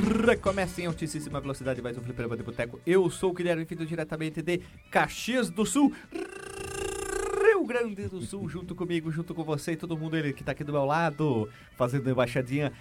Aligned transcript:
Recomeça 0.00 0.80
em 0.80 0.86
altíssima 0.86 1.40
velocidade 1.40 1.82
mais 1.82 1.96
um 1.98 2.00
Fliperama 2.00 2.34
de 2.34 2.42
Boteco. 2.42 2.80
Eu 2.86 3.10
sou 3.10 3.30
o 3.30 3.34
Guilherme, 3.34 3.66
vindo 3.66 3.84
diretamente 3.84 4.40
de 4.40 4.62
Caxias 4.90 5.50
do 5.50 5.66
Sul, 5.66 5.92
Rio 7.42 7.64
Grande 7.66 8.08
do 8.08 8.22
Sul, 8.22 8.48
junto 8.48 8.74
comigo, 8.74 9.12
junto 9.12 9.34
com 9.34 9.44
você 9.44 9.72
e 9.72 9.76
todo 9.76 9.98
mundo 9.98 10.16
ele 10.16 10.32
que 10.32 10.42
tá 10.42 10.52
aqui 10.52 10.64
do 10.64 10.72
meu 10.72 10.86
lado, 10.86 11.50
fazendo 11.76 12.08
embaixadinha, 12.08 12.72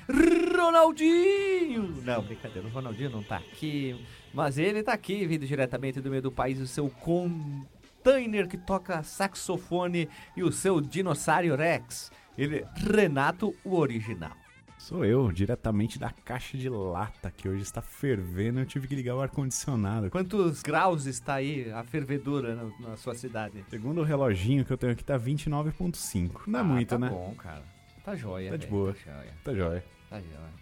Ronaldinho! 0.57 2.01
Não, 2.05 2.23
brincadeira, 2.23 2.65
o 2.65 2.71
Ronaldinho 2.71 3.09
não 3.09 3.21
tá 3.21 3.35
aqui, 3.35 3.99
mas 4.33 4.57
ele 4.57 4.81
tá 4.81 4.93
aqui, 4.93 5.27
vindo 5.27 5.45
diretamente 5.45 5.99
do 5.99 6.09
meio 6.09 6.21
do 6.21 6.31
país, 6.31 6.57
o 6.61 6.67
seu 6.67 6.89
container 6.89 8.47
que 8.47 8.57
toca 8.57 9.03
saxofone 9.03 10.07
e 10.37 10.43
o 10.43 10.53
seu 10.53 10.79
dinossauro 10.79 11.57
Rex. 11.57 12.11
Ele, 12.37 12.65
Renato, 12.75 13.53
o 13.65 13.75
original. 13.75 14.38
Sou 14.79 15.03
eu, 15.03 15.29
diretamente 15.31 15.99
da 15.99 16.09
caixa 16.09 16.57
de 16.57 16.69
lata, 16.69 17.29
que 17.29 17.47
hoje 17.49 17.61
está 17.61 17.81
fervendo. 17.81 18.59
Eu 18.61 18.65
tive 18.65 18.87
que 18.87 18.95
ligar 18.95 19.13
o 19.15 19.21
ar-condicionado. 19.21 20.09
Quantos 20.09 20.63
graus 20.63 21.05
está 21.05 21.35
aí 21.35 21.69
a 21.71 21.83
fervedura 21.83 22.55
na, 22.55 22.89
na 22.89 22.97
sua 22.97 23.13
cidade? 23.13 23.63
Segundo 23.69 23.99
o 23.99 24.03
reloginho 24.03 24.63
que 24.63 24.71
eu 24.71 24.77
tenho 24.77 24.93
aqui, 24.93 25.03
tá 25.03 25.19
29,5. 25.19 26.41
Não 26.47 26.59
é 26.59 26.61
Ah, 26.61 26.65
muito, 26.65 26.87
tá 26.89 26.97
né? 26.97 27.09
bom, 27.09 27.35
cara. 27.37 27.61
Tá 28.03 28.15
joia. 28.15 28.51
Tá 28.51 28.57
de 28.57 28.67
boa. 28.67 28.93
Tá 28.93 28.99
joia. 29.11 29.33
Tá 29.43 29.53
jóia. 29.53 29.83
Tá 30.09 30.19
joia. 30.21 30.59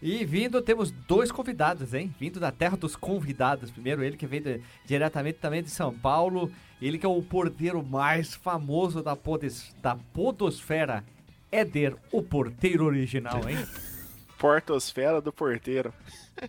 E 0.00 0.24
vindo, 0.24 0.60
temos 0.62 0.90
dois 0.90 1.30
convidados, 1.30 1.92
hein? 1.94 2.12
Vindo 2.18 2.40
da 2.40 2.50
terra 2.50 2.76
dos 2.76 2.96
convidados. 2.96 3.70
Primeiro, 3.70 4.02
ele 4.02 4.16
que 4.16 4.26
veio 4.26 4.42
de- 4.42 4.60
diretamente 4.86 5.38
também 5.38 5.62
de 5.62 5.70
São 5.70 5.94
Paulo. 5.96 6.50
Ele 6.80 6.98
que 6.98 7.06
é 7.06 7.08
o 7.08 7.22
porteiro 7.22 7.84
mais 7.84 8.34
famoso 8.34 9.02
da, 9.02 9.14
podes, 9.14 9.72
da 9.80 9.94
podosfera. 9.94 11.04
Éder, 11.52 11.94
o 12.10 12.22
porteiro 12.22 12.86
original, 12.86 13.48
hein? 13.48 13.58
Portosfera 14.38 15.20
do 15.20 15.32
porteiro. 15.32 15.92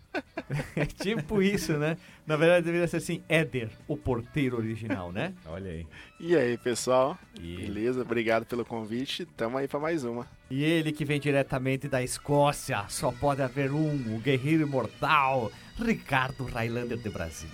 É 0.76 0.86
tipo 0.86 1.42
isso, 1.42 1.74
né? 1.78 1.98
Na 2.26 2.36
verdade, 2.36 2.66
deveria 2.66 2.88
ser 2.88 2.98
assim, 2.98 3.24
Éder, 3.30 3.70
o 3.88 3.96
porteiro 3.98 4.58
original, 4.58 5.12
né? 5.12 5.34
Olha 5.46 5.72
aí. 5.72 5.88
E 6.20 6.36
aí, 6.36 6.58
pessoal? 6.58 7.18
E, 7.40 7.58
Beleza? 7.58 8.02
Obrigado 8.02 8.46
pelo 8.46 8.66
convite. 8.66 9.26
Tamo 9.38 9.58
aí 9.58 9.68
pra 9.68 9.80
mais 9.80 10.04
uma. 10.04 10.28
e 10.50 10.64
ele 10.64 10.92
que 10.92 11.06
vem 11.06 11.20
diretamente 11.20 11.88
da 11.88 12.02
Escócia, 12.04 12.84
só 12.90 13.12
pode 13.12 13.42
haver 13.42 13.72
um, 13.72 14.16
o 14.16 14.20
guerreiro 14.20 14.64
imortal, 14.64 15.52
Ricardo 15.78 16.44
Highlander 16.46 16.98
de 16.98 17.10
Brasil. 17.10 17.50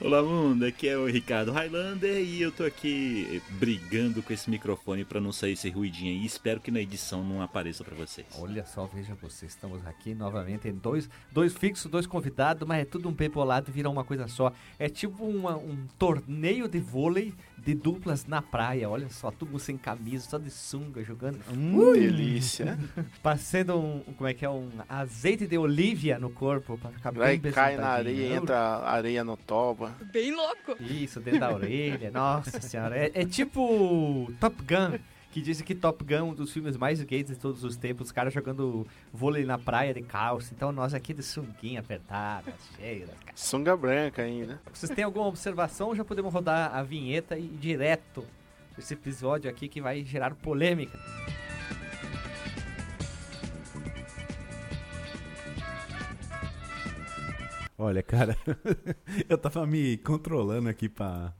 Olá 0.00 0.22
mundo, 0.22 0.64
aqui 0.64 0.86
é 0.86 0.96
o 0.96 1.06
Ricardo 1.06 1.50
Highlander 1.50 2.18
e 2.20 2.40
eu 2.40 2.52
tô 2.52 2.62
aqui 2.62 3.42
brigando 3.58 4.22
com 4.22 4.32
esse 4.32 4.48
microfone 4.48 5.04
pra 5.04 5.20
não 5.20 5.32
sair 5.32 5.54
esse 5.54 5.68
ruidinho 5.70 6.12
aí. 6.12 6.24
Espero 6.24 6.60
que 6.60 6.70
na 6.70 6.80
edição 6.80 7.24
não 7.24 7.42
apareça 7.42 7.82
pra 7.82 7.96
vocês. 7.96 8.24
Olha 8.38 8.64
só, 8.64 8.86
veja 8.86 9.16
você, 9.20 9.46
estamos 9.46 9.84
aqui 9.84 10.14
novamente 10.14 10.68
em 10.68 10.72
dois, 10.72 11.10
dois 11.32 11.52
fixos, 11.52 11.90
dois 11.90 12.06
convidados, 12.06 12.66
mas 12.66 12.82
é 12.82 12.84
tudo 12.84 13.08
um 13.08 13.12
pepolado 13.14 13.72
vira 13.72 13.90
uma 13.90 14.04
coisa 14.04 14.28
só. 14.28 14.52
É 14.78 14.88
tipo 14.88 15.24
uma- 15.24 15.56
um 15.56 15.76
torneio 15.98 16.68
de 16.68 16.78
vôlei 16.78 17.34
de 17.64 17.74
duplas 17.74 18.26
na 18.26 18.40
praia, 18.40 18.88
olha 18.88 19.08
só, 19.10 19.30
tudo 19.30 19.58
sem 19.58 19.76
camisa, 19.76 20.28
só 20.30 20.38
de 20.38 20.50
sunga, 20.50 21.02
jogando, 21.04 21.38
Hum, 21.52 21.92
delícia. 21.92 22.78
passando 23.22 23.76
um, 23.78 24.00
como 24.16 24.28
é 24.28 24.34
que 24.34 24.44
é, 24.44 24.50
um 24.50 24.68
azeite 24.88 25.46
de 25.46 25.58
olívia 25.58 26.18
no 26.18 26.30
corpo 26.30 26.78
pra 26.78 26.90
ficar 26.90 27.12
Vai, 27.12 27.36
bem 27.38 27.52
cai 27.52 27.76
na 27.76 27.88
areia, 27.88 28.34
entra 28.36 28.58
areia 28.78 29.22
no 29.24 29.36
toba. 29.36 29.92
Bem 30.12 30.34
louco. 30.34 30.76
Isso, 30.82 31.20
dentro 31.20 31.40
da 31.40 31.52
orelha. 31.52 32.10
Nossa 32.10 32.60
senhora. 32.60 32.96
É, 32.96 33.10
é 33.14 33.24
tipo 33.24 34.30
Top 34.40 34.56
Gun. 34.62 34.98
Que 35.38 35.44
dizem 35.44 35.64
que 35.64 35.72
Top 35.72 36.02
Gun 36.02 36.14
é 36.16 36.22
um 36.22 36.34
dos 36.34 36.52
filmes 36.52 36.76
mais 36.76 37.00
gays 37.00 37.26
de 37.28 37.36
todos 37.36 37.62
os 37.62 37.76
tempos. 37.76 38.06
Os 38.08 38.12
caras 38.12 38.34
jogando 38.34 38.84
vôlei 39.12 39.44
na 39.44 39.56
praia 39.56 39.94
de 39.94 40.02
calça. 40.02 40.52
Então 40.52 40.72
nós 40.72 40.92
aqui 40.94 41.14
de 41.14 41.22
sunguinha 41.22 41.78
apertada, 41.78 42.52
cheia. 42.76 43.06
ca- 43.24 43.32
Sunga 43.36 43.76
branca 43.76 44.22
ainda. 44.22 44.60
Vocês 44.72 44.90
têm 44.90 45.04
alguma 45.04 45.26
observação? 45.26 45.94
Já 45.94 46.04
podemos 46.04 46.32
rodar 46.34 46.74
a 46.74 46.82
vinheta 46.82 47.38
e 47.38 47.44
ir 47.44 47.56
direto 47.60 48.24
esse 48.76 48.94
episódio 48.94 49.48
aqui 49.48 49.68
que 49.68 49.80
vai 49.80 50.04
gerar 50.04 50.34
polêmica. 50.34 50.98
Olha, 57.76 58.02
cara, 58.02 58.36
eu 59.28 59.38
tava 59.38 59.64
me 59.66 59.96
controlando 59.98 60.68
aqui 60.68 60.88
pra, 60.88 61.32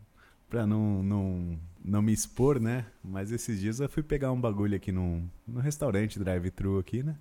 pra 0.48 0.66
não, 0.66 1.02
não, 1.02 1.58
não 1.84 2.02
me 2.02 2.12
expor, 2.12 2.60
né? 2.60 2.86
Mas 3.02 3.32
esses 3.32 3.60
dias 3.60 3.80
eu 3.80 3.88
fui 3.88 4.02
pegar 4.02 4.32
um 4.32 4.40
bagulho 4.40 4.76
aqui 4.76 4.92
num, 4.92 5.28
num 5.46 5.60
restaurante 5.60 6.18
drive-thru 6.18 6.78
aqui, 6.78 7.02
né? 7.02 7.16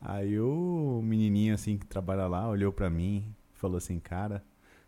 Aí 0.00 0.38
o 0.38 1.00
menininho, 1.02 1.54
assim, 1.54 1.76
que 1.76 1.86
trabalha 1.86 2.26
lá, 2.26 2.48
olhou 2.48 2.72
pra 2.72 2.88
mim 2.88 3.34
falou 3.58 3.76
assim, 3.76 3.98
cara, 3.98 4.42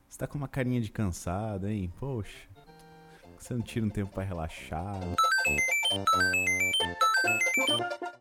você 0.08 0.18
tá 0.18 0.26
com 0.26 0.38
uma 0.38 0.48
carinha 0.48 0.80
de 0.80 0.90
cansado, 0.90 1.68
hein? 1.68 1.92
Poxa, 1.98 2.48
você 3.40 3.54
não 3.54 3.62
tira 3.62 3.86
um 3.86 3.90
tempo 3.90 4.12
pra 4.12 4.22
relaxar? 4.22 4.94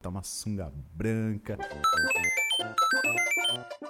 Tá 0.01 0.09
uma 0.09 0.23
sunga 0.23 0.71
branca. 0.93 1.57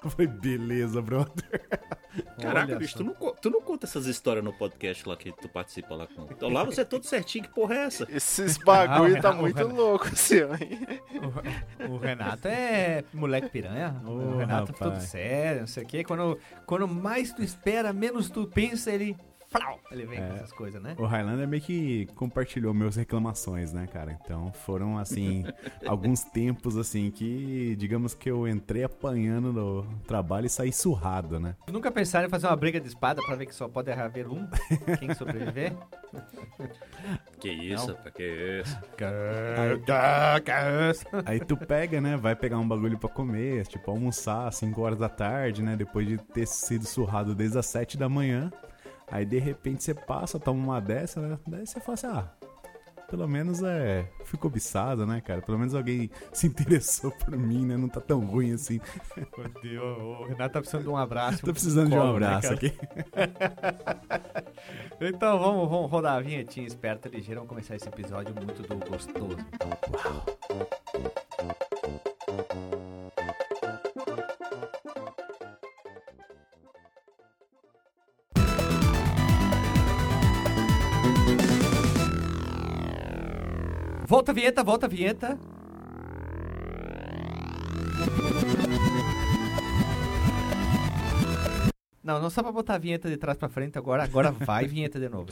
Foi 0.10 0.26
beleza, 0.28 1.02
brother. 1.02 1.68
Caraca, 2.42 2.76
bicho, 2.78 2.98
tu 2.98 3.04
não, 3.04 3.14
tu 3.36 3.50
não 3.50 3.62
conta 3.62 3.86
essas 3.86 4.06
histórias 4.08 4.44
no 4.44 4.52
podcast 4.52 5.08
lá 5.08 5.16
que 5.16 5.32
tu 5.32 5.48
participa 5.48 5.94
lá 5.96 6.08
com. 6.08 6.24
Então 6.32 6.50
lá 6.50 6.64
você 6.64 6.82
é 6.82 6.86
todo 6.86 7.06
certinho, 7.06 7.44
que 7.44 7.54
porra 7.54 7.76
é 7.76 7.78
essa? 7.84 8.08
Esses 8.10 8.58
bagulho 8.58 9.18
Ah, 9.18 9.22
tá 9.22 9.32
o 9.32 9.38
muito 9.38 9.58
Renato. 9.58 9.76
louco, 9.76 10.06
hein? 10.08 11.00
O, 11.88 11.94
o 11.94 11.98
Renato 11.98 12.48
é 12.48 13.04
moleque 13.14 13.50
piranha. 13.50 14.02
o 14.06 14.36
Ô, 14.36 14.38
Renato 14.38 14.72
é 14.72 14.76
todo 14.76 14.88
rapaz. 14.90 15.04
sério, 15.10 15.62
não 15.62 15.68
sei 15.68 15.84
o 15.84 15.88
quê. 15.88 16.04
Quando, 16.04 16.40
quando 16.66 16.88
mais 16.88 17.32
tu 17.34 17.44
espera, 17.44 17.94
menos 17.94 18.30
tu 18.30 18.48
pensa, 18.48 18.92
ele. 18.92 19.16
Flau, 19.50 19.80
ele 19.92 20.06
vem 20.06 20.20
com 20.20 20.26
É. 20.26 20.36
essas 20.36 20.54
coisas, 20.54 20.82
né? 20.82 20.96
O 21.00 21.06
Highlander 21.06 21.48
meio 21.48 21.62
que 21.62 22.06
compartilhou 22.16 22.72
meus 22.74 22.96
reclamações, 22.96 23.74
né, 23.74 23.88
cara? 23.88 24.18
Então 24.24 24.52
foram, 24.54 24.98
assim, 24.98 25.44
alguns 25.88 26.24
tempos, 26.24 26.78
assim, 26.78 27.10
que, 27.10 27.76
digamos 27.76 28.14
que 28.14 28.30
eu 28.30 28.48
entrei 28.48 28.84
apanhando 28.84 29.52
no 29.52 29.84
trabalho 30.08 30.46
e 30.46 30.50
saí 30.50 30.72
surrado, 30.72 31.40
né? 31.40 31.56
Tu 31.66 31.74
nunca 31.74 31.92
pensaram 31.92 32.28
em 32.28 32.30
fazer 32.30 32.46
uma 32.46 32.56
briga 32.56 32.80
de 32.80 32.88
espada 32.88 33.22
pra 33.26 33.36
ver 33.36 33.48
que 33.48 33.56
só 33.56 33.68
pode 33.68 33.92
haver 33.92 34.28
um? 34.28 34.48
Quem 35.00 35.14
sobreviver? 35.16 35.74
Que 37.40 37.50
isso, 37.50 37.88
Não. 37.88 38.12
que 38.12 38.62
isso? 38.62 38.78
Aí 41.26 41.40
tu 41.40 41.56
pega, 41.56 42.02
né, 42.02 42.18
vai 42.18 42.36
pegar 42.36 42.58
um 42.58 42.68
bagulho 42.68 42.98
pra 42.98 43.10
comer, 43.10 43.66
tipo, 43.68 43.90
almoçar 43.90 44.48
às 44.48 44.56
5 44.56 44.82
horas 44.82 45.00
da 45.00 45.08
tarde, 45.08 45.62
né, 45.64 45.76
depois 45.78 46.06
de 46.06 46.18
ter 46.18 46.46
sido 46.46 46.86
surrado 46.86 47.34
desde 47.34 47.58
as 47.58 47.66
7 47.66 47.98
da 47.98 48.10
manhã. 48.10 48.52
Aí, 49.12 49.26
de 49.26 49.40
repente, 49.40 49.84
você 49.84 49.94
passa, 49.94 50.40
toma 50.40 50.64
uma 50.64 50.82
dessa, 50.82 51.22
né, 51.22 51.40
daí 51.48 51.66
você 51.66 51.80
fala 51.80 51.94
assim, 51.94 52.08
ah... 52.08 52.50
Pelo 53.10 53.28
menos 53.28 53.64
é. 53.64 54.08
Fico 54.24 54.44
cobiçado, 54.44 55.06
né, 55.06 55.20
cara? 55.20 55.42
Pelo 55.42 55.58
menos 55.58 55.74
alguém 55.74 56.12
se 56.32 56.46
interessou 56.46 57.12
por 57.12 57.36
mim, 57.36 57.66
né? 57.66 57.76
Não 57.76 57.90
tá 57.90 58.00
tão 58.00 58.20
ruim 58.20 58.54
assim. 58.54 58.80
Meu 59.18 59.50
Deus, 59.64 59.98
o 59.98 60.26
Renato 60.26 60.54
tá 60.54 60.60
precisando 60.60 60.84
de 60.84 60.90
um 60.90 60.98
abraço. 60.98 61.44
Tô 61.44 61.52
precisando 61.52 61.90
de 61.90 61.96
um 61.96 62.04
né, 62.04 62.10
abraço 62.10 62.50
cara? 62.50 62.56
aqui. 62.56 62.74
Então 65.02 65.40
vamos, 65.40 65.70
vamos 65.70 65.90
rodar 65.90 66.18
a 66.18 66.20
vinhetinha 66.20 66.68
esperta 66.68 67.08
e 67.08 67.12
ligeira. 67.12 67.40
Vamos 67.40 67.50
começar 67.50 67.78
esse 67.78 67.88
episódio 67.88 68.36
muito 68.36 68.62
do 68.64 68.76
gostoso. 68.86 69.38
Volta 84.10 84.32
a 84.32 84.34
vinheta, 84.34 84.64
volta 84.64 84.88
a 84.88 84.90
vinheta. 84.90 85.38
Não, 92.04 92.20
não 92.20 92.32
só 92.32 92.42
pra 92.42 92.52
botar 92.52 92.74
a 92.74 92.78
vinheta 92.80 93.08
de 93.08 93.18
trás 93.18 93.38
pra 93.38 93.48
frente 93.48 93.78
agora, 93.78 94.04
agora 94.04 94.32
vai 94.32 94.66
vinheta 94.66 95.00
de 95.00 95.08
novo. 95.08 95.32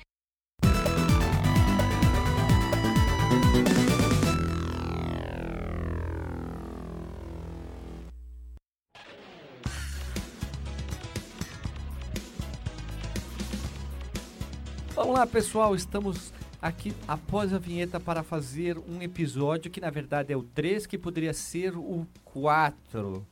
Vamos 15.11 15.25
lá, 15.25 15.27
pessoal, 15.27 15.75
estamos 15.75 16.31
aqui 16.61 16.93
após 17.05 17.53
a 17.53 17.57
vinheta 17.57 17.99
para 17.99 18.23
fazer 18.23 18.77
um 18.77 19.01
episódio 19.01 19.69
que 19.69 19.81
na 19.81 19.89
verdade 19.89 20.31
é 20.31 20.37
o 20.37 20.41
3, 20.41 20.85
que 20.87 20.97
poderia 20.97 21.33
ser 21.33 21.75
o 21.75 22.07
4 22.23 23.27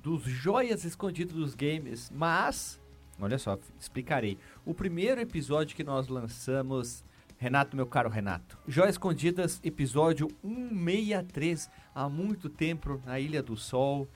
dos 0.00 0.22
joias 0.22 0.84
escondidas 0.84 1.34
dos 1.34 1.52
games, 1.56 2.12
mas 2.14 2.80
olha 3.20 3.38
só, 3.38 3.58
explicarei. 3.76 4.38
O 4.64 4.72
primeiro 4.72 5.20
episódio 5.20 5.74
que 5.74 5.82
nós 5.82 6.06
lançamos, 6.06 7.02
Renato, 7.36 7.74
meu 7.74 7.88
caro 7.88 8.08
Renato, 8.08 8.56
Joias 8.68 8.94
Escondidas, 8.94 9.60
episódio 9.64 10.28
163, 10.44 11.68
há 11.92 12.08
muito 12.08 12.48
tempo 12.48 13.02
na 13.04 13.18
Ilha 13.18 13.42
do 13.42 13.56
Sol, 13.56 14.06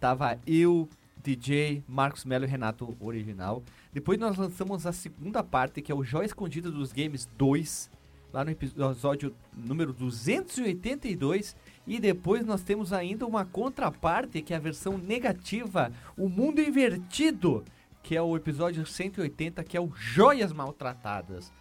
tava 0.00 0.38
eu, 0.46 0.88
DJ, 1.22 1.84
Marcos 1.86 2.24
Melo 2.24 2.44
e 2.44 2.48
Renato 2.48 2.96
original. 3.00 3.62
Depois 3.94 4.18
nós 4.18 4.36
lançamos 4.36 4.86
a 4.86 4.92
segunda 4.92 5.44
parte, 5.44 5.80
que 5.80 5.92
é 5.92 5.94
o 5.94 6.02
Joia 6.02 6.26
Escondida 6.26 6.68
dos 6.68 6.92
Games 6.92 7.28
2, 7.38 7.88
lá 8.32 8.44
no 8.44 8.50
episódio 8.50 9.32
número 9.56 9.92
282. 9.92 11.54
E 11.86 12.00
depois 12.00 12.44
nós 12.44 12.60
temos 12.62 12.92
ainda 12.92 13.24
uma 13.24 13.44
contraparte, 13.44 14.42
que 14.42 14.52
é 14.52 14.56
a 14.56 14.60
versão 14.60 14.98
negativa, 14.98 15.92
o 16.18 16.28
mundo 16.28 16.60
invertido, 16.60 17.64
que 18.02 18.16
é 18.16 18.20
o 18.20 18.34
episódio 18.36 18.84
180, 18.84 19.62
que 19.62 19.76
é 19.76 19.80
o 19.80 19.92
Joias 19.94 20.52
Maltratadas. 20.52 21.52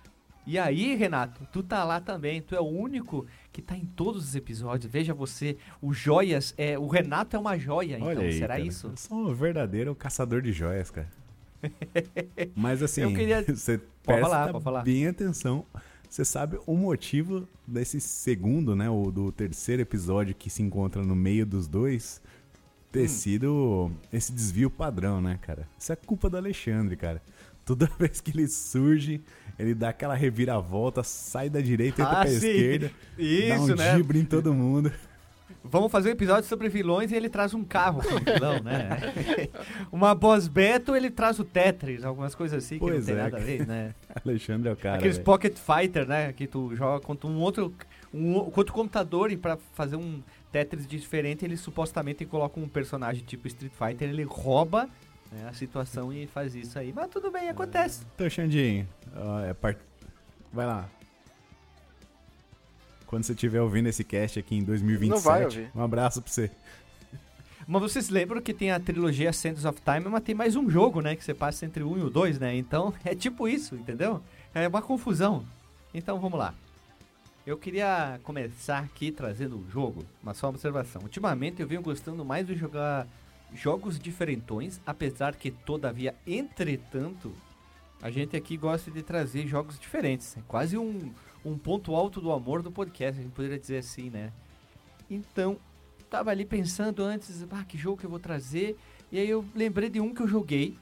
E 0.45 0.57
aí, 0.57 0.95
Renato, 0.95 1.47
tu 1.51 1.61
tá 1.61 1.83
lá 1.83 2.01
também, 2.01 2.41
tu 2.41 2.55
é 2.55 2.59
o 2.59 2.67
único 2.67 3.27
que 3.51 3.61
tá 3.61 3.77
em 3.77 3.85
todos 3.85 4.23
os 4.23 4.35
episódios. 4.35 4.91
Veja 4.91 5.13
você, 5.13 5.55
o 5.79 5.93
Joias 5.93 6.55
é, 6.57 6.79
o 6.79 6.87
Renato 6.87 7.35
é 7.35 7.39
uma 7.39 7.59
joia, 7.59 7.97
então 7.97 8.07
Olha 8.07 8.23
aí, 8.23 8.33
será 8.33 8.55
cara. 8.55 8.59
isso? 8.59 8.87
Eu 8.87 8.97
sou 8.97 9.17
um 9.29 9.33
verdadeiro 9.35 9.93
caçador 9.93 10.41
de 10.41 10.51
joias, 10.51 10.89
cara. 10.89 11.22
Mas 12.55 12.81
assim, 12.83 13.01
Eu 13.01 13.13
queria- 13.13 13.43
você 13.47 13.79
presta 14.03 14.21
falar, 14.21 14.51
pode 14.51 14.63
falar. 14.63 14.83
bem 14.83 15.07
atenção. 15.07 15.65
Você 16.09 16.23
sabe 16.23 16.59
o 16.67 16.75
motivo 16.75 17.47
desse 17.67 17.99
segundo, 17.99 18.75
né? 18.75 18.89
O 18.89 19.09
do 19.11 19.31
terceiro 19.31 19.81
episódio 19.81 20.35
que 20.35 20.49
se 20.49 20.61
encontra 20.61 21.01
no 21.03 21.15
meio 21.15 21.45
dos 21.45 21.67
dois 21.67 22.21
ter 22.91 23.05
Hum. 23.05 23.07
sido 23.07 23.91
esse 24.11 24.31
desvio 24.31 24.69
padrão, 24.69 25.19
né, 25.19 25.39
cara? 25.41 25.67
Isso 25.79 25.91
é 25.91 25.95
culpa 25.95 26.29
do 26.29 26.37
Alexandre, 26.37 26.95
cara. 26.95 27.21
Toda 27.65 27.87
vez 27.97 28.21
que 28.21 28.29
ele 28.29 28.47
surge, 28.47 29.21
ele 29.57 29.73
dá 29.73 29.89
aquela 29.89 30.13
reviravolta, 30.13 31.01
sai 31.03 31.49
da 31.49 31.61
direita 31.61 32.01
e 32.01 32.05
entra 32.05 32.17
Ah, 32.19 32.21
pra 32.21 32.29
sim. 32.29 32.35
esquerda, 32.35 32.91
dá 33.17 33.23
Isso, 33.23 33.71
um 33.73 33.75
né? 33.75 33.95
gibre 33.97 34.19
em 34.19 34.25
todo 34.25 34.53
mundo. 34.53 34.91
Vamos 35.63 35.91
fazer 35.91 36.09
um 36.09 36.11
episódio 36.11 36.47
sobre 36.47 36.69
vilões 36.69 37.11
e 37.11 37.15
ele 37.15 37.29
traz 37.29 37.53
um 37.53 37.63
carro 37.63 38.01
como 38.03 38.19
vilão, 38.19 38.61
né? 38.61 38.99
Uma 39.91 40.13
boss 40.13 40.47
battle, 40.47 40.95
ele 40.95 41.09
traz 41.09 41.39
o 41.39 41.43
Tetris, 41.43 42.03
algumas 42.03 42.35
coisas 42.35 42.63
assim 42.63 42.75
que 42.75 42.81
Pois 42.81 42.99
não 42.99 43.05
tem 43.05 43.15
é, 43.15 43.17
nada 43.17 43.37
a 43.37 43.39
ver, 43.39 43.67
né? 43.67 43.95
Alexandre 44.25 44.69
é 44.69 44.73
o 44.73 44.75
cara. 44.75 44.97
Aqueles 44.97 45.17
velho. 45.17 45.25
Pocket 45.25 45.57
Fighter, 45.57 46.07
né? 46.07 46.33
Que 46.33 46.47
tu 46.47 46.75
joga 46.75 47.03
contra 47.05 47.27
um 47.29 47.39
outro, 47.39 47.73
um, 48.13 48.39
contra 48.51 48.71
o 48.71 48.75
computador 48.75 49.31
e 49.31 49.37
pra 49.37 49.57
fazer 49.73 49.95
um 49.95 50.21
Tetris 50.51 50.85
diferente, 50.85 51.43
ele 51.43 51.57
supostamente 51.57 52.25
coloca 52.25 52.59
um 52.59 52.67
personagem 52.67 53.23
tipo 53.23 53.47
Street 53.47 53.73
Fighter, 53.73 54.09
ele 54.09 54.23
rouba 54.23 54.89
né, 55.31 55.47
a 55.49 55.53
situação 55.53 56.13
e 56.13 56.27
faz 56.27 56.55
isso 56.55 56.77
aí. 56.77 56.93
Mas 56.93 57.09
tudo 57.09 57.31
bem, 57.31 57.49
acontece. 57.49 58.05
Então, 58.15 58.29
Xandinho, 58.29 58.87
ó, 59.15 59.39
é 59.39 59.53
part... 59.53 59.79
vai 60.51 60.65
lá. 60.65 60.89
Quando 63.13 63.25
você 63.25 63.33
estiver 63.33 63.61
ouvindo 63.61 63.87
esse 63.87 64.03
cast 64.03 64.39
aqui 64.39 64.55
em 64.55 64.63
2027, 64.63 65.13
Não 65.15 65.21
vai 65.21 65.45
ouvir. 65.45 65.69
um 65.75 65.83
abraço 65.83 66.19
pra 66.19 66.31
você. 66.31 66.49
Mas 67.67 67.79
vocês 67.83 68.09
lembram 68.09 68.41
que 68.41 68.55
tem 68.55 68.71
a 68.71 68.79
trilogia 68.79 69.31
Sands 69.31 69.65
of 69.65 69.79
Time, 69.83 70.09
mas 70.09 70.23
tem 70.23 70.33
mais 70.33 70.55
um 70.55 70.67
jogo, 70.67 70.99
né? 70.99 71.15
Que 71.15 71.23
você 71.23 71.31
passa 71.31 71.63
entre 71.63 71.83
o 71.83 71.91
1 71.91 71.97
e 71.99 72.01
o 72.01 72.09
2, 72.09 72.39
né? 72.39 72.55
Então 72.55 72.91
é 73.05 73.13
tipo 73.13 73.47
isso, 73.47 73.75
entendeu? 73.75 74.19
É 74.51 74.67
uma 74.67 74.81
confusão. 74.81 75.45
Então 75.93 76.19
vamos 76.19 76.39
lá. 76.39 76.55
Eu 77.45 77.55
queria 77.55 78.19
começar 78.23 78.79
aqui 78.79 79.11
trazendo 79.11 79.59
um 79.59 79.69
jogo, 79.69 80.03
uma 80.23 80.33
só 80.33 80.49
observação. 80.49 81.03
Ultimamente 81.03 81.61
eu 81.61 81.67
venho 81.67 81.83
gostando 81.83 82.25
mais 82.25 82.47
de 82.47 82.55
jogar 82.55 83.07
jogos 83.53 83.99
diferentões, 83.99 84.81
apesar 84.87 85.35
que, 85.35 85.51
todavia, 85.51 86.15
entretanto, 86.25 87.31
a 88.03 88.11
gente 88.11 88.35
aqui 88.35 88.57
gosta 88.57 88.91
de 88.91 89.01
trazer 89.01 89.47
jogos 89.47 89.79
diferentes. 89.79 90.35
É 90.35 90.41
quase 90.45 90.77
um, 90.77 91.13
um 91.45 91.57
ponto 91.57 91.95
alto 91.95 92.19
do 92.19 92.33
amor 92.33 92.61
do 92.61 92.69
podcast, 92.69 93.17
a 93.17 93.23
gente 93.23 93.31
poderia 93.31 93.57
dizer 93.57 93.77
assim, 93.77 94.09
né? 94.09 94.33
Então, 95.09 95.57
tava 96.09 96.29
ali 96.29 96.43
pensando 96.43 97.01
antes, 97.01 97.45
ah, 97.49 97.63
que 97.63 97.77
jogo 97.77 97.95
que 97.95 98.05
eu 98.05 98.09
vou 98.09 98.19
trazer. 98.19 98.77
E 99.09 99.17
aí 99.17 99.29
eu 99.29 99.45
lembrei 99.55 99.89
de 99.89 100.01
um 100.01 100.13
que 100.13 100.21
eu 100.21 100.27
joguei. 100.27 100.77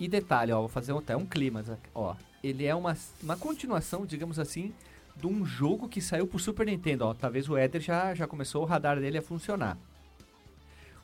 E 0.00 0.08
detalhe, 0.08 0.50
ó, 0.50 0.60
vou 0.60 0.68
fazer 0.68 0.96
até 0.96 1.14
um 1.14 1.26
clima, 1.26 1.62
ó. 1.94 2.16
Ele 2.42 2.64
é 2.64 2.74
uma, 2.74 2.96
uma 3.22 3.36
continuação, 3.36 4.06
digamos 4.06 4.38
assim, 4.38 4.72
de 5.14 5.26
um 5.26 5.44
jogo 5.44 5.90
que 5.90 6.00
saiu 6.00 6.26
pro 6.26 6.38
Super 6.38 6.64
Nintendo, 6.64 7.04
ó. 7.04 7.12
Talvez 7.12 7.50
o 7.50 7.58
Eder 7.58 7.82
já, 7.82 8.14
já 8.14 8.26
começou 8.26 8.62
o 8.62 8.66
radar 8.66 8.98
dele 8.98 9.18
a 9.18 9.22
funcionar. 9.22 9.76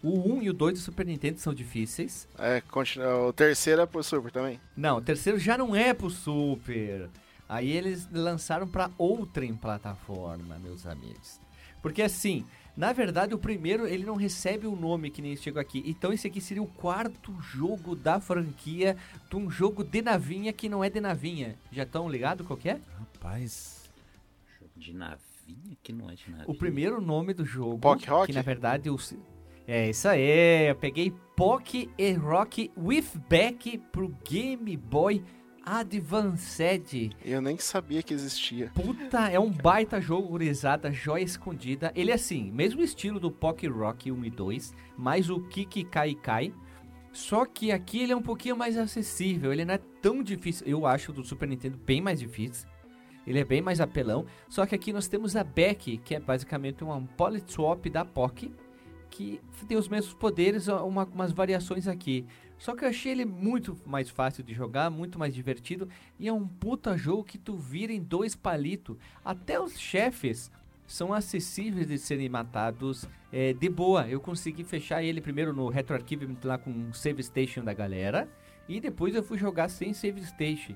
O 0.02 0.32
1 0.36 0.42
e 0.42 0.50
o 0.50 0.54
2 0.54 0.74
do 0.74 0.80
Super 0.80 1.04
Nintendo 1.06 1.38
são 1.40 1.52
difíceis. 1.52 2.26
É, 2.38 2.60
continua, 2.62 3.26
o 3.28 3.32
terceiro 3.32 3.82
é 3.82 3.86
pro 3.86 4.02
Super 4.02 4.32
também. 4.32 4.58
Não, 4.76 4.96
o 4.96 5.00
terceiro 5.00 5.38
já 5.38 5.58
não 5.58 5.76
é 5.76 5.92
pro 5.92 6.08
Super. 6.08 7.10
Aí 7.48 7.70
eles 7.70 8.08
lançaram 8.10 8.66
pra 8.66 8.90
outrem 8.96 9.54
plataforma, 9.54 10.58
meus 10.58 10.86
amigos. 10.86 11.38
Porque 11.82 12.00
assim, 12.00 12.46
na 12.76 12.92
verdade 12.92 13.34
o 13.34 13.38
primeiro 13.38 13.86
ele 13.86 14.04
não 14.04 14.14
recebe 14.14 14.66
o 14.66 14.76
nome 14.76 15.10
que 15.10 15.20
nem 15.20 15.36
chegou 15.36 15.60
aqui. 15.60 15.82
Então 15.84 16.12
esse 16.12 16.26
aqui 16.26 16.40
seria 16.40 16.62
o 16.62 16.66
quarto 16.66 17.34
jogo 17.42 17.94
da 17.96 18.20
franquia 18.20 18.96
de 19.28 19.36
um 19.36 19.50
jogo 19.50 19.82
de 19.84 20.00
navinha 20.00 20.52
que 20.52 20.68
não 20.68 20.82
é 20.84 20.88
de 20.88 21.00
navinha. 21.00 21.56
Já 21.72 21.82
estão 21.82 22.08
ligados 22.08 22.46
qual 22.46 22.56
que 22.56 22.68
é? 22.70 22.80
Rapaz, 22.98 23.90
Jogo 24.58 24.72
de 24.76 24.94
navinha 24.94 25.76
que 25.82 25.92
não 25.92 26.08
é 26.08 26.14
de 26.14 26.30
navinha. 26.30 26.46
O 26.48 26.54
primeiro 26.54 27.00
nome 27.00 27.34
do 27.34 27.44
jogo, 27.44 27.78
Pock 27.78 28.08
Rock? 28.08 28.26
que 28.28 28.32
na 28.32 28.42
verdade 28.42 28.88
o 28.88 28.96
é 29.66 29.90
isso 29.90 30.08
aí, 30.08 30.68
eu 30.68 30.74
peguei 30.74 31.12
Pock 31.36 31.88
e 31.96 32.12
Rock 32.12 32.70
with 32.76 33.06
Back 33.28 33.78
pro 33.92 34.14
Game 34.28 34.76
Boy 34.76 35.22
Advanced. 35.64 37.16
Eu 37.24 37.40
nem 37.40 37.56
sabia 37.58 38.02
que 38.02 38.12
existia. 38.12 38.70
Puta, 38.74 39.28
é 39.30 39.38
um 39.38 39.50
baita 39.50 40.00
jogo, 40.00 40.28
gurizada, 40.28 40.90
joia 40.90 41.22
escondida. 41.22 41.92
Ele 41.94 42.10
é 42.10 42.14
assim, 42.14 42.50
mesmo 42.50 42.82
estilo 42.82 43.20
do 43.20 43.30
Pock 43.30 43.66
Rock 43.68 44.10
1 44.10 44.24
e 44.24 44.30
2, 44.30 44.74
mais 44.96 45.30
o 45.30 45.40
Kiki 45.40 45.84
Kai 45.84 46.14
Kai. 46.14 46.54
Só 47.12 47.44
que 47.44 47.72
aqui 47.72 48.02
ele 48.02 48.12
é 48.12 48.16
um 48.16 48.22
pouquinho 48.22 48.56
mais 48.56 48.76
acessível, 48.76 49.52
ele 49.52 49.64
não 49.64 49.74
é 49.74 49.80
tão 50.00 50.22
difícil. 50.22 50.66
Eu 50.66 50.86
acho 50.86 51.12
do 51.12 51.24
Super 51.24 51.48
Nintendo 51.48 51.78
bem 51.78 52.00
mais 52.00 52.20
difícil. 52.20 52.68
Ele 53.26 53.38
é 53.38 53.44
bem 53.44 53.60
mais 53.60 53.80
apelão. 53.80 54.26
Só 54.48 54.64
que 54.64 54.74
aqui 54.74 54.92
nós 54.92 55.08
temos 55.08 55.36
a 55.36 55.44
Beck, 55.44 55.98
que 55.98 56.14
é 56.14 56.20
basicamente 56.20 56.82
uma 56.82 57.00
Polyswap 57.16 57.86
da 57.90 58.04
POC, 58.04 58.50
que 59.10 59.40
tem 59.66 59.76
os 59.76 59.88
mesmos 59.88 60.14
poderes, 60.14 60.68
uma- 60.68 61.04
umas 61.04 61.32
variações 61.32 61.86
aqui. 61.88 62.24
Só 62.58 62.76
que 62.76 62.84
eu 62.84 62.88
achei 62.88 63.12
ele 63.12 63.24
muito 63.24 63.76
mais 63.86 64.08
fácil 64.10 64.44
de 64.44 64.52
jogar, 64.54 64.90
muito 64.90 65.18
mais 65.18 65.34
divertido. 65.34 65.88
E 66.18 66.28
é 66.28 66.32
um 66.32 66.46
puta 66.46 66.96
jogo 66.96 67.24
que 67.24 67.38
tu 67.38 67.56
vira 67.56 67.92
em 67.92 68.02
dois 68.02 68.36
palitos. 68.36 68.96
Até 69.24 69.58
os 69.58 69.78
chefes 69.78 70.50
são 70.86 71.12
acessíveis 71.12 71.86
de 71.86 71.96
serem 71.98 72.28
matados 72.28 73.08
é, 73.32 73.52
de 73.52 73.68
boa. 73.68 74.08
Eu 74.08 74.20
consegui 74.20 74.62
fechar 74.64 75.02
ele 75.02 75.20
primeiro 75.20 75.52
no 75.54 75.68
RetroArchive 75.68 76.36
lá 76.44 76.58
com 76.58 76.70
o 76.90 76.94
Save 76.94 77.22
Station 77.22 77.62
da 77.64 77.72
galera. 77.72 78.28
E 78.68 78.80
depois 78.80 79.14
eu 79.14 79.22
fui 79.22 79.38
jogar 79.38 79.68
sem 79.68 79.94
Save 79.94 80.22
Station. 80.24 80.74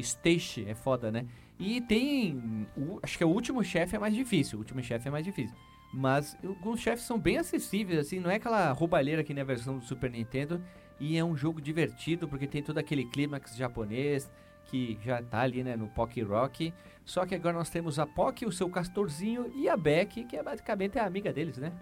Station 0.00 0.62
é 0.66 0.74
foda, 0.74 1.10
né? 1.10 1.26
E 1.58 1.80
tem. 1.80 2.66
o- 2.76 2.98
acho 3.02 3.16
que 3.18 3.24
o 3.24 3.28
último 3.28 3.62
chefe 3.64 3.96
é 3.96 3.98
mais 3.98 4.14
difícil. 4.14 4.58
O 4.58 4.60
último 4.62 4.82
chefe 4.82 5.08
é 5.08 5.10
mais 5.10 5.24
difícil. 5.24 5.56
Mas 5.98 6.36
alguns 6.44 6.80
chefes 6.80 7.06
são 7.06 7.18
bem 7.18 7.38
acessíveis, 7.38 7.98
assim, 7.98 8.20
não 8.20 8.30
é 8.30 8.34
aquela 8.34 8.70
roubalheira 8.72 9.24
que 9.24 9.32
nem 9.32 9.40
a 9.40 9.46
versão 9.46 9.78
do 9.78 9.84
Super 9.84 10.10
Nintendo. 10.10 10.62
E 11.00 11.16
é 11.16 11.24
um 11.24 11.34
jogo 11.34 11.58
divertido, 11.58 12.28
porque 12.28 12.46
tem 12.46 12.62
todo 12.62 12.76
aquele 12.76 13.06
clímax 13.06 13.56
japonês 13.56 14.30
que 14.66 14.98
já 15.02 15.22
tá 15.22 15.40
ali, 15.40 15.64
né, 15.64 15.74
no 15.74 15.88
Pock 15.88 16.20
Rock. 16.20 16.74
Só 17.02 17.24
que 17.24 17.34
agora 17.34 17.56
nós 17.56 17.70
temos 17.70 17.98
a 17.98 18.06
Pock, 18.06 18.44
o 18.44 18.52
seu 18.52 18.68
castorzinho, 18.68 19.50
e 19.56 19.70
a 19.70 19.76
Beck, 19.76 20.24
que 20.24 20.36
é 20.36 20.42
basicamente 20.42 20.98
a 20.98 21.06
amiga 21.06 21.32
deles, 21.32 21.56
né? 21.56 21.72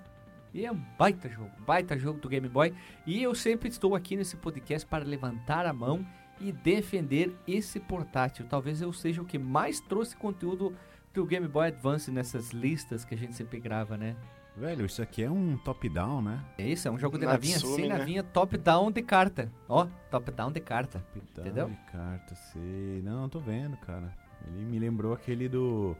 E 0.52 0.64
é 0.64 0.70
um 0.70 0.80
baita 0.96 1.28
jogo, 1.28 1.50
baita 1.66 1.98
jogo 1.98 2.20
do 2.20 2.28
Game 2.28 2.48
Boy. 2.48 2.72
E 3.04 3.20
eu 3.20 3.34
sempre 3.34 3.68
estou 3.68 3.96
aqui 3.96 4.14
nesse 4.14 4.36
podcast 4.36 4.86
para 4.86 5.04
levantar 5.04 5.66
a 5.66 5.72
mão 5.72 6.06
e 6.40 6.52
defender 6.52 7.34
esse 7.48 7.80
portátil. 7.80 8.46
Talvez 8.48 8.80
eu 8.80 8.92
seja 8.92 9.20
o 9.20 9.24
que 9.24 9.38
mais 9.38 9.80
trouxe 9.80 10.16
conteúdo 10.16 10.72
do 11.14 11.24
Game 11.24 11.46
Boy 11.46 11.68
Advance 11.68 12.10
nessas 12.10 12.50
listas 12.50 13.04
que 13.04 13.14
a 13.14 13.18
gente 13.18 13.34
sempre 13.34 13.60
grava, 13.60 13.96
né? 13.96 14.16
velho, 14.56 14.86
isso 14.86 15.02
aqui 15.02 15.22
é 15.22 15.30
um 15.30 15.56
top-down, 15.56 16.22
né? 16.22 16.44
É 16.58 16.66
isso, 16.68 16.86
é 16.86 16.90
um 16.90 16.98
jogo 16.98 17.18
de 17.18 17.24
Natsumi, 17.24 17.52
navinha, 17.52 17.76
sem 17.76 17.88
né? 17.88 17.98
navinha, 17.98 18.22
top-down 18.22 18.90
de 18.90 19.02
carta. 19.02 19.50
Ó, 19.68 19.86
top-down 20.10 20.52
de 20.52 20.60
carta. 20.60 21.04
Top-down 21.12 21.46
Entendeu? 21.46 21.68
de 21.68 21.92
carta, 21.92 22.34
sei. 22.52 23.02
Não, 23.02 23.28
tô 23.28 23.40
vendo, 23.40 23.76
cara. 23.78 24.12
Ele 24.46 24.64
me 24.64 24.78
lembrou 24.78 25.12
aquele 25.12 25.48
do 25.48 25.96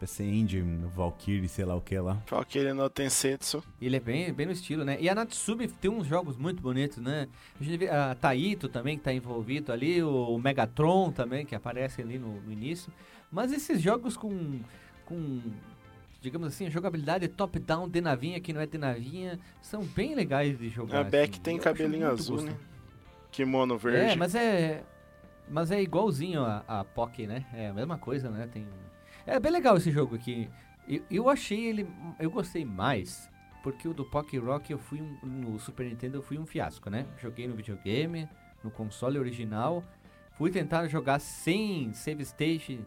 PC 0.00 0.24
Engine, 0.24 0.84
Valkyrie, 0.86 1.48
sei 1.48 1.64
lá 1.64 1.76
o 1.76 1.80
que 1.80 1.96
lá. 1.96 2.20
Aquele 2.32 2.72
no 2.72 2.90
Tensetsu. 2.90 3.62
Ele 3.80 3.96
é 3.96 4.00
bem, 4.00 4.32
bem 4.32 4.46
no 4.46 4.52
estilo, 4.52 4.84
né? 4.84 4.96
E 5.00 5.08
a 5.08 5.14
Natsume 5.14 5.68
tem 5.68 5.88
uns 5.88 6.08
jogos 6.08 6.36
muito 6.36 6.60
bonitos, 6.60 6.98
né? 6.98 7.28
A 7.60 7.62
gente 7.62 7.76
vê 7.76 7.88
a 7.88 8.14
Taito 8.16 8.68
também, 8.68 8.98
que 8.98 9.04
tá 9.04 9.12
envolvido 9.12 9.70
ali, 9.70 10.02
o 10.02 10.36
Megatron 10.38 11.12
também, 11.12 11.46
que 11.46 11.54
aparece 11.54 12.02
ali 12.02 12.18
no, 12.18 12.40
no 12.40 12.52
início. 12.52 12.92
Mas 13.32 13.50
esses 13.50 13.80
jogos 13.80 14.16
com, 14.16 14.60
com 15.06 15.40
digamos 16.20 16.48
assim, 16.48 16.66
a 16.66 16.70
jogabilidade 16.70 17.26
top-down 17.28 17.88
de 17.88 18.00
navinha, 18.00 18.38
que 18.38 18.52
não 18.52 18.60
é 18.60 18.66
de 18.66 18.76
navinha, 18.76 19.40
são 19.62 19.82
bem 19.82 20.14
legais 20.14 20.58
de 20.58 20.68
jogar. 20.68 21.00
A 21.00 21.04
Beck 21.04 21.32
assim. 21.32 21.42
tem 21.42 21.56
Eu 21.56 21.62
cabelinho 21.62 22.08
azul, 22.08 22.42
né? 22.42 22.52
gostoso. 22.52 22.72
Kimono 23.32 23.78
verde. 23.78 24.12
É, 24.12 24.16
mas 24.16 24.34
é. 24.34 24.84
Mas 25.48 25.70
é 25.70 25.82
igualzinho 25.82 26.44
a, 26.44 26.62
a 26.68 26.84
Pock, 26.84 27.26
né? 27.26 27.46
É 27.54 27.68
a 27.68 27.72
mesma 27.72 27.98
coisa, 27.98 28.30
né? 28.30 28.46
Tem. 28.52 28.66
É 29.26 29.40
bem 29.40 29.50
legal 29.50 29.76
esse 29.76 29.90
jogo 29.90 30.14
aqui. 30.14 30.48
Eu, 30.86 31.02
eu 31.10 31.28
achei 31.28 31.66
ele. 31.66 31.88
Eu 32.20 32.30
gostei 32.30 32.64
mais. 32.64 33.30
Porque 33.62 33.88
o 33.88 33.94
do 33.94 34.04
Pock 34.04 34.36
Rock 34.38 34.72
eu 34.72 34.78
fui 34.78 35.00
um, 35.00 35.18
no 35.22 35.58
Super 35.58 35.86
Nintendo 35.86 36.18
eu 36.18 36.22
fui 36.22 36.38
um 36.38 36.44
fiasco, 36.44 36.90
né? 36.90 37.06
Joguei 37.20 37.46
no 37.46 37.54
videogame, 37.54 38.28
no 38.62 38.70
console 38.70 39.18
original. 39.18 39.82
Fui 40.32 40.50
tentar 40.50 40.86
jogar 40.88 41.20
sem 41.20 41.92
save 41.92 42.24
station 42.24 42.78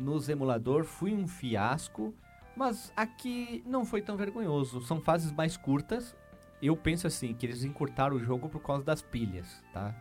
nos 0.00 0.28
emulador, 0.28 0.84
fui 0.84 1.14
um 1.14 1.26
fiasco. 1.26 2.14
Mas 2.56 2.92
aqui 2.96 3.62
não 3.66 3.84
foi 3.84 4.02
tão 4.02 4.16
vergonhoso. 4.16 4.82
São 4.82 5.00
fases 5.00 5.30
mais 5.32 5.56
curtas. 5.56 6.16
Eu 6.60 6.76
penso 6.76 7.06
assim, 7.06 7.32
que 7.32 7.46
eles 7.46 7.64
encurtaram 7.64 8.16
o 8.16 8.20
jogo 8.20 8.48
por 8.48 8.60
causa 8.60 8.84
das 8.84 9.00
pilhas, 9.00 9.62
tá? 9.72 9.94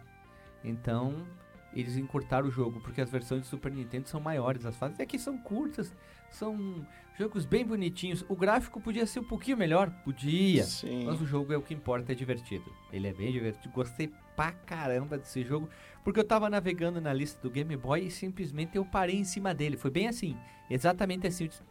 Então, 0.63 1.25
eles 1.73 1.95
encurtaram 1.95 2.47
o 2.47 2.51
jogo, 2.51 2.81
porque 2.81 2.99
as 2.99 3.09
versões 3.09 3.43
de 3.43 3.47
Super 3.47 3.71
Nintendo 3.71 4.09
são 4.09 4.19
maiores, 4.19 4.65
as 4.65 4.75
fases 4.75 4.99
aqui 4.99 5.17
são 5.17 5.37
curtas, 5.37 5.95
são 6.29 6.85
jogos 7.17 7.45
bem 7.45 7.65
bonitinhos. 7.65 8.25
O 8.27 8.35
gráfico 8.35 8.81
podia 8.81 9.05
ser 9.05 9.19
um 9.19 9.23
pouquinho 9.23 9.55
melhor, 9.55 9.89
podia, 10.03 10.63
Sim. 10.63 11.05
mas 11.05 11.21
o 11.21 11.25
jogo 11.25 11.53
é 11.53 11.57
o 11.57 11.61
que 11.61 11.73
importa, 11.73 12.11
é 12.11 12.15
divertido. 12.15 12.65
Ele 12.91 13.07
é 13.07 13.13
bem 13.13 13.31
divertido, 13.31 13.73
gostei 13.73 14.11
pra 14.39 14.53
caramba 14.53 15.17
desse 15.17 15.43
jogo, 15.43 15.69
porque 16.01 16.17
eu 16.17 16.23
tava 16.23 16.49
navegando 16.49 17.01
na 17.01 17.11
lista 17.11 17.41
do 17.41 17.49
Game 17.49 17.75
Boy 17.75 18.05
e 18.05 18.09
simplesmente 18.09 18.77
eu 18.77 18.85
parei 18.85 19.17
em 19.17 19.25
cima 19.25 19.53
dele. 19.53 19.75
Foi 19.75 19.91
bem 19.91 20.07
assim, 20.07 20.37
exatamente 20.69 21.27
assim. 21.27 21.43
Eu 21.43 21.47
disse, 21.49 21.61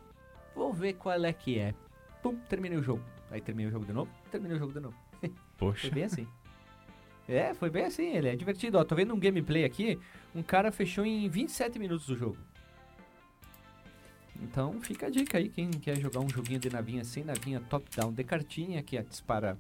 Vou 0.55 0.71
ver 0.71 0.93
qual 0.93 1.25
é 1.25 1.33
que 1.33 1.59
é. 1.59 1.73
Pum, 2.23 2.37
terminei 2.47 2.77
o 2.77 2.83
jogo. 2.83 3.03
Aí 3.31 3.41
terminei 3.41 3.71
o 3.71 3.73
jogo 3.73 3.87
de 3.87 3.93
novo, 3.95 4.11
terminei 4.31 4.55
o 4.55 4.61
jogo 4.61 4.75
de 4.75 4.81
novo. 4.81 4.95
Foi 5.23 5.33
Poxa. 5.57 5.91
bem 5.91 6.05
assim. 6.05 6.29
É, 7.27 7.53
foi 7.53 7.69
bem 7.69 7.85
assim, 7.85 8.17
ele 8.17 8.29
é 8.29 8.37
divertido. 8.37 8.79
Ó, 8.79 8.85
tô 8.85 8.95
vendo 8.95 9.15
um 9.15 9.19
gameplay 9.19 9.65
aqui, 9.65 9.99
um 10.35 10.43
cara 10.43 10.71
fechou 10.71 11.05
em 11.05 11.29
27 11.29 11.79
minutos 11.79 12.09
o 12.09 12.17
jogo. 12.17 12.39
Então 14.43 14.81
fica 14.81 15.07
a 15.07 15.11
dica 15.11 15.37
aí, 15.37 15.49
quem 15.49 15.71
quer 15.71 15.97
jogar 15.97 16.21
um 16.21 16.29
joguinho 16.29 16.59
de 16.59 16.71
navinha 16.71 17.05
sem 17.05 17.25
navinha 17.25 17.61
top-down 17.61 18.13
de 18.13 18.25
cartinha, 18.25 18.83
que 18.83 19.03
dispara 19.03 19.59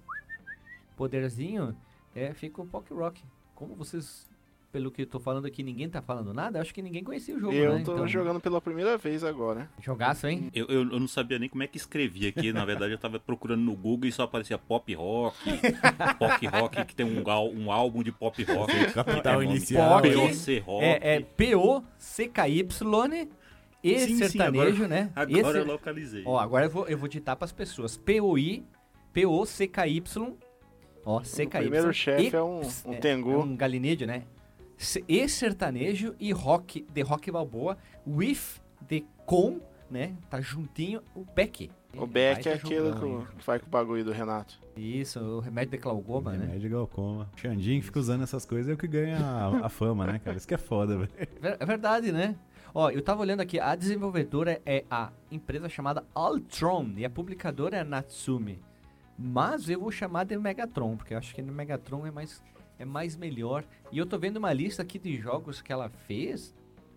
poderzinho, 0.97 1.77
é, 2.19 2.35
fica 2.35 2.61
o 2.63 2.67
Pock 2.67 2.93
Rock. 2.93 3.23
Como 3.55 3.75
vocês, 3.75 4.29
pelo 4.71 4.91
que 4.91 5.03
eu 5.03 5.07
tô 5.07 5.19
falando 5.19 5.47
aqui, 5.47 5.63
ninguém 5.63 5.89
tá 5.89 6.03
falando 6.03 6.33
nada, 6.35 6.61
acho 6.61 6.73
que 6.75 6.83
ninguém 6.83 7.03
conhecia 7.03 7.35
o 7.37 7.41
jogo, 7.41 7.53
Eu 7.55 7.75
né? 7.75 7.83
tô 7.85 7.95
Então, 7.95 8.09
jogando 8.09 8.41
pela 8.41 8.61
primeira 8.61 8.97
vez 8.99 9.25
agora. 9.25 9.69
Jogaço, 9.83 10.27
hein? 10.27 10.51
Eu, 10.55 10.67
eu, 10.67 10.81
eu 10.93 11.01
não 11.01 11.09
sabia 11.09 11.39
nem 11.39 11.49
como 11.49 11.63
é 11.63 11.67
que 11.67 11.77
escrevia 11.77 12.29
aqui. 12.29 12.53
Na 12.53 12.65
verdade, 12.65 12.93
eu 12.93 12.99
tava 12.99 13.19
procurando 13.19 13.63
no 13.63 13.75
Google 13.75 14.09
e 14.09 14.13
só 14.13 14.25
aparecia 14.25 14.59
pop 14.59 14.93
rock, 14.95 15.37
pop 16.19 16.47
rock, 16.47 16.85
que 16.85 16.95
tem 16.95 17.07
um, 17.07 17.23
gal- 17.25 17.49
um 17.51 17.73
álbum 17.73 18.03
de 18.03 18.13
pop 18.13 18.43
rock. 18.45 18.73
Capital 18.93 19.41
É 19.41 19.45
nome 19.45 19.57
inicial. 19.57 20.03
POC 20.03 20.59
rock. 20.61 20.85
É, 20.85 21.17
é 21.17 21.21
P-O-C-K-Y 21.21 23.29
e 23.83 23.99
Sim, 24.01 24.07
sim, 24.07 24.17
sertanejo, 24.19 24.85
agora- 24.85 24.89
né? 24.89 25.13
Agora 25.15 25.49
Esse- 25.51 25.59
eu 25.59 25.65
localizei. 25.67 26.23
Ó, 26.27 26.39
agora 26.39 26.67
eu 26.67 26.71
vou, 26.71 26.87
eu 26.89 26.99
vou 26.99 27.09
digitar 27.09 27.37
pras 27.37 27.53
pessoas. 27.53 27.97
P-O-I, 27.97 28.65
P-O-C-K-Y. 29.13 30.37
Ó, 31.09 31.21
O 31.21 31.25
C-K-Y. 31.25 31.63
primeiro 31.71 31.93
chefe 31.95 32.37
é 32.37 32.43
um, 32.43 32.61
um 32.85 32.93
é, 32.93 32.97
Tengu. 32.99 33.33
É 33.33 33.37
um 33.39 33.57
galinejo, 33.57 34.05
né? 34.05 34.25
E 35.09 35.27
sertanejo 35.27 36.15
e 36.21 36.31
rock, 36.33 36.87
de 36.93 37.01
rock 37.01 37.31
balboa. 37.31 37.79
With, 38.07 38.39
de 38.87 39.07
com, 39.25 39.59
né? 39.91 40.15
Tá 40.29 40.39
juntinho 40.41 41.01
o 41.15 41.25
Beck. 41.35 41.71
O 41.97 42.07
Beck 42.07 42.47
é 42.47 42.53
aquele 42.53 42.93
que, 42.93 43.37
que 43.39 43.47
vai 43.47 43.59
com 43.59 43.67
o 43.67 43.71
bagulho 43.71 44.05
do 44.05 44.13
Renato. 44.13 44.61
Isso, 44.77 45.19
o 45.19 45.41
remédio 45.41 45.71
de 45.73 45.79
glaucoma, 45.79 46.33
né? 46.35 46.45
Remédio 46.47 46.69
glaucoma. 46.71 47.29
Xandinho 47.37 47.81
que 47.81 47.87
fica 47.87 47.99
usando 47.99 48.23
essas 48.23 48.45
coisas 48.45 48.69
é 48.71 48.75
o 48.75 48.77
que 48.77 48.87
ganha 48.87 49.17
a, 49.19 49.67
a 49.67 49.69
fama, 49.71 50.07
né, 50.07 50.21
cara? 50.23 50.37
Isso 50.37 50.47
que 50.47 50.55
é 50.55 50.59
foda, 50.59 50.99
velho. 50.99 51.11
Ver- 51.41 51.57
É 51.59 51.65
verdade, 51.65 52.13
né? 52.13 52.37
Ó, 52.75 52.91
eu 52.91 53.01
tava 53.01 53.23
olhando 53.23 53.41
aqui, 53.41 53.59
a 53.59 53.75
desenvolvedora 53.75 54.61
é 54.67 54.85
a 54.91 55.11
empresa 55.33 55.71
chamada 55.71 56.05
Altron 56.15 56.91
e 56.99 57.05
a 57.05 57.11
publicadora 57.11 57.79
é 57.79 57.81
a 57.81 57.85
Natsume. 57.85 58.61
Mas 59.19 59.69
eu 59.69 59.81
vou 59.81 59.91
chamar 59.91 60.25
de 60.25 60.39
Megatron, 60.39 60.97
porque 60.97 61.13
eu 61.13 61.19
acho 61.19 61.35
que 61.35 61.43
no 61.43 61.53
Megatron 61.53 62.07
é 62.07 62.11
mais, 62.11 62.41
é 62.79 62.85
mais 62.85 63.17
melhor. 63.17 63.65
E 63.91 63.99
eu 63.99 64.07
tô 64.07 64.17
vendo 64.17 64.37
uma 64.37 64.53
lista 64.53 64.83
aqui 64.83 64.99
de 64.99 65.17
jogos 65.17 65.61
que 65.61 65.73
ela 65.73 65.89
fez 65.89 66.55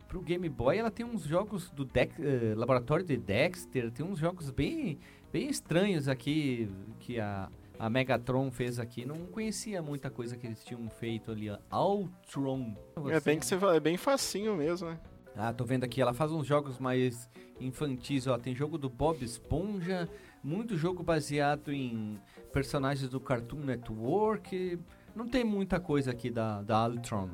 pro 0.07 0.21
Game 0.21 0.47
Boy. 0.47 0.77
Ela 0.77 0.91
tem 0.91 1.05
uns 1.05 1.23
jogos 1.23 1.71
do 1.71 1.83
Dex, 1.83 2.13
eh, 2.19 2.53
Laboratório 2.55 3.03
de 3.03 3.17
Dexter, 3.17 3.89
tem 3.91 4.05
uns 4.05 4.19
jogos 4.19 4.51
bem, 4.51 4.99
bem 5.33 5.49
estranhos 5.49 6.07
aqui 6.07 6.69
que 6.99 7.19
a, 7.19 7.49
a 7.79 7.89
Megatron 7.89 8.51
fez 8.51 8.77
aqui. 8.77 9.03
Não 9.03 9.25
conhecia 9.25 9.81
muita 9.81 10.11
coisa 10.11 10.37
que 10.37 10.45
eles 10.45 10.63
tinham 10.63 10.87
feito 10.89 11.31
ali. 11.31 11.49
ó. 11.49 11.57
Altron. 11.71 12.75
É 13.09 13.19
bem 13.19 13.39
que 13.39 13.45
você 13.47 13.57
fala, 13.57 13.75
é 13.77 13.79
bem 13.79 13.97
facinho 13.97 14.55
mesmo, 14.55 14.89
né? 14.89 14.99
Ah, 15.35 15.53
tô 15.53 15.63
vendo 15.63 15.85
aqui, 15.85 16.01
ela 16.01 16.13
faz 16.13 16.31
uns 16.31 16.45
jogos 16.45 16.77
mais 16.77 17.29
infantis, 17.59 18.27
ó. 18.27 18.37
Tem 18.37 18.53
jogo 18.53 18.77
do 18.77 18.89
Bob 18.89 19.23
Esponja, 19.23 20.09
muito 20.43 20.77
jogo 20.77 21.03
baseado 21.03 21.71
em 21.71 22.19
personagens 22.51 23.09
do 23.09 23.19
Cartoon 23.19 23.59
Network. 23.59 24.79
Não 25.15 25.27
tem 25.27 25.43
muita 25.43 25.79
coisa 25.79 26.11
aqui 26.11 26.29
da, 26.29 26.61
da 26.61 26.77
Altron. 26.77 27.29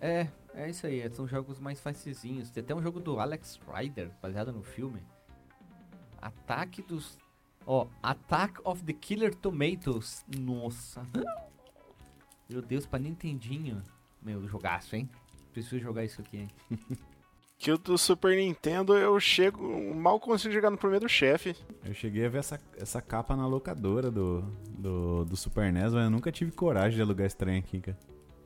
É, 0.00 0.28
é 0.54 0.68
isso 0.68 0.86
aí, 0.86 1.08
são 1.10 1.26
jogos 1.26 1.58
mais 1.58 1.80
facezinhos. 1.80 2.50
Tem 2.50 2.62
até 2.62 2.74
um 2.74 2.82
jogo 2.82 3.00
do 3.00 3.20
Alex 3.20 3.60
Rider, 3.74 4.10
baseado 4.20 4.52
no 4.52 4.62
filme. 4.62 5.02
Ataque 6.20 6.82
dos. 6.82 7.18
Ó, 7.66 7.86
Attack 8.02 8.60
of 8.64 8.82
the 8.84 8.92
Killer 8.92 9.34
Tomatoes. 9.34 10.24
Nossa. 10.38 11.06
Meu 12.48 12.62
Deus, 12.62 12.86
pra 12.86 12.98
Nintendinho. 12.98 13.82
Meu, 14.22 14.46
jogaço, 14.48 14.96
hein? 14.96 15.08
Preciso 15.52 15.78
jogar 15.78 16.04
isso 16.04 16.20
aqui, 16.20 16.38
hein? 16.38 16.50
Que 17.58 17.72
o 17.72 17.78
do 17.78 17.96
Super 17.96 18.36
Nintendo 18.36 18.94
eu 18.96 19.18
chego. 19.18 19.94
Mal 19.94 20.20
consigo 20.20 20.52
chegar 20.52 20.70
no 20.70 20.76
primeiro 20.76 21.08
chefe. 21.08 21.56
Eu 21.84 21.94
cheguei 21.94 22.26
a 22.26 22.28
ver 22.28 22.38
essa, 22.38 22.60
essa 22.76 23.00
capa 23.00 23.34
na 23.34 23.46
locadora 23.46 24.10
do, 24.10 24.42
do, 24.78 25.24
do 25.24 25.36
Super 25.36 25.72
NES, 25.72 25.94
mas 25.94 26.04
eu 26.04 26.10
nunca 26.10 26.30
tive 26.30 26.50
coragem 26.52 26.96
de 26.96 27.02
alugar 27.02 27.26
esse 27.26 27.36
trem 27.36 27.58
aqui, 27.58 27.80
cara. 27.80 27.98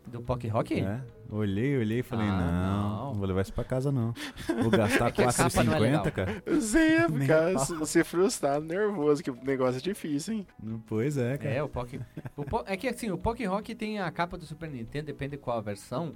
Do 0.06 0.22
Pock 0.22 0.48
Rock? 0.48 0.80
É, 0.80 1.00
olhei, 1.28 1.76
olhei 1.76 1.98
e 1.98 2.02
falei, 2.02 2.26
Ah, 2.26 2.40
não, 2.40 3.06
não. 3.10 3.14
vou 3.14 3.26
levar 3.26 3.42
isso 3.42 3.52
pra 3.52 3.62
casa 3.64 3.92
não. 3.92 4.14
Vou 4.62 4.70
gastar 4.70 5.08
É 5.10 5.12
que 5.12 5.22
a 5.22 5.32
capa 5.32 5.62
não 5.62 5.74
é 5.74 5.78
legal. 5.78 6.04
4,50, 6.04 6.10
cara. 6.12 6.42
Você 6.46 6.78
ia 6.96 7.08
ficar 7.10 7.58
se 7.86 8.02
frustrado, 8.04 8.64
nervoso, 8.64 9.22
que 9.22 9.30
o 9.30 9.38
negócio 9.44 9.78
é 9.78 9.82
difícil, 9.82 10.34
hein? 10.34 10.46
Pois 10.86 11.16
é, 11.18 11.36
cara. 11.36 11.54
É, 11.54 11.62
o 11.62 11.68
Pock. 11.68 12.00
o 12.36 12.44
Po- 12.44 12.64
é 12.66 12.76
que 12.76 12.88
assim, 12.88 13.10
o 13.10 13.18
Pock 13.18 13.44
Rock 13.44 13.74
tem 13.74 14.00
a 14.00 14.10
capa 14.10 14.38
do 14.38 14.44
Super 14.46 14.70
Nintendo, 14.70 15.06
depende 15.06 15.36
qual 15.36 15.58
a 15.58 15.62
versão. 15.62 16.14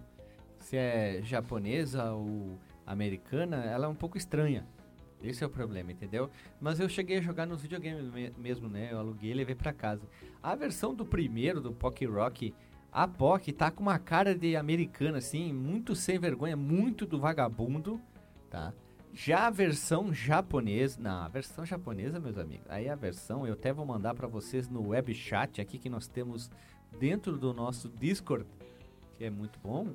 Se 0.58 0.76
é 0.76 1.20
japonesa 1.22 2.12
ou 2.12 2.58
americana, 2.86 3.64
ela 3.64 3.86
é 3.86 3.88
um 3.88 3.94
pouco 3.94 4.16
estranha. 4.18 4.66
Esse 5.22 5.42
é 5.42 5.46
o 5.46 5.50
problema, 5.50 5.90
entendeu? 5.90 6.28
Mas 6.60 6.78
eu 6.78 6.88
cheguei 6.88 7.18
a 7.18 7.22
jogar 7.22 7.46
nos 7.46 7.62
videogames 7.62 8.12
me- 8.12 8.32
mesmo, 8.36 8.68
né? 8.68 8.90
Eu 8.92 8.98
aluguei 8.98 9.30
e 9.30 9.34
levei 9.34 9.54
pra 9.54 9.72
casa. 9.72 10.02
A 10.42 10.54
versão 10.54 10.94
do 10.94 11.04
primeiro, 11.04 11.60
do 11.62 11.72
Pock 11.72 12.04
Rock, 12.04 12.54
a 12.92 13.08
Pock 13.08 13.50
tá 13.52 13.70
com 13.70 13.82
uma 13.82 13.98
cara 13.98 14.34
de 14.34 14.54
americana, 14.54 15.18
assim, 15.18 15.52
muito 15.52 15.96
sem 15.96 16.18
vergonha, 16.18 16.56
muito 16.56 17.06
do 17.06 17.18
vagabundo, 17.18 17.98
tá? 18.50 18.72
Já 19.14 19.46
a 19.46 19.50
versão 19.50 20.12
japonesa, 20.12 21.00
não, 21.00 21.22
a 21.22 21.28
versão 21.28 21.64
japonesa, 21.64 22.20
meus 22.20 22.36
amigos, 22.36 22.66
aí 22.68 22.88
a 22.88 22.96
versão, 22.96 23.46
eu 23.46 23.54
até 23.54 23.72
vou 23.72 23.86
mandar 23.86 24.12
pra 24.12 24.26
vocês 24.26 24.68
no 24.68 24.88
web 24.88 25.14
chat 25.14 25.60
aqui 25.60 25.78
que 25.78 25.88
nós 25.88 26.06
temos 26.06 26.50
dentro 26.98 27.38
do 27.38 27.54
nosso 27.54 27.88
Discord, 27.88 28.44
que 29.16 29.24
é 29.24 29.30
muito 29.30 29.58
bom. 29.60 29.88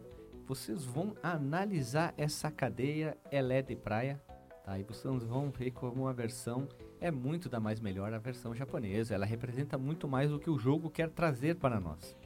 Vocês 0.49 0.83
vão 0.83 1.15
analisar 1.21 2.11
essa 2.17 2.49
cadeia, 2.49 3.15
ela 3.29 3.53
é 3.53 3.61
de 3.61 3.75
praia, 3.75 4.19
tá? 4.63 4.79
E 4.79 4.81
vocês 4.81 5.23
vão 5.23 5.51
ver 5.51 5.69
como 5.69 6.07
a 6.07 6.11
versão 6.11 6.67
é 6.99 7.11
muito 7.11 7.47
da 7.47 7.59
mais 7.59 7.79
melhor, 7.79 8.11
a 8.15 8.17
versão 8.17 8.55
japonesa. 8.55 9.13
Ela 9.13 9.27
representa 9.27 9.77
muito 9.77 10.07
mais 10.07 10.33
o 10.33 10.39
que 10.39 10.49
o 10.49 10.57
jogo 10.57 10.89
quer 10.89 11.11
trazer 11.11 11.57
para 11.57 11.79
nós. 11.79 12.17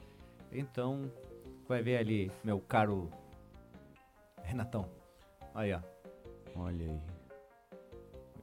Então, 0.50 1.12
vai 1.68 1.82
ver 1.82 1.98
ali, 1.98 2.32
meu 2.42 2.60
caro 2.60 3.10
Renatão. 4.42 4.88
Aí, 5.54 5.74
ó. 5.74 5.82
Olha 6.56 6.86
aí. 6.86 7.00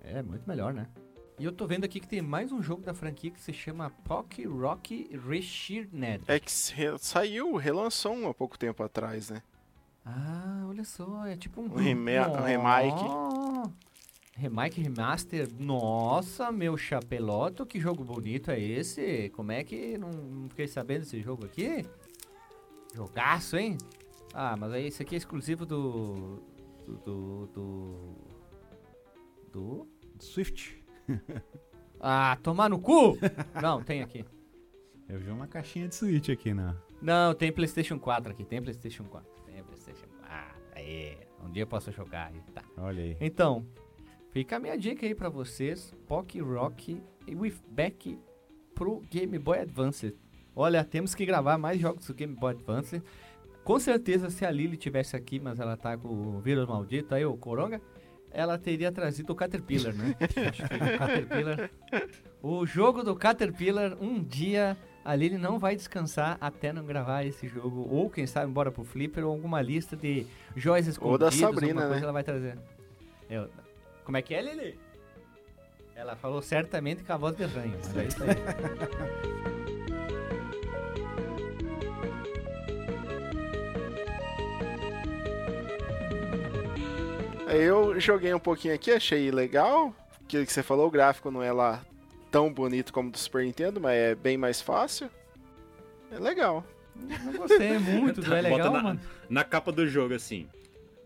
É 0.04 0.22
muito 0.22 0.48
melhor, 0.48 0.76
né? 0.76 0.88
E 1.40 1.44
eu 1.44 1.52
tô 1.52 1.66
vendo 1.66 1.86
aqui 1.86 2.00
que 2.00 2.08
tem 2.08 2.22
mais 2.22 2.52
um 2.52 2.62
jogo 2.62 2.84
da 2.84 2.94
franquia 2.94 3.32
que 3.32 3.42
se 3.42 3.52
chama 3.52 3.90
Pock 3.90 4.46
Rock 4.46 5.10
Reshirned. 5.28 6.24
É 6.28 6.40
que 6.40 6.52
saiu, 6.52 7.56
relançou 7.56 8.14
um 8.14 8.30
há 8.30 8.34
pouco 8.34 8.60
tempo 8.60 8.84
atrás, 8.84 9.32
né? 9.32 9.42
Ah, 10.06 10.66
olha 10.68 10.84
só, 10.84 11.26
é 11.26 11.36
tipo 11.38 11.62
um... 11.62 11.66
Um 11.66 11.76
rema- 11.76 12.28
um 12.30 12.44
remake. 12.44 13.04
Oh, 13.04 13.70
Remake 14.36 14.82
Remaster, 14.82 15.48
nossa, 15.60 16.52
meu 16.52 16.76
chapeloto, 16.76 17.66
que 17.66 17.80
jogo 17.80 18.04
bonito 18.04 18.50
é 18.50 18.60
esse? 18.60 19.30
Como 19.36 19.52
é 19.52 19.64
que 19.64 19.98
não, 19.98 20.10
não 20.10 20.50
fiquei 20.50 20.68
sabendo 20.68 21.02
desse 21.02 21.22
jogo 21.22 21.46
aqui? 21.46 21.86
Jogaço, 22.96 23.58
hein? 23.58 23.78
Ah, 24.34 24.56
mas 24.58 24.72
aí 24.72 24.88
esse 24.88 25.04
aqui 25.04 25.14
é 25.16 25.18
exclusivo 25.18 25.66
do. 25.66 26.42
do. 26.88 26.96
do. 26.98 27.48
do. 27.54 28.16
do- 29.52 29.88
Swift. 30.20 30.84
Ah, 32.04 32.36
tomar 32.42 32.68
no 32.68 32.80
cu! 32.80 33.16
não, 33.62 33.84
tem 33.84 34.02
aqui. 34.02 34.26
Eu 35.08 35.20
vi 35.20 35.30
uma 35.30 35.46
caixinha 35.46 35.88
de 35.88 35.94
Switch 35.94 36.30
aqui 36.30 36.52
na. 36.52 36.76
Não, 37.00 37.36
tem 37.36 37.52
PlayStation 37.52 38.00
4 38.00 38.32
aqui, 38.32 38.44
tem 38.44 38.60
PlayStation 38.60 39.04
4. 39.04 39.30
Tem 40.82 41.16
PlayStation 41.16 41.16
4. 41.16 41.16
Aí, 41.16 41.18
um 41.44 41.52
dia 41.52 41.64
eu 41.64 41.68
posso 41.68 41.92
jogar 41.92 42.32
tá. 42.54 42.64
Olha 42.78 43.04
aí. 43.04 43.18
Então, 43.20 43.66
fica 44.32 44.56
a 44.58 44.60
minha 44.60 44.78
dica 44.78 45.06
aí 45.06 45.16
pra 45.16 45.30
vocês: 45.30 45.94
Pock 46.08 46.40
Rock 46.40 47.02
with 47.28 47.56
Back 47.70 48.20
pro 48.74 49.02
Game 49.10 49.38
Boy 49.38 49.60
Advance. 49.60 50.16
Olha, 50.56 50.84
temos 50.84 51.16
que 51.16 51.26
gravar 51.26 51.58
mais 51.58 51.80
jogos 51.80 52.06
do 52.08 52.14
Game 52.14 52.36
Boy 52.36 52.54
Advance. 52.54 53.02
Com 53.64 53.80
certeza, 53.80 54.30
se 54.30 54.44
a 54.44 54.52
Lily 54.52 54.76
tivesse 54.76 55.16
aqui, 55.16 55.40
mas 55.40 55.60
ela 55.60 55.78
tá 55.78 55.96
com 55.96 56.08
o 56.08 56.40
vírus 56.40 56.68
maldito 56.68 57.14
aí, 57.14 57.24
o 57.24 57.38
Coronga, 57.38 57.80
ela 58.32 58.58
teria 58.58 58.92
trazido 58.92 59.34
o 59.34 59.36
Caterpillar, 59.36 59.94
né? 59.94 60.16
Acho 60.50 60.68
que 60.68 60.76
o 60.76 60.98
Caterpillar. 60.98 61.72
O 62.42 62.66
jogo 62.66 63.04
do 63.04 63.16
Caterpillar, 63.16 63.96
um 64.02 64.22
dia 64.22 64.76
a 65.04 65.16
Lily 65.16 65.38
não 65.38 65.58
vai 65.58 65.76
descansar 65.76 66.38
até 66.40 66.72
não 66.72 66.86
gravar 66.86 67.24
esse 67.24 67.48
jogo. 67.48 67.88
Ou 67.90 68.10
quem 68.10 68.28
sabe, 68.28 68.50
embora 68.50 68.72
pro 68.72 68.84
Flipper, 68.84 69.26
ou 69.26 69.32
alguma 69.32 69.62
lista 69.62 69.96
de 69.98 70.26
joias 70.56 70.88
Ou 71.00 71.18
da 71.18 71.30
escondidas. 71.30 71.40
Sabrina, 71.40 71.90
né? 71.90 72.00
ela 72.02 72.12
vai 72.12 72.24
trazer. 72.24 72.58
Eu- 73.30 73.50
Como 74.06 74.18
é 74.18 74.22
que 74.22 74.34
é, 74.34 74.42
Lili? 74.42 74.80
Ela 75.96 76.16
falou 76.16 76.42
certamente 76.42 77.04
com 77.04 77.14
a 77.14 77.18
voz 77.18 77.36
de 77.36 77.44
ranho. 77.46 77.74
Mas 77.84 77.98
é 77.98 78.06
isso 78.06 78.24
aí. 78.24 78.30
Eu 87.48 88.00
joguei 88.00 88.34
um 88.34 88.40
pouquinho 88.40 88.74
aqui, 88.74 88.92
achei 88.92 89.30
legal. 89.32 89.94
Aquilo 90.24 90.46
que 90.46 90.54
você 90.54 90.64
falou, 90.64 90.88
o 90.88 90.92
gráfico 90.92 91.30
não 91.30 91.44
é 91.44 91.52
lá 91.52 91.82
tão 92.32 92.52
bonito 92.52 92.94
como 92.94 93.12
do 93.12 93.18
Super 93.18 93.44
Nintendo, 93.44 93.80
mas 93.80 93.94
é 93.94 94.16
bem 94.16 94.38
mais 94.38 94.62
fácil. 94.62 95.10
É 96.10 96.18
legal. 96.18 96.66
Não 96.96 97.34
gostei 97.34 97.78
muito 97.78 98.22
do 98.24 98.34
é 98.34 98.42
Bota 98.44 98.56
legal, 98.56 98.74
na, 98.74 98.84
mano. 98.84 99.00
na 99.30 99.44
capa 99.44 99.72
do 99.72 99.88
jogo 99.88 100.14
assim. 100.14 100.48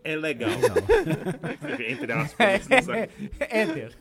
É 0.04 0.16
legal. 0.16 0.52
Entre 1.90 2.12
aspas. 2.12 2.70
É, 2.70 2.82
sabe? 2.82 3.10
Éder. 3.40 3.98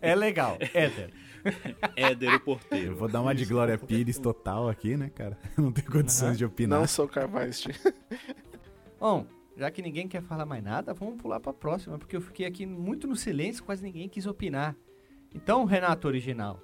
É 0.00 0.14
legal, 0.14 0.56
Éder. 0.72 1.10
Éder 1.96 2.34
o 2.34 2.40
porteiro. 2.40 2.92
Eu 2.92 2.96
vou 2.96 3.08
dar 3.08 3.22
uma 3.22 3.34
de 3.34 3.44
Glória 3.44 3.76
Pires 3.76 4.18
total 4.18 4.68
aqui, 4.68 4.96
né, 4.96 5.10
cara? 5.12 5.36
Não 5.58 5.72
tenho 5.72 5.90
condições 5.90 6.38
de 6.38 6.44
opinar. 6.44 6.78
Não 6.78 6.86
sou 6.86 7.08
capaz 7.08 7.60
de. 7.60 7.72
Bom, 9.00 9.26
já 9.56 9.68
que 9.70 9.82
ninguém 9.82 10.06
quer 10.06 10.22
falar 10.22 10.46
mais 10.46 10.62
nada, 10.62 10.94
vamos 10.94 11.20
pular 11.20 11.40
pra 11.40 11.52
próxima, 11.52 11.98
porque 11.98 12.16
eu 12.16 12.20
fiquei 12.20 12.46
aqui 12.46 12.64
muito 12.64 13.08
no 13.08 13.16
silêncio, 13.16 13.64
quase 13.64 13.82
ninguém 13.82 14.08
quis 14.08 14.26
opinar. 14.26 14.76
Então, 15.36 15.64
Renato 15.64 16.08
Original, 16.08 16.58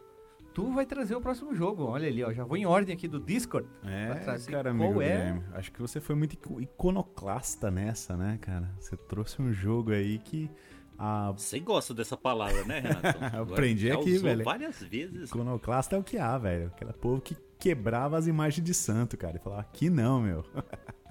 tu 0.55 0.73
vai 0.73 0.85
trazer 0.87 1.15
o 1.15 1.21
próximo 1.21 1.55
jogo. 1.55 1.85
Olha 1.85 2.09
ali, 2.09 2.25
ó, 2.25 2.33
já 2.33 2.43
vou 2.45 2.57
em 2.57 2.67
ordem 2.67 2.95
aqui 2.95 3.07
do 3.07 3.21
Discord. 3.21 3.69
É, 3.85 4.07
Pra 4.07 4.15
trazer 4.21 4.51
cara, 4.51 4.75
qual 4.75 4.85
amigo 4.87 5.03
é? 5.03 5.09
Guilherme. 5.09 5.43
Acho 5.53 5.71
que 5.73 5.81
você 5.81 6.01
foi 6.01 6.15
muito 6.17 6.33
ico- 6.35 6.61
iconoclasta 6.61 7.71
nessa, 7.71 8.17
né, 8.17 8.39
cara? 8.41 8.71
Você 8.81 8.97
trouxe 8.97 9.41
um 9.43 9.53
jogo 9.53 9.93
aí 9.93 10.19
que 10.19 10.51
a 10.99 11.33
Você 11.33 11.61
gosta 11.61 11.93
dessa 11.95 12.17
palavra, 12.17 12.65
né, 12.65 12.81
Renato? 12.81 13.25
Aprendi 13.53 13.89
já 13.89 13.95
aqui, 13.95 14.11
usou 14.13 14.23
velho. 14.23 14.45
várias 14.45 14.83
vezes. 14.83 15.29
iconoclasta 15.31 15.97
é 15.97 15.99
o 15.99 16.03
que 16.03 16.17
há, 16.19 16.37
velho. 16.39 16.67
Aquela 16.69 16.93
povo 16.93 17.21
que 17.21 17.37
quebrava 17.59 18.17
as 18.19 18.27
imagens 18.27 18.65
de 18.65 18.75
santo, 18.75 19.17
cara. 19.17 19.37
E 19.37 19.41
falava, 19.41 19.63
aqui 19.63 19.89
não, 19.91 20.21
meu. 20.21 20.45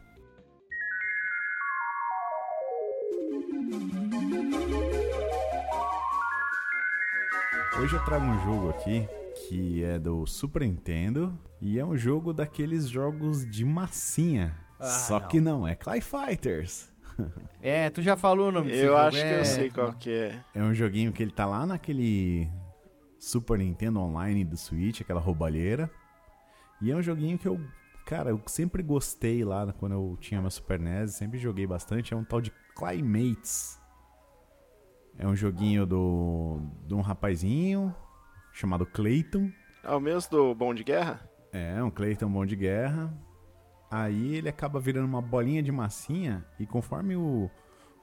Hoje 7.81 7.95
eu 7.95 8.05
trago 8.05 8.25
um 8.25 8.39
jogo 8.43 8.69
aqui 8.69 9.07
que 9.47 9.83
é 9.83 9.97
do 9.97 10.25
Super 10.27 10.61
Nintendo 10.61 11.37
e 11.59 11.79
é 11.79 11.85
um 11.85 11.97
jogo 11.97 12.31
daqueles 12.33 12.87
jogos 12.87 13.45
de 13.49 13.65
massinha. 13.65 14.55
Ah, 14.79 14.85
Só 14.85 15.19
não. 15.19 15.27
que 15.27 15.41
não, 15.41 15.67
é 15.67 15.75
Clay 15.75 16.01
Fighters. 16.01 16.89
É, 17.61 17.91
tu 17.91 18.01
já 18.01 18.17
falou 18.17 18.49
o 18.49 18.51
nome 18.51 18.71
desse 18.71 18.81
Eu 18.83 18.87
jogo, 18.93 18.99
acho 19.01 19.17
que 19.17 19.23
é- 19.23 19.39
eu 19.39 19.45
sei 19.45 19.69
qual 19.69 19.93
que 19.93 20.09
é. 20.09 20.43
É 20.55 20.63
um 20.63 20.73
joguinho 20.73 21.11
que 21.11 21.21
ele 21.21 21.31
tá 21.31 21.45
lá 21.45 21.63
naquele 21.67 22.49
Super 23.19 23.59
Nintendo 23.59 23.99
Online 23.99 24.43
do 24.43 24.57
Switch, 24.57 25.01
aquela 25.01 25.19
roubalheira. 25.19 25.87
E 26.81 26.89
é 26.89 26.95
um 26.95 27.01
joguinho 27.03 27.37
que 27.37 27.47
eu, 27.47 27.61
cara, 28.07 28.31
eu 28.31 28.41
sempre 28.47 28.81
gostei 28.81 29.43
lá 29.45 29.71
quando 29.73 29.91
eu 29.91 30.17
tinha 30.19 30.41
meu 30.41 30.49
Super 30.49 30.79
NES, 30.79 31.13
sempre 31.13 31.37
joguei 31.37 31.67
bastante. 31.67 32.11
É 32.11 32.17
um 32.17 32.23
tal 32.23 32.41
de 32.41 32.51
Claymates. 32.75 33.79
É 35.21 35.27
um 35.27 35.36
joguinho 35.36 35.86
do 35.86 36.60
de 36.88 36.95
um 36.95 37.01
rapazinho 37.01 37.95
chamado 38.51 38.88
Clayton. 38.88 39.51
É 39.84 39.91
o 39.91 39.99
mesmo 39.99 40.31
do 40.31 40.55
Bom 40.55 40.73
de 40.73 40.84
Guerra? 40.84 41.21
É, 41.53 41.81
um 41.84 41.91
Clayton 41.91 42.27
bom 42.27 42.45
de 42.45 42.55
guerra. 42.55 43.13
Aí 43.89 44.38
ele 44.38 44.49
acaba 44.49 44.79
virando 44.79 45.05
uma 45.05 45.21
bolinha 45.21 45.62
de 45.62 45.71
massinha 45.71 46.43
e 46.60 46.65
conforme 46.65 47.15
o, 47.15 47.49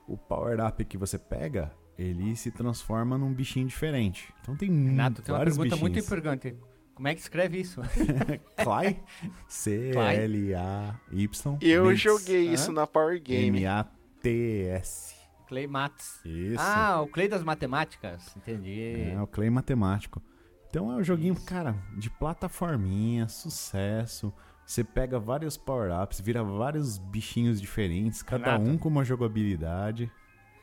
o 0.06 0.16
power-up 0.16 0.84
que 0.84 0.96
você 0.96 1.18
pega, 1.18 1.72
ele 1.98 2.36
se 2.36 2.52
transforma 2.52 3.18
num 3.18 3.32
bichinho 3.32 3.66
diferente. 3.66 4.32
Então 4.40 4.54
tem 4.54 4.70
Renato, 4.70 5.22
tem 5.22 5.34
uma 5.34 5.44
pergunta 5.44 5.76
muito 5.76 5.94
bichinhos. 5.94 6.06
importante. 6.06 6.56
Como 6.94 7.08
é 7.08 7.14
que 7.14 7.20
escreve 7.20 7.58
isso? 7.58 7.80
Clay? 8.62 9.00
C-L-A-Y. 9.48 11.58
Eu 11.60 11.86
Mates. 11.86 12.00
joguei 12.00 12.52
isso 12.52 12.70
na 12.70 12.86
Power 12.86 13.20
Game. 13.20 13.62
M-A-T-S. 13.62 15.17
Clay 15.48 15.66
Matos. 15.66 16.20
Isso. 16.24 16.60
Ah, 16.60 17.00
o 17.00 17.08
Clay 17.08 17.26
das 17.26 17.42
matemáticas. 17.42 18.36
Entendi. 18.36 19.10
É, 19.10 19.20
o 19.20 19.26
Clay 19.26 19.48
matemático. 19.48 20.22
Então 20.68 20.92
é 20.92 20.96
um 20.96 21.02
joguinho, 21.02 21.34
cara, 21.34 21.74
de 21.96 22.10
plataforminha, 22.10 23.26
sucesso. 23.26 24.32
Você 24.66 24.84
pega 24.84 25.18
vários 25.18 25.56
power-ups, 25.56 26.20
vira 26.20 26.44
vários 26.44 26.98
bichinhos 26.98 27.58
diferentes, 27.58 28.22
cada 28.22 28.52
Renato. 28.52 28.70
um 28.70 28.76
com 28.76 28.88
uma 28.90 29.02
jogabilidade. 29.02 30.12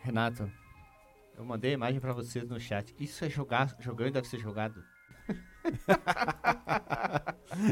Renato, 0.03 0.49
eu 1.35 1.43
mandei 1.43 1.71
a 1.71 1.73
imagem 1.73 1.99
pra 1.99 2.13
vocês 2.13 2.47
no 2.47 2.59
chat. 2.59 2.95
Isso 2.99 3.25
é 3.25 3.29
jogar, 3.29 3.75
jogando 3.79 4.13
deve 4.13 4.27
ser 4.27 4.37
jogado. 4.37 4.83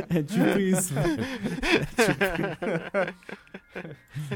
É 0.09 0.23
tipo 0.23 0.59
isso, 0.59 0.93
velho. 0.93 1.23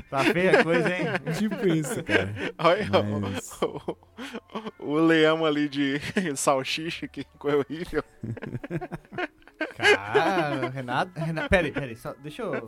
Tá 0.09 0.23
feia 0.23 0.59
a 0.59 0.63
coisa, 0.63 0.89
hein? 0.89 1.05
É 1.25 1.31
tipo 1.33 1.67
isso, 1.67 2.03
cara. 2.03 2.33
Olha 2.57 2.87
Mas- 3.21 3.61
o, 3.61 3.77
o, 4.79 4.93
o 4.93 4.99
leão 4.99 5.45
ali 5.45 5.69
de 5.69 5.99
salsicha, 6.35 7.07
que 7.07 7.23
coisa 7.37 7.57
horrível. 7.59 8.03
Cara, 9.77 10.69
Renato. 10.69 11.19
Renato 11.19 11.49
peraí, 11.49 11.71
peraí, 11.71 11.95
só, 11.95 12.13
deixa 12.15 12.41
eu. 12.41 12.67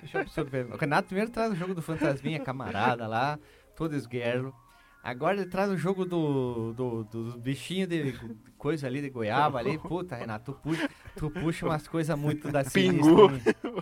Deixa 0.00 0.16
eu 0.18 0.20
absorver. 0.22 0.66
O 0.72 0.78
Renato 0.78 1.08
primeiro 1.08 1.30
traz 1.30 1.52
o 1.52 1.56
jogo 1.56 1.74
do 1.74 1.82
Fantasminha 1.82 2.40
Camarada 2.40 3.06
lá, 3.06 3.38
todo 3.76 3.94
esguerro. 3.94 4.54
Agora 5.02 5.36
ele 5.40 5.46
traz 5.48 5.70
o 5.70 5.76
jogo 5.76 6.04
do, 6.04 6.72
do, 6.74 7.04
do 7.04 7.38
bichinho 7.38 7.86
de 7.86 8.14
coisa 8.58 8.86
ali 8.86 9.00
de 9.00 9.08
goiaba 9.08 9.58
ali. 9.58 9.78
Puta, 9.78 10.16
Renato, 10.16 10.52
tu 10.52 10.58
puxa, 10.60 10.90
tu 11.16 11.30
puxa 11.30 11.66
umas 11.66 11.86
coisas 11.88 12.18
muito 12.18 12.50
da 12.50 12.64
Pingu. 12.64 13.26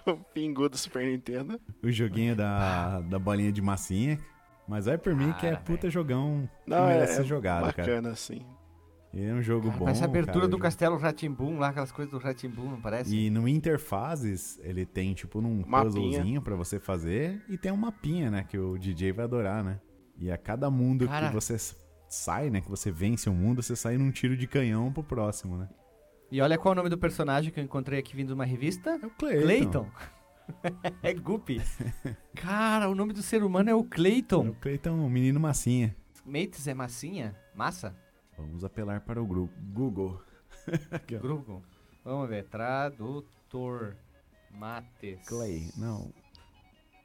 o 0.06 0.16
pingu 0.34 0.68
do 0.68 0.76
Super 0.76 1.04
Nintendo. 1.06 1.58
O 1.82 1.90
joguinho 1.90 2.36
da, 2.36 3.00
da 3.00 3.18
bolinha 3.18 3.50
de 3.50 3.60
massinha. 3.62 4.18
Mas 4.68 4.86
vai 4.86 4.98
por 4.98 5.14
mim 5.14 5.32
que 5.34 5.46
é 5.46 5.50
Cara, 5.52 5.62
puta 5.62 5.88
jogão 5.88 6.48
que 6.64 6.70
Não, 6.70 6.86
merece 6.86 7.12
é 7.12 7.16
ser 7.16 7.24
jogado, 7.24 7.72
cara. 7.72 7.86
bacana, 7.88 8.10
assim. 8.10 8.44
E 9.14 9.24
é 9.24 9.32
um 9.32 9.40
jogo 9.40 9.68
Cara, 9.68 9.78
bom. 9.78 9.84
parece 9.84 10.02
a 10.02 10.06
abertura 10.06 10.34
cara. 10.40 10.48
do 10.48 10.58
Castelo 10.58 10.96
Ratimbum 10.98 11.58
lá, 11.58 11.68
aquelas 11.68 11.92
coisas 11.92 12.10
do 12.12 12.18
Ratimbum, 12.18 12.70
não 12.72 12.80
parece? 12.80 13.16
E 13.16 13.30
no 13.30 13.46
Interfaces, 13.48 14.58
ele 14.62 14.84
tem 14.84 15.14
tipo 15.14 15.40
num 15.40 15.62
Mapinha. 15.66 15.82
puzzlezinho 15.84 16.42
pra 16.42 16.54
você 16.56 16.78
fazer 16.80 17.40
e 17.48 17.56
tem 17.56 17.70
um 17.72 17.76
mapinha, 17.76 18.30
né, 18.30 18.44
que 18.48 18.58
o 18.58 18.76
DJ 18.76 19.12
vai 19.12 19.24
adorar, 19.24 19.62
né? 19.64 19.80
E 20.18 20.30
a 20.30 20.38
cada 20.38 20.70
mundo 20.70 21.06
Cara. 21.06 21.28
que 21.28 21.34
você 21.34 21.56
sai, 22.08 22.50
né, 22.50 22.60
que 22.60 22.70
você 22.70 22.90
vence 22.90 23.28
um 23.28 23.34
mundo, 23.34 23.62
você 23.62 23.76
sai 23.76 23.98
num 23.98 24.10
tiro 24.10 24.36
de 24.36 24.46
canhão 24.46 24.92
pro 24.92 25.02
próximo, 25.02 25.56
né? 25.58 25.68
E 26.30 26.40
olha 26.40 26.58
qual 26.58 26.72
é 26.72 26.74
o 26.74 26.76
nome 26.76 26.88
do 26.90 26.98
personagem 26.98 27.52
que 27.52 27.60
eu 27.60 27.64
encontrei 27.64 27.98
aqui 28.00 28.16
vindo 28.16 28.28
de 28.28 28.34
uma 28.34 28.44
revista. 28.44 28.98
É 29.00 29.06
o 29.06 29.10
Clayton. 29.10 29.42
Clayton. 29.42 29.90
é 31.02 31.14
Guppy. 31.14 31.60
Cara, 32.34 32.88
o 32.88 32.94
nome 32.94 33.12
do 33.12 33.22
ser 33.22 33.44
humano 33.44 33.70
é 33.70 33.74
o 33.74 33.78
É 33.78 33.80
o 33.80 33.84
Clayton. 33.84 34.52
Clayton, 34.60 35.06
o 35.06 35.10
menino 35.10 35.38
massinha. 35.38 35.94
Mates 36.24 36.66
é 36.66 36.74
massinha? 36.74 37.36
Massa? 37.54 37.94
Vamos 38.36 38.64
apelar 38.64 39.00
para 39.00 39.22
o 39.22 39.26
grupo 39.26 39.54
Google. 39.72 40.20
Grupo. 41.06 41.62
Vamos 42.04 42.28
ver. 42.28 42.44
Tradutor. 42.48 43.96
Mates. 44.50 45.26
Clay, 45.26 45.70
não. 45.76 46.12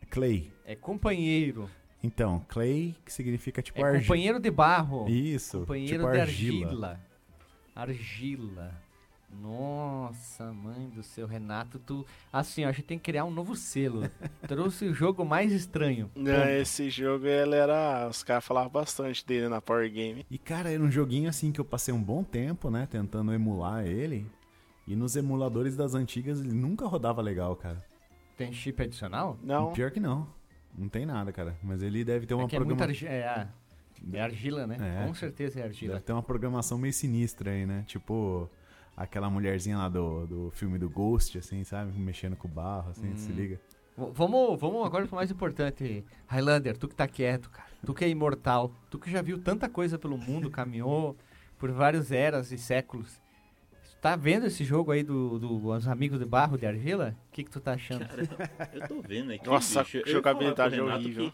Clay. 0.10 0.52
É 0.65 0.76
companheiro. 0.76 1.69
Então, 2.04 2.44
clay, 2.48 2.96
que 3.06 3.14
significa 3.14 3.62
tipo 3.62 3.80
É 3.80 3.84
argila. 3.84 4.02
companheiro 4.04 4.40
de 4.40 4.50
barro. 4.52 5.08
Isso, 5.08 5.60
Companheiro 5.60 6.00
tipo 6.04 6.12
de 6.12 6.20
argila. 6.20 6.68
argila. 6.68 7.00
Argila. 7.76 8.72
Nossa, 9.42 10.52
mãe 10.52 10.90
do 10.90 11.02
seu 11.02 11.26
Renato, 11.26 11.80
tu. 11.80 12.06
Assim, 12.34 12.66
ó, 12.66 12.70
a 12.70 12.72
gente 12.72 12.84
tem 12.86 12.98
que 12.98 13.06
criar 13.06 13.24
um 13.24 13.32
novo 13.32 13.56
selo. 13.56 14.02
Trouxe 14.46 14.86
o 14.86 14.94
jogo 14.94 15.24
mais 15.24 15.54
estranho. 15.54 16.12
Não, 16.16 16.50
esse 16.50 16.90
jogo 16.90 17.26
ele 17.26 17.56
era. 17.56 18.08
Os 18.10 18.24
caras 18.24 18.44
falavam 18.44 18.70
bastante 18.72 19.26
dele 19.26 19.48
na 19.48 19.62
Power 19.62 19.90
Game. 19.90 20.26
E, 20.30 20.38
cara, 20.38 20.70
era 20.70 20.84
um 20.84 20.92
joguinho 20.92 21.30
assim 21.30 21.52
que 21.52 21.62
eu 21.62 21.66
passei 21.66 21.94
um 21.94 22.02
bom 22.04 22.24
tempo, 22.24 22.70
né, 22.70 22.86
tentando 22.90 23.34
emular 23.34 23.86
ele. 23.86 24.28
E 24.86 24.96
nos 24.96 25.16
emuladores 25.16 25.78
das 25.78 25.94
antigas 25.96 26.42
ele 26.42 26.52
nunca 26.54 26.86
rodava 26.86 27.22
legal, 27.22 27.56
cara. 27.56 27.82
Tem 28.36 28.52
chip 28.52 28.82
adicional? 28.82 29.38
Não. 29.42 29.72
Pior 29.72 29.92
que 29.92 30.00
não. 30.00 30.28
Não 30.78 30.90
tem 30.90 31.06
nada, 31.06 31.32
cara. 31.32 31.56
Mas 31.64 31.82
ele 31.82 32.04
deve 32.04 32.26
ter 32.26 32.34
uma 32.34 32.46
é 32.46 32.48
que 32.48 32.56
é 32.56 32.60
muita 32.60 32.86
programa... 32.86 32.92
argila. 32.92 33.12
É, 33.12 33.28
ah, 33.28 33.48
é 34.14 34.22
argila, 34.22 34.68
né? 34.68 34.78
É. 35.04 35.08
Com 35.08 35.14
certeza 35.14 35.60
é 35.60 35.64
argila. 35.64 35.94
Deve 35.94 36.06
ter 36.06 36.14
uma 36.14 36.24
programação 36.24 36.78
meio 36.78 36.94
sinistra 36.94 37.52
aí, 37.52 37.66
né? 37.66 37.84
Tipo 37.88 38.50
aquela 38.96 39.30
mulherzinha 39.30 39.78
lá 39.78 39.90
do, 39.90 40.28
do 40.28 40.52
filme 40.52 40.78
do 40.78 40.90
Ghost, 40.90 41.38
assim, 41.38 41.64
sabe? 41.64 41.92
Mexendo 41.98 42.36
com 42.36 42.48
o 42.48 42.52
barro, 42.52 42.92
assim, 42.92 43.12
Hum. 43.12 43.18
se 43.18 43.32
liga. 43.32 43.60
Vamos, 43.98 44.60
vamos 44.60 44.86
agora 44.86 45.06
pro 45.06 45.16
mais 45.16 45.30
importante. 45.30 46.04
Highlander, 46.28 46.78
tu 46.78 46.88
que 46.88 46.96
tá 46.96 47.08
quieto, 47.08 47.50
cara. 47.50 47.68
Tu 47.86 47.94
que 47.94 48.06
é 48.06 48.10
imortal. 48.10 48.72
Tu 48.90 48.98
que 48.98 49.12
já 49.12 49.22
viu 49.22 49.38
tanta 49.38 49.68
coisa 49.70 50.00
pelo 50.00 50.18
mundo, 50.18 50.50
caminhou 50.50 51.16
por 51.60 51.72
várias 51.72 52.12
eras 52.12 52.52
e 52.52 52.58
séculos. 52.58 53.22
Tá 54.02 54.16
vendo 54.16 54.48
esse 54.48 54.66
jogo 54.66 54.92
aí 54.92 55.04
do, 55.04 55.38
do 55.38 55.68
Os 55.68 55.88
Amigos 55.88 56.18
de 56.20 56.26
Barro 56.26 56.58
de 56.58 56.66
Argila? 56.66 57.16
O 57.30 57.32
que, 57.32 57.44
que 57.44 57.52
tu 57.52 57.60
tá 57.60 57.74
achando? 57.74 58.04
Cara, 58.08 58.72
eu 58.74 58.88
tô 58.88 59.00
vendo 59.02 59.32
aqui. 59.32 59.46
Nossa, 59.46 59.84
bicho, 59.84 59.98
eu 59.98 60.08
jogabilidade 60.08 60.76
Renato 60.76 60.96
horrível. 61.04 61.32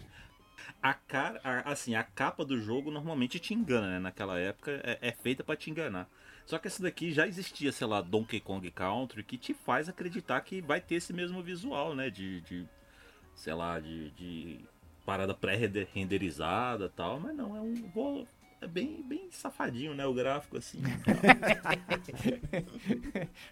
A 0.82 0.93
cara, 0.93 1.39
a- 1.43 1.71
assim, 1.71 1.95
a 1.95 2.03
capa 2.03 2.43
do 2.43 2.60
jogo 2.60 2.91
normalmente 2.91 3.39
te 3.39 3.53
engana, 3.53 3.88
né? 3.91 3.99
Naquela 3.99 4.38
época 4.38 4.82
é, 4.84 4.97
é 5.01 5.12
feita 5.13 5.45
pra 5.45 5.56
te 5.56 5.71
enganar. 5.71 6.10
Só 6.45 6.58
que 6.58 6.67
essa 6.67 6.84
daqui 6.84 7.12
já 7.13 7.25
existia, 7.25 7.71
sei 7.71 7.88
lá, 7.88 8.01
Donkey 8.01 8.39
Kong 8.41 8.69
Country, 8.71 9.23
que 9.23 9.38
te 9.38 9.53
faz 9.53 9.88
acreditar 9.88 10.41
que 10.41 10.62
vai 10.62 10.82
ter 10.82 10.95
esse 10.95 11.13
mesmo 11.13 11.41
visual, 11.41 11.95
né? 11.95 12.10
De, 12.10 12.41
de 12.41 12.65
sei 13.34 13.53
lá, 13.53 13.80
de, 13.80 14.12
de 14.12 14.60
parada 15.06 15.34
pré-renderizada 15.34 16.86
e 16.86 16.89
tal. 16.89 17.17
Mas 17.19 17.34
não, 17.36 17.56
é 17.56 17.62
um. 17.62 17.89
vou- 17.93 18.27
É 18.59 18.67
bem, 18.67 19.03
bem 19.07 19.27
safadinho, 19.31 19.93
né? 19.93 20.05
O 20.05 20.13
gráfico, 20.13 20.57
assim. 20.57 20.81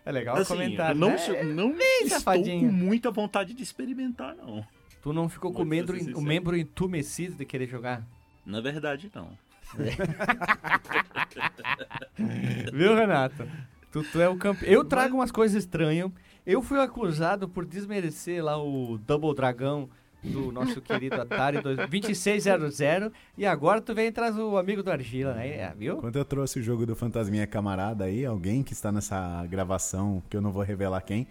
É 0.03 0.11
legal 0.11 0.35
assim, 0.37 0.53
comentário. 0.53 0.99
não, 0.99 1.09
né? 1.09 1.17
se- 1.17 1.43
não 1.43 1.71
estou 1.71 2.09
safadinho. 2.09 2.67
com 2.69 2.73
muita 2.73 3.11
vontade 3.11 3.53
de 3.53 3.63
experimentar, 3.63 4.35
não. 4.35 4.65
Tu 5.01 5.13
não 5.13 5.29
ficou 5.29 5.51
com 5.53 5.61
o 5.61 5.65
Vou 5.65 5.75
te 5.75 5.85
ser 5.85 5.93
membro, 5.93 6.19
o 6.19 6.21
membro 6.21 6.57
entumecido 6.57 7.35
de 7.35 7.45
querer 7.45 7.67
jogar? 7.67 8.03
Na 8.45 8.61
verdade, 8.61 9.11
não. 9.13 9.37
Viu, 12.73 12.95
Renato? 12.95 13.47
Tu, 13.91 14.03
tu 14.03 14.21
é 14.21 14.27
o 14.29 14.37
campeão. 14.37 14.71
Eu 14.71 14.83
trago 14.83 15.15
umas 15.15 15.31
coisas 15.31 15.63
estranhas. 15.63 16.11
Eu 16.45 16.61
fui 16.61 16.79
acusado 16.79 17.49
por 17.49 17.65
desmerecer 17.65 18.43
lá 18.43 18.61
o 18.61 18.97
Double 18.99 19.33
Dragão 19.33 19.89
do 20.31 20.51
nosso 20.51 20.81
querido 20.81 21.21
Atari 21.21 21.61
dois- 21.61 21.77
2600 21.89 23.11
e 23.38 23.45
agora 23.45 23.81
tu 23.81 23.93
vem 23.93 24.07
e 24.07 24.11
traz 24.11 24.38
o 24.38 24.57
amigo 24.57 24.81
do 24.83 24.91
Argila, 24.91 25.33
né? 25.33 25.73
Viu? 25.77 25.97
Quando 25.97 26.15
eu 26.17 26.25
trouxe 26.25 26.59
o 26.59 26.63
jogo 26.63 26.85
do 26.85 26.95
Fantasminha 26.95 27.45
Camarada 27.47 28.05
aí, 28.05 28.25
alguém 28.25 28.63
que 28.63 28.73
está 28.73 28.91
nessa 28.91 29.45
gravação, 29.47 30.21
que 30.29 30.35
eu 30.35 30.41
não 30.41 30.51
vou 30.51 30.63
revelar 30.63 31.01
quem, 31.01 31.27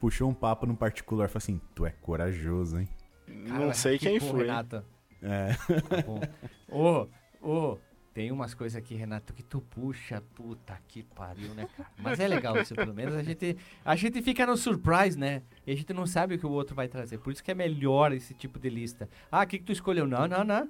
puxou 0.00 0.28
um 0.28 0.34
papo 0.34 0.66
no 0.66 0.76
particular 0.76 1.26
e 1.26 1.28
falou 1.28 1.38
assim: 1.42 1.60
Tu 1.74 1.86
é 1.86 1.90
corajoso, 2.02 2.78
hein? 2.78 2.88
não 3.28 3.58
Cara, 3.58 3.74
sei 3.74 3.98
que 3.98 4.06
quem 4.08 4.18
porra, 4.18 4.30
foi. 4.32 4.40
Renato. 4.42 4.84
É. 5.22 5.48
Tá 5.88 6.02
bom. 6.04 6.20
Ô, 6.68 7.06
ô, 7.40 7.78
tem 8.14 8.30
umas 8.30 8.52
coisas 8.54 8.76
aqui, 8.76 8.94
Renato, 8.94 9.32
que 9.32 9.42
tu 9.42 9.60
puxa, 9.60 10.22
puta 10.34 10.78
que 10.88 11.02
pariu, 11.02 11.54
né, 11.54 11.66
cara? 11.76 11.88
Mas 11.98 12.20
é 12.20 12.28
legal 12.28 12.56
isso, 12.60 12.74
pelo 12.74 12.92
menos 12.92 13.14
a 13.14 13.22
gente, 13.22 13.56
a 13.84 13.96
gente 13.96 14.20
fica 14.22 14.46
no 14.46 14.56
surprise, 14.56 15.18
né? 15.18 15.42
E 15.66 15.72
a 15.72 15.74
gente 15.76 15.92
não 15.92 16.06
sabe 16.06 16.34
o 16.34 16.38
que 16.38 16.46
o 16.46 16.50
outro 16.50 16.74
vai 16.74 16.88
trazer. 16.88 17.18
Por 17.18 17.32
isso 17.32 17.42
que 17.42 17.50
é 17.50 17.54
melhor 17.54 18.12
esse 18.12 18.34
tipo 18.34 18.58
de 18.58 18.68
lista. 18.68 19.08
Ah, 19.30 19.42
o 19.42 19.46
que, 19.46 19.58
que 19.58 19.64
tu 19.64 19.72
escolheu? 19.72 20.06
Não, 20.06 20.26
não, 20.28 20.44
não. 20.44 20.68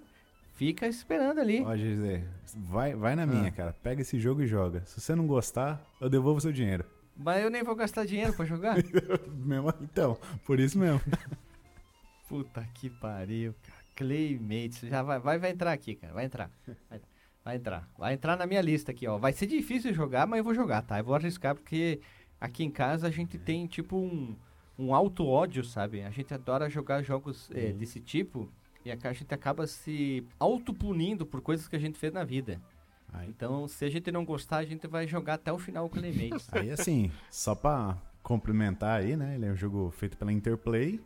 Fica 0.55 0.87
esperando 0.87 1.40
ali. 1.40 1.62
Ó, 1.64 1.74
Gisele, 1.74 2.24
vai, 2.57 2.94
vai 2.94 3.16
na 3.16 3.26
minha, 3.26 3.48
Ah. 3.48 3.52
cara. 3.52 3.72
Pega 3.83 4.02
esse 4.02 4.20
jogo 4.20 4.42
e 4.42 4.46
joga. 4.46 4.83
Se 4.87 5.00
você 5.00 5.14
não 5.14 5.26
gostar, 5.26 5.83
eu 6.00 6.09
devolvo 6.11 6.40
seu 6.40 6.52
dinheiro. 6.52 6.85
Mas 7.16 7.42
eu 7.42 7.50
nem 7.50 7.62
vou 7.62 7.74
gastar 7.74 8.05
dinheiro 8.07 8.33
pra 8.35 8.44
jogar. 8.44 8.76
Mesmo- 9.35 9.72
Então, 9.81 10.16
por 10.46 10.61
isso 10.61 10.78
mesmo. 10.78 11.00
Puta 12.28 12.66
que 12.74 12.88
pariu, 12.88 13.55
cara. 13.62 13.83
Claymates. 13.96 14.81
Já 14.88 15.02
vai, 15.02 15.18
vai, 15.18 15.38
vai 15.38 15.50
entrar 15.50 15.72
aqui, 15.72 15.94
cara. 15.94 16.12
Vai 16.14 16.24
entrar. 16.24 16.50
Vai, 16.88 17.00
vai 17.44 17.57
entrar. 17.57 17.88
Vai 17.98 18.14
entrar 18.14 18.37
na 18.37 18.46
minha 18.46 18.61
lista 18.61 18.92
aqui, 18.92 19.07
ó. 19.07 19.18
Vai 19.18 19.33
ser 19.33 19.46
difícil 19.46 19.92
jogar, 19.94 20.26
mas 20.26 20.38
eu 20.38 20.44
vou 20.44 20.55
jogar, 20.55 20.83
tá? 20.83 20.98
Eu 20.98 21.05
vou 21.05 21.14
arriscar 21.14 21.55
porque 21.55 22.00
aqui 22.40 22.64
em 22.64 22.70
casa 22.70 23.07
a 23.07 23.11
gente 23.11 23.38
tem 23.38 23.66
tipo 23.66 23.96
um, 23.96 24.37
um 24.78 24.94
alto 24.94 25.26
ódio, 25.26 25.64
sabe? 25.64 26.02
A 26.02 26.11
gente 26.11 26.33
adora 26.33 26.68
jogar 26.68 27.02
jogos 27.02 27.50
eh, 27.55 27.72
desse 27.72 28.00
tipo 28.00 28.48
e 28.85 28.90
a 28.90 29.12
gente 29.12 29.33
acaba 29.33 29.66
se 29.66 30.26
autopunindo 30.38 31.24
por 31.24 31.40
coisas 31.40 31.68
que 31.68 31.76
a 31.76 31.78
gente 31.78 31.98
fez 31.98 32.12
na 32.12 32.24
vida. 32.24 32.61
Aí, 33.12 33.28
Então, 33.28 33.68
se 33.68 33.85
a 33.85 33.90
gente 33.90 34.11
não 34.11 34.24
gostar, 34.24 34.59
a 34.59 34.64
gente 34.64 34.87
vai 34.87 35.07
jogar 35.07 35.35
até 35.35 35.52
o 35.52 35.59
final 35.59 35.87
o 35.87 35.88
Claymates. 35.88 36.52
aí 36.55 36.70
assim, 36.70 37.12
só 37.31 37.55
pra 37.55 37.96
complementar 38.22 39.00
aí, 39.00 39.16
né? 39.16 39.35
Ele 39.35 39.46
é 39.46 39.52
um 39.52 39.57
jogo 39.57 39.90
feito 39.90 40.16
pela 40.16 40.33
Interplay, 40.33 41.00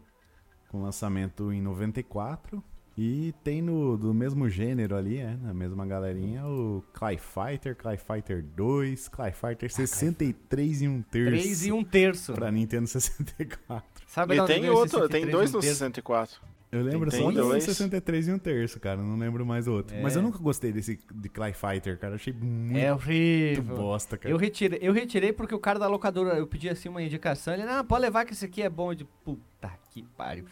com 0.68 0.82
lançamento 0.82 1.52
em 1.52 1.60
94. 1.60 2.62
E 2.98 3.34
tem 3.44 3.60
no 3.60 3.96
do 3.98 4.14
mesmo 4.14 4.48
gênero 4.48 4.96
ali, 4.96 5.18
é, 5.18 5.36
na 5.36 5.52
mesma 5.52 5.84
galerinha, 5.84 6.46
o 6.46 6.82
Cry 6.94 7.18
Fighter, 7.18 7.76
Cry 7.76 7.98
Fighter 7.98 8.42
2, 8.42 9.08
Cry 9.08 9.32
Fighter 9.32 9.70
63 9.70 10.82
e 10.82 10.88
um 10.88 11.02
terço. 11.02 11.30
3 11.30 11.66
e 11.66 11.72
1 11.72 11.84
terço. 11.84 12.32
Pra 12.32 12.50
Nintendo 12.50 12.86
64. 12.86 13.86
Sabe 14.06 14.34
E 14.36 14.40
de 14.40 14.46
tem 14.46 14.70
outro, 14.70 15.08
tem 15.08 15.24
63 15.24 15.30
dois 15.30 15.50
e 15.50 15.52
no 15.52 15.58
um 15.58 15.60
terço? 15.60 15.76
64. 15.78 16.40
Eu 16.72 16.82
lembro 16.82 17.10
Tem 17.10 17.20
só 17.20 17.30
do 17.30 17.40
dois. 17.40 17.64
63 17.64 18.28
e 18.28 18.32
um 18.32 18.38
terço, 18.38 18.80
cara. 18.80 19.00
Não 19.00 19.16
lembro 19.16 19.46
mais 19.46 19.68
o 19.68 19.72
outro. 19.72 19.96
É. 19.96 20.02
Mas 20.02 20.16
eu 20.16 20.22
nunca 20.22 20.38
gostei 20.38 20.72
desse 20.72 20.98
de 21.14 21.28
Cry 21.28 21.52
Fighter, 21.52 21.98
cara. 21.98 22.14
Eu 22.14 22.16
achei 22.16 22.32
muito 22.32 22.76
É 22.78 22.92
horrível. 22.92 23.76
bosta, 23.76 24.18
cara. 24.18 24.32
Eu 24.32 24.36
retirei, 24.36 24.78
eu 24.82 24.92
retirei 24.92 25.32
porque 25.32 25.54
o 25.54 25.58
cara 25.60 25.78
da 25.78 25.86
locadora, 25.86 26.36
eu 26.36 26.46
pedi 26.46 26.68
assim 26.68 26.88
uma 26.88 27.02
indicação, 27.02 27.54
ele, 27.54 27.64
não, 27.64 27.84
pode 27.84 28.02
levar 28.02 28.24
que 28.24 28.32
esse 28.32 28.44
aqui 28.44 28.62
é 28.62 28.68
bom. 28.68 28.90
Eu 28.92 28.96
de 28.96 29.04
puta 29.24 29.70
que 29.90 30.02
pariu. 30.16 30.44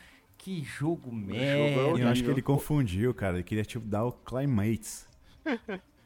Que 0.44 0.62
jogo 0.62 1.10
merda. 1.10 1.98
Eu 1.98 2.06
acho 2.08 2.22
que 2.22 2.28
ele 2.30 2.42
confundiu, 2.42 3.14
cara. 3.14 3.36
Ele 3.36 3.42
queria, 3.42 3.64
tipo, 3.64 3.86
dar 3.86 4.04
o 4.04 4.12
Climates. 4.12 5.08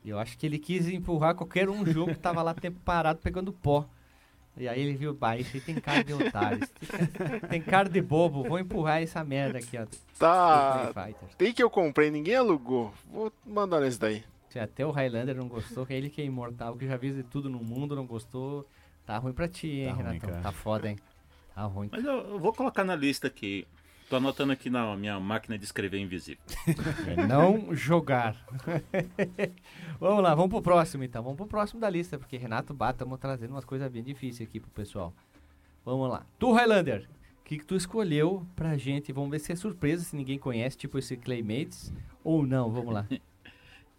Eu 0.04 0.16
acho 0.16 0.38
que 0.38 0.46
ele 0.46 0.60
quis 0.60 0.88
empurrar 0.88 1.34
qualquer 1.34 1.68
um 1.68 1.84
jogo 1.84 2.12
que 2.14 2.20
tava 2.20 2.40
lá 2.40 2.54
tempo 2.54 2.78
parado 2.84 3.18
pegando 3.20 3.52
pó. 3.52 3.84
E 4.56 4.68
aí 4.68 4.80
ele 4.80 4.96
viu, 4.96 5.12
bah, 5.12 5.36
esse 5.36 5.56
aí 5.56 5.60
tem 5.60 5.74
cara 5.74 6.04
de 6.04 6.12
otário, 6.12 6.60
tem- 7.48 7.60
cara 7.62 7.88
de 7.88 8.00
bobo, 8.00 8.42
vou 8.44 8.58
empurrar 8.60 9.02
essa 9.02 9.22
merda 9.24 9.58
aqui, 9.58 9.76
ó. 9.76 9.86
Tá. 10.18 10.84
Street 10.88 11.06
Fighter. 11.14 11.36
Tem 11.36 11.52
que 11.52 11.62
eu 11.62 11.70
comprei, 11.70 12.08
ninguém 12.10 12.34
alugou. 12.36 12.92
Vou 13.10 13.32
mandar 13.44 13.80
nesse 13.80 13.98
daí. 14.00 14.22
Se 14.50 14.58
até 14.58 14.84
o 14.86 14.90
Highlander 14.92 15.36
não 15.36 15.48
gostou, 15.48 15.84
que 15.84 15.92
é 15.92 15.96
ele 15.96 16.10
que 16.10 16.20
é 16.20 16.24
imortal, 16.24 16.76
que 16.76 16.86
já 16.86 16.96
viu 16.96 17.12
de 17.14 17.22
tudo 17.24 17.48
no 17.50 17.58
mundo, 17.58 17.94
não 17.96 18.06
gostou, 18.06 18.66
tá 19.04 19.16
ruim 19.18 19.32
pra 19.32 19.46
ti, 19.48 19.68
hein, 19.68 19.86
Tá 19.88 19.92
ruim, 19.94 20.04
Renatão? 20.06 20.42
tá 20.42 20.52
foda, 20.52 20.88
hein? 20.88 20.96
Tá 21.54 21.62
ruim. 21.64 21.88
Mas 21.92 22.04
eu, 22.04 22.14
eu 22.14 22.38
vou 22.40 22.52
colocar 22.52 22.82
na 22.84 22.94
lista 22.96 23.26
aqui. 23.28 23.66
Tô 24.08 24.16
anotando 24.16 24.52
aqui 24.52 24.70
na 24.70 24.96
minha 24.96 25.20
máquina 25.20 25.58
de 25.58 25.64
escrever 25.64 25.98
invisível. 25.98 26.42
É 27.06 27.26
não 27.26 27.74
jogar. 27.74 28.42
vamos 30.00 30.22
lá, 30.22 30.34
vamos 30.34 30.50
pro 30.50 30.62
próximo 30.62 31.04
então. 31.04 31.22
Vamos 31.22 31.36
pro 31.36 31.46
próximo 31.46 31.78
da 31.78 31.90
lista, 31.90 32.18
porque 32.18 32.38
Renato 32.38 32.72
Bata, 32.72 32.92
estamos 33.04 33.18
trazendo 33.18 33.50
umas 33.50 33.66
coisas 33.66 33.90
bem 33.92 34.02
difíceis 34.02 34.48
aqui 34.48 34.60
pro 34.60 34.70
pessoal. 34.70 35.12
Vamos 35.84 36.08
lá. 36.08 36.24
Tu, 36.38 36.50
Highlander, 36.50 37.06
o 37.40 37.44
que, 37.44 37.58
que 37.58 37.66
tu 37.66 37.76
escolheu 37.76 38.46
pra 38.56 38.78
gente? 38.78 39.12
Vamos 39.12 39.30
ver 39.30 39.40
se 39.40 39.52
é 39.52 39.56
surpresa, 39.56 40.04
se 40.04 40.16
ninguém 40.16 40.38
conhece, 40.38 40.78
tipo 40.78 40.98
esse 40.98 41.14
Claymates, 41.14 41.92
ou 42.24 42.46
não. 42.46 42.70
Vamos 42.70 42.94
lá. 42.94 43.06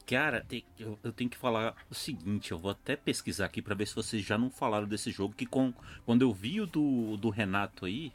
Cara, 0.07 0.43
eu, 0.79 0.97
eu 1.03 1.11
tenho 1.11 1.29
que 1.29 1.37
falar 1.37 1.75
o 1.87 1.93
seguinte, 1.93 2.51
eu 2.51 2.57
vou 2.57 2.71
até 2.71 2.95
pesquisar 2.95 3.45
aqui 3.45 3.61
pra 3.61 3.75
ver 3.75 3.85
se 3.85 3.93
vocês 3.93 4.25
já 4.25 4.39
não 4.39 4.49
falaram 4.49 4.87
desse 4.87 5.11
jogo, 5.11 5.35
que 5.35 5.45
com, 5.45 5.71
quando 6.03 6.23
eu 6.23 6.33
vi 6.33 6.59
o 6.59 6.65
do, 6.65 7.15
do 7.15 7.29
Renato 7.29 7.85
aí, 7.85 8.11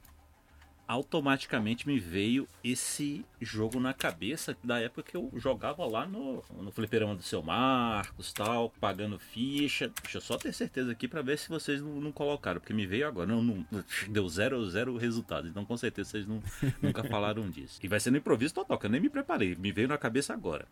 automaticamente 0.86 1.86
me 1.86 1.98
veio 1.98 2.46
esse 2.62 3.24
jogo 3.40 3.80
na 3.80 3.92
cabeça 3.94 4.56
da 4.62 4.80
época 4.80 5.10
que 5.10 5.16
eu 5.16 5.30
jogava 5.36 5.84
lá 5.86 6.06
no, 6.06 6.42
no 6.60 6.70
fliperama 6.70 7.14
do 7.14 7.22
seu 7.22 7.42
Marcos 7.42 8.32
tal, 8.32 8.70
pagando 8.80 9.18
ficha. 9.18 9.90
Deixa 10.02 10.18
eu 10.18 10.22
só 10.22 10.36
ter 10.36 10.52
certeza 10.52 10.92
aqui 10.92 11.08
pra 11.08 11.22
ver 11.22 11.38
se 11.38 11.48
vocês 11.48 11.80
não, 11.80 12.00
não 12.00 12.12
colocaram, 12.12 12.60
porque 12.60 12.74
me 12.74 12.86
veio 12.86 13.06
agora. 13.06 13.26
Não, 13.26 13.42
não- 13.42 13.66
deu 14.08 14.28
zero, 14.28 14.64
zero 14.70 14.96
resultado, 14.96 15.48
então 15.48 15.64
com 15.64 15.76
certeza 15.76 16.10
vocês 16.10 16.26
não, 16.26 16.42
nunca 16.82 17.02
falaram 17.08 17.48
disso. 17.50 17.80
E 17.82 17.88
vai 17.88 17.98
ser 18.00 18.10
no 18.10 18.18
improviso 18.18 18.54
total, 18.54 18.78
que 18.78 18.86
eu 18.86 18.90
nem 18.90 19.00
me 19.00 19.08
preparei, 19.08 19.54
me 19.56 19.72
veio 19.72 19.88
na 19.88 19.98
cabeça 19.98 20.32
agora. 20.32 20.66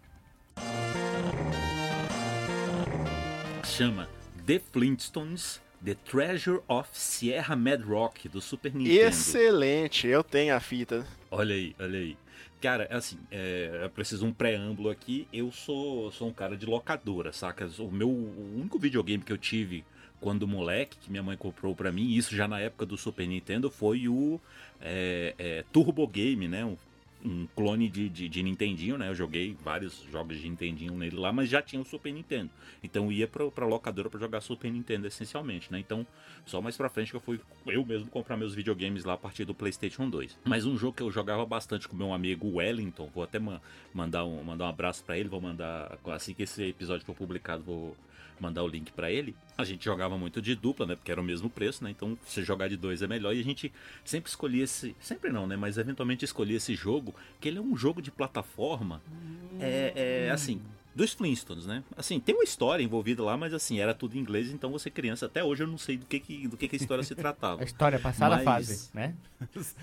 chama 3.64 4.06
The 4.44 4.58
Flintstones 4.58 5.58
The 5.84 5.94
Treasure 5.94 6.60
of 6.68 6.88
Sierra 6.92 7.56
Mad 7.56 7.82
Rock 7.82 8.28
do 8.28 8.40
Super 8.40 8.72
Nintendo. 8.72 9.00
Excelente, 9.00 10.06
eu 10.06 10.22
tenho 10.22 10.54
a 10.54 10.60
fita. 10.60 11.04
Olha 11.30 11.54
aí, 11.54 11.74
olha 11.78 11.98
aí. 11.98 12.16
Cara, 12.60 12.86
assim, 12.90 13.18
é, 13.30 13.80
eu 13.82 13.90
preciso 13.90 14.24
um 14.24 14.32
preâmbulo 14.32 14.88
aqui. 14.88 15.26
Eu 15.32 15.50
sou, 15.50 16.12
sou 16.12 16.28
um 16.28 16.32
cara 16.32 16.56
de 16.56 16.64
locadora, 16.64 17.32
saca? 17.32 17.68
O 17.80 17.90
meu 17.90 18.08
o 18.08 18.54
único 18.56 18.78
videogame 18.78 19.24
que 19.24 19.32
eu 19.32 19.38
tive 19.38 19.84
quando 20.20 20.46
moleque, 20.46 20.96
que 20.98 21.10
minha 21.10 21.22
mãe 21.22 21.36
comprou 21.36 21.74
para 21.74 21.90
mim, 21.90 22.12
isso 22.12 22.36
já 22.36 22.46
na 22.46 22.60
época 22.60 22.86
do 22.86 22.96
Super 22.96 23.26
Nintendo, 23.26 23.68
foi 23.68 24.06
o 24.06 24.40
é, 24.80 25.34
é, 25.36 25.64
Turbo 25.72 26.06
Game, 26.06 26.46
né? 26.46 26.64
Um, 26.64 26.76
um 27.24 27.46
clone 27.54 27.88
de, 27.88 28.08
de, 28.08 28.28
de, 28.28 28.42
Nintendinho, 28.42 28.98
né? 28.98 29.08
Eu 29.08 29.14
joguei 29.14 29.56
vários 29.62 30.02
jogos 30.10 30.38
de 30.38 30.48
Nintendinho 30.48 30.94
nele 30.94 31.16
lá, 31.16 31.32
mas 31.32 31.48
já 31.48 31.62
tinha 31.62 31.80
o 31.80 31.84
Super 31.84 32.12
Nintendo. 32.12 32.50
Então 32.82 33.10
ia 33.12 33.28
pra, 33.28 33.50
pra 33.50 33.66
locadora 33.66 34.10
para 34.10 34.18
jogar 34.18 34.40
Super 34.40 34.70
Nintendo 34.70 35.06
essencialmente, 35.06 35.70
né? 35.70 35.78
Então, 35.78 36.06
só 36.44 36.60
mais 36.60 36.76
pra 36.76 36.88
frente 36.88 37.10
que 37.10 37.16
eu 37.16 37.20
fui 37.20 37.40
eu 37.66 37.84
mesmo 37.84 38.08
comprar 38.08 38.36
meus 38.36 38.54
videogames 38.54 39.04
lá 39.04 39.14
a 39.14 39.18
partir 39.18 39.44
do 39.44 39.54
PlayStation 39.54 40.08
2. 40.08 40.38
Mas 40.44 40.66
um 40.66 40.76
jogo 40.76 40.96
que 40.96 41.02
eu 41.02 41.10
jogava 41.10 41.46
bastante 41.46 41.88
com 41.88 41.96
meu 41.96 42.12
amigo 42.12 42.56
Wellington, 42.56 43.08
vou 43.14 43.22
até 43.22 43.38
mandar 43.94 44.24
um, 44.24 44.42
mandar 44.42 44.64
um 44.66 44.68
abraço 44.68 45.04
para 45.04 45.16
ele, 45.16 45.28
vou 45.28 45.40
mandar, 45.40 45.98
assim 46.06 46.34
que 46.34 46.42
esse 46.42 46.62
episódio 46.64 47.06
for 47.06 47.14
publicado, 47.14 47.62
vou 47.62 47.96
mandar 48.40 48.62
o 48.62 48.68
link 48.68 48.92
para 48.92 49.10
ele. 49.10 49.34
A 49.56 49.64
gente 49.64 49.84
jogava 49.84 50.16
muito 50.18 50.40
de 50.40 50.54
dupla, 50.54 50.86
né? 50.86 50.94
Porque 50.96 51.12
era 51.12 51.20
o 51.20 51.24
mesmo 51.24 51.48
preço, 51.48 51.84
né? 51.84 51.90
Então, 51.90 52.18
se 52.26 52.42
jogar 52.42 52.68
de 52.68 52.76
dois 52.76 53.02
é 53.02 53.06
melhor. 53.06 53.34
E 53.34 53.40
a 53.40 53.44
gente 53.44 53.72
sempre 54.04 54.28
escolhia 54.28 54.64
esse. 54.64 54.96
Sempre 55.00 55.30
não, 55.30 55.46
né? 55.46 55.56
Mas 55.56 55.78
eventualmente 55.78 56.24
escolhia 56.24 56.56
esse 56.56 56.74
jogo, 56.74 57.14
que 57.40 57.48
ele 57.48 57.58
é 57.58 57.60
um 57.62 57.76
jogo 57.76 58.02
de 58.02 58.10
plataforma. 58.10 59.02
É, 59.60 60.26
é 60.26 60.30
assim 60.30 60.60
dos 60.94 61.12
Flintstones, 61.12 61.66
né? 61.66 61.82
Assim, 61.96 62.20
tem 62.20 62.34
uma 62.34 62.44
história 62.44 62.82
envolvida 62.82 63.22
lá, 63.22 63.36
mas 63.36 63.54
assim, 63.54 63.80
era 63.80 63.94
tudo 63.94 64.16
em 64.16 64.20
inglês, 64.20 64.50
então 64.50 64.70
você 64.70 64.90
criança, 64.90 65.26
até 65.26 65.42
hoje 65.42 65.62
eu 65.62 65.66
não 65.66 65.78
sei 65.78 65.96
do 65.96 66.06
que, 66.06 66.20
que 66.20 66.48
do 66.48 66.56
que, 66.56 66.68
que 66.68 66.76
a 66.76 66.78
história 66.78 67.02
se 67.02 67.14
tratava. 67.14 67.62
a 67.62 67.64
história 67.64 67.98
passada 67.98 68.36
mas... 68.36 68.44
fase, 68.44 68.90
né? 68.92 69.14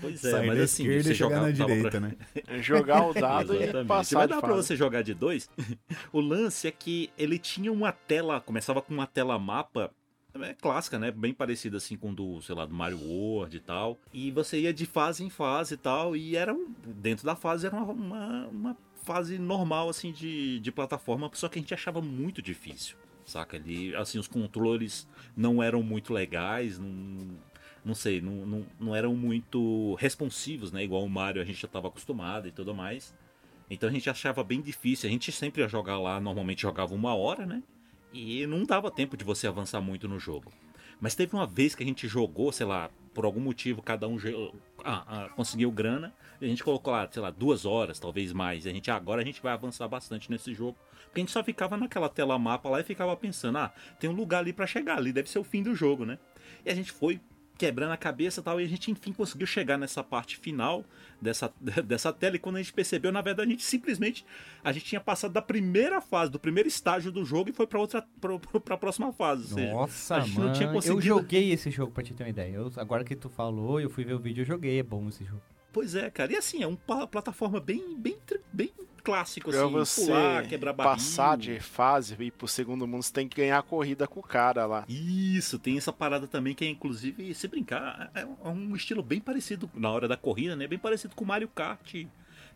Pois 0.00 0.24
é, 0.24 0.30
Sair 0.30 0.46
mas 0.46 0.60
assim, 0.60 1.02
você 1.02 1.14
jogar 1.14 1.42
na 1.42 1.50
direita, 1.50 1.90
pra... 1.90 2.00
né? 2.00 2.16
jogar 2.62 3.06
o 3.06 3.14
dado 3.14 3.54
e 3.54 3.84
passar 3.84 4.18
Vai 4.18 4.28
dar 4.28 4.40
pra 4.40 4.54
você 4.54 4.76
jogar 4.76 5.02
de 5.02 5.14
dois. 5.14 5.50
o 6.12 6.20
lance 6.20 6.66
é 6.66 6.70
que 6.70 7.10
ele 7.18 7.38
tinha 7.38 7.72
uma 7.72 7.92
tela, 7.92 8.40
começava 8.40 8.80
com 8.80 8.94
uma 8.94 9.06
tela 9.06 9.38
mapa 9.38 9.90
é 10.34 10.54
clássica, 10.54 10.98
né? 10.98 11.10
Bem 11.10 11.34
parecida 11.34 11.76
assim 11.76 11.96
com 11.96 12.14
do, 12.14 12.40
sei 12.40 12.54
lá, 12.54 12.64
do 12.64 12.72
Mario 12.72 13.00
World 13.00 13.56
e 13.56 13.60
tal. 13.60 13.98
E 14.12 14.30
você 14.30 14.60
ia 14.60 14.72
de 14.72 14.86
fase 14.86 15.24
em 15.24 15.30
fase 15.30 15.74
e 15.74 15.76
tal. 15.76 16.16
E 16.16 16.36
era 16.36 16.54
um, 16.54 16.72
dentro 16.86 17.26
da 17.26 17.34
fase 17.34 17.66
era 17.66 17.76
uma, 17.76 17.92
uma, 17.92 18.46
uma 18.46 18.76
fase 19.10 19.40
normal, 19.40 19.88
assim, 19.88 20.12
de, 20.12 20.60
de 20.60 20.70
plataforma, 20.70 21.28
só 21.34 21.48
que 21.48 21.58
a 21.58 21.62
gente 21.62 21.74
achava 21.74 22.00
muito 22.00 22.40
difícil, 22.40 22.96
saca? 23.26 23.56
Ali, 23.56 23.92
assim, 23.96 24.20
os 24.20 24.28
controles 24.28 25.08
não 25.36 25.60
eram 25.60 25.82
muito 25.82 26.12
legais, 26.12 26.78
não, 26.78 27.36
não 27.84 27.92
sei, 27.92 28.20
não, 28.20 28.46
não, 28.46 28.66
não 28.78 28.94
eram 28.94 29.12
muito 29.16 29.96
responsivos, 29.96 30.70
né? 30.70 30.84
Igual 30.84 31.02
o 31.02 31.10
Mario 31.10 31.42
a 31.42 31.44
gente 31.44 31.60
já 31.60 31.66
estava 31.66 31.88
acostumado 31.88 32.46
e 32.46 32.52
tudo 32.52 32.72
mais. 32.72 33.12
Então 33.68 33.88
a 33.88 33.92
gente 33.92 34.08
achava 34.08 34.44
bem 34.44 34.60
difícil. 34.60 35.08
A 35.08 35.12
gente 35.12 35.32
sempre 35.32 35.60
ia 35.60 35.68
jogar 35.68 35.98
lá, 35.98 36.20
normalmente 36.20 36.62
jogava 36.62 36.94
uma 36.94 37.12
hora, 37.12 37.44
né? 37.44 37.64
E 38.12 38.46
não 38.46 38.62
dava 38.62 38.92
tempo 38.92 39.16
de 39.16 39.24
você 39.24 39.48
avançar 39.48 39.80
muito 39.80 40.06
no 40.06 40.20
jogo. 40.20 40.52
Mas 41.00 41.16
teve 41.16 41.34
uma 41.34 41.48
vez 41.48 41.74
que 41.74 41.82
a 41.82 41.86
gente 41.86 42.06
jogou, 42.06 42.52
sei 42.52 42.66
lá, 42.66 42.90
por 43.12 43.24
algum 43.24 43.40
motivo 43.40 43.82
cada 43.82 44.06
um 44.06 44.18
ah, 44.84 45.04
ah, 45.06 45.28
conseguiu 45.30 45.72
grana 45.72 46.14
a 46.40 46.46
gente 46.46 46.64
colocou 46.64 46.92
lá, 46.92 47.08
sei 47.10 47.20
lá, 47.20 47.30
duas 47.30 47.64
horas, 47.64 47.98
talvez 47.98 48.32
mais. 48.32 48.64
E 48.64 48.68
a 48.68 48.72
gente 48.72 48.90
agora 48.90 49.22
a 49.22 49.24
gente 49.24 49.42
vai 49.42 49.52
avançar 49.52 49.86
bastante 49.88 50.30
nesse 50.30 50.54
jogo. 50.54 50.76
Porque 51.04 51.20
a 51.20 51.22
gente 51.22 51.32
só 51.32 51.42
ficava 51.42 51.76
naquela 51.76 52.08
tela 52.08 52.38
mapa 52.38 52.68
lá 52.68 52.80
e 52.80 52.84
ficava 52.84 53.16
pensando, 53.16 53.58
ah, 53.58 53.72
tem 53.98 54.08
um 54.08 54.12
lugar 54.12 54.38
ali 54.38 54.52
para 54.52 54.66
chegar 54.66 54.96
ali, 54.96 55.12
deve 55.12 55.28
ser 55.28 55.38
o 55.38 55.44
fim 55.44 55.62
do 55.62 55.74
jogo, 55.74 56.04
né? 56.04 56.18
E 56.64 56.70
a 56.70 56.74
gente 56.74 56.92
foi 56.92 57.20
quebrando 57.60 57.92
a 57.92 57.96
cabeça 57.96 58.40
e 58.40 58.42
tal, 58.42 58.58
e 58.58 58.64
a 58.64 58.66
gente 58.66 58.90
enfim 58.90 59.12
conseguiu 59.12 59.46
chegar 59.46 59.76
nessa 59.76 60.02
parte 60.02 60.38
final 60.38 60.82
dessa, 61.20 61.52
dessa 61.84 62.10
tela, 62.10 62.36
e 62.36 62.38
quando 62.38 62.56
a 62.56 62.62
gente 62.62 62.72
percebeu, 62.72 63.12
na 63.12 63.20
verdade, 63.20 63.48
a 63.48 63.50
gente 63.50 63.62
simplesmente, 63.62 64.24
a 64.64 64.72
gente 64.72 64.86
tinha 64.86 65.00
passado 65.00 65.32
da 65.32 65.42
primeira 65.42 66.00
fase, 66.00 66.30
do 66.30 66.40
primeiro 66.40 66.70
estágio 66.70 67.12
do 67.12 67.22
jogo 67.22 67.50
e 67.50 67.52
foi 67.52 67.66
para 67.66 67.78
outra, 67.78 68.02
para 68.64 68.74
a 68.74 68.78
próxima 68.78 69.12
fase. 69.12 69.54
Nossa, 69.66 69.92
seja, 69.92 70.14
a 70.14 70.20
gente 70.24 70.38
mano, 70.38 70.46
não 70.48 70.54
tinha 70.54 70.72
conseguido... 70.72 71.00
eu 71.00 71.02
joguei 71.02 71.52
esse 71.52 71.70
jogo 71.70 71.92
pra 71.92 72.02
te 72.02 72.14
ter 72.14 72.22
uma 72.22 72.30
ideia, 72.30 72.54
eu, 72.54 72.72
agora 72.76 73.04
que 73.04 73.14
tu 73.14 73.28
falou, 73.28 73.78
eu 73.78 73.90
fui 73.90 74.04
ver 74.04 74.14
o 74.14 74.18
vídeo, 74.18 74.40
eu 74.40 74.46
joguei, 74.46 74.78
é 74.78 74.82
bom 74.82 75.06
esse 75.08 75.22
jogo. 75.24 75.42
Pois 75.72 75.94
é, 75.94 76.10
cara. 76.10 76.32
E 76.32 76.36
assim, 76.36 76.62
é 76.62 76.66
uma 76.66 77.06
plataforma 77.06 77.60
bem, 77.60 77.96
bem, 77.96 78.16
bem 78.52 78.70
clássico, 79.00 79.50
pra 79.50 79.64
assim. 79.64 79.72
você 79.72 80.06
pular, 80.06 80.46
quebrar 80.46 80.72
barril. 80.72 80.92
passar 80.92 81.36
de 81.36 81.58
fase 81.58 82.16
e 82.18 82.24
ir 82.24 82.30
pro 82.30 82.46
segundo 82.46 82.86
mundo, 82.86 83.02
você 83.02 83.12
tem 83.12 83.28
que 83.28 83.36
ganhar 83.36 83.58
a 83.58 83.62
corrida 83.62 84.06
com 84.06 84.20
o 84.20 84.22
cara 84.22 84.66
lá. 84.66 84.84
Isso, 84.88 85.58
tem 85.58 85.76
essa 85.76 85.92
parada 85.92 86.26
também 86.26 86.54
que 86.54 86.64
é, 86.64 86.68
inclusive, 86.68 87.32
se 87.34 87.48
brincar, 87.48 88.10
é, 88.14 88.20
é 88.22 88.48
um 88.48 88.74
estilo 88.76 89.02
bem 89.02 89.20
parecido 89.20 89.70
na 89.74 89.90
hora 89.90 90.06
da 90.06 90.16
corrida, 90.16 90.54
né? 90.54 90.66
Bem 90.66 90.78
parecido 90.78 91.14
com 91.14 91.24
o 91.24 91.26
Mario 91.26 91.48
Kart. 91.48 91.92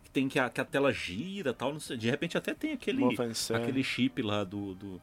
Que 0.03 0.11
tem 0.11 0.29
que 0.29 0.37
a, 0.37 0.49
que 0.49 0.61
a 0.61 0.65
tela 0.65 0.93
gira 0.93 1.51
tal. 1.51 1.73
De 1.73 2.09
repente 2.09 2.37
até 2.37 2.53
tem 2.53 2.73
aquele, 2.73 3.03
aquele 3.55 3.83
chip 3.83 4.21
lá 4.21 4.43
do, 4.43 4.75
do 4.75 5.01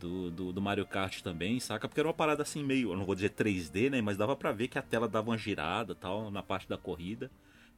do, 0.00 0.30
do, 0.30 0.52
do, 0.52 0.60
Mario 0.60 0.86
Kart 0.86 1.20
também, 1.20 1.60
saca? 1.60 1.86
Porque 1.86 2.00
era 2.00 2.08
uma 2.08 2.14
parada 2.14 2.42
assim 2.42 2.64
meio, 2.64 2.92
eu 2.92 2.96
não 2.96 3.04
vou 3.04 3.14
dizer 3.14 3.30
3D, 3.30 3.90
né? 3.90 4.00
Mas 4.00 4.16
dava 4.16 4.34
para 4.34 4.50
ver 4.50 4.68
que 4.68 4.78
a 4.78 4.82
tela 4.82 5.06
dava 5.06 5.30
uma 5.30 5.38
girada 5.38 5.94
tal 5.94 6.30
na 6.30 6.42
parte 6.42 6.68
da 6.68 6.78
corrida. 6.78 7.30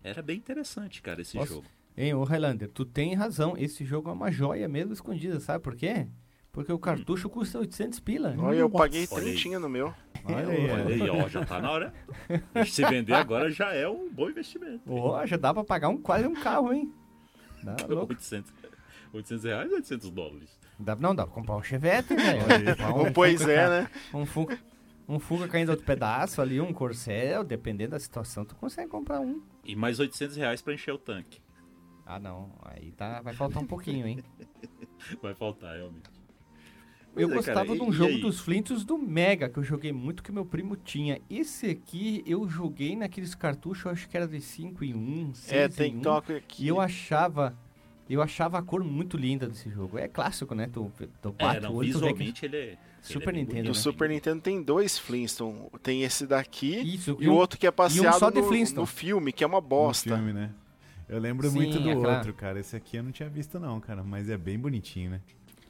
Era 0.02 0.22
bem 0.22 0.37
interessante, 0.37 1.02
cara, 1.02 1.20
esse 1.20 1.37
Nossa. 1.37 1.54
jogo. 1.54 1.66
Hein, 1.96 2.14
ô 2.14 2.24
Highlander, 2.24 2.70
tu 2.70 2.85
tem 2.85 3.14
razão. 3.14 3.56
Esse 3.56 3.85
jogo 3.85 4.08
é 4.08 4.12
uma 4.12 4.30
joia 4.30 4.68
mesmo 4.68 4.92
escondida, 4.92 5.38
sabe 5.40 5.62
por 5.62 5.76
quê? 5.76 6.06
Porque 6.50 6.72
o 6.72 6.78
cartucho 6.78 7.28
custa 7.28 7.58
800 7.58 7.98
pila. 8.00 8.35
Olha, 8.38 8.58
eu 8.58 8.70
paguei 8.70 9.06
30 9.06 9.58
no 9.58 9.68
meu. 9.68 9.94
Olha 10.24 10.48
aí, 10.48 10.70
olha 10.70 10.94
aí, 10.94 11.11
ó, 11.11 11.28
já 11.28 11.44
tá 11.44 11.61
na 11.61 11.70
hora. 11.70 11.94
Se 12.66 12.85
vender 12.85 13.14
agora 13.14 13.50
já 13.50 13.72
é 13.72 13.88
um 13.88 14.11
bom 14.11 14.28
investimento. 14.28 14.82
Ó, 14.87 15.24
já 15.26 15.37
dá 15.37 15.52
pra 15.52 15.64
pagar 15.64 15.88
um, 15.88 15.96
quase 15.96 16.26
um 16.26 16.35
carro, 16.35 16.72
hein? 16.72 16.92
Dá, 17.62 17.74
800, 17.88 18.52
800 19.12 19.44
reais 19.44 19.70
ou 19.70 19.76
800 19.76 20.11
dólares? 20.11 20.62
Dá, 20.83 20.97
não, 20.97 21.14
dá 21.14 21.25
pra 21.25 21.35
comprar 21.35 21.57
um 21.57 21.62
Chevette, 21.62 22.14
velho. 22.14 22.42
Um, 23.09 23.12
pois 23.12 23.40
é, 23.42 23.68
né? 23.68 23.90
Um 24.12 24.27
Fuca, 24.27 24.59
um 25.09 25.18
Fuca 25.18 25.49
caindo 25.49 25.71
outro 25.71 25.85
pedaço 25.85 26.40
ali, 26.40 26.61
um 26.61 26.73
Corcel, 26.73 27.45
dependendo 27.45 27.92
da 27.92 28.01
situação, 28.01 28.45
tu 28.45 28.57
consegue 28.57 28.88
comprar 28.88 29.21
um. 29.21 29.42
E 29.64 29.77
mais 29.77 30.01
800 30.01 30.37
reais 30.37 30.61
pra 30.61 30.75
encher 30.75 30.92
o 30.92 30.99
tanque. 30.99 31.40
Ah, 32.05 32.18
não. 32.18 32.51
Aí 32.62 32.90
tá, 32.92 33.21
vai 33.21 33.33
faltar 33.33 33.62
um 33.62 33.66
pouquinho, 33.66 34.07
hein? 34.07 34.23
vai 35.23 35.35
faltar, 35.35 35.77
realmente. 35.77 36.11
Eu 37.14 37.31
é, 37.31 37.35
gostava 37.35 37.66
cara, 37.66 37.79
de 37.79 37.83
um 37.83 37.92
jogo 37.92 38.18
dos 38.18 38.40
Flintos 38.40 38.85
do 38.85 38.97
Mega, 38.97 39.49
que 39.49 39.59
eu 39.59 39.62
joguei 39.62 39.92
muito 39.92 40.23
que 40.23 40.33
meu 40.33 40.47
primo 40.47 40.77
tinha. 40.77 41.21
Esse 41.29 41.66
aqui 41.66 42.23
eu 42.27 42.49
joguei 42.49 42.97
naqueles 42.97 43.35
cartuchos, 43.35 43.87
acho 43.87 44.09
que 44.09 44.16
era 44.16 44.27
de 44.27 44.40
5 44.40 44.83
em 44.83 44.95
1, 44.95 45.35
6 45.35 45.53
é, 45.53 45.68
tem 45.68 45.92
em 45.92 45.99
1. 45.99 46.01
Toque 46.01 46.33
aqui. 46.33 46.64
E 46.64 46.68
eu 46.68 46.81
achava 46.81 47.57
eu 48.14 48.22
achava 48.22 48.59
a 48.59 48.62
cor 48.62 48.85
muito 48.85 49.16
linda 49.16 49.46
desse 49.48 49.70
jogo. 49.70 49.98
É 49.98 50.09
clássico, 50.09 50.55
né? 50.55 50.68
Tu, 50.72 50.92
tu 51.20 51.33
bate 51.33 51.59
é, 51.59 51.61
não, 51.61 51.79
visualmente 51.79 52.44
ele 52.44 52.57
é... 52.57 52.79
Super 53.01 53.31
ele 53.31 53.38
é 53.38 53.42
Nintendo. 53.42 53.62
No 53.64 53.68
né? 53.68 53.75
Super 53.75 54.09
Nintendo 54.09 54.40
tem 54.40 54.62
dois 54.62 54.98
Flintstone. 54.98 55.68
Tem 55.83 56.03
esse 56.03 56.27
daqui 56.27 56.94
Isso, 56.94 57.16
e, 57.18 57.29
o 57.29 57.35
outro 57.35 57.59
que 57.59 57.66
é 57.66 57.70
passeado 57.70 58.22
um 58.22 58.40
no, 58.40 58.75
no, 58.75 58.87
filme, 58.87 59.33
que 59.33 59.42
é 59.42 59.46
uma 59.46 59.61
bosta. 59.61 60.11
No 60.11 60.16
filme, 60.16 60.33
né? 60.33 60.51
Eu 61.09 61.18
lembro 61.18 61.48
Sim, 61.48 61.57
muito 61.57 61.81
do 61.81 61.90
é 61.90 61.94
outro, 61.94 62.11
claro. 62.11 62.35
cara. 62.35 62.61
Esse 62.61 62.77
aqui 62.77 62.96
eu 62.96 63.03
não 63.03 63.11
tinha 63.11 63.29
visto 63.29 63.59
não, 63.59 63.81
cara. 63.81 64.05
Mas 64.05 64.29
é 64.29 64.37
bem 64.37 64.59
bonitinho, 64.59 65.11
né? 65.11 65.20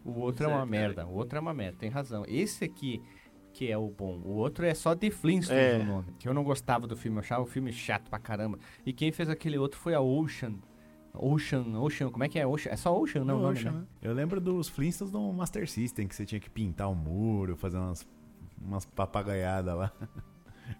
O 0.04 0.20
outro 0.20 0.44
é 0.44 0.48
uma 0.48 0.66
merda. 0.66 1.06
O 1.06 1.14
outro 1.14 1.38
é 1.38 1.40
uma 1.40 1.54
merda. 1.54 1.78
Tem 1.78 1.88
razão. 1.88 2.24
Esse 2.28 2.64
aqui 2.64 3.00
que 3.52 3.70
é 3.70 3.78
o 3.78 3.88
bom. 3.88 4.20
O 4.24 4.34
outro 4.36 4.66
é 4.66 4.74
só 4.74 4.94
The 4.94 5.10
Flintstones 5.10 5.62
é. 5.62 5.78
o 5.78 5.84
nome. 5.84 6.06
Que 6.18 6.28
eu 6.28 6.34
não 6.34 6.42
gostava 6.42 6.86
do 6.86 6.96
filme. 6.96 7.18
Eu 7.18 7.20
achava 7.20 7.42
o 7.42 7.46
filme 7.46 7.72
chato 7.72 8.10
pra 8.10 8.18
caramba. 8.18 8.58
E 8.84 8.92
quem 8.92 9.12
fez 9.12 9.30
aquele 9.30 9.58
outro 9.58 9.78
foi 9.78 9.94
a 9.94 10.00
Ocean 10.00 10.54
Ocean, 11.14 11.78
Ocean, 11.78 12.10
como 12.10 12.24
é 12.24 12.28
que 12.28 12.38
é? 12.38 12.46
Ocean, 12.46 12.72
é 12.72 12.76
só 12.76 12.98
Ocean, 12.98 13.24
não? 13.24 13.42
Ocean, 13.42 13.70
nome, 13.70 13.80
né? 13.80 13.86
Eu 14.00 14.14
lembro 14.14 14.40
dos 14.40 14.68
Flintstones 14.68 15.12
do 15.12 15.32
Master 15.32 15.68
System, 15.68 16.08
que 16.08 16.14
você 16.14 16.24
tinha 16.24 16.40
que 16.40 16.48
pintar 16.48 16.88
o 16.88 16.92
um 16.92 16.94
muro, 16.94 17.56
fazer 17.56 17.76
umas, 17.76 18.06
umas 18.60 18.84
papagaiadas 18.86 19.76
lá. 19.76 19.92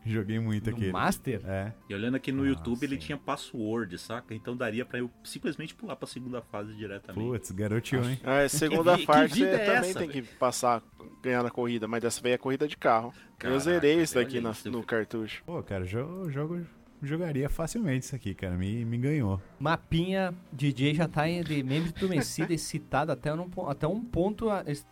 Joguei 0.06 0.38
muito 0.38 0.70
aqui. 0.70 0.90
Master? 0.90 1.40
É. 1.44 1.72
E 1.88 1.94
olhando 1.94 2.14
aqui 2.14 2.32
no 2.32 2.44
ah, 2.44 2.46
YouTube, 2.46 2.78
sim. 2.78 2.84
ele 2.86 2.96
tinha 2.96 3.18
password, 3.18 3.98
saca? 3.98 4.34
Então 4.34 4.56
daria 4.56 4.84
pra 4.84 4.98
eu 4.98 5.10
simplesmente 5.22 5.74
pular 5.74 5.96
pra 5.96 6.06
segunda 6.06 6.40
fase 6.40 6.72
diretamente. 6.74 7.22
Putz, 7.22 7.50
garotinho, 7.50 8.08
hein? 8.08 8.18
É, 8.24 8.48
segunda 8.48 8.96
que, 8.96 9.04
fase 9.04 9.34
que 9.34 9.40
você 9.40 9.44
é 9.44 9.58
também 9.58 9.90
essa, 9.90 9.98
tem 9.98 10.08
véio? 10.08 10.24
que 10.24 10.34
passar, 10.36 10.82
ganhar 11.22 11.42
na 11.42 11.50
corrida, 11.50 11.86
mas 11.86 12.00
dessa 12.00 12.22
vez 12.22 12.34
é 12.34 12.38
corrida 12.38 12.66
de 12.66 12.76
carro. 12.76 13.12
Caraca, 13.38 13.56
eu 13.56 13.60
zerei 13.60 14.00
isso 14.00 14.14
daqui 14.14 14.40
na, 14.40 14.52
no 14.66 14.82
cartucho. 14.82 15.42
Pô, 15.44 15.62
cara, 15.62 15.84
jogo, 15.84 16.30
jogo 16.30 16.64
jogaria 17.02 17.48
facilmente 17.48 18.06
isso 18.06 18.14
aqui, 18.14 18.34
cara. 18.34 18.56
Me, 18.56 18.84
me 18.84 18.98
ganhou. 18.98 19.40
Mapinha 19.58 20.34
DJ 20.52 20.94
já 20.94 21.08
tá 21.08 21.24
de 21.26 21.62
membro 21.62 21.92
do 21.92 22.08
Messida 22.08 22.52
excitado 22.54 23.12
até 23.12 23.32
um, 23.34 23.48
até 23.68 23.86
um 23.86 24.00
ponto 24.00 24.46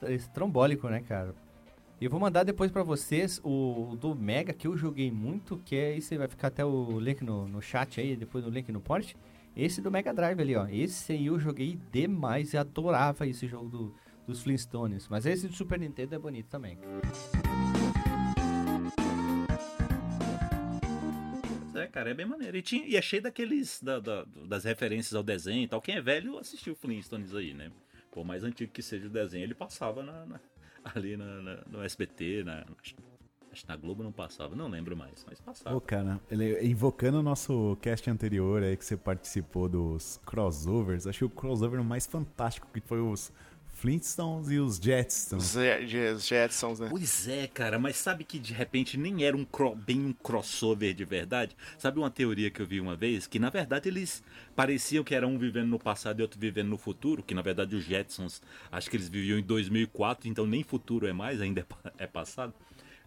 estrombólico, 0.08 0.88
né, 0.88 1.00
cara? 1.00 1.34
E 2.00 2.04
eu 2.06 2.10
vou 2.10 2.18
mandar 2.18 2.44
depois 2.44 2.70
para 2.70 2.82
vocês 2.82 3.40
o 3.44 3.94
do 4.00 4.14
Mega 4.14 4.54
que 4.54 4.66
eu 4.66 4.74
joguei 4.76 5.12
muito, 5.12 5.58
que 5.58 5.76
é 5.76 5.96
esse 5.98 6.16
vai 6.16 6.28
ficar 6.28 6.48
até 6.48 6.64
o 6.64 6.98
link 6.98 7.22
no, 7.22 7.46
no 7.46 7.60
chat 7.60 8.00
aí, 8.00 8.16
depois 8.16 8.46
o 8.46 8.50
link 8.50 8.72
no 8.72 8.80
post. 8.80 9.16
Esse 9.54 9.82
do 9.82 9.90
Mega 9.90 10.14
Drive 10.14 10.40
ali, 10.40 10.56
ó. 10.56 10.66
Esse 10.66 11.12
aí 11.12 11.26
eu 11.26 11.38
joguei 11.38 11.78
demais 11.92 12.54
e 12.54 12.56
adorava 12.56 13.26
esse 13.26 13.46
jogo 13.46 13.68
do, 13.68 13.94
dos 14.26 14.42
Flintstones. 14.42 15.08
Mas 15.08 15.26
esse 15.26 15.46
do 15.46 15.54
Super 15.54 15.78
Nintendo 15.78 16.14
é 16.14 16.18
bonito 16.18 16.46
também. 16.46 16.78
Cara, 21.90 22.10
é 22.10 22.14
bem 22.14 22.26
maneiro. 22.26 22.56
E, 22.56 22.62
tinha, 22.62 22.86
e 22.86 22.96
é 22.96 23.02
cheio 23.02 23.22
daqueles. 23.22 23.80
Da, 23.82 23.98
da- 24.00 24.24
das 24.46 24.64
referências 24.64 25.14
ao 25.14 25.22
desenho 25.22 25.62
e 25.64 25.68
tal. 25.68 25.80
Quem 25.80 25.96
é 25.96 26.00
velho 26.00 26.38
assistiu 26.38 26.74
Flintstones 26.74 27.34
aí, 27.34 27.52
né? 27.54 27.70
Por 28.10 28.24
mais 28.24 28.42
antigo 28.44 28.72
que 28.72 28.82
seja 28.82 29.06
o 29.06 29.10
desenho, 29.10 29.44
ele 29.44 29.54
passava 29.54 30.02
na- 30.02 30.26
na- 30.26 30.40
ali 30.94 31.16
na- 31.16 31.40
na- 31.42 31.62
no 31.68 31.82
SBT, 31.82 32.42
na, 32.44 32.64
acho, 32.82 32.94
que 32.94 33.68
na 33.68 33.76
Globo 33.76 34.02
não 34.02 34.12
passava, 34.12 34.54
não 34.56 34.68
lembro 34.68 34.96
mais, 34.96 35.24
mas 35.28 35.40
passava. 35.40 35.74
Pô, 35.74 35.80
cara, 35.80 36.20
ele, 36.30 36.60
invocando 36.66 37.18
o 37.18 37.22
nosso 37.22 37.76
cast 37.82 38.08
anterior 38.08 38.62
aí 38.62 38.76
que 38.76 38.84
você 38.84 38.96
participou 38.96 39.68
dos 39.68 40.20
crossovers, 40.24 41.06
acho 41.06 41.18
que 41.18 41.24
o 41.24 41.30
crossover 41.30 41.82
mais 41.82 42.06
fantástico 42.06 42.68
que 42.72 42.80
foi 42.80 43.00
os 43.00 43.32
Flintstones 43.80 44.50
e 44.50 44.58
os 44.58 44.76
Jetsons. 44.76 45.42
Os 45.42 45.52
Je- 45.86 46.12
os 46.12 46.26
Jetsons, 46.26 46.80
né? 46.80 46.88
Pois 46.90 47.26
é, 47.26 47.46
cara, 47.46 47.78
mas 47.78 47.96
sabe 47.96 48.24
que 48.24 48.38
de 48.38 48.52
repente 48.52 48.98
nem 48.98 49.24
era 49.24 49.34
um 49.34 49.44
cro- 49.44 49.74
bem 49.74 49.98
um 50.00 50.12
crossover 50.12 50.92
de 50.92 51.04
verdade? 51.06 51.56
Sabe 51.78 51.98
uma 51.98 52.10
teoria 52.10 52.50
que 52.50 52.60
eu 52.60 52.66
vi 52.66 52.78
uma 52.78 52.94
vez? 52.94 53.26
Que 53.26 53.38
na 53.38 53.48
verdade 53.48 53.88
eles 53.88 54.22
pareciam 54.54 55.02
que 55.02 55.14
era 55.14 55.26
um 55.26 55.38
vivendo 55.38 55.68
no 55.68 55.78
passado 55.78 56.20
e 56.20 56.22
outro 56.22 56.38
vivendo 56.38 56.68
no 56.68 56.76
futuro, 56.76 57.22
que 57.22 57.32
na 57.34 57.40
verdade 57.40 57.74
os 57.74 57.84
Jetsons, 57.84 58.42
acho 58.70 58.90
que 58.90 58.96
eles 58.98 59.08
viviam 59.08 59.38
em 59.38 59.42
2004, 59.42 60.28
então 60.28 60.46
nem 60.46 60.62
futuro 60.62 61.06
é 61.06 61.12
mais, 61.12 61.40
ainda 61.40 61.66
é 61.96 62.04
é 62.04 62.06
passado. 62.06 62.52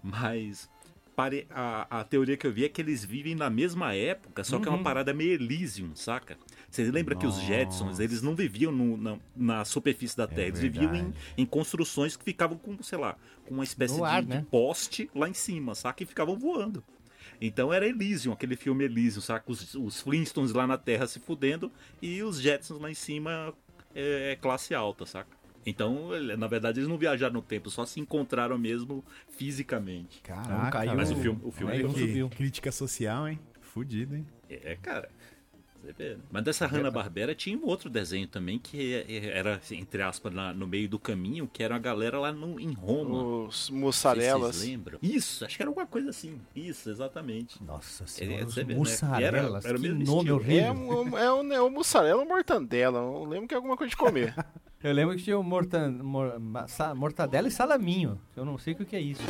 Mas 0.01 0.67
pare- 1.15 1.45
a, 1.51 1.99
a 1.99 2.03
teoria 2.03 2.35
que 2.35 2.47
eu 2.47 2.51
vi 2.51 2.65
é 2.65 2.69
que 2.69 2.81
eles 2.81 3.05
vivem 3.05 3.35
na 3.35 3.49
mesma 3.49 3.93
época, 3.93 4.43
só 4.43 4.59
que 4.59 4.67
é 4.67 4.71
uma 4.71 4.83
parada 4.83 5.13
meio 5.13 5.33
Elysium, 5.33 5.95
saca? 5.95 6.35
Você 6.73 6.89
lembra 6.89 7.13
que 7.15 7.27
os 7.27 7.35
Jetsons, 7.39 7.99
eles 7.99 8.23
não 8.23 8.33
viviam 8.35 8.71
no- 8.71 8.97
na, 8.97 9.17
na 9.35 9.63
superfície 9.65 10.17
da 10.17 10.25
Terra, 10.25 10.47
eles 10.47 10.59
viviam 10.59 10.95
em, 10.95 11.13
em 11.37 11.45
construções 11.45 12.15
que 12.17 12.23
ficavam 12.23 12.57
com, 12.57 12.81
sei 12.81 12.97
lá, 12.97 13.15
com 13.45 13.53
uma 13.53 13.63
espécie 13.63 13.93
de, 13.95 14.01
ar, 14.03 14.23
de 14.23 14.27
né? 14.29 14.45
poste 14.49 15.07
lá 15.13 15.29
em 15.29 15.35
cima, 15.35 15.75
saca? 15.75 16.01
E 16.01 16.05
ficavam 16.07 16.35
voando. 16.35 16.83
Então 17.39 17.71
era 17.71 17.87
Elysium, 17.87 18.33
aquele 18.33 18.55
filme 18.55 18.85
Elysium, 18.85 19.21
saca? 19.21 19.51
Os, 19.51 19.75
os 19.75 20.01
Flintstones 20.01 20.51
lá 20.51 20.65
na 20.65 20.75
Terra 20.77 21.05
se 21.05 21.19
fudendo 21.19 21.71
e 22.01 22.23
os 22.23 22.41
Jetsons 22.41 22.81
lá 22.81 22.89
em 22.89 22.95
cima 22.95 23.53
é, 23.93 24.35
classe 24.41 24.73
alta, 24.73 25.05
saca? 25.05 25.29
Então, 25.63 26.11
ele- 26.15 26.35
na 26.35 26.47
verdade, 26.47 26.79
eles 26.79 26.89
não 26.89 26.97
viajaram 26.97 27.35
no 27.35 27.41
tempo, 27.43 27.69
só 27.69 27.85
se 27.85 27.99
encontraram 27.99 28.57
mesmo 28.57 29.05
fisicamente. 29.37 30.21
Caraca, 30.23 30.71
caiu- 30.71 30.95
Mas 30.95 31.11
o 31.11 31.15
filme, 31.15 31.39
o 31.43 31.51
filme 31.51 31.81
é 31.81 31.85
um 31.85 31.93
que 32.29 32.35
crítica 32.35 32.71
social, 32.71 33.27
hein? 33.27 33.39
Fudido, 33.61 34.15
hein? 34.15 34.25
É, 34.49 34.75
cara. 34.81 35.09
Você 35.83 35.91
vê, 35.91 36.09
né? 36.15 36.17
Mas 36.31 36.43
dessa 36.45 36.65
Hanna-Barbera 36.65 37.35
tinha 37.35 37.57
um 37.57 37.65
outro 37.65 37.89
desenho 37.89 38.25
também 38.25 38.57
que 38.57 38.93
é- 38.93 39.25
era, 39.37 39.55
assim, 39.55 39.77
entre 39.77 40.01
aspas, 40.01 40.33
na- 40.33 40.53
no 40.53 40.65
meio 40.65 40.87
do 40.87 40.97
caminho, 40.97 41.45
que 41.51 41.61
era 41.61 41.75
a 41.75 41.79
galera 41.79 42.17
lá 42.19 42.31
no, 42.31 42.57
em 42.57 42.71
Roma. 42.71 43.21
Os 43.47 43.65
se 43.65 43.73
mussarelas. 43.73 44.55
Vocês 44.55 44.69
lembram? 44.69 44.97
Isso, 45.01 45.43
acho 45.43 45.57
que 45.57 45.61
era 45.61 45.69
alguma 45.69 45.85
coisa 45.85 46.09
assim. 46.09 46.39
Isso, 46.55 46.89
exatamente. 46.89 47.61
Nossa 47.61 48.05
É, 48.05 48.07
senhora, 48.07 48.45
os 48.45 48.53
você 48.53 48.63
vê, 48.63 48.73
né? 48.73 48.79
mussarelas, 48.79 49.21
E 49.21 49.67
era- 49.67 49.69
era 49.69 49.77
o 49.77 49.81
que 49.81 49.89
mesmo 49.89 50.05
nome 50.15 50.31
horrível. 50.31 50.63
É 50.65 50.71
um, 50.71 51.17
é, 51.17 51.33
um, 51.33 51.53
é 51.53 51.61
um 51.61 51.69
mussarela 51.69 52.21
ou 52.21 52.27
mortandela. 52.27 52.99
Eu 52.99 53.25
lembro 53.25 53.47
que 53.49 53.53
é 53.53 53.57
alguma 53.57 53.75
coisa 53.75 53.89
de 53.89 53.97
comer. 53.97 54.33
Eu 54.81 54.91
lembro 54.93 55.15
que 55.15 55.23
tinha 55.23 55.37
o 55.39 55.43
mortan, 55.43 55.91
mor- 56.03 56.37
ma- 56.39 56.67
sa- 56.67 56.93
mortadela 56.93 57.47
e 57.47 57.51
salaminho. 57.51 58.19
Eu 58.35 58.43
não 58.43 58.57
sei 58.57 58.73
o 58.73 58.75
que 58.85 58.95
é 58.95 58.99
isso. 58.99 59.21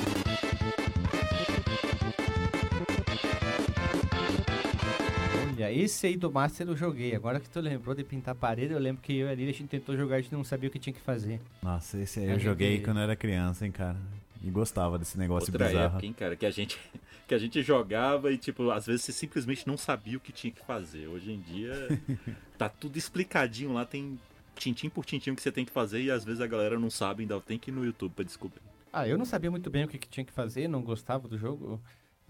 Olha, 5.63 5.71
esse 5.71 6.08
aí 6.08 6.17
do 6.17 6.30
Master 6.30 6.67
eu 6.67 6.76
joguei. 6.76 7.15
Agora 7.15 7.39
que 7.39 7.49
tu 7.49 7.60
lembrou 7.62 7.95
de 7.95 8.04
pintar 8.04 8.34
a 8.34 8.36
parede, 8.36 8.73
eu 8.73 8.80
lembro 8.80 9.02
que 9.02 9.15
eu 9.17 9.28
e 9.28 9.32
a 9.32 9.34
Lili, 9.36 9.49
a 9.49 9.54
gente 9.54 9.67
tentou 9.69 9.95
jogar 9.95 10.17
e 10.17 10.19
a 10.19 10.21
gente 10.21 10.34
não 10.34 10.43
sabia 10.43 10.67
o 10.67 10.71
que 10.71 10.78
tinha 10.80 10.93
que 10.93 10.99
fazer. 10.99 11.39
Nossa, 11.62 11.99
esse 11.99 12.19
aí 12.19 12.30
A 12.30 12.34
eu 12.34 12.39
joguei 12.39 12.76
gente- 12.76 12.86
quando 12.86 12.97
eu 12.97 13.04
era 13.04 13.15
criança, 13.15 13.65
hein, 13.65 13.71
cara. 13.71 13.95
E 14.43 14.49
gostava 14.49 14.99
desse 14.99 15.17
negócio 15.17 15.49
Outra 15.52 15.67
bizarro. 15.67 15.86
época, 15.86 16.06
hein, 16.06 16.13
cara, 16.13 16.36
que 16.36 16.45
a 16.45 16.52
gente 16.52 16.78
que 17.26 17.34
a 17.34 17.38
gente 17.38 17.62
jogava 17.62 18.30
e 18.32 18.38
tipo, 18.38 18.69
às 18.71 18.86
vezes 18.88 19.04
você 19.04 19.13
simplesmente 19.13 19.65
não 19.65 19.78
sabia 19.78 20.17
o 20.17 20.19
que 20.19 20.34
tinha 20.34 20.52
que 20.52 20.60
fazer. 20.65 21.08
Hoje 21.08 21.32
em 21.32 21.39
dia 21.39 21.71
tá 22.58 22.67
tudo 22.67 22.97
explicadinho 22.97 23.71
lá, 23.71 23.86
tem 23.86 24.19
tintim 24.58 24.89
por 24.89 25.06
tintim 25.06 25.32
o 25.32 25.36
que 25.36 25.41
você 25.41 25.52
tem 25.52 25.63
que 25.63 25.71
fazer 25.71 26.02
e 26.02 26.12
às 26.12 26.26
vezes 26.26 26.41
a 26.41 26.47
galera 26.47 26.78
não 26.78 26.89
sabe, 26.89 27.23
ainda 27.23 27.39
tem 27.39 27.58
que 27.58 27.71
ir 27.71 27.73
no 27.73 27.86
YouTube 27.86 28.12
pra 28.13 28.26
descobrir. 28.26 28.62
Ah, 28.91 29.08
eu 29.08 29.17
não 29.17 29.26
sabia 29.26 29.49
muito 29.49 29.69
bem 29.69 29.86
o 29.86 29.88
que, 29.88 29.97
que 29.97 30.10
tinha 30.10 30.26
que 30.26 30.34
fazer, 30.34 30.67
não 30.67 30.82
gostava 30.82 31.26
do 31.28 31.38
jogo. 31.38 31.82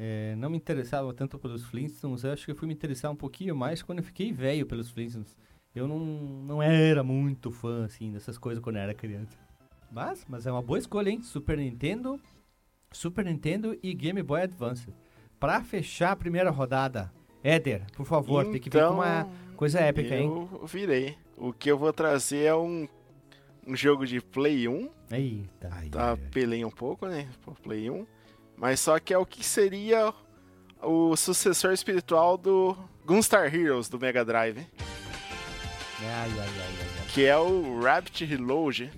É, 0.06 0.36
não 0.36 0.50
me 0.50 0.58
interessava 0.58 1.14
tanto 1.14 1.40
pelos 1.40 1.64
Flintstones. 1.64 2.26
Eu 2.26 2.34
acho 2.34 2.44
que 2.44 2.52
eu 2.52 2.56
fui 2.56 2.68
me 2.68 2.74
interessar 2.74 3.10
um 3.10 3.16
pouquinho 3.16 3.56
mais 3.56 3.82
quando 3.82 4.00
eu 4.00 4.04
fiquei 4.04 4.34
velho 4.34 4.66
pelos 4.66 4.90
Flintstones. 4.90 5.38
Eu 5.74 5.88
não, 5.88 5.98
não 5.98 6.62
era 6.62 7.02
muito 7.02 7.50
fã, 7.50 7.86
assim, 7.86 8.12
dessas 8.12 8.38
coisas 8.38 8.62
quando 8.62 8.76
eu 8.76 8.82
era 8.82 8.94
criança. 8.94 9.38
Mas, 9.90 10.26
mas 10.28 10.46
é 10.46 10.52
uma 10.52 10.62
boa 10.62 10.78
escolha, 10.78 11.10
hein? 11.10 11.22
Super 11.22 11.58
Nintendo, 11.58 12.20
Super 12.92 13.24
Nintendo 13.24 13.78
e 13.82 13.94
Game 13.94 14.22
Boy 14.22 14.42
Advance. 14.42 14.94
Pra 15.40 15.64
fechar 15.64 16.12
a 16.12 16.16
primeira 16.18 16.50
rodada, 16.50 17.10
Éder, 17.42 17.86
por 17.96 18.06
favor, 18.06 18.44
tem 18.44 18.60
que 18.60 18.70
vir 18.70 18.86
com 18.86 18.96
uma 18.96 19.26
coisa 19.56 19.80
épica, 19.80 20.18
hein? 20.18 20.28
eu 20.28 20.68
virei. 20.68 21.16
O 21.38 21.54
que 21.54 21.72
eu 21.72 21.78
vou 21.78 21.94
trazer 21.94 22.44
é 22.44 22.56
um, 22.56 22.90
um 23.66 23.74
jogo 23.74 24.06
de 24.06 24.20
Play 24.20 24.68
1. 24.68 24.90
Eita. 25.12 25.70
Tá, 25.90 26.12
ai, 26.12 26.18
pelei 26.30 26.66
um 26.66 26.72
pouco, 26.72 27.08
né? 27.08 27.30
Play 27.64 27.90
1. 27.90 28.06
Mas 28.64 28.80
só 28.80 28.98
que 28.98 29.14
é 29.14 29.18
o 29.18 29.26
que 29.26 29.44
seria 29.44 30.14
o 30.82 31.18
sucessor 31.18 31.74
espiritual 31.74 32.38
do 32.38 32.78
Gunstar 33.06 33.54
Heroes 33.54 33.90
do 33.90 34.00
Mega 34.00 34.24
Drive. 34.24 34.60
Ai, 36.00 36.06
ai, 36.06 36.32
ai, 36.32 36.38
ai, 36.40 36.76
ai. 37.02 37.08
Que 37.10 37.26
é 37.26 37.36
o 37.36 37.82
Rabbit 37.82 38.24
Reload. 38.24 38.90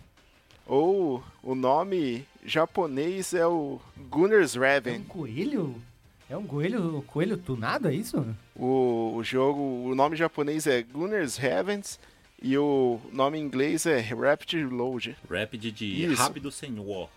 Ou 0.67 1.23
o 1.41 1.55
nome 1.55 2.27
japonês 2.45 3.33
é 3.33 3.47
o 3.47 3.81
Gunner's 4.07 4.55
É 4.55 4.59
um 4.59 4.61
Raven. 4.61 5.03
coelho? 5.05 5.81
É 6.29 6.37
um 6.37 6.45
coelho, 6.45 7.03
coelho 7.07 7.35
tunado, 7.35 7.87
é 7.87 7.93
isso? 7.95 8.23
O, 8.55 9.15
o 9.15 9.23
jogo, 9.23 9.59
o 9.59 9.95
nome 9.95 10.15
japonês 10.15 10.67
é 10.67 10.83
Gunner's 10.83 11.39
Heavens 11.39 11.99
e 12.39 12.55
o 12.55 13.01
nome 13.11 13.39
em 13.39 13.41
inglês 13.41 13.87
é 13.87 13.99
Rapid 13.99 14.53
Reload. 14.53 15.17
Rapid 15.27 15.73
de 15.73 16.05
Isso. 16.05 16.21
rápido 16.21 16.51
senhor. 16.51 17.09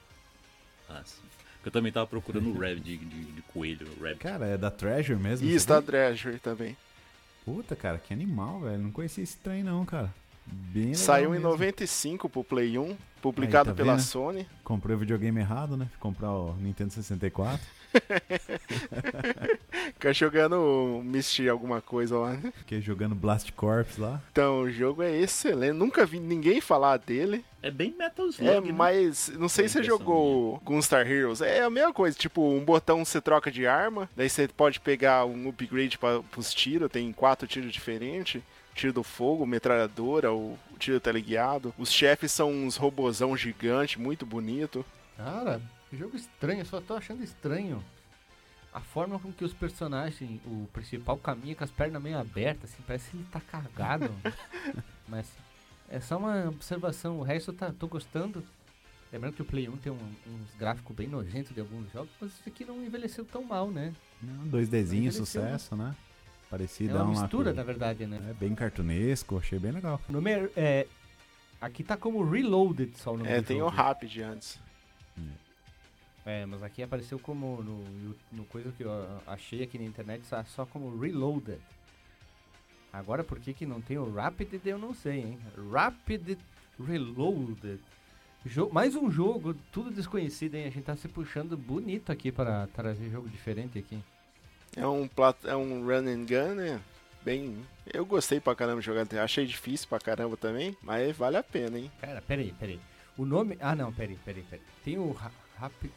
Ah, 0.89 1.03
sim. 1.05 1.28
Eu 1.65 1.71
também 1.71 1.93
tava 1.93 2.07
procurando 2.07 2.51
o 2.51 2.53
Rabbit 2.53 2.81
de, 2.81 2.97
de, 2.97 3.25
de 3.25 3.43
coelho, 3.43 3.87
Rabbit. 4.01 4.19
Cara, 4.21 4.47
é 4.47 4.57
da 4.57 4.71
Treasure 4.71 5.19
mesmo? 5.19 5.47
E 5.47 5.51
isso 5.51 5.59
está 5.59 5.79
aqui? 5.79 5.87
Treasure 5.87 6.39
também. 6.39 6.77
Puta, 7.45 7.75
cara, 7.75 7.99
que 7.99 8.13
animal, 8.13 8.61
velho. 8.61 8.79
Não 8.79 8.91
conhecia 8.91 9.25
esse 9.25 9.37
trem 9.39 9.63
não, 9.63 9.85
cara. 9.85 10.13
Bem 10.47 10.95
Saiu 10.95 11.31
em 11.31 11.33
mesmo. 11.33 11.49
95 11.51 12.29
pro 12.29 12.45
Play 12.45 12.79
1, 12.79 12.97
publicado 13.21 13.71
Aí, 13.71 13.75
tá 13.75 13.83
pela 13.83 13.97
vendo? 13.97 14.05
Sony. 14.05 14.47
Comprei 14.65 14.97
o 14.97 14.99
videogame 14.99 15.41
errado, 15.41 15.77
né? 15.77 15.87
Fui 15.91 15.99
comprar 15.99 16.33
o 16.33 16.55
Nintendo 16.57 16.93
64. 16.93 17.61
Fica 19.95 20.13
jogando 20.13 21.01
Misty 21.05 21.49
alguma 21.49 21.81
coisa 21.81 22.19
lá. 22.19 22.33
né? 22.35 22.53
Fiquei 22.57 22.81
jogando 22.81 23.15
Blast 23.15 23.53
Corps 23.53 23.97
lá. 23.99 24.21
Então, 24.33 24.63
o 24.63 24.71
jogo 24.71 25.03
é 25.03 25.17
excelente. 25.17 25.73
Nunca 25.73 26.07
vi 26.07 26.21
ninguém 26.21 26.61
falar 26.61 26.97
dele. 26.99 27.45
É 27.63 27.71
bem 27.71 27.95
Metal 27.99 28.27
É, 28.27 28.29
Slug, 28.31 28.67
né? 28.69 28.73
mas 28.73 29.29
não 29.37 29.49
sei 29.49 29.65
Tem 29.65 29.69
se 29.69 29.79
você 29.79 29.85
jogou 29.85 30.61
Gunstar 30.65 31.11
Heroes. 31.11 31.41
É 31.41 31.63
a 31.63 31.71
mesma 31.71 31.93
coisa, 31.93 32.17
tipo, 32.17 32.43
um 32.53 32.65
botão 32.65 33.05
você 33.05 33.21
troca 33.21 33.51
de 33.51 33.67
arma, 33.67 34.09
daí 34.17 34.29
você 34.29 34.47
pode 34.47 34.79
pegar 34.81 35.25
um 35.25 35.49
upgrade 35.49 35.99
para 35.99 36.21
os 36.37 36.55
tiros, 36.55 36.91
tem 36.91 37.13
quatro 37.13 37.49
tiros 37.49 37.73
diferentes. 37.73 38.43
Tiro 38.75 38.93
do 38.93 39.03
fogo, 39.03 39.45
metralhadora, 39.45 40.33
o 40.33 40.57
o 40.73 40.79
tiro 40.79 41.01
teleguiado. 41.01 41.75
Os 41.77 41.91
chefes 41.93 42.31
são 42.31 42.53
uns 42.53 42.77
robozão 42.77 43.37
gigante, 43.37 43.99
muito 43.99 44.25
bonito. 44.25 44.87
Cara, 45.17 45.61
que 45.91 45.97
jogo 45.97 46.17
estranho, 46.17 46.61
eu 46.61 46.65
só 46.67 46.81
tô 46.81 46.95
achando 46.95 47.23
estranho. 47.23 47.83
A 48.73 48.81
forma 48.81 49.19
com 49.19 49.33
que 49.33 49.45
os 49.45 49.55
personagens, 49.55 50.41
o 50.45 50.69
principal 50.73 51.17
caminha 51.17 51.55
com 51.55 51.65
as 51.65 51.71
pernas 51.71 52.03
meio 52.03 52.19
abertas, 52.19 52.71
assim, 52.73 52.83
parece 52.87 53.11
que 53.11 53.17
ele 53.17 53.27
tá 53.33 53.41
cagado. 53.41 54.13
Mas 55.09 55.27
é 55.89 55.99
só 56.01 56.19
uma 56.19 56.49
observação, 56.49 57.19
o 57.19 57.23
resto 57.23 57.53
tá, 57.53 57.73
tô 57.73 57.87
gostando. 57.89 58.45
Lembrando 59.11 59.35
que 59.37 59.43
o 59.43 59.45
Play 59.47 59.69
1 59.71 59.77
tem 59.79 59.91
um- 59.91 60.15
uns 60.27 60.55
gráficos 60.59 60.95
bem 60.95 61.09
nojentos 61.09 61.55
de 61.55 61.61
alguns 61.61 61.91
jogos, 61.91 62.11
mas 62.21 62.31
isso 62.31 62.43
aqui 62.47 62.63
não 62.63 62.85
envelheceu 62.85 63.25
tão 63.25 63.43
mal, 63.43 63.71
né? 63.71 63.95
Um 64.23 64.51
2Dzinho, 64.51 64.99
Envelheceu, 65.07 65.25
sucesso, 65.25 65.75
né? 65.75 65.97
É 65.97 66.51
Parecida 66.51 66.95
uma 66.97 67.05
uma 67.05 67.23
mistura, 67.23 67.55
na 67.55 67.63
verdade, 67.63 68.07
né? 68.07 68.21
É 68.29 68.35
bem 68.35 68.55
cartunesco, 68.55 69.39
achei 69.39 69.59
bem 69.59 69.73
legal. 69.73 69.99
O 70.09 70.13
nome 70.13 70.31
é, 70.31 70.51
é- 70.57 70.87
Aqui 71.61 71.83
tá 71.83 71.97
como 71.97 72.23
Reloaded 72.23 72.97
só 72.99 73.15
o 73.15 73.17
nome 73.17 73.31
É, 73.31 73.41
tem 73.43 73.57
o 73.57 73.61
jogo. 73.65 73.75
Rapid 73.77 74.19
antes. 74.21 74.61
É, 75.17 75.21
mas 76.47 76.63
aqui 76.63 76.83
apareceu 76.83 77.19
como 77.19 77.63
no, 77.63 78.15
no 78.33 78.45
coisa 78.45 78.71
que 78.73 78.85
eu 78.85 78.91
achei 79.27 79.63
aqui 79.63 79.79
na 79.79 79.85
internet 79.85 80.27
só, 80.27 80.45
só 80.45 80.67
como 80.67 80.99
Reloaded. 80.99 81.61
Agora 82.93 83.25
por 83.25 83.39
que 83.39 83.55
que 83.55 83.65
não 83.65 83.81
tem 83.81 83.99
o 83.99 84.13
Rapid 84.13 84.61
eu 84.67 84.79
não 84.79 84.93
sei, 84.93 85.21
hein? 85.21 85.39
Rapid 85.73 86.39
Reloaded. 86.79 87.81
Jo 88.45 88.69
mais 88.73 88.95
um 88.95 89.11
jogo, 89.11 89.55
tudo 89.73 89.91
desconhecido, 89.91 90.55
hein? 90.55 90.67
A 90.67 90.71
gente 90.71 90.85
tá 90.85 90.97
se 90.97 91.09
puxando 91.09 91.57
bonito 91.57 92.13
aqui 92.13 92.31
para 92.31 92.67
trazer 92.69 93.11
jogo 93.11 93.29
diferente 93.29 93.79
aqui. 93.79 93.99
É 94.77 94.87
um, 94.87 95.09
é 95.45 95.57
um 95.57 95.85
run 95.85 96.07
and 96.09 96.25
gun, 96.27 96.55
né? 96.55 96.81
Bem. 97.25 97.59
Eu 97.93 98.07
gostei 98.07 98.39
pra 98.39 98.55
caramba 98.55 98.81
de 98.81 98.87
jogar. 98.87 99.07
Achei 99.23 99.45
difícil 99.45 99.89
pra 99.89 99.99
caramba 99.99 100.37
também, 100.37 100.77
mas 100.83 101.17
vale 101.17 101.37
a 101.37 101.43
pena, 101.43 101.79
hein? 101.79 101.91
Pera, 102.01 102.23
peraí, 102.23 102.53
peraí. 102.59 102.81
O 103.17 103.25
nome... 103.25 103.59
Ah, 103.61 103.75
não, 103.75 103.93
peraí, 103.93 104.17
peraí, 104.25 104.45
peraí. 104.45 104.65
Tem 104.85 104.99
o 104.99 105.11
Ra- 105.13 105.33
Rapid... 105.57 105.91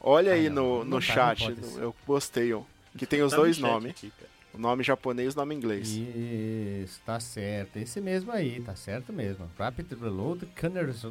Olha 0.00 0.32
Ah, 0.32 0.34
aí 0.34 0.48
não, 0.48 0.78
no, 0.78 0.84
no 0.84 0.96
tá, 0.96 1.00
chat, 1.02 1.48
não 1.48 1.54
pode 1.56 1.66
ser. 1.66 1.80
eu 1.82 1.94
postei, 2.06 2.52
ó. 2.52 2.62
Que 2.96 3.06
tem 3.06 3.22
os 3.22 3.30
Tá 3.30 3.36
no 3.36 3.42
dois 3.42 3.56
chat 3.56 3.62
nomes. 3.70 3.90
aqui. 3.90 4.12
O 4.54 4.58
nome 4.58 4.82
japonês, 4.82 5.34
o 5.34 5.36
nome 5.36 5.54
inglês. 5.54 5.88
Isso, 5.90 7.00
tá 7.04 7.20
certo. 7.20 7.76
Esse 7.76 8.00
mesmo 8.00 8.32
aí, 8.32 8.60
tá 8.60 8.74
certo 8.74 9.12
mesmo. 9.12 9.48
Rapid 9.58 9.92
Reload 10.00 10.46
Gunners 10.60 11.02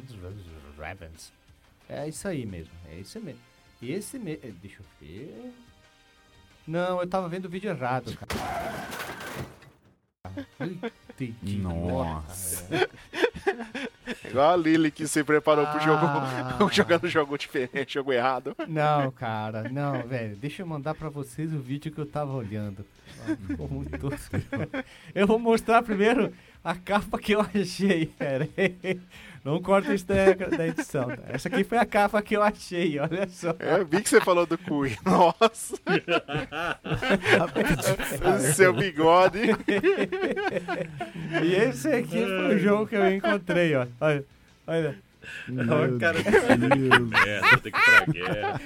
Ravens. 0.76 1.32
É 1.88 2.06
isso 2.08 2.26
aí 2.28 2.44
mesmo, 2.44 2.72
é 2.90 2.96
isso 2.96 3.18
mesmo. 3.20 3.40
Esse 3.80 4.18
mesmo. 4.18 4.42
Deixa 4.60 4.80
eu 4.80 4.86
ver. 5.00 5.52
Não, 6.66 7.00
eu 7.00 7.06
tava 7.06 7.28
vendo 7.28 7.46
o 7.46 7.48
vídeo 7.48 7.70
errado, 7.70 8.14
cara. 8.16 8.88
Nossa. 11.42 12.68
Igual 14.28 14.50
a 14.52 14.56
Lily 14.56 14.90
que 14.90 15.06
se 15.06 15.22
preparou 15.24 15.66
pro 15.66 15.80
jogo, 15.80 16.04
Ah. 16.06 16.58
jogando 16.72 17.08
jogo 17.08 17.36
diferente, 17.38 17.94
jogo 17.94 18.12
errado. 18.12 18.54
Não, 18.66 19.10
cara, 19.10 19.68
não, 19.68 20.02
velho. 20.02 20.36
Deixa 20.36 20.62
eu 20.62 20.66
mandar 20.66 20.94
pra 20.94 21.08
vocês 21.08 21.52
o 21.52 21.58
vídeo 21.58 21.92
que 21.92 21.98
eu 21.98 22.06
tava 22.06 22.32
olhando. 22.32 22.84
Ah, 23.26 23.36
Ficou 23.46 23.68
muito 23.68 23.98
tosco. 23.98 24.36
Eu 25.14 25.26
vou 25.26 25.38
mostrar 25.38 25.82
primeiro 25.82 26.32
a 26.62 26.74
capa 26.74 27.18
que 27.18 27.32
eu 27.34 27.40
achei, 27.40 28.06
cara. 28.18 28.48
Não 29.48 29.62
corta 29.62 29.94
isso 29.94 30.04
da, 30.06 30.34
da 30.34 30.66
edição. 30.66 31.08
tá? 31.08 31.16
Essa 31.26 31.48
aqui 31.48 31.64
foi 31.64 31.78
a 31.78 31.86
capa 31.86 32.20
que 32.20 32.36
eu 32.36 32.42
achei, 32.42 32.98
olha 32.98 33.26
só. 33.28 33.54
É, 33.58 33.78
eu 33.78 33.86
vi 33.86 34.02
que 34.02 34.08
você 34.10 34.20
falou 34.20 34.44
do 34.44 34.58
cu. 34.58 34.82
Nossa, 35.02 35.74
seu 38.54 38.74
bigode. 38.74 39.38
E 41.42 41.54
esse 41.54 41.88
aqui 41.88 42.26
foi 42.26 42.56
o 42.56 42.58
jogo 42.58 42.86
que 42.88 42.96
eu 42.96 43.10
encontrei, 43.10 43.74
ó. 43.74 43.86
Olha, 43.98 44.22
olha. 44.66 44.98
Meu 45.48 45.98
cara. 45.98 46.18
Deus. 46.22 46.34
É, 47.26 47.56
tem 47.56 47.72
que 47.72 47.78
ir 47.78 47.82
pra 47.82 48.04
guerra. 48.12 48.60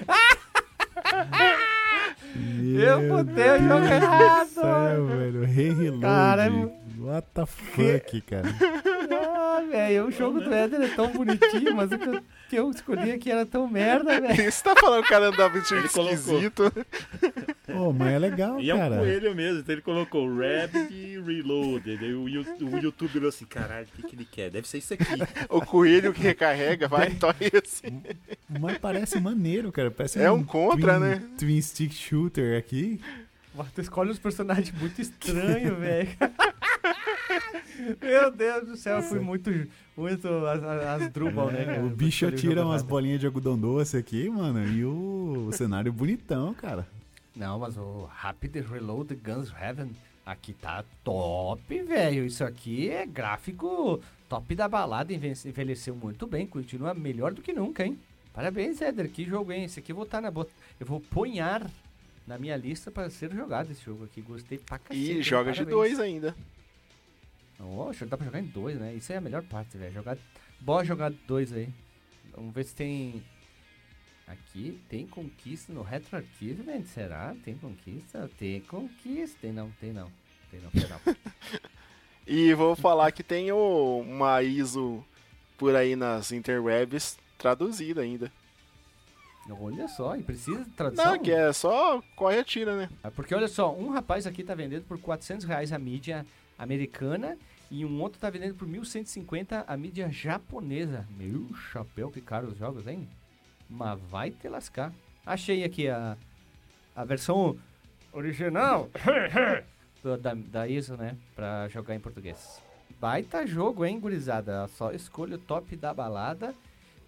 Eu 2.76 3.08
botei 3.08 3.50
o 3.50 3.68
jogo 3.68 3.86
errado. 3.86 4.48
Céu, 4.48 5.06
velho. 5.06 5.44
Reload. 5.44 6.00
Cara, 6.00 6.46
é 6.46 6.81
What 7.03 7.28
the 7.34 7.46
fuck, 7.46 8.20
cara? 8.22 8.44
Ah, 9.14 9.61
velho, 9.70 10.07
o 10.07 10.11
jogo 10.11 10.40
do 10.40 10.53
Éder 10.53 10.80
é 10.80 10.88
tão 10.88 11.12
bonitinho, 11.12 11.76
mas 11.76 11.92
o 11.92 11.98
que 11.98 12.09
eu, 12.09 12.22
que 12.48 12.57
eu 12.57 12.70
escolhi 12.70 13.12
aqui 13.12 13.30
era 13.30 13.44
tão 13.44 13.68
merda, 13.68 14.18
velho. 14.18 14.50
Você 14.50 14.64
tá 14.64 14.74
falando 14.74 15.03
que 15.03 15.09
o 15.09 15.11
cara 15.11 15.26
andava 15.28 15.53
vestido 15.53 15.80
Ele 15.80 15.86
esquisito? 15.86 16.72
Ô, 17.68 17.92
mas 17.92 18.12
é 18.12 18.18
legal, 18.18 18.59
E 18.59 18.70
é 18.70 18.74
um 18.74 18.78
cara. 18.78 18.96
coelho 18.96 19.34
mesmo, 19.34 19.61
então 19.61 19.74
ele 19.74 19.82
colocou 19.82 20.26
Rabbit 20.26 21.20
Reloaded. 21.20 22.03
Aí 22.03 22.14
o, 22.14 22.22
o 22.24 22.78
YouTube 22.78 23.18
olhou 23.18 23.28
assim, 23.28 23.44
caralho, 23.44 23.86
o 23.86 23.96
que, 23.96 24.03
que 24.09 24.16
ele 24.16 24.24
quer? 24.24 24.50
Deve 24.50 24.66
ser 24.66 24.78
isso 24.78 24.94
aqui. 24.94 25.05
O 25.50 25.61
coelho 25.61 26.12
que 26.14 26.22
recarrega, 26.22 26.88
vai, 26.88 27.09
então 27.12 27.34
esse. 27.38 27.82
Mas 28.48 28.78
parece 28.78 29.20
maneiro, 29.20 29.70
cara. 29.70 29.90
Parece 29.90 30.22
É 30.22 30.30
um 30.30 30.42
contra, 30.42 30.98
twin, 30.98 31.00
né? 31.00 31.22
Twin 31.38 31.61
Stick 31.61 31.92
Shooter 31.92 32.59
aqui. 32.59 32.98
Tu 33.74 33.80
escolhe 33.82 34.11
uns 34.11 34.18
personagens 34.18 34.72
muito 34.80 35.00
estranhos, 35.00 35.78
velho. 35.78 36.09
Meu 38.00 38.30
Deus 38.30 38.66
do 38.68 38.76
céu, 38.76 38.96
eu 38.98 39.03
fui 39.03 39.18
muito, 39.20 39.50
muito 39.96 40.28
as, 40.46 40.62
as 41.03 41.11
Drubal, 41.12 41.50
né, 41.50 41.64
cara? 41.64 41.82
o 41.82 41.90
bicho 41.90 42.26
atira 42.26 42.64
umas 42.64 42.82
bolinhas 42.82 43.20
de 43.20 43.26
algodão 43.26 43.59
doce 43.59 43.96
aqui, 43.96 44.28
mano. 44.28 44.66
E 44.68 44.84
o, 44.84 45.46
o 45.48 45.53
cenário 45.53 45.92
bonitão, 45.92 46.53
cara. 46.55 46.86
Não, 47.34 47.59
mas 47.59 47.76
o 47.76 48.09
Rapid 48.12 48.57
Reload 48.57 49.14
Guns 49.16 49.53
Heaven 49.61 49.90
aqui 50.24 50.53
tá 50.55 50.84
top, 51.03 51.82
velho. 51.82 52.24
Isso 52.24 52.44
aqui 52.44 52.88
é 52.90 53.07
gráfico 53.07 54.00
top 54.28 54.55
da 54.55 54.68
balada, 54.68 55.12
enve- 55.12 55.32
envelheceu 55.46 55.94
muito 55.94 56.26
bem, 56.26 56.46
continua 56.46 56.94
melhor 56.94 57.32
do 57.32 57.42
que 57.42 57.53
nunca, 57.53 57.84
hein? 57.84 57.98
Parabéns, 58.32 58.80
Éder, 58.80 59.11
que 59.11 59.24
jogo, 59.24 59.53
hein? 59.53 59.64
Esse 59.64 59.78
aqui 59.80 59.92
eu 59.92 59.96
vou 59.96 60.05
estar 60.07 60.20
na 60.20 60.30
bot... 60.30 60.50
eu 60.80 60.86
vou 60.86 61.00
ponhar 61.00 61.66
na 62.26 62.38
minha 62.38 62.56
lista 62.56 62.90
para 62.90 63.08
ser 63.10 63.32
jogado 63.34 63.70
esse 63.70 63.82
jogo 63.84 64.04
aqui. 64.04 64.20
Gostei 64.20 64.58
pra 64.58 64.78
cacete. 64.78 65.18
E 65.18 65.22
joga 65.22 65.52
de 65.52 65.64
dois 65.64 65.98
ainda. 66.00 66.34
Oxe, 67.60 68.04
dá 68.06 68.16
pra 68.16 68.26
jogar 68.26 68.40
em 68.40 68.46
dois, 68.46 68.78
né? 68.78 68.94
Isso 68.94 69.12
é 69.12 69.16
a 69.16 69.20
melhor 69.20 69.42
parte, 69.44 69.76
velho. 69.76 69.92
Jogar... 69.92 70.18
Bora 70.60 70.84
jogar 70.84 71.10
dois 71.10 71.52
aí. 71.52 71.68
Vamos 72.34 72.54
ver 72.54 72.64
se 72.64 72.74
tem... 72.74 73.22
Aqui 74.26 74.80
tem 74.88 75.06
conquista 75.06 75.72
no 75.72 75.82
Retro 75.82 76.16
Achievement, 76.16 76.84
será? 76.86 77.34
Tem 77.44 77.56
conquista? 77.56 78.30
Tem 78.38 78.60
conquista. 78.62 79.36
Tem 79.42 79.52
não, 79.52 79.70
tem 79.80 79.92
não. 79.92 80.10
Tem 80.50 80.60
não, 80.60 80.70
tem 80.70 80.88
não. 80.88 81.00
E 82.26 82.54
vou 82.54 82.76
falar 82.76 83.10
que 83.10 83.22
tem 83.24 83.50
o- 83.50 83.98
uma 84.00 84.40
ISO 84.44 85.04
por 85.58 85.74
aí 85.74 85.96
nas 85.96 86.30
interwebs 86.30 87.18
traduzida 87.36 88.00
ainda. 88.00 88.30
Olha 89.51 89.88
só, 89.88 90.16
e 90.16 90.22
precisa 90.22 90.64
de 90.64 90.70
tradução? 90.70 91.05
Não, 91.05 91.18
que 91.18 91.30
é 91.30 91.53
só 91.53 92.03
corre 92.14 92.36
e 92.36 92.40
atira, 92.40 92.76
né? 92.76 92.88
Ah, 93.03 93.11
Porque 93.11 93.34
olha 93.34 93.49
só, 93.49 93.74
um 93.74 93.90
rapaz 93.90 94.26
aqui 94.26 94.43
tá 94.45 94.55
vendendo 94.55 94.84
por 94.84 94.99
400 94.99 95.47
reais 95.47 95.72
a 95.72 95.78
mídia 95.78 96.24
americana 96.59 97.36
e 97.70 97.84
um 97.84 98.01
outro 98.01 98.20
tá 98.20 98.30
vendendo 98.30 98.55
por 98.55 98.68
1.150 98.68 99.64
a 99.66 99.76
mídia 99.76 100.11
japonesa. 100.11 101.07
Meu 101.16 101.49
chapéu, 101.72 102.11
que 102.11 102.20
caro 102.20 102.49
os 102.49 102.59
jogos, 102.59 102.86
hein? 102.86 103.09
Mas 103.68 103.99
vai 104.11 104.30
te 104.30 104.49
lascar. 104.49 104.93
Achei 105.24 105.64
aqui 105.64 105.88
a, 105.88 106.16
a 106.95 107.05
versão 107.05 107.57
original 108.12 108.90
da, 110.20 110.34
da 110.34 110.68
ISO, 110.68 110.97
né? 110.97 111.16
Pra 111.34 111.68
jogar 111.68 111.95
em 111.95 112.01
português. 112.01 112.61
Baita 113.01 113.47
jogo, 113.47 113.84
hein, 113.84 113.99
gurizada? 113.99 114.68
Só 114.68 114.93
escolha 114.93 115.36
o 115.36 115.38
top 115.38 115.74
da 115.74 115.93
balada. 115.95 116.55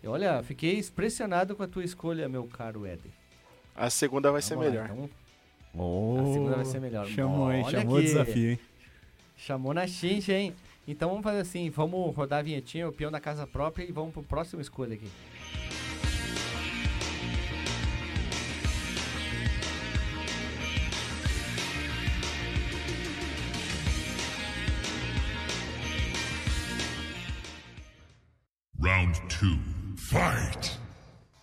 E 0.04 0.06
olha, 0.06 0.42
fiquei 0.42 0.78
impressionado 0.78 1.56
com 1.56 1.62
a 1.62 1.66
tua 1.66 1.82
escolha, 1.82 2.28
meu 2.28 2.44
caro 2.44 2.86
Ed. 2.86 3.00
A 3.74 3.88
segunda 3.88 4.30
vai 4.30 4.42
ser 4.42 4.54
Vamos 4.54 4.66
lá, 4.66 4.82
melhor. 4.82 4.90
então. 4.92 5.10
Oh, 5.74 6.18
A 6.20 6.32
segunda 6.34 6.56
vai 6.56 6.64
ser 6.66 6.80
melhor. 6.80 7.06
Chamou, 7.06 7.50
hein? 7.50 7.64
Chamou 7.70 7.96
o 7.96 8.02
desafio, 8.02 8.50
hein? 8.50 8.58
Chamou 9.34 9.72
na 9.72 9.86
xincha, 9.86 10.34
hein? 10.34 10.54
Então 10.86 11.08
vamos 11.08 11.24
fazer 11.24 11.40
assim, 11.40 11.70
vamos 11.70 12.14
rodar 12.14 12.40
a 12.40 12.42
vinhetinha, 12.42 12.86
o 12.86 12.92
peão 12.92 13.10
da 13.10 13.18
casa 13.18 13.46
própria 13.46 13.82
e 13.82 13.92
vamos 13.92 14.12
pro 14.12 14.22
próximo 14.22 14.60
escolha 14.60 14.92
aqui. 14.92 15.08
Round 28.78 29.14
two. 29.28 29.73
Fight! 30.14 30.78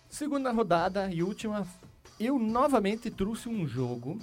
Segunda 0.08 0.50
rodada 0.50 1.10
e 1.12 1.22
última, 1.22 1.66
eu 2.18 2.38
novamente 2.38 3.10
trouxe 3.10 3.46
um 3.46 3.68
jogo, 3.68 4.18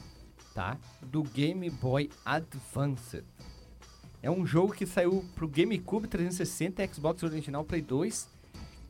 tá? 0.56 0.76
Do 1.04 1.22
Game 1.22 1.70
Boy 1.70 2.10
Advance. 2.26 3.24
É 4.24 4.32
um 4.32 4.48
jogo 4.48 4.74
que 4.74 4.88
saiu 4.88 5.24
pro 5.36 5.48
GameCube 5.48 6.08
360, 6.08 6.88
Xbox 6.92 7.22
original 7.22 7.64
Play 7.64 7.84
2 7.84 8.28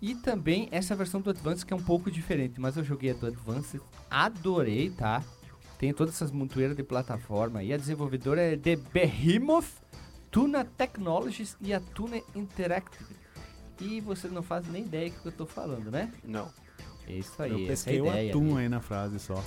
e 0.01 0.15
também 0.15 0.69
essa 0.71 0.95
versão 0.95 1.19
do 1.19 1.29
Advance 1.29 1.65
que 1.65 1.73
é 1.73 1.75
um 1.75 1.83
pouco 1.83 2.09
diferente, 2.09 2.57
mas 2.57 2.77
eu 2.77 2.83
joguei 2.85 3.11
a 3.11 3.13
do 3.13 3.27
Advance, 3.27 3.81
adorei, 4.09 4.91
tá? 4.91 5.21
Tem 5.77 5.93
todas 5.93 6.15
essas 6.15 6.31
montoeiras 6.31 6.77
de 6.77 6.83
plataforma 6.83 7.61
e 7.61 7.73
a 7.73 7.77
desenvolvedora 7.77 8.39
é 8.39 8.55
The 8.55 8.77
Behemoth, 8.77 9.83
Tuna 10.31 10.63
Technologies 10.63 11.57
e 11.59 11.73
a 11.73 11.81
Tuna 11.81 12.21
Interactive. 12.33 13.19
E 13.81 14.01
você 14.01 14.27
não 14.27 14.43
faz 14.43 14.67
nem 14.67 14.83
ideia 14.83 15.09
do 15.09 15.19
que 15.21 15.25
eu 15.27 15.31
tô 15.31 15.45
falando, 15.45 15.89
né? 15.89 16.11
Não. 16.23 16.49
É 17.07 17.13
Isso 17.13 17.41
aí, 17.41 17.51
Eu 17.51 17.57
essa 17.57 17.63
é 17.63 17.65
a 17.65 17.67
pesquei 17.69 18.01
o 18.01 18.07
ideia. 18.07 18.29
atum 18.31 18.57
aí 18.57 18.69
na 18.69 18.81
frase 18.81 19.19
só. 19.19 19.41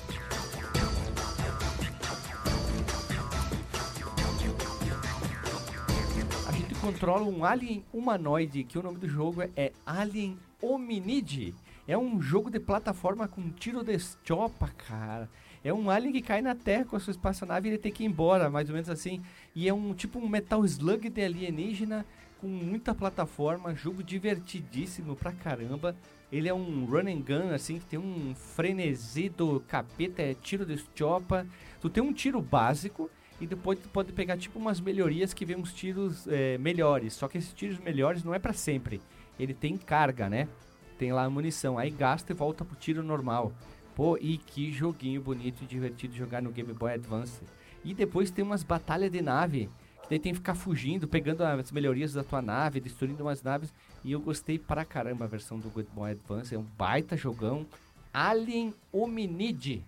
A 6.46 6.52
gente 6.52 6.74
controla 6.76 7.24
um 7.24 7.44
alien 7.44 7.84
humanoide, 7.92 8.64
que 8.64 8.78
o 8.78 8.82
nome 8.82 8.98
do 8.98 9.08
jogo 9.08 9.42
é 9.56 9.72
Alien 9.86 10.38
Hominid. 10.60 11.54
É 11.86 11.96
um 11.98 12.20
jogo 12.20 12.50
de 12.50 12.60
plataforma 12.60 13.26
com 13.28 13.50
tiro 13.50 13.82
de 13.82 13.92
estiopa, 13.94 14.68
cara. 14.88 15.28
É 15.64 15.72
um 15.72 15.90
alien 15.90 16.12
que 16.12 16.22
cai 16.22 16.42
na 16.42 16.54
Terra 16.54 16.84
com 16.84 16.96
a 16.96 17.00
sua 17.00 17.12
espaçonave 17.12 17.68
e 17.68 17.72
ele 17.72 17.78
tem 17.78 17.92
que 17.92 18.02
ir 18.02 18.06
embora, 18.06 18.50
mais 18.50 18.68
ou 18.68 18.74
menos 18.74 18.88
assim. 18.90 19.22
E 19.54 19.68
é 19.68 19.74
um 19.74 19.94
tipo 19.94 20.18
um 20.18 20.28
Metal 20.28 20.64
Slug 20.64 21.08
de 21.08 21.22
alienígena 21.22 22.06
com 22.40 22.48
muita 22.48 22.94
plataforma, 22.94 23.74
jogo 23.74 24.02
divertidíssimo 24.02 25.14
pra 25.14 25.32
caramba. 25.32 25.94
Ele 26.30 26.48
é 26.48 26.54
um 26.54 26.86
run 26.86 27.08
and 27.08 27.20
gun, 27.20 27.54
assim, 27.54 27.78
que 27.78 27.84
tem 27.84 27.98
um 27.98 28.34
frenesi 28.34 29.28
do 29.28 29.60
capeta, 29.60 30.22
é 30.22 30.34
tiro 30.34 30.64
de 30.64 30.74
estiopa. 30.74 31.46
Tu 31.80 31.90
tem 31.90 32.02
um 32.02 32.12
tiro 32.12 32.40
básico 32.40 33.10
e 33.40 33.46
depois 33.46 33.78
tu 33.78 33.88
pode 33.88 34.12
pegar 34.12 34.38
tipo 34.38 34.58
umas 34.58 34.80
melhorias 34.80 35.34
que 35.34 35.44
vem 35.44 35.56
uns 35.56 35.72
tiros 35.72 36.26
é, 36.26 36.56
melhores. 36.58 37.12
Só 37.12 37.28
que 37.28 37.38
esses 37.38 37.52
tiros 37.52 37.78
melhores 37.78 38.24
não 38.24 38.34
é 38.34 38.38
pra 38.38 38.52
sempre. 38.52 39.00
Ele 39.38 39.52
tem 39.52 39.76
carga, 39.76 40.28
né? 40.28 40.48
Tem 40.96 41.12
lá 41.12 41.24
a 41.24 41.30
munição. 41.30 41.78
Aí 41.78 41.90
gasta 41.90 42.32
e 42.32 42.34
volta 42.34 42.64
pro 42.64 42.76
tiro 42.76 43.02
normal. 43.02 43.52
Pô, 43.94 44.16
e 44.16 44.38
que 44.38 44.72
joguinho 44.72 45.20
bonito 45.20 45.62
e 45.62 45.66
divertido 45.66 46.14
jogar 46.14 46.40
no 46.40 46.50
Game 46.50 46.72
Boy 46.72 46.94
Advance. 46.94 47.42
E 47.84 47.94
depois 47.94 48.30
tem 48.30 48.44
umas 48.44 48.62
batalhas 48.62 49.10
de 49.10 49.20
nave. 49.20 49.68
Que 50.02 50.10
daí 50.10 50.18
tem 50.18 50.32
que 50.32 50.38
ficar 50.38 50.54
fugindo, 50.54 51.06
pegando 51.06 51.42
as 51.42 51.70
melhorias 51.70 52.12
da 52.12 52.24
tua 52.24 52.42
nave, 52.42 52.80
destruindo 52.80 53.22
umas 53.22 53.42
naves. 53.42 53.72
E 54.04 54.12
eu 54.12 54.20
gostei 54.20 54.58
pra 54.58 54.84
caramba 54.84 55.24
a 55.24 55.28
versão 55.28 55.58
do 55.58 55.68
Game 55.70 55.88
Boy 55.94 56.10
Advance. 56.12 56.54
É 56.54 56.58
um 56.58 56.66
baita 56.76 57.16
jogão. 57.16 57.66
Alien 58.12 58.74
Hominid. 58.92 59.82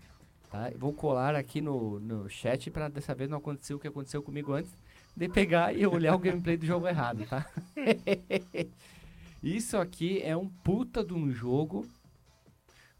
tá? 0.51 0.71
Vou 0.79 0.93
colar 0.93 1.35
aqui 1.35 1.61
no, 1.61 2.01
no 2.01 2.29
chat 2.29 2.71
pra 2.71 2.89
dessa 2.89 3.15
vez 3.15 3.29
não 3.29 3.39
acontecer 3.39 3.75
o 3.75 3.79
que 3.79 3.89
aconteceu 3.89 4.23
comigo 4.23 4.53
antes 4.53 4.73
de 5.17 5.29
pegar 5.29 5.77
e 5.77 5.87
olhar 5.87 6.15
o 6.15 6.19
gameplay 6.19 6.57
do 6.57 6.67
jogo 6.67 6.89
errado, 6.89 7.25
tá? 7.27 7.47
Isso 9.43 9.77
aqui 9.77 10.23
é 10.23 10.37
um 10.37 10.49
puta 10.49 11.05
de 11.05 11.13
um 11.13 11.31
jogo. 11.31 11.87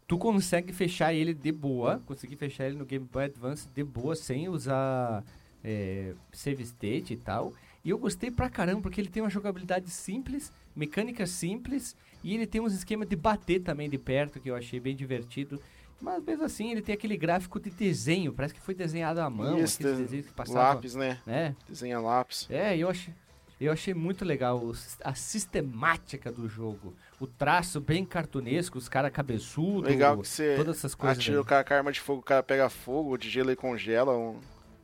Tu 0.07 0.17
consegue 0.17 0.71
fechar 0.71 1.13
ele 1.13 1.33
de 1.33 1.51
boa, 1.51 2.01
conseguir 2.05 2.35
fechar 2.35 2.67
ele 2.67 2.77
no 2.77 2.85
Game 2.85 3.07
Boy 3.11 3.25
Advance 3.25 3.67
de 3.73 3.83
boa, 3.83 4.15
sem 4.15 4.47
usar 4.47 5.23
é, 5.63 6.13
save 6.31 6.61
state 6.63 7.13
e 7.13 7.17
tal. 7.17 7.53
E 7.83 7.89
eu 7.89 7.97
gostei 7.97 8.29
pra 8.29 8.49
caramba, 8.49 8.81
porque 8.81 9.01
ele 9.01 9.09
tem 9.09 9.23
uma 9.23 9.29
jogabilidade 9.29 9.89
simples, 9.89 10.51
mecânica 10.75 11.25
simples, 11.25 11.95
e 12.23 12.33
ele 12.35 12.45
tem 12.45 12.61
uns 12.61 12.73
esquemas 12.73 13.07
de 13.07 13.15
bater 13.15 13.61
também 13.61 13.89
de 13.89 13.97
perto, 13.97 14.39
que 14.39 14.49
eu 14.49 14.55
achei 14.55 14.79
bem 14.79 14.95
divertido. 14.95 15.59
Mas 16.01 16.21
mesmo 16.23 16.43
assim, 16.43 16.71
ele 16.71 16.81
tem 16.81 16.93
aquele 16.93 17.15
gráfico 17.17 17.59
de 17.59 17.69
desenho, 17.71 18.33
parece 18.33 18.53
que 18.53 18.59
foi 18.59 18.75
desenhado 18.75 19.21
à 19.21 19.29
mão, 19.29 19.57
Isso, 19.57 19.77
aqueles 19.77 19.97
de- 19.97 20.03
desenhos 20.03 20.25
que 20.27 20.33
passavam. 20.33 20.61
Lápis, 20.75 20.93
né? 20.93 21.19
né? 21.25 21.55
Desenha 21.67 21.99
lápis. 21.99 22.47
É, 22.49 22.77
eu 22.77 22.89
achei, 22.89 23.13
eu 23.59 23.71
achei 23.71 23.93
muito 23.93 24.25
legal 24.25 24.61
a 25.03 25.15
sistemática 25.15 26.31
do 26.31 26.47
jogo. 26.49 26.93
O 27.19 27.25
traço 27.27 27.79
bem 27.79 28.05
cartunesco, 28.05 28.77
os 28.77 28.89
caras 28.89 29.11
cabeçudos, 29.11 29.89
Legal 29.89 30.17
que 30.19 30.27
você 30.27 30.55
todas 30.55 30.77
essas 30.77 30.93
coisas. 30.95 31.17
atira 31.17 31.39
o 31.41 31.45
cara 31.45 31.63
com 31.63 31.73
a 31.73 31.77
arma 31.77 31.91
de 31.91 31.99
fogo, 32.01 32.19
o 32.19 32.23
cara 32.23 32.43
pega 32.43 32.69
fogo, 32.69 33.13
o 33.13 33.17
de 33.17 33.29
gelo 33.29 33.51
e 33.51 33.55
congela, 33.55 34.17
um- 34.17 34.39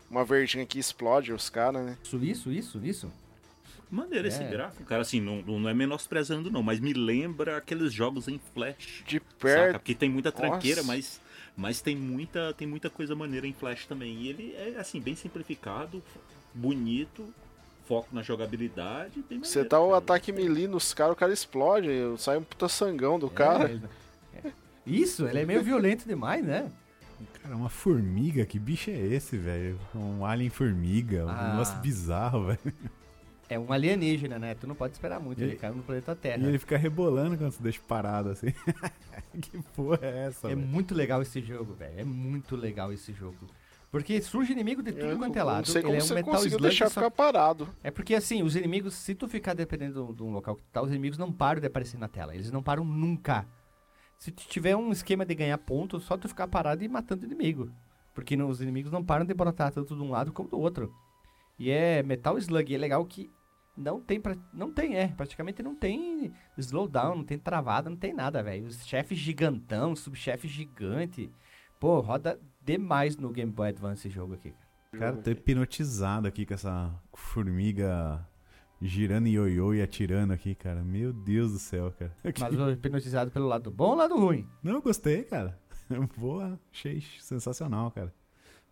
uma 0.09 0.23
verdinha 0.25 0.65
que 0.65 0.79
explode 0.79 1.31
os 1.33 1.49
caras, 1.49 1.85
né? 1.85 1.97
Isso, 2.03 2.17
isso, 2.23 2.51
isso, 2.51 2.79
isso. 2.85 3.11
Maneiro 3.89 4.25
esse 4.27 4.41
É. 4.41 4.47
gráfico, 4.49 4.85
cara. 4.85 5.01
Assim, 5.01 5.19
não, 5.19 5.41
não 5.41 5.67
é 5.69 5.73
menosprezando, 5.73 6.49
não, 6.49 6.63
mas 6.63 6.79
me 6.79 6.93
lembra 6.93 7.57
aqueles 7.57 7.91
jogos 7.91 8.29
em 8.29 8.39
flash. 8.53 9.03
De 9.05 9.17
Saca? 9.19 9.35
perto. 9.37 9.73
Porque 9.79 9.93
tem 9.93 10.09
muita 10.09 10.31
tranqueira, 10.31 10.77
Nossa. 10.81 10.87
mas, 10.87 11.21
mas 11.57 11.81
tem, 11.81 11.93
muita, 11.97 12.53
tem 12.53 12.65
muita 12.65 12.89
coisa 12.89 13.13
maneira 13.15 13.45
em 13.45 13.51
Flash 13.51 13.85
também. 13.87 14.15
E 14.21 14.29
ele 14.29 14.53
é, 14.55 14.75
assim, 14.79 15.01
bem 15.01 15.13
simplificado, 15.13 16.01
bonito, 16.53 17.33
foco 17.91 18.07
na 18.15 18.21
jogabilidade. 18.21 19.21
Você 19.43 19.65
dá 19.65 19.81
o 19.81 19.87
cara. 19.87 19.97
ataque 19.97 20.31
melee 20.31 20.65
nos 20.65 20.93
caras, 20.93 21.11
o 21.11 21.15
cara 21.17 21.33
explode, 21.33 21.89
sai 22.17 22.37
um 22.37 22.43
puta 22.43 22.69
sangão 22.69 23.19
do 23.19 23.29
cara. 23.29 23.67
É, 23.67 23.71
ele- 23.73 23.83
é. 24.45 24.51
Isso, 24.85 25.27
ele 25.27 25.39
é 25.39 25.45
meio 25.45 25.61
violento 25.61 26.07
demais, 26.07 26.41
né? 26.45 26.71
Cara, 27.43 27.53
uma 27.55 27.67
formiga, 27.69 28.45
que 28.45 28.57
bicho 28.57 28.89
é 28.89 28.93
esse, 28.97 29.35
velho? 29.37 29.77
Um 29.93 30.25
alien 30.25 30.49
formiga, 30.49 31.25
um 31.25 31.29
Ah. 31.29 31.49
negócio 31.51 31.77
bizarro, 31.79 32.45
velho. 32.45 32.59
É 33.49 33.59
um 33.59 33.73
alienígena, 33.73 34.39
né? 34.39 34.55
Tu 34.55 34.65
não 34.65 34.73
pode 34.75 34.93
esperar 34.93 35.19
muito, 35.19 35.41
E- 35.41 35.43
ele 35.43 35.55
caiu 35.57 35.75
no 35.75 35.83
planeta 35.83 36.15
Terra. 36.15 36.41
E 36.41 36.47
ele 36.47 36.57
fica 36.59 36.77
rebolando 36.77 37.37
quando 37.37 37.51
você 37.51 37.61
deixa 37.61 37.81
parado 37.85 38.29
assim. 38.29 38.53
que 39.41 39.61
porra 39.75 39.99
é 40.03 40.27
essa, 40.27 40.47
É 40.49 40.55
velho? 40.55 40.65
muito 40.65 40.95
legal 40.95 41.21
esse 41.21 41.41
jogo, 41.41 41.73
velho. 41.73 41.99
É 41.99 42.05
muito 42.05 42.55
legal 42.55 42.93
esse 42.93 43.11
jogo. 43.11 43.35
Porque 43.91 44.21
surge 44.21 44.53
inimigo 44.53 44.81
de 44.81 44.93
tudo 44.93 45.05
Eu 45.05 45.17
quanto 45.17 45.35
é 45.37 45.43
lado. 45.43 45.57
não 45.57 45.65
sei 45.65 45.81
como 45.81 45.93
ele 45.93 45.99
é 46.01 46.03
um 46.03 46.07
você 46.07 46.13
Metal 46.13 46.31
conseguiu 46.33 46.57
Slug, 46.57 46.69
deixar 46.69 46.89
só- 46.89 47.01
ficar 47.01 47.11
parado. 47.11 47.67
É 47.83 47.91
porque 47.91 48.15
assim, 48.15 48.41
os 48.41 48.55
inimigos, 48.55 48.93
se 48.93 49.13
tu 49.13 49.27
ficar 49.27 49.53
dependendo 49.53 50.13
de 50.13 50.23
um 50.23 50.31
local 50.31 50.55
que 50.55 50.63
tu 50.63 50.69
tá, 50.71 50.81
os 50.81 50.89
inimigos 50.89 51.17
não 51.17 51.31
param 51.31 51.59
de 51.59 51.67
aparecer 51.67 51.97
na 51.99 52.07
tela. 52.07 52.33
Eles 52.33 52.51
não 52.51 52.63
param 52.63 52.85
nunca. 52.85 53.45
Se 54.17 54.31
tu 54.31 54.43
tiver 54.47 54.75
um 54.77 54.91
esquema 54.91 55.25
de 55.25 55.35
ganhar 55.35 55.57
pontos, 55.57 56.03
só 56.03 56.15
tu 56.15 56.29
ficar 56.29 56.47
parado 56.47 56.81
e 56.81 56.85
ir 56.85 56.89
matando 56.89 57.25
inimigo. 57.25 57.69
Porque 58.13 58.37
não- 58.37 58.47
os 58.49 58.61
inimigos 58.61 58.91
não 58.91 59.03
param 59.03 59.25
de 59.25 59.33
brotar 59.33 59.71
tanto 59.71 59.93
de 59.95 60.01
um 60.01 60.09
lado 60.11 60.31
como 60.31 60.47
do 60.47 60.57
outro. 60.59 60.93
E 61.59 61.69
é 61.69 62.01
Metal 62.01 62.37
Slug, 62.37 62.71
e 62.71 62.75
é 62.75 62.77
legal 62.77 63.03
que 63.05 63.29
não 63.75 63.99
tem, 63.99 64.21
pra, 64.21 64.37
não 64.53 64.71
tem, 64.71 64.95
é, 64.95 65.07
praticamente 65.09 65.61
não 65.61 65.75
tem 65.75 66.31
slowdown, 66.57 67.15
não 67.17 67.23
tem 67.25 67.37
travada, 67.37 67.89
não 67.89 67.97
tem 67.97 68.13
nada, 68.13 68.41
velho. 68.41 68.67
Os 68.67 68.85
chefes 68.87 69.17
gigantão, 69.17 69.95
subchefe 69.95 70.47
gigante. 70.47 71.29
Pô, 71.79 71.99
roda 71.99 72.39
demais 72.61 73.17
no 73.17 73.31
Game 73.31 73.51
Boy 73.51 73.69
Advance 73.69 74.07
esse 74.07 74.09
jogo 74.13 74.33
aqui. 74.33 74.53
Cara, 74.97 75.17
tô 75.17 75.31
hipnotizado 75.31 76.27
aqui 76.27 76.45
com 76.45 76.53
essa 76.53 76.93
formiga 77.13 78.27
girando 78.81 79.27
ioiô 79.27 79.73
e 79.73 79.81
atirando 79.81 80.33
aqui, 80.33 80.55
cara. 80.55 80.83
Meu 80.83 81.13
Deus 81.13 81.53
do 81.53 81.59
céu, 81.59 81.91
cara. 81.91 82.15
Mas 82.39 82.53
eu 82.53 82.71
hipnotizado 82.71 83.31
pelo 83.31 83.47
lado 83.47 83.71
bom 83.71 83.91
ou 83.91 83.95
lado 83.95 84.17
ruim? 84.17 84.47
Não, 84.61 84.73
eu 84.73 84.81
gostei, 84.81 85.23
cara. 85.23 85.57
Boa, 86.17 86.59
achei 86.71 87.01
sensacional, 87.19 87.91
cara. 87.91 88.13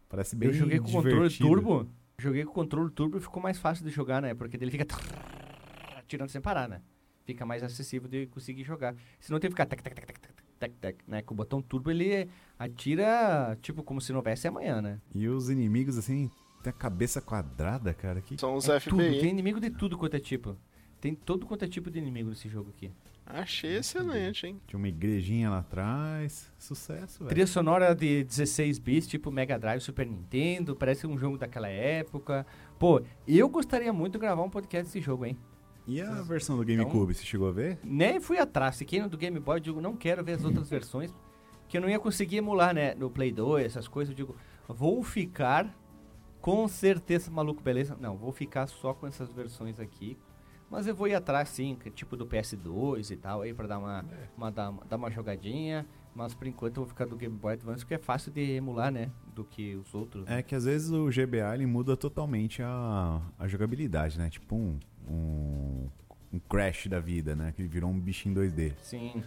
Parece 0.10 0.36
bem 0.36 0.50
eu 0.50 0.54
joguei 0.54 0.80
com 0.80 0.90
o 0.90 0.92
controle 0.92 1.16
divertido. 1.16 1.48
turbo. 1.48 1.90
Joguei 2.18 2.44
com 2.44 2.52
o 2.52 2.54
controle 2.54 2.92
turbo 2.92 3.18
e 3.18 3.22
ficou 3.22 3.42
mais 3.42 3.58
fácil 3.58 3.86
de 3.86 3.92
jogar, 3.92 4.22
né? 4.22 4.34
Porque 4.34 4.58
ele 4.58 4.72
fica 4.72 4.86
atirando 5.98 6.30
sem 6.30 6.42
parar, 6.42 6.68
né? 6.68 6.82
Fica 7.24 7.46
mais 7.46 7.64
acessível 7.64 8.10
de 8.10 8.26
conseguir 8.28 8.64
jogar. 8.64 8.96
Se 9.20 9.32
não 9.32 9.40
tem 9.40 9.50
que 9.50 9.54
ficar 9.54 9.68
tac, 9.68 9.82
tac, 9.82 9.96
tac, 9.96 10.20
tac, 10.20 10.39
tac, 10.60 10.74
tac, 10.74 10.96
tac, 10.98 10.98
né? 11.08 11.22
Com 11.22 11.34
o 11.34 11.38
botão 11.38 11.62
turbo 11.62 11.90
ele 11.92 12.28
atira, 12.58 13.58
tipo, 13.62 13.84
como 13.84 14.02
se 14.02 14.12
não 14.12 14.20
houvesse 14.20 14.48
amanhã, 14.48 14.82
né? 14.82 15.00
E 15.14 15.28
os 15.28 15.50
inimigos, 15.50 15.98
assim, 15.98 16.30
tem 16.64 16.70
a 16.72 16.74
cabeça 16.74 17.22
quadrada, 17.22 17.94
cara. 17.94 18.22
Que... 18.22 18.38
São 18.40 18.56
os 18.56 18.68
É 18.68 18.80
tudo, 18.80 19.02
FBI. 19.04 19.20
tem 19.22 19.30
inimigo 19.30 19.60
de 19.60 19.70
tudo 19.70 19.98
quanto 19.98 20.16
é 20.16 20.20
tipo. 20.20 20.56
Tem 21.00 21.16
todo 21.16 21.46
quanto 21.46 21.64
é 21.64 21.68
tipo 21.68 21.90
de 21.90 21.98
inimigo 21.98 22.30
nesse 22.30 22.50
jogo 22.50 22.70
aqui. 22.72 22.92
Achei 23.26 23.78
excelente, 23.78 24.48
hein? 24.48 24.60
Tinha 24.66 24.78
uma 24.78 24.88
igrejinha 24.88 25.52
lá 25.52 25.60
atrás. 25.60 26.52
Sucesso, 26.58 27.20
velho. 27.20 27.30
Trilha 27.30 27.46
sonora 27.46 27.94
de 27.94 28.24
16 28.24 28.80
bits, 28.80 29.08
tipo 29.08 29.30
Mega 29.30 29.58
Drive, 29.58 29.82
Super 29.82 30.08
Nintendo, 30.08 30.76
parece 30.76 31.06
um 31.06 31.16
jogo 31.16 31.38
daquela 31.38 31.70
época. 31.70 32.46
Pô, 32.80 33.02
eu 33.28 33.48
gostaria 33.48 33.94
muito 33.94 34.14
de 34.14 34.20
gravar 34.20 34.42
um 34.42 34.50
podcast 34.50 34.86
desse 34.88 35.00
jogo, 35.00 35.26
hein? 35.28 35.38
E 35.90 36.00
a 36.00 36.22
versão 36.22 36.56
do 36.56 36.64
GameCube, 36.64 37.16
você 37.16 37.24
chegou 37.24 37.48
a 37.48 37.52
ver? 37.52 37.80
Nem 37.84 38.20
fui 38.20 38.38
atrás. 38.38 38.78
Fiquei 38.78 39.02
no 39.02 39.10
do 39.10 39.18
Game 39.18 39.40
Boy, 39.40 39.60
digo, 39.60 39.82
não 39.82 39.96
quero 39.96 40.24
ver 40.24 40.34
as 40.34 40.46
outras 40.46 40.70
versões, 40.70 41.12
que 41.68 41.76
eu 41.78 41.82
não 41.82 41.90
ia 41.90 42.00
conseguir 42.00 42.38
emular, 42.38 42.76
né? 42.76 42.94
No 42.94 43.10
Play 43.10 43.32
2, 43.32 43.66
essas 43.66 43.88
coisas. 43.88 44.12
Eu 44.12 44.16
digo, 44.16 44.36
vou 44.68 45.02
ficar 45.04 45.76
com 46.42 46.68
certeza, 46.68 47.32
maluco, 47.32 47.62
beleza? 47.64 47.98
Não, 48.00 48.16
vou 48.16 48.32
ficar 48.32 48.68
só 48.68 48.94
com 48.94 49.08
essas 49.08 49.32
versões 49.32 49.80
aqui. 49.80 50.16
Mas 50.70 50.86
eu 50.86 50.94
vou 50.94 51.08
ir 51.08 51.16
atrás, 51.16 51.50
sim, 51.50 51.76
tipo 51.96 52.16
do 52.16 52.28
PS2 52.28 53.10
e 53.10 53.18
tal, 53.18 53.42
aí 53.42 53.54
pra 53.54 53.66
dar 53.66 53.80
uma, 53.80 54.06
uma, 54.38 54.52
dar, 54.52 54.72
dar 54.88 54.98
uma 54.98 55.10
jogadinha. 55.10 55.88
Mas 56.14 56.36
por 56.36 56.46
enquanto 56.48 56.78
eu 56.78 56.84
vou 56.84 56.90
ficar 56.90 57.06
do 57.06 57.16
Game 57.16 57.36
Boy 57.36 57.54
Advance, 57.54 57.80
porque 57.80 57.96
é 57.96 57.98
fácil 57.98 58.32
de 58.32 58.42
emular, 58.52 58.92
né? 58.92 59.12
Do 59.34 59.44
que 59.44 59.76
os 59.76 59.94
outros. 59.94 60.28
É 60.28 60.44
que 60.44 60.54
às 60.54 60.66
vezes 60.66 60.92
o 60.92 61.08
GBA 61.08 61.56
ele 61.56 61.66
muda 61.66 61.98
totalmente 61.98 62.62
a, 62.62 63.22
a 63.38 63.48
jogabilidade, 63.48 64.18
né? 64.20 64.30
Tipo 64.30 64.56
um, 64.56 64.80
um, 65.10 65.88
um 66.34 66.40
Crash 66.40 66.88
da 66.88 67.00
vida, 67.00 67.36
né? 67.36 67.54
Que 67.56 67.64
virou 67.64 67.90
um 67.90 68.00
bicho 68.00 68.30
em 68.30 68.34
2D. 68.34 68.74
Sim. 68.82 69.24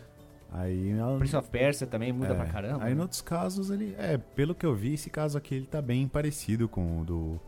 Aí, 0.53 0.95
Prince 1.19 1.35
of 1.35 1.49
Persia 1.49 1.87
também 1.87 2.13
muda 2.13 2.35
é, 2.35 2.35
pra 2.35 2.47
caramba. 2.47 2.85
Aí 2.85 2.95
né? 2.95 2.99
em 2.99 3.01
outros 3.01 3.23
casos 3.23 3.71
ele. 3.71 3.95
É, 3.97 4.19
pelo 4.19 4.55
que 4.55 4.67
eu 4.67 4.75
vi, 4.75 4.95
esse 4.95 5.09
caso 5.09 5.39
aqui 5.39 5.55
ele 5.55 5.67
tá 5.67 5.81
bem 5.81 6.07
parecido 6.07 6.69
com 6.69 7.01
o 7.01 7.05
do, 7.05 7.41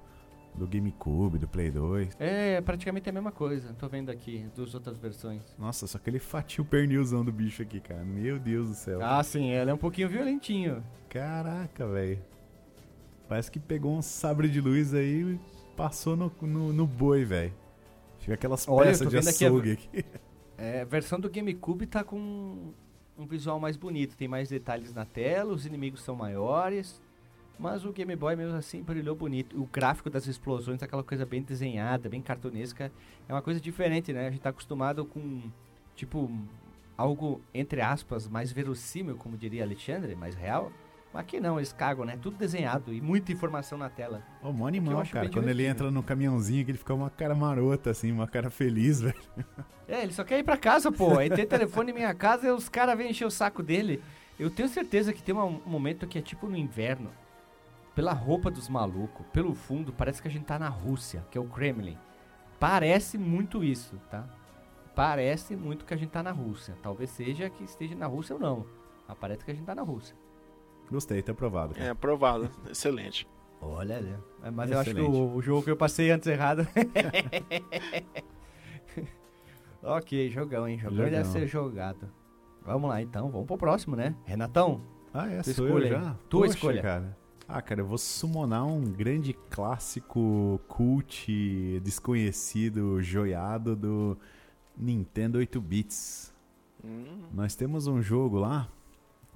do 0.54 0.66
GameCube, 0.66 1.38
do 1.38 1.46
Play 1.46 1.70
2. 1.70 2.16
É, 2.18 2.62
praticamente 2.62 3.08
a 3.10 3.12
mesma 3.12 3.30
coisa. 3.30 3.74
Tô 3.74 3.88
vendo 3.88 4.10
aqui, 4.10 4.46
das 4.56 4.74
outras 4.74 4.96
versões. 4.96 5.42
Nossa, 5.58 5.86
só 5.86 5.98
que 5.98 6.08
ele 6.08 6.18
fatia 6.18 6.62
o 6.62 6.64
pernilzão 6.64 7.22
do 7.22 7.30
bicho 7.30 7.60
aqui, 7.60 7.78
cara. 7.78 8.02
Meu 8.02 8.38
Deus 8.38 8.70
do 8.70 8.74
céu. 8.74 9.00
Ah, 9.02 9.22
sim, 9.22 9.50
ela 9.50 9.70
é 9.70 9.74
um 9.74 9.78
pouquinho 9.78 10.08
violentinho. 10.08 10.82
Caraca, 11.10 11.86
velho. 11.86 12.18
Parece 13.28 13.50
que 13.50 13.58
pegou 13.58 13.94
um 13.94 14.02
sabre 14.02 14.48
de 14.48 14.62
luz 14.62 14.94
aí 14.94 15.34
e 15.34 15.40
passou 15.76 16.16
no, 16.16 16.32
no, 16.40 16.72
no 16.72 16.86
boi, 16.86 17.22
velho. 17.24 17.52
Fica 18.24 18.34
aquelas 18.34 18.66
Olha, 18.66 18.86
peças 18.86 19.06
de 19.08 19.16
vendo 19.16 19.28
aqui 19.28 19.44
a- 19.44 19.48
açougue 19.48 19.72
aqui. 19.72 20.04
É, 20.56 20.80
a 20.80 20.84
versão 20.84 21.20
do 21.20 21.28
GameCube 21.28 21.86
tá 21.86 22.02
com 22.02 22.72
um 23.18 23.26
visual 23.26 23.60
mais 23.60 23.76
bonito, 23.76 24.16
tem 24.16 24.26
mais 24.26 24.48
detalhes 24.48 24.94
na 24.94 25.04
tela, 25.04 25.52
os 25.52 25.66
inimigos 25.66 26.00
são 26.02 26.16
maiores, 26.16 27.02
mas 27.58 27.84
o 27.84 27.92
Game 27.92 28.16
Boy 28.16 28.34
mesmo 28.34 28.56
assim 28.56 28.82
brilhou 28.82 29.14
bonito. 29.14 29.60
O 29.60 29.66
gráfico 29.66 30.08
das 30.08 30.26
explosões, 30.26 30.82
aquela 30.82 31.02
coisa 31.04 31.26
bem 31.26 31.42
desenhada, 31.42 32.08
bem 32.08 32.22
cartunesca, 32.22 32.90
é 33.28 33.32
uma 33.32 33.42
coisa 33.42 33.60
diferente, 33.60 34.12
né? 34.12 34.28
A 34.28 34.30
gente 34.30 34.40
tá 34.40 34.48
acostumado 34.50 35.04
com, 35.04 35.42
tipo, 35.94 36.30
algo, 36.96 37.42
entre 37.52 37.80
aspas, 37.82 38.26
mais 38.26 38.50
verossímil, 38.50 39.16
como 39.16 39.36
diria 39.36 39.62
Alexandre, 39.64 40.14
mais 40.16 40.34
real. 40.34 40.72
Mas 41.14 41.20
aqui 41.20 41.38
não, 41.38 41.60
eles 41.60 41.72
cagam, 41.72 42.04
né? 42.04 42.18
Tudo 42.20 42.36
desenhado 42.36 42.92
e 42.92 43.00
muita 43.00 43.30
informação 43.30 43.78
na 43.78 43.88
tela. 43.88 44.20
Ô, 44.42 44.50
mó 44.50 44.64
eu 44.64 44.66
animal, 44.66 45.04
cara. 45.06 45.30
Quando 45.30 45.48
ele 45.48 45.64
entra 45.64 45.88
no 45.88 46.02
caminhãozinho, 46.02 46.64
que 46.64 46.72
ele 46.72 46.78
fica 46.78 46.92
uma 46.92 47.08
cara 47.08 47.36
marota, 47.36 47.90
assim, 47.90 48.10
uma 48.10 48.26
cara 48.26 48.50
feliz, 48.50 48.98
velho. 49.00 49.14
É, 49.86 50.02
ele 50.02 50.12
só 50.12 50.24
quer 50.24 50.40
ir 50.40 50.42
pra 50.42 50.56
casa, 50.56 50.90
pô. 50.90 51.16
Aí 51.16 51.30
tem 51.30 51.46
telefone 51.46 51.92
em 51.92 51.94
minha 51.94 52.12
casa 52.12 52.48
e 52.48 52.50
os 52.50 52.68
caras 52.68 52.98
vêm 52.98 53.10
encher 53.10 53.26
o 53.26 53.30
saco 53.30 53.62
dele. 53.62 54.02
Eu 54.36 54.50
tenho 54.50 54.68
certeza 54.68 55.12
que 55.12 55.22
tem 55.22 55.32
um 55.32 55.60
momento 55.64 56.04
que 56.08 56.18
é 56.18 56.22
tipo 56.22 56.48
no 56.48 56.56
inverno. 56.56 57.12
Pela 57.94 58.12
roupa 58.12 58.50
dos 58.50 58.68
malucos, 58.68 59.24
pelo 59.32 59.54
fundo, 59.54 59.92
parece 59.92 60.20
que 60.20 60.26
a 60.26 60.30
gente 60.30 60.46
tá 60.46 60.58
na 60.58 60.68
Rússia, 60.68 61.24
que 61.30 61.38
é 61.38 61.40
o 61.40 61.44
Kremlin. 61.44 61.96
Parece 62.58 63.16
muito 63.16 63.62
isso, 63.62 64.00
tá? 64.10 64.28
Parece 64.96 65.54
muito 65.54 65.84
que 65.84 65.94
a 65.94 65.96
gente 65.96 66.10
tá 66.10 66.24
na 66.24 66.32
Rússia. 66.32 66.74
Talvez 66.82 67.10
seja 67.10 67.48
que 67.48 67.62
esteja 67.62 67.94
na 67.94 68.06
Rússia 68.06 68.34
ou 68.34 68.40
não. 68.40 68.66
Mas 69.06 69.16
parece 69.16 69.44
que 69.44 69.52
a 69.52 69.54
gente 69.54 69.66
tá 69.66 69.76
na 69.76 69.82
Rússia. 69.82 70.16
Gostei, 70.90 71.22
tá 71.22 71.32
aprovado. 71.32 71.74
Cara. 71.74 71.86
É, 71.86 71.90
aprovado. 71.90 72.50
Excelente. 72.70 73.26
Olha, 73.60 74.00
né? 74.00 74.18
Mas 74.52 74.70
eu 74.70 74.78
acho 74.78 74.90
que 74.94 75.00
Excelente. 75.00 75.16
o, 75.18 75.34
o 75.36 75.42
jogo 75.42 75.62
que 75.62 75.70
eu 75.70 75.76
passei 75.76 76.10
antes 76.10 76.28
errado. 76.28 76.66
ok, 79.82 80.30
jogão, 80.30 80.68
hein? 80.68 80.78
Jogão, 80.78 80.96
Jogão. 80.98 81.10
deve 81.10 81.28
ser 81.28 81.46
jogado. 81.46 82.08
Vamos 82.64 82.88
lá 82.88 83.02
então, 83.02 83.30
vamos 83.30 83.46
pro 83.46 83.58
próximo, 83.58 83.94
né? 83.96 84.14
Renatão, 84.24 84.80
Ah, 85.12 85.28
é, 85.30 85.42
sou 85.42 85.66
escolha 85.66 85.86
eu 85.86 85.90
já? 86.00 86.14
Tua 86.28 86.40
Poxa, 86.46 86.54
escolha. 86.54 86.82
cara. 86.82 87.16
Ah, 87.46 87.60
cara, 87.60 87.82
eu 87.82 87.86
vou 87.86 87.98
summonar 87.98 88.66
um 88.66 88.82
grande 88.84 89.34
clássico 89.50 90.58
cult 90.66 91.78
desconhecido, 91.82 93.02
joiado 93.02 93.76
do 93.76 94.16
Nintendo 94.76 95.38
8 95.38 95.60
bits. 95.60 96.32
Hum, 96.82 97.04
Nós 97.32 97.54
temos 97.54 97.86
um 97.86 98.00
jogo 98.00 98.38
lá 98.38 98.68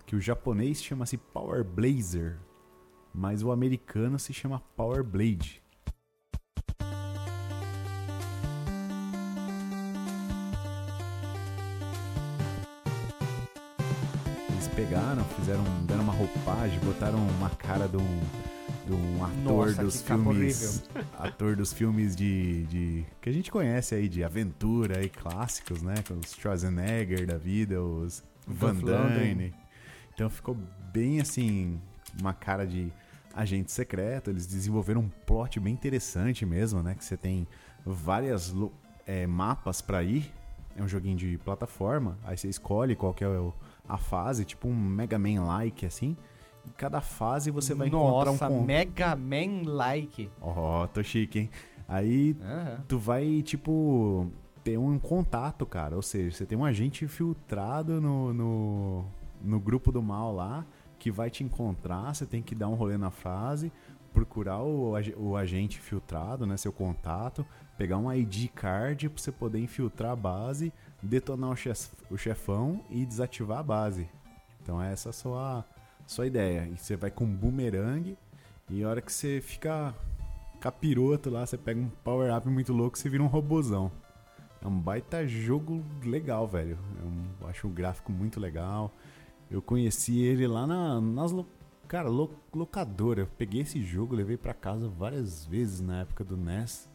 que 0.09 0.16
o 0.16 0.20
japonês 0.22 0.82
chama-se 0.82 1.18
Power 1.18 1.62
Blazer, 1.62 2.38
mas 3.12 3.42
o 3.42 3.52
americano 3.52 4.18
se 4.18 4.32
chama 4.32 4.59
Power 4.74 5.04
Blade. 5.04 5.62
Eles 14.50 14.68
pegaram, 14.74 15.22
fizeram, 15.38 15.62
deram 15.86 16.04
uma 16.04 16.14
roupagem, 16.14 16.80
botaram 16.80 17.18
uma 17.18 17.50
cara 17.50 17.86
de 17.86 17.98
um, 17.98 18.20
de 18.86 18.92
um 18.94 19.22
ator 19.22 19.66
Nossa, 19.66 19.82
dos 19.82 20.00
filmes, 20.00 20.88
ator 21.18 21.54
dos 21.54 21.70
filmes 21.70 22.16
de, 22.16 22.62
de 22.64 23.04
que 23.20 23.28
a 23.28 23.32
gente 23.32 23.50
conhece 23.50 23.94
aí 23.94 24.09
de 24.09 24.24
aventura 24.24 25.04
e 25.04 25.11
clássicos, 25.11 25.82
né? 25.82 25.96
Com 26.09 26.14
os 26.14 26.32
Schwarzenegger 26.32 27.26
da 27.26 27.36
vida, 27.36 27.82
os 27.82 28.24
Van. 28.46 28.74
Damme. 28.76 29.52
Então 30.18 30.28
ficou 30.28 30.56
bem 30.92 31.20
assim, 31.20 31.80
uma 32.20 32.34
cara 32.34 32.66
de 32.66 32.92
agente 33.32 33.70
secreto. 33.70 34.30
Eles 34.30 34.48
desenvolveram 34.48 35.02
um 35.02 35.08
plot 35.24 35.60
bem 35.60 35.72
interessante 35.72 36.44
mesmo, 36.44 36.82
né? 36.82 36.96
Que 36.96 37.04
você 37.04 37.16
tem 37.16 37.46
várias 37.86 38.52
é, 39.06 39.28
mapas 39.28 39.80
pra 39.80 40.02
ir. 40.02 40.34
É 40.76 40.82
um 40.82 40.88
joguinho 40.88 41.16
de 41.16 41.38
plataforma. 41.38 42.18
Aí 42.24 42.36
você 42.36 42.48
escolhe 42.48 42.96
qual 42.96 43.14
que 43.14 43.22
é 43.22 43.28
a 43.88 43.96
fase, 43.96 44.44
tipo 44.44 44.66
um 44.66 44.74
Mega 44.74 45.20
Man-like 45.20 45.86
assim. 45.86 46.16
Em 46.66 46.70
cada 46.76 47.00
fase 47.00 47.52
você 47.52 47.72
vai 47.72 47.88
Nossa, 47.88 48.30
encontrar 48.30 48.48
um 48.48 48.58
con- 48.58 48.64
Mega 48.66 49.14
Man-like. 49.14 50.28
Ó, 50.40 50.84
tô 50.88 51.00
chique, 51.00 51.38
hein? 51.38 51.50
Aí 51.86 52.36
Aham. 52.42 52.84
tu 52.88 52.98
vai, 52.98 53.40
tipo, 53.42 54.26
ter 54.64 54.76
um 54.76 54.98
contato, 54.98 55.64
cara. 55.64 55.94
Ou 55.94 56.02
seja, 56.02 56.36
você 56.36 56.44
tem 56.44 56.58
um 56.58 56.64
agente 56.64 57.04
infiltrado 57.04 58.00
no, 58.00 58.34
no, 58.34 59.04
no 59.43 59.59
grupo 59.61 59.91
do 59.93 60.03
mal 60.03 60.34
lá 60.34 60.64
que 60.99 61.11
vai 61.11 61.30
te 61.30 61.45
encontrar. 61.45 62.14
Você 62.14 62.26
tem 62.26 62.43
que 62.43 62.55
dar 62.55 62.68
um 62.68 62.74
rolê 62.74 62.97
na 62.99 63.11
fase, 63.11 63.72
procurar 64.12 64.61
o, 64.62 64.95
o 65.16 65.36
agente 65.36 65.78
infiltrado, 65.78 66.47
né? 66.47 66.57
Seu 66.57 66.72
contato, 66.72 67.47
pegar 67.76 67.99
um 67.99 68.12
ID 68.12 68.49
card 68.49 69.09
pra 69.09 69.22
você 69.22 69.30
poder 69.30 69.61
infiltrar 69.61 70.12
a 70.12 70.16
base, 70.16 70.72
detonar 71.03 71.51
o, 71.51 71.57
chef- 71.57 71.93
o 72.11 72.16
chefão 72.16 72.82
e 72.91 73.05
desativar 73.07 73.59
a 73.59 73.62
base. 73.62 74.09
Então 74.62 74.82
essa 74.82 75.09
é 75.09 75.11
a 75.11 75.12
sua, 75.12 75.64
sua 76.07 76.26
ideia. 76.26 76.68
E 76.72 76.76
você 76.76 76.97
vai 76.97 77.11
com 77.11 77.24
um 77.24 77.32
boomerang 77.34 78.16
e 78.68 78.82
a 78.82 78.89
hora 78.89 79.01
que 79.01 79.12
você 79.12 79.41
fica 79.41 79.95
capiroto 80.61 81.30
lá, 81.30 81.47
você 81.47 81.57
pega 81.57 81.80
um 81.80 81.89
power-up 82.03 82.49
muito 82.49 82.72
louco 82.72 82.99
você 82.99 83.09
vira 83.09 83.22
um 83.22 83.26
robozão. 83.28 83.91
É 84.61 84.66
um 84.66 84.76
baita 84.76 85.24
jogo 85.26 85.84
legal, 86.05 86.47
velho. 86.49 86.76
Eu 87.41 87.47
acho 87.49 87.68
o 87.68 87.70
gráfico 87.70 88.11
muito 88.11 88.41
legal. 88.41 88.93
Eu 89.51 89.62
conheci 89.62 90.18
ele 90.20 90.46
lá 90.46 90.66
na, 90.66 91.01
nas... 91.01 91.32
lo- 91.32 91.46
Cara, 91.86 92.09
lo- 92.11 92.34
locadora. 92.55 93.22
Eu 93.22 93.26
peguei 93.26 93.62
esse 93.62 93.82
jogo, 93.82 94.14
levei 94.14 94.36
pra 94.36 94.53
casa 94.53 94.88
várias 94.88 95.46
vezes 95.46 95.80
na 95.80 96.01
época 96.03 96.22
do 96.22 96.36
NES. 96.36 96.88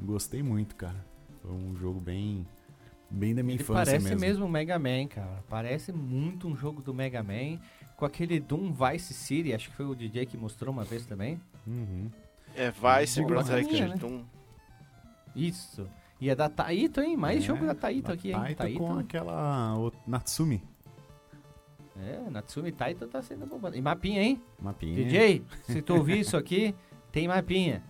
Gostei 0.00 0.42
muito, 0.42 0.74
cara. 0.74 1.04
Foi 1.42 1.52
um 1.52 1.74
jogo 1.76 2.00
bem... 2.00 2.46
Bem 3.08 3.32
da 3.32 3.44
minha 3.44 3.54
Ele 3.54 3.62
infância 3.62 3.84
parece 3.92 4.04
mesmo. 4.08 4.20
mesmo 4.20 4.48
Mega 4.48 4.76
Man, 4.76 5.06
cara. 5.06 5.44
Parece 5.48 5.92
muito 5.92 6.48
um 6.48 6.56
jogo 6.56 6.82
do 6.82 6.92
Mega 6.92 7.22
Man. 7.22 7.60
Com 7.96 8.04
aquele 8.04 8.40
Doom 8.40 8.72
Vice 8.72 9.14
City, 9.14 9.52
acho 9.54 9.70
que 9.70 9.76
foi 9.76 9.86
o 9.86 9.94
DJ 9.94 10.26
que 10.26 10.36
mostrou 10.36 10.72
uma 10.72 10.82
vez 10.82 11.06
também. 11.06 11.40
Uhum. 11.64 12.10
É 12.56 12.72
Vice 12.72 13.20
Bom, 13.22 13.28
bacaninha, 13.28 13.88
né? 13.88 13.96
Doom. 13.96 14.24
Isso. 15.36 15.88
E 16.20 16.28
é 16.28 16.34
da 16.34 16.48
Taito, 16.48 17.00
hein? 17.00 17.16
Mais 17.16 17.38
É, 17.38 17.46
jogo 17.46 17.64
da 17.66 17.74
Taito 17.74 18.08
da 18.08 18.14
aqui, 18.14 18.28
hein? 18.32 18.34
Taito 18.40 18.56
Taito. 18.56 18.78
com 18.78 18.98
aquela... 18.98 19.78
o 19.78 19.92
Natsumi. 20.06 20.60
É, 21.96 22.28
Natsumi 22.30 22.72
Taito 22.72 23.06
tá 23.06 23.22
sendo 23.22 23.46
bombado. 23.46 23.76
E 23.76 23.80
mapinha, 23.80 24.22
hein? 24.22 24.42
Mapinha. 24.60 24.96
DJ, 24.96 25.44
se 25.62 25.80
tu 25.80 25.94
ouvir 25.94 26.18
isso 26.20 26.36
aqui, 26.36 26.74
tem 27.12 27.28
mapinha. 27.28 27.82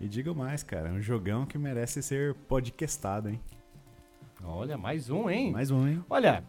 E 0.00 0.08
digo 0.08 0.34
mais, 0.34 0.62
cara. 0.62 0.88
É 0.90 0.92
um 0.92 1.00
jogão 1.00 1.44
que 1.44 1.58
merece 1.58 2.00
ser 2.02 2.34
podcastado, 2.34 3.28
hein? 3.28 3.40
Olha, 4.44 4.78
mais 4.78 5.10
um, 5.10 5.28
hein? 5.28 5.50
Mais 5.50 5.72
um, 5.72 5.88
hein? 5.88 6.04
Olha, 6.08 6.44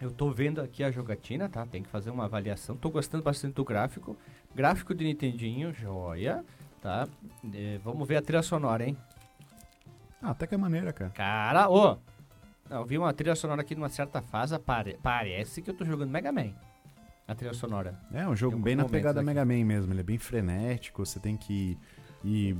eu 0.00 0.10
tô 0.10 0.30
vendo 0.30 0.60
aqui 0.60 0.82
a 0.82 0.90
jogatina, 0.90 1.48
tá? 1.48 1.64
Tem 1.64 1.82
que 1.82 1.88
fazer 1.88 2.10
uma 2.10 2.24
avaliação. 2.24 2.76
Tô 2.76 2.90
gostando 2.90 3.22
bastante 3.22 3.54
do 3.54 3.64
gráfico. 3.64 4.16
Gráfico 4.54 4.92
de 4.92 5.04
Nintendinho, 5.04 5.72
joia, 5.72 6.44
tá? 6.80 7.06
É, 7.54 7.78
vamos 7.84 8.06
ver 8.06 8.16
a 8.16 8.22
trilha 8.22 8.42
sonora, 8.42 8.84
hein? 8.84 8.96
Ah, 10.20 10.30
até 10.30 10.46
que 10.46 10.54
é 10.54 10.58
maneira, 10.58 10.92
cara. 10.92 11.10
Cara, 11.10 11.70
ô! 11.70 11.96
Eu 12.70 12.84
vi 12.84 12.98
uma 12.98 13.12
trilha 13.12 13.34
sonora 13.34 13.62
aqui 13.62 13.74
numa 13.74 13.88
certa 13.88 14.20
fase, 14.20 14.58
pare- 14.58 14.98
parece 15.02 15.62
que 15.62 15.70
eu 15.70 15.74
tô 15.74 15.84
jogando 15.84 16.10
Mega 16.10 16.30
Man. 16.30 16.52
A 17.26 17.34
trilha 17.34 17.52
sonora. 17.54 17.98
É 18.12 18.26
um 18.26 18.34
jogo 18.36 18.56
Em 18.56 18.60
bem 18.62 18.76
na 18.76 18.84
pegada 18.86 19.22
Mega 19.22 19.44
Man 19.44 19.64
mesmo. 19.64 19.92
Ele 19.92 20.00
é 20.00 20.04
bem 20.04 20.18
frenético, 20.18 21.04
você 21.04 21.18
tem 21.20 21.36
que 21.36 21.76
ir. 22.24 22.56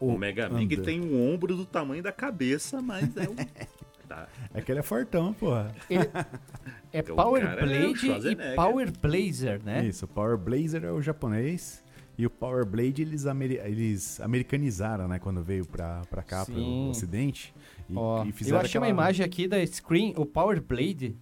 O 0.00 0.16
Mega 0.18 0.48
Man 0.48 0.66
que 0.66 0.76
tem 0.76 1.00
um 1.00 1.32
ombro 1.32 1.56
do 1.56 1.64
tamanho 1.64 2.02
da 2.02 2.12
cabeça, 2.12 2.80
mas 2.82 3.16
é 3.16 3.28
um. 3.28 3.34
Tá. 4.08 4.28
É 4.52 4.60
que 4.60 4.70
ele 4.70 4.80
é 4.80 4.82
fortão, 4.82 5.32
porra. 5.32 5.72
É 6.92 7.00
O 7.00 7.14
Power 7.16 7.42
é 7.42 7.54
o 7.54 7.66
Blade 7.66 7.92
e 7.92 7.96
Schwarzenegger. 7.96 8.54
Power 8.56 8.92
Blazer, 9.00 9.62
né? 9.64 9.86
Isso, 9.86 10.04
o 10.04 10.08
Power 10.08 10.36
Blazer 10.36 10.84
é 10.84 10.92
o 10.92 11.00
japonês. 11.00 11.82
E 12.18 12.26
o 12.26 12.30
Power 12.30 12.66
Blade 12.66 13.00
eles, 13.00 13.24
ameri- 13.24 13.58
eles 13.64 14.20
americanizaram, 14.20 15.08
né? 15.08 15.18
Quando 15.18 15.42
veio 15.42 15.64
pra, 15.64 16.02
pra 16.10 16.22
cá, 16.22 16.44
pro 16.44 16.54
Sim. 16.54 16.90
ocidente. 16.90 17.54
E, 17.92 17.96
Ó, 17.96 18.24
e 18.24 18.28
eu 18.28 18.32
achei 18.32 18.52
uma 18.52 18.60
aquela- 18.86 18.88
imagem 18.88 19.24
aqui 19.24 19.46
da 19.46 19.64
Screen, 19.66 20.14
o 20.16 20.24
Power 20.26 20.60
Blade 20.62 21.16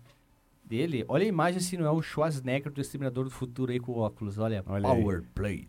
dele. 0.64 1.04
Olha 1.08 1.24
a 1.24 1.28
imagem 1.28 1.60
se 1.60 1.76
não 1.76 1.84
é 1.86 1.90
o 1.90 2.00
Schwarzenegger 2.00 2.72
do 2.72 2.80
Exterminador 2.80 3.24
do 3.24 3.30
Futuro 3.30 3.72
aí 3.72 3.80
com 3.80 3.92
óculos. 3.98 4.38
Olha, 4.38 4.62
Olha 4.66 4.88
aí. 4.88 5.02
Power 5.02 5.22
Blade. 5.34 5.68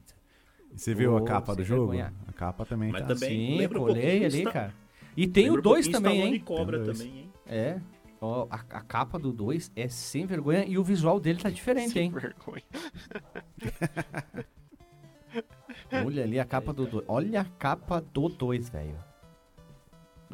E 0.73 0.79
Você 0.79 0.93
viu 0.95 1.13
Ô, 1.13 1.17
a 1.17 1.23
capa 1.23 1.53
do 1.53 1.57
sem 1.57 1.65
jogo? 1.65 1.91
vergonha. 1.91 2.13
A 2.27 2.31
capa 2.33 2.65
também 2.65 2.91
Mas 2.91 3.01
tá. 3.01 3.07
também- 3.09 3.29
Sim, 3.29 3.65
um 3.65 3.69
colei 3.69 4.19
pouquinho 4.21 4.25
ali, 4.25 4.43
cara. 4.45 4.73
E 5.17 5.27
tem 5.27 5.43
Lembra 5.45 5.57
o 5.57 5.59
um 5.59 5.63
2 5.63 5.85
pouquinho 5.87 6.03
também, 6.03 6.33
hein? 6.35 6.39
Cobra 6.39 6.79
dois. 6.79 6.97
também, 6.99 7.17
hein? 7.19 7.29
É. 7.45 7.79
Ó, 8.21 8.47
a, 8.49 8.55
a 8.55 8.81
capa 8.81 9.17
do 9.17 9.33
2 9.33 9.71
é 9.75 9.87
sem 9.89 10.25
vergonha 10.27 10.63
e 10.65 10.77
o 10.77 10.83
visual 10.83 11.19
dele 11.19 11.39
tá 11.39 11.49
diferente, 11.49 11.89
Sem 11.91 12.03
hein? 12.03 12.11
vergonha. 12.11 12.61
Olha 16.05 16.23
ali 16.23 16.39
a 16.39 16.45
capa 16.45 16.71
do 16.71 16.85
2. 16.85 17.03
Olha 17.07 17.41
a 17.41 17.45
capa 17.45 17.99
do 17.99 18.29
2, 18.29 18.69
velho. 18.69 18.95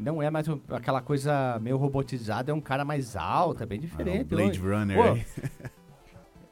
Não 0.00 0.22
é 0.22 0.30
mais 0.30 0.46
um- 0.48 0.60
aquela 0.70 1.00
coisa 1.00 1.58
meio 1.60 1.76
robotizada, 1.76 2.50
é 2.50 2.54
um 2.54 2.60
cara 2.60 2.84
mais 2.84 3.16
alto, 3.16 3.62
é 3.62 3.66
bem 3.66 3.78
Ah, 3.78 3.82
diferente. 3.82 4.24
Blade 4.24 4.60
olha. 4.60 4.78
Runner. 4.78 4.96
Pô. 4.96 5.68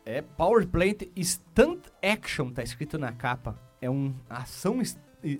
É 0.09 0.23
Power 0.23 0.65
Plant 0.69 1.03
Stunt 1.21 1.81
Action, 2.01 2.51
tá 2.53 2.63
escrito 2.63 2.97
na 2.97 3.11
capa. 3.11 3.61
É 3.81 3.91
uma 3.91 4.15
ação 4.31 4.81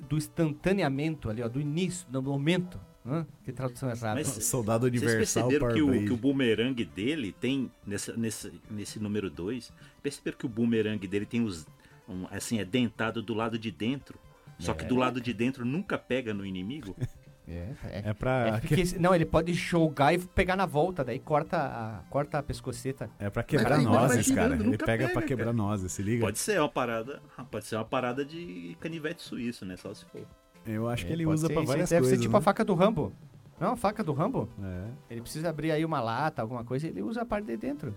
do 0.09 0.17
instantaneamento 0.17 1.31
ali, 1.31 1.41
ó, 1.41 1.49
do 1.49 1.61
início, 1.61 2.05
do 2.11 2.21
momento. 2.21 2.81
Hã? 3.07 3.25
Que 3.45 3.53
tradução 3.53 3.89
errada. 3.89 4.17
Mas- 4.17 4.27
Soldado 4.45 4.89
Vocês 4.91 5.01
Universal 5.03 5.45
perceberam 5.49 5.61
Power 5.69 5.75
que 5.77 5.83
o, 5.83 5.87
Blade. 5.87 6.05
que 6.07 6.13
o 6.13 6.17
boomerang 6.17 6.85
dele 6.85 7.31
tem, 7.31 7.71
nessa, 7.87 8.17
nesse, 8.17 8.61
nesse 8.69 8.99
número 8.99 9.31
2, 9.31 9.73
perceberam 10.03 10.37
que 10.37 10.47
o 10.47 10.49
boomerang 10.49 11.07
dele 11.07 11.27
tem 11.27 11.45
os. 11.45 11.65
um, 12.09 12.27
assim, 12.33 12.59
é 12.59 12.65
dentado 12.65 13.23
do 13.23 13.35
lado 13.35 13.57
de 13.57 13.71
dentro. 13.71 14.19
Só 14.59 14.75
que 14.75 14.85
do 14.85 14.97
lado 14.97 15.21
de 15.21 15.33
dentro 15.33 15.65
nunca 15.65 15.97
pega 15.97 16.35
no 16.35 16.45
inimigo. 16.45 16.97
É, 17.49 17.73
é. 17.85 18.03
É 18.07 18.13
pra, 18.15 18.49
É 18.57 18.61
porque, 18.61 18.83
não, 18.99 19.15
ele 19.15 19.25
pode 19.25 19.53
jogar 19.55 20.13
e 20.13 20.19
pegar 20.19 20.57
na 20.57 20.67
volta, 20.67 21.05
daí 21.05 21.19
corta 21.21 21.57
a, 21.57 22.03
corta 22.11 22.39
a 22.39 22.43
pescoceta. 22.43 23.09
é 23.21 23.31
pra 23.31 23.43
quebrar 23.45 23.77
Mas 23.77 23.85
vai 23.85 23.95
nozes, 23.95 24.31
cara. 24.33 24.55
Ele 24.55 24.65
nunca 24.65 24.85
pega 24.85 25.05
pra 25.07 25.15
pega, 25.15 25.27
quebrar 25.27 25.45
cara. 25.47 25.57
nozes, 25.57 25.93
se 25.93 26.03
liga? 26.03 26.25
Pode 26.25 26.39
ser 26.41 26.59
uma 26.61 26.69
parada. 26.69 27.23
Pode 27.51 27.65
ser 27.65 27.77
uma 27.77 27.85
parada 27.85 28.25
de 28.25 28.77
canivete 28.81 29.23
suíço, 29.23 29.65
né? 29.65 29.77
Só 29.77 29.95
se 29.95 30.05
for. 30.07 30.23
Eu 30.67 30.89
acho 30.89 31.07
que 31.07 31.13
É, 31.13 31.15
ele 31.15 31.25
pode 31.25 31.35
usa 31.35 31.47
ser 31.47 31.53
pra 31.55 31.63
várias 31.63 31.89
Deve 31.91 32.01
coisas. 32.03 32.19
ser 32.19 32.23
tipo 32.23 32.33
né? 32.33 32.39
a 32.39 32.43
faca 32.43 32.65
do 32.65 32.75
Rambo. 32.75 33.13
Não, 33.61 33.73
a 33.73 33.77
faca 33.77 34.03
do 34.03 34.13
Rambo. 34.13 34.49
É. 34.63 34.89
Ele 35.09 35.21
precisa 35.21 35.49
abrir 35.49 35.71
aí 35.71 35.85
uma 35.85 36.01
lata, 36.01 36.43
alguma 36.43 36.65
coisa, 36.65 36.87
e 36.87 36.91
ele 36.91 37.01
usa 37.03 37.23
a 37.23 37.25
parte 37.25 37.47
de 37.47 37.57
dentro. 37.57 37.95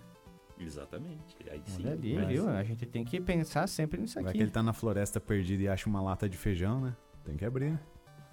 Exatamente. 0.60 1.36
Aí 1.50 1.62
sim. 1.66 1.82
Olha 1.84 1.94
ali, 1.94 2.16
mas- 2.16 2.28
viu? 2.28 2.50
A 2.50 2.64
gente 2.64 2.86
tem 2.86 3.04
que 3.04 3.20
pensar 3.20 3.68
sempre 3.68 4.00
nisso 4.00 4.16
Vai 4.16 4.26
aqui. 4.26 4.38
que 4.38 4.44
ele 4.44 4.52
tá 4.52 4.62
na 4.62 4.74
floresta 4.74 5.20
perdido 5.20 5.62
e 5.64 5.68
acha 5.68 5.90
uma 5.90 6.02
lata 6.02 6.28
de 6.30 6.38
feijão, 6.38 6.82
né? 6.82 6.96
Tem 7.26 7.36
que 7.36 7.46
abrir, 7.46 7.72
né? 7.72 7.80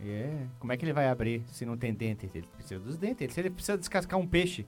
É. 0.00 0.46
Como 0.58 0.72
é 0.72 0.76
que 0.76 0.84
ele 0.84 0.92
vai 0.92 1.08
abrir 1.08 1.42
se 1.48 1.64
não 1.64 1.76
tem 1.76 1.92
dente? 1.94 2.28
Ele 2.34 2.46
precisa 2.54 2.78
dos 2.80 2.96
dentes. 2.98 3.32
Se 3.32 3.40
ele 3.40 3.50
precisa 3.50 3.78
descascar 3.78 4.18
um 4.18 4.26
peixe, 4.26 4.66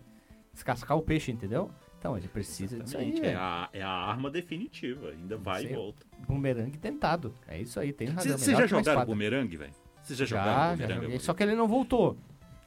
descascar 0.53 0.97
o 0.97 1.03
peixe, 1.03 1.31
entendeu? 1.31 1.71
Então 1.99 2.17
ele 2.17 2.29
precisa 2.29 2.79
disso 2.79 2.97
aí. 2.97 3.09
Exatamente. 3.09 3.35
É 3.35 3.37
a, 3.37 3.69
é 3.73 3.83
a 3.83 3.89
arma 3.91 4.31
definitiva. 4.31 5.11
Ainda 5.11 5.37
vai 5.37 5.65
e 5.65 5.67
Sei. 5.67 5.77
volta. 5.77 6.07
Bumerangue 6.27 6.79
dentado. 6.79 7.35
É 7.47 7.61
isso 7.61 7.79
aí, 7.81 7.93
tem 7.93 8.09
razão. 8.09 8.39
Vocês 8.39 8.57
já 8.57 8.67
jogaram 8.67 9.05
bumerangue, 9.05 9.57
velho? 9.57 9.73
Vocês 10.03 10.19
já 10.19 10.25
Já, 10.25 10.37
jogaram 10.39 10.61
já 10.71 10.73
bumerangue? 10.77 11.03
joguei. 11.05 11.19
Só 11.19 11.35
que 11.35 11.43
ele 11.43 11.55
não 11.55 11.67
voltou. 11.69 12.17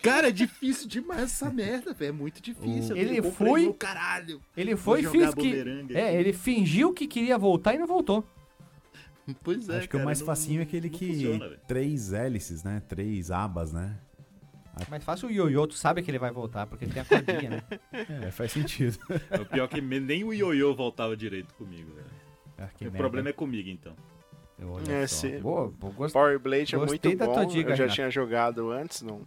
Cara, 0.03 0.29
é 0.29 0.31
difícil 0.31 0.87
demais 0.87 1.23
essa 1.23 1.49
merda, 1.51 1.93
velho. 1.93 2.09
É 2.09 2.11
muito 2.11 2.41
difícil. 2.41 2.95
Ele 2.97 3.21
foi- 3.21 3.71
caralho. 3.73 4.41
Ele 4.57 4.75
foi 4.75 5.01
e 5.01 5.07
fez 5.07 5.33
que. 5.33 5.49
bumerangue 5.49 5.95
É, 5.95 6.13
ele 6.19 6.33
fingiu 6.33 6.91
que 6.93 7.07
queria 7.07 7.37
voltar 7.37 7.73
e 7.73 7.77
não 7.77 7.87
voltou. 7.87 8.25
Pois 9.43 9.69
é, 9.69 9.77
Acho 9.77 9.87
que 9.89 9.95
o 9.95 9.99
cara, 9.99 10.05
mais 10.05 10.19
não- 10.19 10.25
facinho 10.25 10.59
é 10.59 10.63
aquele 10.63 10.89
que. 10.89 11.07
funciona, 11.13 11.57
três 11.67 12.11
hélices, 12.13 12.63
né? 12.63 12.81
Três 12.87 13.31
abas, 13.31 13.71
né? 13.71 13.97
Mas 14.89 15.03
faça 15.03 15.27
o 15.27 15.29
ioiô, 15.29 15.67
tu 15.67 15.75
sabe 15.75 16.01
que 16.01 16.09
ele 16.09 16.17
vai 16.17 16.31
voltar, 16.31 16.65
porque 16.65 16.85
ele 16.85 16.93
tem 16.93 17.01
a 17.01 17.05
cordinha, 17.05 17.49
né? 17.49 17.63
É, 18.27 18.31
faz 18.31 18.51
sentido. 18.51 18.97
O 19.39 19.45
pior 19.45 19.65
é 19.65 19.67
que 19.67 19.81
nem 19.81 20.23
o 20.23 20.33
ioiô 20.33 20.73
voltava 20.73 21.15
direito 21.15 21.53
comigo, 21.55 21.93
velho. 21.93 22.07
Ah, 22.57 22.69
o 22.79 22.83
merda. 22.85 22.97
problema 22.97 23.29
é 23.29 23.33
comigo, 23.33 23.69
então. 23.69 23.93
Olha 24.63 24.91
É, 24.91 25.07
só. 25.07 25.27
sim. 25.27 25.39
Boa, 25.39 25.67
gost- 25.95 26.13
Power 26.13 26.39
Blade 26.39 26.73
é 26.75 26.77
muito 26.77 27.15
da 27.15 27.25
tua 27.25 27.43
bom. 27.43 27.45
dica, 27.47 27.71
eu 27.71 27.75
já 27.75 27.83
Renato. 27.83 27.95
tinha 27.95 28.09
jogado 28.11 28.71
antes, 28.71 29.01
não. 29.01 29.21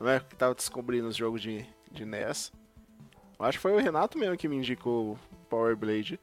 Não 0.00 0.08
é 0.08 0.20
que 0.20 0.34
tava 0.36 0.54
descobrindo 0.54 1.08
os 1.08 1.16
jogos 1.16 1.42
de, 1.42 1.64
de 1.92 2.04
NES. 2.04 2.52
Eu 3.38 3.44
Acho 3.44 3.58
que 3.58 3.62
foi 3.62 3.72
o 3.72 3.78
Renato 3.78 4.16
mesmo 4.18 4.36
que 4.36 4.48
me 4.48 4.56
indicou 4.56 5.12
o 5.12 5.18
Power 5.50 5.76
Blade. 5.76 6.18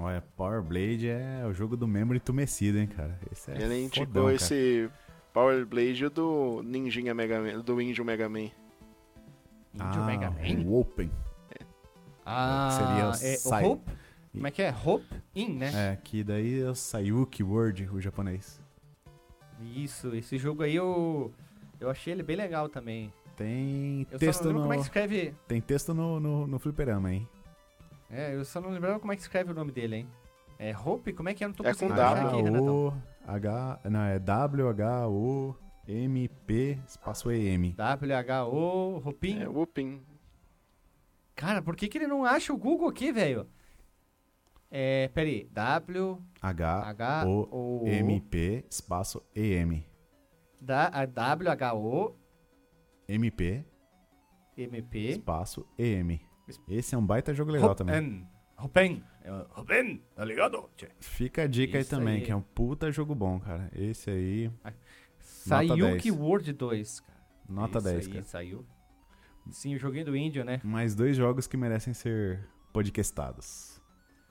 Olha, 0.00 0.22
Power 0.36 0.62
Blade 0.62 1.08
é 1.08 1.44
o 1.46 1.52
jogo 1.52 1.76
do 1.76 1.86
membro 1.86 2.16
entumecido, 2.16 2.78
hein, 2.78 2.86
cara. 2.86 3.18
Esse 3.32 3.50
é 3.50 3.62
Ele 3.62 3.84
indicou 3.84 4.06
fodão, 4.06 4.24
cara. 4.24 4.34
esse 4.36 4.90
Power 5.32 5.66
Blade 5.66 6.08
do 6.08 6.62
Ninjinha 6.62 7.14
Mega 7.14 7.40
Man, 7.40 7.60
do 7.60 7.80
Índio 7.80 8.04
Mega 8.04 8.28
Man. 8.28 8.50
Índio 9.74 10.02
ah, 10.02 10.06
Mega 10.06 10.30
Man? 10.30 10.64
O 10.64 10.80
Open. 10.80 11.10
Ah, 12.24 12.68
seria 12.72 13.10
o 13.10 13.54
é, 13.54 13.64
o 13.66 13.72
Hope? 13.72 13.92
Como 14.32 14.46
é 14.46 14.50
que 14.50 14.62
é? 14.62 14.74
Hope 14.84 15.06
In, 15.34 15.54
né? 15.54 15.72
É, 15.74 15.96
que 15.96 16.22
daí 16.22 16.60
é 16.60 16.68
o 16.68 16.74
Sayuki 16.74 17.42
Word, 17.42 17.88
o 17.90 18.00
japonês. 18.00 18.60
Isso, 19.74 20.14
esse 20.14 20.36
jogo 20.36 20.62
aí 20.62 20.76
eu, 20.76 21.32
eu 21.80 21.88
achei 21.88 22.12
ele 22.12 22.22
bem 22.22 22.36
legal 22.36 22.68
também. 22.68 23.12
Tem 23.34 24.06
Eu 24.10 24.18
texto 24.18 24.42
só 24.42 24.44
não 24.44 24.50
lembro 24.50 24.62
no. 24.62 24.68
como 24.68 24.74
é 24.74 24.76
que 24.76 24.82
escreve. 24.82 25.34
Tem 25.46 25.60
texto 25.60 25.94
no, 25.94 26.20
no, 26.20 26.46
no 26.46 26.58
fliperama, 26.58 27.12
hein? 27.12 27.28
É, 28.10 28.34
eu 28.34 28.44
só 28.44 28.60
não 28.60 28.70
lembrava 28.70 28.98
como 28.98 29.12
é 29.12 29.16
que 29.16 29.22
escreve 29.22 29.50
o 29.52 29.54
nome 29.54 29.70
dele, 29.72 29.96
hein? 29.96 30.08
É 30.58 30.76
Hope? 30.76 31.12
Como 31.12 31.28
é 31.28 31.34
que 31.34 31.44
é? 31.44 31.46
Eu 31.46 31.48
não 31.50 31.54
tô 31.56 31.62
É 31.64 31.66
com 31.66 31.72
conseguindo 31.74 31.96
W. 31.96 32.26
achar 32.26 32.38
aqui. 32.38 32.50
O 32.50 32.92
H. 33.26 33.80
Não, 33.90 34.00
é 34.02 34.18
W-H-O-M-P 35.38 36.78
espaço 36.86 37.30
E-M. 37.30 37.72
W-H-O, 37.74 39.02
Hopin. 39.04 39.40
É, 39.42 39.48
Whooping. 39.48 40.02
Cara, 41.36 41.62
por 41.62 41.76
que, 41.76 41.86
que 41.88 41.98
ele 41.98 42.06
não 42.08 42.24
acha 42.24 42.52
o 42.52 42.56
Google 42.58 42.88
aqui, 42.88 43.12
velho? 43.12 43.46
É, 44.70 45.08
peraí. 45.08 45.44
W, 45.52 46.18
H, 46.42 46.80
O, 47.26 47.84
H-O-M-P 47.86 48.64
espaço 48.70 49.22
E-M. 49.34 49.86
da, 50.60 50.88
a 50.88 51.06
W, 51.06 51.48
H, 51.50 51.74
O, 51.74 52.16
M-P 53.08 53.64
M, 54.56 54.82
P. 54.82 54.98
espaço 55.10 55.64
E-M. 55.78 56.20
Esse 56.68 56.94
é 56.94 56.98
um 56.98 57.04
baita 57.04 57.34
jogo 57.34 57.50
legal 57.50 57.74
também. 57.74 58.26
Hopen. 58.58 59.04
É, 59.22 59.30
Hopen, 59.56 60.02
tá 60.14 60.24
ligado? 60.24 60.68
Fica 61.00 61.42
a 61.42 61.46
dica 61.46 61.78
Isso 61.78 61.94
aí 61.94 61.98
também, 61.98 62.16
aí. 62.16 62.22
que 62.22 62.32
é 62.32 62.36
um 62.36 62.42
puta 62.42 62.90
jogo 62.90 63.14
bom, 63.14 63.38
cara. 63.38 63.70
Esse 63.72 64.10
aí, 64.10 64.50
Sayuki 65.20 66.10
10. 66.10 66.16
World 66.20 66.52
2, 66.52 67.00
cara. 67.00 67.18
nota 67.48 67.78
Isso 67.78 67.88
10, 67.88 68.06
aí, 68.06 68.12
cara. 68.12 68.24
saiu. 68.24 68.66
Sim, 69.50 69.76
o 69.76 69.78
joguinho 69.78 70.06
do 70.06 70.16
índio, 70.16 70.44
né? 70.44 70.60
Mais 70.64 70.94
dois 70.94 71.16
jogos 71.16 71.46
que 71.46 71.56
merecem 71.56 71.94
ser 71.94 72.46
podcastados. 72.72 73.80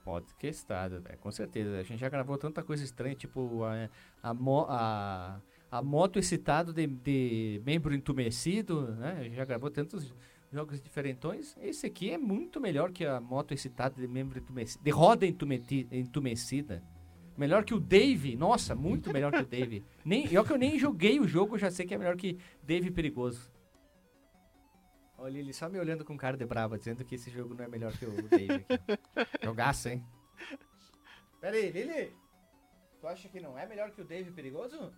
Podcastado, 0.04 1.02
velho, 1.02 1.18
com 1.18 1.32
certeza. 1.32 1.80
A 1.80 1.84
gente 1.84 2.00
já 2.00 2.08
gravou 2.10 2.38
tanta 2.38 2.64
coisa 2.64 2.84
estranha, 2.84 3.16
tipo 3.16 3.64
a, 3.64 3.90
a, 4.24 4.36
a, 4.70 5.40
a 5.72 5.82
moto 5.82 6.20
excitado 6.20 6.72
de, 6.72 6.88
de 6.88 7.62
membro 7.66 7.94
entumecido, 7.94 8.92
né? 8.96 9.18
A 9.20 9.24
gente 9.24 9.36
já 9.36 9.44
gravou 9.44 9.70
tantos 9.70 10.14
jogos 10.52 10.82
diferentões. 10.82 11.56
Esse 11.60 11.86
aqui 11.88 12.12
é 12.12 12.18
muito 12.18 12.60
melhor 12.60 12.92
que 12.92 13.06
a 13.06 13.20
moto 13.20 13.54
excitada 13.54 13.96
de 14.00 14.08
membro 14.08 14.40
entumecido, 14.40 14.84
de 14.84 14.92
roda 14.92 15.26
entumeti- 15.26 15.88
entumecida. 15.92 16.84
Melhor 17.38 17.64
que 17.64 17.74
o 17.74 17.80
Dave, 17.80 18.36
nossa, 18.36 18.74
muito 18.74 19.12
melhor 19.14 19.32
que 19.32 19.42
o 19.42 19.46
Dave. 19.46 19.86
Nem, 20.04 20.32
eu 20.34 20.44
que 20.44 20.52
eu 20.52 20.58
nem 20.58 20.80
joguei 20.80 21.20
o 21.20 21.28
jogo, 21.28 21.58
já 21.58 21.70
sei 21.70 21.86
que 21.86 21.94
é 21.94 21.98
melhor 21.98 22.16
que 22.16 22.40
Dave 22.64 22.90
Perigoso. 22.90 23.52
Olha 25.20 25.38
ele 25.38 25.54
só 25.54 25.68
me 25.70 25.80
olhando 25.80 26.06
com 26.06 26.16
cara 26.18 26.38
de 26.38 26.46
brava, 26.46 26.78
dizendo 26.78 27.04
que 27.04 27.16
esse 27.16 27.30
jogo 27.30 27.54
não 27.54 27.66
é 27.66 27.68
melhor 27.68 27.92
que 27.94 28.06
o 28.06 28.28
Dave 28.28 28.54
aqui. 28.54 28.66
Jogaço, 29.44 29.90
hein? 29.90 30.04
Pera 31.42 31.56
aí, 31.56 31.70
Lili. 31.72 32.16
Tu 33.00 33.08
acha 33.08 33.30
que 33.30 33.40
não 33.40 33.58
é 33.58 33.66
melhor 33.68 33.92
que 33.92 34.02
o 34.02 34.06
Dave 34.06 34.32
Perigoso? 34.32 34.92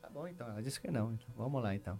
Tá 0.00 0.08
bom, 0.10 0.26
então. 0.28 0.48
Ela 0.48 0.62
disse 0.62 0.80
que 0.80 0.90
não. 0.90 1.12
Então, 1.14 1.32
vamos 1.36 1.62
lá, 1.62 1.74
então. 1.74 1.98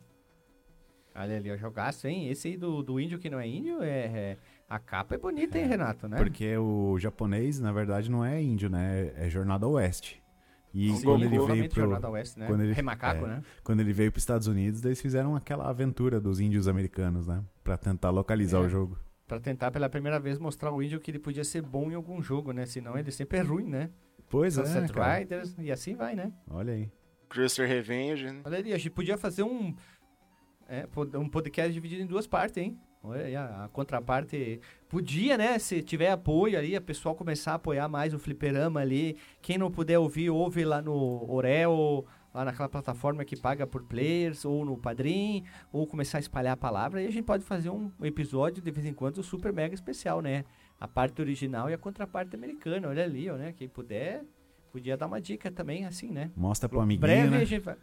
Olha 1.14 1.36
ali, 1.36 1.50
ó, 1.52 1.56
jogaço, 1.56 2.08
hein? 2.08 2.28
Esse 2.28 2.48
aí 2.48 2.56
do, 2.56 2.82
do 2.82 2.98
índio 2.98 3.18
que 3.18 3.30
não 3.30 3.38
é 3.38 3.46
índio, 3.46 3.82
é, 3.82 3.88
é- 4.06 4.36
A 4.68 4.78
capa 4.78 5.14
é 5.14 5.18
bonita, 5.18 5.58
hein, 5.58 5.66
Renato, 5.66 6.08
né? 6.08 6.16
Porque 6.16 6.56
o 6.56 6.98
japonês, 6.98 7.60
na 7.60 7.70
verdade, 7.70 8.10
não 8.10 8.24
é 8.24 8.42
índio, 8.42 8.68
né? 8.68 9.12
É 9.16 9.28
Jornada 9.28 9.66
Oeste. 9.68 10.20
E 10.72 10.90
Sim, 10.92 11.04
quando 11.04 11.24
ele 11.24 11.38
veio 11.38 11.68
pro, 11.68 11.80
Jornada 11.82 12.10
Oeste, 12.10 12.38
né? 12.40 12.46
quando 12.48 12.62
ele- 12.64 12.72
Remacaco, 12.72 13.24
é. 13.26 13.28
né? 13.28 13.42
quando 13.62 13.78
ele 13.80 13.92
veio 13.92 14.10
para 14.10 14.18
Estados 14.18 14.48
Unidos, 14.48 14.80
daí 14.80 14.88
eles 14.90 15.00
fizeram 15.00 15.36
aquela 15.36 15.68
aventura 15.68 16.20
dos 16.20 16.40
índios 16.40 16.66
americanos, 16.66 17.28
né? 17.28 17.44
Pra 17.62 17.76
tentar 17.76 18.10
localizar 18.10 18.58
É. 18.58 18.60
o 18.62 18.68
jogo. 18.68 18.98
Pra 19.28 19.38
tentar 19.38 19.70
pela 19.70 19.88
primeira 19.88 20.18
vez 20.18 20.38
mostrar 20.38 20.70
ao 20.70 20.82
índio 20.82 20.98
que 20.98 21.10
ele 21.12 21.20
podia 21.20 21.44
ser 21.44 21.62
bom 21.62 21.90
em 21.90 21.94
algum 21.94 22.20
jogo, 22.20 22.50
né? 22.52 22.66
Senão 22.66 22.98
ele 22.98 23.10
sempre 23.12 23.38
é 23.38 23.42
ruim, 23.42 23.68
né? 23.68 23.90
Pois 24.28 24.58
é, 24.58 24.64
Sunset 24.64 24.92
cara. 24.92 25.18
Riders, 25.18 25.54
e 25.58 25.70
assim 25.70 25.94
vai, 25.94 26.16
né? 26.16 26.32
Olha 26.50 26.72
aí. 26.72 26.90
Cruiser 27.28 27.68
Revenge. 27.68 28.24
né? 28.30 28.40
Olha 28.44 28.58
ali, 28.58 28.72
a 28.72 28.76
gente 28.76 28.90
podia 28.90 29.16
fazer 29.16 29.42
um, 29.44 29.74
é, 30.68 30.86
um 31.18 31.28
podcast 31.28 31.72
dividido 31.72 32.02
em 32.02 32.06
duas 32.06 32.26
partes, 32.26 32.56
hein? 32.56 32.78
Olha 33.02 33.26
aí, 33.26 33.36
a, 33.36 33.64
a 33.64 33.68
contraparte. 33.68 34.60
Podia, 34.88 35.36
né? 35.36 35.58
Se 35.58 35.82
tiver 35.82 36.10
apoio 36.10 36.58
ali, 36.58 36.74
a 36.74 36.80
pessoal 36.80 37.14
começar 37.14 37.52
a 37.52 37.54
apoiar 37.56 37.86
mais 37.86 38.14
o 38.14 38.18
fliperama 38.18 38.80
ali. 38.80 39.18
Quem 39.42 39.58
não 39.58 39.70
puder 39.70 39.98
ouvir, 39.98 40.30
ouve 40.30 40.64
lá 40.64 40.80
no 40.80 41.30
Orel, 41.30 42.06
lá 42.32 42.46
naquela 42.46 42.68
plataforma 42.68 43.22
que 43.22 43.36
paga 43.36 43.66
por 43.66 43.82
players, 43.82 44.46
ou 44.46 44.64
no 44.64 44.78
Padrim, 44.78 45.44
ou 45.70 45.86
começar 45.86 46.16
a 46.16 46.20
espalhar 46.20 46.54
a 46.54 46.56
palavra. 46.56 47.02
E 47.02 47.06
a 47.06 47.10
gente 47.10 47.24
pode 47.24 47.44
fazer 47.44 47.68
um 47.68 47.92
episódio 48.02 48.62
de 48.62 48.70
vez 48.70 48.86
em 48.86 48.94
quando 48.94 49.22
super 49.22 49.52
mega 49.52 49.74
especial, 49.74 50.22
né? 50.22 50.46
A 50.80 50.88
parte 50.88 51.20
original 51.20 51.68
e 51.68 51.74
a 51.74 51.78
contraparte 51.78 52.34
americana. 52.34 52.88
Olha 52.88 53.04
ali, 53.04 53.28
ó, 53.28 53.36
né? 53.36 53.52
Quem 53.52 53.68
puder, 53.68 54.24
podia 54.72 54.96
dar 54.96 55.06
uma 55.06 55.20
dica 55.20 55.50
também, 55.50 55.84
assim, 55.84 56.10
né? 56.10 56.30
Mostra 56.34 56.70
pro 56.70 56.80
amiguinho, 56.80 57.02
Breve 57.02 57.28
né? 57.28 57.42
a 57.42 57.44
gente 57.44 57.62
vai. 57.62 57.76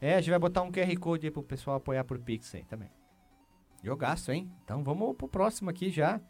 É, 0.00 0.14
a 0.14 0.20
gente 0.20 0.30
vai 0.30 0.38
botar 0.38 0.62
um 0.62 0.70
QR 0.70 0.96
Code 0.98 1.26
aí 1.26 1.30
pro 1.30 1.42
pessoal 1.42 1.76
apoiar 1.76 2.04
por 2.04 2.18
Pix 2.18 2.54
aí 2.54 2.64
também. 2.64 2.90
Jogaço, 3.82 4.30
hein? 4.32 4.50
Então 4.64 4.82
vamos 4.84 5.16
pro 5.16 5.28
próximo 5.28 5.70
aqui 5.70 5.90
já. 5.90 6.20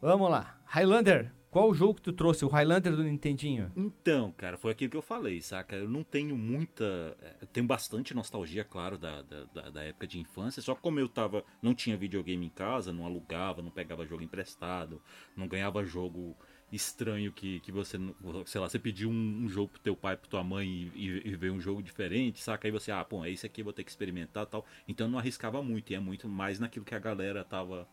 Vamos 0.00 0.30
lá. 0.30 0.56
Highlander, 0.64 1.32
qual 1.50 1.68
o 1.70 1.74
jogo 1.74 1.94
que 1.94 2.02
tu 2.02 2.12
trouxe? 2.12 2.44
O 2.44 2.48
Highlander 2.48 2.94
do 2.94 3.02
Nintendinho? 3.02 3.72
Então, 3.74 4.30
cara, 4.32 4.56
foi 4.56 4.70
aquilo 4.72 4.90
que 4.90 4.96
eu 4.96 5.02
falei, 5.02 5.40
saca? 5.40 5.74
Eu 5.74 5.88
não 5.88 6.04
tenho 6.04 6.36
muita. 6.36 7.16
é, 7.20 7.36
Eu 7.42 7.46
tenho 7.48 7.66
bastante 7.66 8.14
nostalgia, 8.14 8.64
claro, 8.64 8.96
da, 8.98 9.22
da- 9.22 9.70
da 9.70 9.82
época 9.82 10.06
de 10.06 10.20
infância. 10.20 10.62
Só 10.62 10.74
que 10.74 10.80
como 10.82 11.00
eu 11.00 11.08
tava. 11.08 11.42
Não 11.60 11.74
tinha 11.74 11.96
videogame 11.96 12.46
em 12.46 12.50
casa, 12.50 12.92
não 12.92 13.06
alugava, 13.06 13.60
não 13.62 13.70
pegava 13.70 14.06
jogo 14.06 14.22
emprestado, 14.22 15.02
não 15.36 15.48
ganhava 15.48 15.84
jogo 15.84 16.36
estranho 16.72 17.32
que, 17.32 17.60
que 17.60 17.72
você. 17.72 17.98
Sei 18.46 18.60
lá, 18.60 18.68
você 18.68 18.78
pediu 18.78 19.08
um, 19.10 19.44
um 19.44 19.48
jogo 19.48 19.68
pro 19.72 19.80
teu 19.80 19.96
pai, 19.96 20.16
pra 20.16 20.28
tua 20.28 20.44
mãe 20.44 20.90
e, 20.94 21.22
e, 21.26 21.36
veio 21.36 21.54
um 21.54 21.60
jogo 21.60 21.82
diferente, 21.82 22.40
saca? 22.42 22.66
Aí 22.68 22.72
você, 22.72 22.90
ah, 22.92 23.04
pô, 23.04 23.24
é 23.24 23.30
esse 23.30 23.46
aqui 23.46 23.62
vou 23.62 23.72
ter 23.72 23.84
que 23.84 23.90
experimentar 23.90 24.46
tal. 24.46 24.64
Então 24.86 25.08
não 25.08 25.18
arriscava 25.18 25.62
muito, 25.62 25.90
e 25.90 25.94
é 25.94 26.00
muito 26.00 26.28
mais 26.28 26.58
naquilo 26.58 26.84
que 26.84 26.94
a 26.94 26.98
galera 26.98 27.44
tava. 27.44 27.88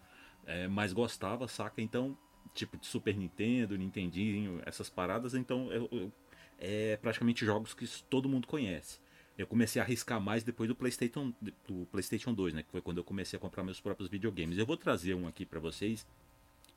é, 0.48 0.68
mais 0.68 0.94
gostava, 0.94 1.48
saca? 1.48 1.82
Então 1.82 2.18
tipo 2.54 2.78
de 2.78 2.86
Super 2.86 3.16
Nintendo, 3.18 3.78
Nintendinho, 3.78 4.62
essas 4.66 4.90
paradas, 4.90 5.34
então 5.34 5.72
eu- 5.72 5.90
eu- 5.92 6.12
é 6.58 6.98
praticamente 6.98 7.46
jogos 7.46 7.74
que 7.74 7.86
todo 8.10 8.30
mundo 8.30 8.48
conhece. 8.48 9.00
Eu 9.38 9.46
comecei 9.48 9.82
a 9.82 9.86
arriscar 9.86 10.22
mais 10.22 10.44
depois 10.44 10.70
do 10.70 10.76
PlayStation, 10.76 11.34
do 11.68 11.86
PlayStation 11.88 12.34
2, 12.34 12.54
né, 12.54 12.64
que 12.64 12.72
foi 12.72 12.82
quando 12.82 13.00
eu 13.00 13.04
comecei 13.04 13.36
a 13.36 13.40
comprar 13.40 13.64
meus 13.64 13.82
próprios 13.82 14.10
videogames. 14.10 14.58
Eu 14.58 14.66
vou 14.66 14.78
trazer 14.78 15.14
um 15.14 15.28
aqui 15.28 15.46
pra 15.46 15.60
vocês, 15.60 16.08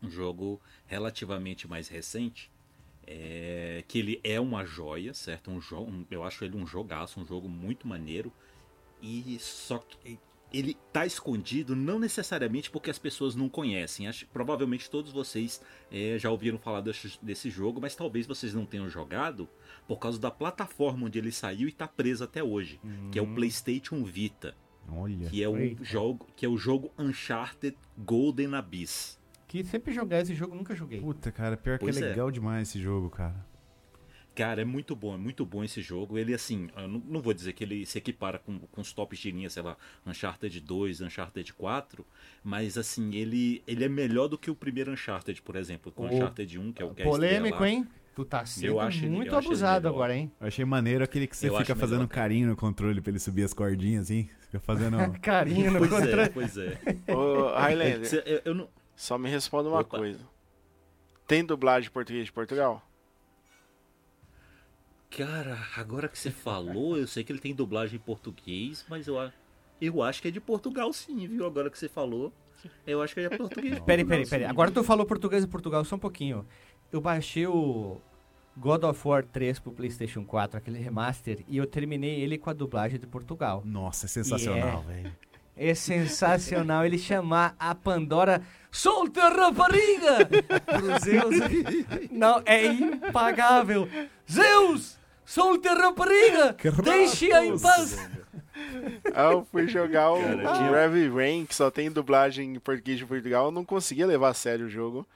um 0.03 0.11
jogo 0.11 0.61
relativamente 0.87 1.67
mais 1.69 1.89
recente, 1.89 2.51
é, 3.07 3.83
que 3.89 3.99
ele 3.99 4.21
é 4.23 4.39
uma 4.39 4.65
joia, 4.65 5.15
certo? 5.15 5.51
Um 5.51 5.61
jogo, 5.61 6.07
eu 6.11 6.23
acho 6.23 6.45
ele 6.45 6.57
um 6.57 6.67
jogaço, 6.67 7.21
um 7.21 7.27
jogo 7.27 7.49
muito 7.49 7.89
maneiro. 7.89 8.33
E 9.01 9.39
só 9.41 9.79
que 9.79 10.19
ele 10.53 10.77
tá 10.93 11.05
escondido 11.05 11.77
não 11.77 11.99
necessariamente 11.99 12.71
porque 12.71 12.91
as 12.91 12.99
pessoas 12.99 13.35
não 13.35 13.49
conhecem. 13.49 14.09
Acho, 14.09 14.27
provavelmente 14.29 14.91
todos 14.91 15.13
vocês 15.13 15.63
eh, 15.91 16.17
já 16.19 16.31
ouviram 16.31 16.59
falar 16.59 16.81
desse, 16.81 17.19
desse 17.23 17.51
jogo, 17.51 17.81
mas 17.81 17.95
talvez 17.95 18.27
vocês 18.27 18.55
não 18.55 18.65
tenham 18.65 18.89
jogado 18.89 19.49
por 19.87 19.99
causa 19.99 20.19
da 20.19 20.31
plataforma 20.31 21.07
onde 21.07 21.19
ele 21.19 21.33
saiu 21.33 21.69
e 21.69 21.73
tá 21.73 21.87
preso 21.87 22.25
até 22.25 22.43
hoje, 22.43 22.81
que 23.13 23.19
é 23.19 23.23
o 23.23 23.35
PlayStation 23.35 24.03
Vita, 24.05 24.55
Olha. 24.91 25.29
que 25.29 25.43
é 25.43 25.49
o 25.49 25.57
Eita. 25.57 25.85
jogo, 25.85 26.27
que 26.35 26.45
é 26.47 26.49
o 26.49 26.57
jogo 26.57 26.91
Uncharted 26.99 27.77
Golden 27.97 28.55
Abyss. 28.55 29.18
Que 29.49 29.65
sempre 29.65 29.93
jogar 29.93 30.21
esse 30.21 30.35
jogo, 30.35 30.55
nunca 30.55 30.75
joguei. 30.75 31.01
Puta, 31.01 31.33
cara, 31.33 31.57
pior 31.57 31.79
Pois 31.79 31.97
que 31.97 32.03
é 32.05 32.07
é. 32.07 32.11
legal 32.11 32.31
demais 32.31 32.69
esse 32.69 32.79
jogo, 32.81 33.09
cara. 33.11 33.35
Cara, 34.35 34.63
é 34.63 34.65
muito 34.65 34.95
bom, 34.95 35.15
é 35.15 35.17
muito 35.17 35.45
bom 35.45 35.65
esse 35.65 35.83
jogo. 35.83 36.17
Ele, 36.17 36.33
assim, 36.33 36.69
eu 36.77 36.87
não, 36.87 37.03
não 37.09 37.21
vou 37.21 37.35
dizer 37.35 37.55
que 37.55 37.65
ele 37.65 37.85
se 37.85 37.99
equipara 37.99 38.39
com, 38.39 38.57
com 38.61 38.81
os 38.81 38.93
tops 38.93 39.19
de 39.19 39.33
linha, 39.33 39.51
sei 39.51 39.63
lá, 39.65 39.77
Uncharted 40.07 40.61
2, 40.61 41.01
Uncharted 41.01 41.53
4, 41.55 42.07
mas, 42.45 42.79
assim, 42.79 43.17
ele, 43.17 43.65
ele 43.67 43.85
é 43.85 43.89
melhor 43.89 44.29
do 44.29 44.39
que 44.39 44.49
o 44.49 44.55
primeiro 44.55 44.93
Uncharted, 44.93 45.43
por 45.43 45.57
exemplo, 45.57 45.91
com 45.91 46.05
o 46.05 46.07
Uncharted 46.07 46.57
1, 46.57 46.73
que 46.73 46.83
é 46.83 46.85
o 46.85 46.95
que 46.95 47.03
é 47.03 47.05
Polêmico, 47.05 47.65
hein? 47.65 47.85
Tu 48.15 48.25
tá 48.25 48.45
sendo 48.47 48.67
Eu 48.67 48.81
acho 48.81 48.99
ele- 49.05 49.11
muito 49.11 49.33
eu 49.33 49.39
acho 49.39 49.49
ele 49.49 49.55
abusado 49.55 49.89
agora, 49.89 50.15
hein? 50.15 50.31
Eu 50.41 50.47
achei 50.47 50.65
maneiro 50.65 51.03
aquele 51.03 51.27
que 51.27 51.37
você 51.37 51.49
Eu 51.49 51.57
fica 51.57 51.75
fazendo 51.75 51.99
melhor, 52.01 52.09
carinho 52.09 52.49
no 52.49 52.57
controle 52.57 53.01
pra 53.01 53.11
ele 53.11 53.19
subir 53.19 53.43
as 53.45 53.53
cordinhas, 53.53 54.05
assim. 54.05 54.29
Fica 54.43 54.61
fazendo. 54.61 54.97
Carinho 55.21 55.71
no 55.73 55.79
Pois 55.81 55.93
é, 55.93 56.01
controle. 56.07 56.31
pois 56.31 56.57
é. 56.59 56.79
Ô, 57.13 57.49
Highlander, 57.55 58.07
Cê- 58.07 58.23
eu, 58.25 58.41
eu 58.45 58.55
não... 58.55 58.69
só 58.99 59.17
me 59.17 59.31
responda 59.31 59.69
uma 59.69 59.81
Opa. 59.81 59.97
coisa. 59.99 60.19
Tem 61.27 61.45
dublagem 61.45 61.89
em 61.89 61.93
português 61.93 62.25
de 62.27 62.33
Portugal? 62.33 62.83
Cara, 65.11 65.59
agora 65.77 66.09
que 66.09 66.19
você 66.19 66.31
falou, 66.31 66.97
eu 66.99 67.07
sei 67.07 67.25
que 67.25 67.33
ele 67.33 67.39
tem 67.39 67.55
dublagem 67.55 67.97
em 67.97 68.03
português, 68.03 68.85
mas 68.89 69.07
eu, 69.07 69.19
a- 69.19 69.33
eu 69.81 70.03
acho 70.03 70.21
que 70.21 70.29
é 70.29 70.31
de 70.31 70.41
Portugal 70.41 70.93
sim, 70.93 71.27
viu? 71.27 71.47
Agora 71.47 71.71
que 71.71 71.79
você 71.79 71.89
falou, 71.89 72.33
eu 72.87 73.01
acho 73.01 73.15
que 73.15 73.21
é 73.21 73.29
de 73.29 73.37
português. 73.39 73.79
Peraí, 73.81 74.05
Portugal, 74.05 74.09
peraí, 74.09 74.27
peraí. 74.29 74.45
Agora 74.45 74.71
tu 74.71 74.83
falou 74.85 75.07
português 75.07 75.43
de 75.45 75.49
Portugal, 75.51 75.85
só 75.85 75.97
um 75.97 75.99
pouquinho. 75.99 76.47
Eu 76.93 77.01
baixei 77.01 77.47
o 77.47 78.01
God 78.57 78.85
of 78.85 79.09
War 79.09 79.25
3 79.25 79.59
pro 79.61 79.73
PlayStation 79.73 80.25
4, 80.25 80.59
aquele 80.59 80.79
remaster, 80.79 81.43
e 81.49 81.57
eu 81.57 81.67
terminei 81.67 82.21
ele 82.21 82.37
com 82.37 82.51
a 82.51 82.53
dublagem 82.53 82.99
de 82.99 83.07
Portugal. 83.07 83.63
Nossa, 83.65 84.07
é 84.07 84.09
sensacional, 84.09 84.83
velho. 84.83 85.17
É 85.61 85.75
sensacional 85.75 86.85
ele 86.87 86.99
chamar 86.99 87.57
a 87.59 87.75
Pandora 87.75 88.43
Solte 88.71 89.19
a 89.19 89.29
rapariga! 89.29 90.27
Pro 90.27 90.99
Zeus. 91.01 92.11
Não, 92.11 92.43
é 92.45 92.67
impagável. 92.67 93.89
Zeus! 94.31 94.99
Solte 95.25 95.69
a 95.69 95.75
rapariga! 95.75 96.57
Deixe-a 96.83 97.45
em 97.45 97.59
paz! 97.59 97.99
Ah, 99.15 99.33
eu 99.33 99.47
fui 99.51 99.69
jogar 99.69 100.13
o, 100.13 100.21
Cara, 100.21 100.71
o 100.71 100.75
Heavy 100.75 101.09
Rain, 101.09 101.47
que 101.47 101.55
só 101.55 101.71
tem 101.71 101.91
dublagem 101.91 102.55
em 102.55 102.59
português 102.61 102.99
de 102.99 103.07
Portugal. 103.07 103.47
Eu 103.47 103.51
não 103.53 103.65
conseguia 103.65 104.07
levar 104.07 104.31
a 104.31 104.35
sério 104.35 104.67
o 104.67 104.71
jogo. 104.71 105.07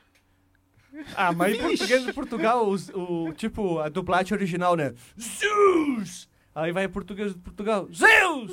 Ah, 1.17 1.33
mas 1.33 1.55
em 1.55 1.61
português 1.61 2.05
de 2.05 2.13
Portugal, 2.13 2.69
os- 2.69 2.91
o, 2.91 3.33
tipo, 3.33 3.79
a 3.81 3.89
dublagem 3.89 4.35
original, 4.37 4.77
né? 4.77 4.95
Zeus! 5.19 6.29
Aí 6.55 6.71
vai 6.73 6.85
em 6.85 6.89
português 6.89 7.33
de 7.33 7.39
Portugal, 7.39 7.89
Zeus! 7.93 8.53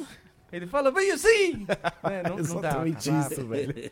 Ele 0.51 0.65
fala 0.65 0.89
bem 0.91 1.11
assim! 1.11 1.67
É, 2.03 2.23
não, 2.27 2.37
não 2.37 2.61
dá. 2.61 2.69
Exatamente 2.87 3.09
isso, 3.11 3.45
velho. 3.47 3.91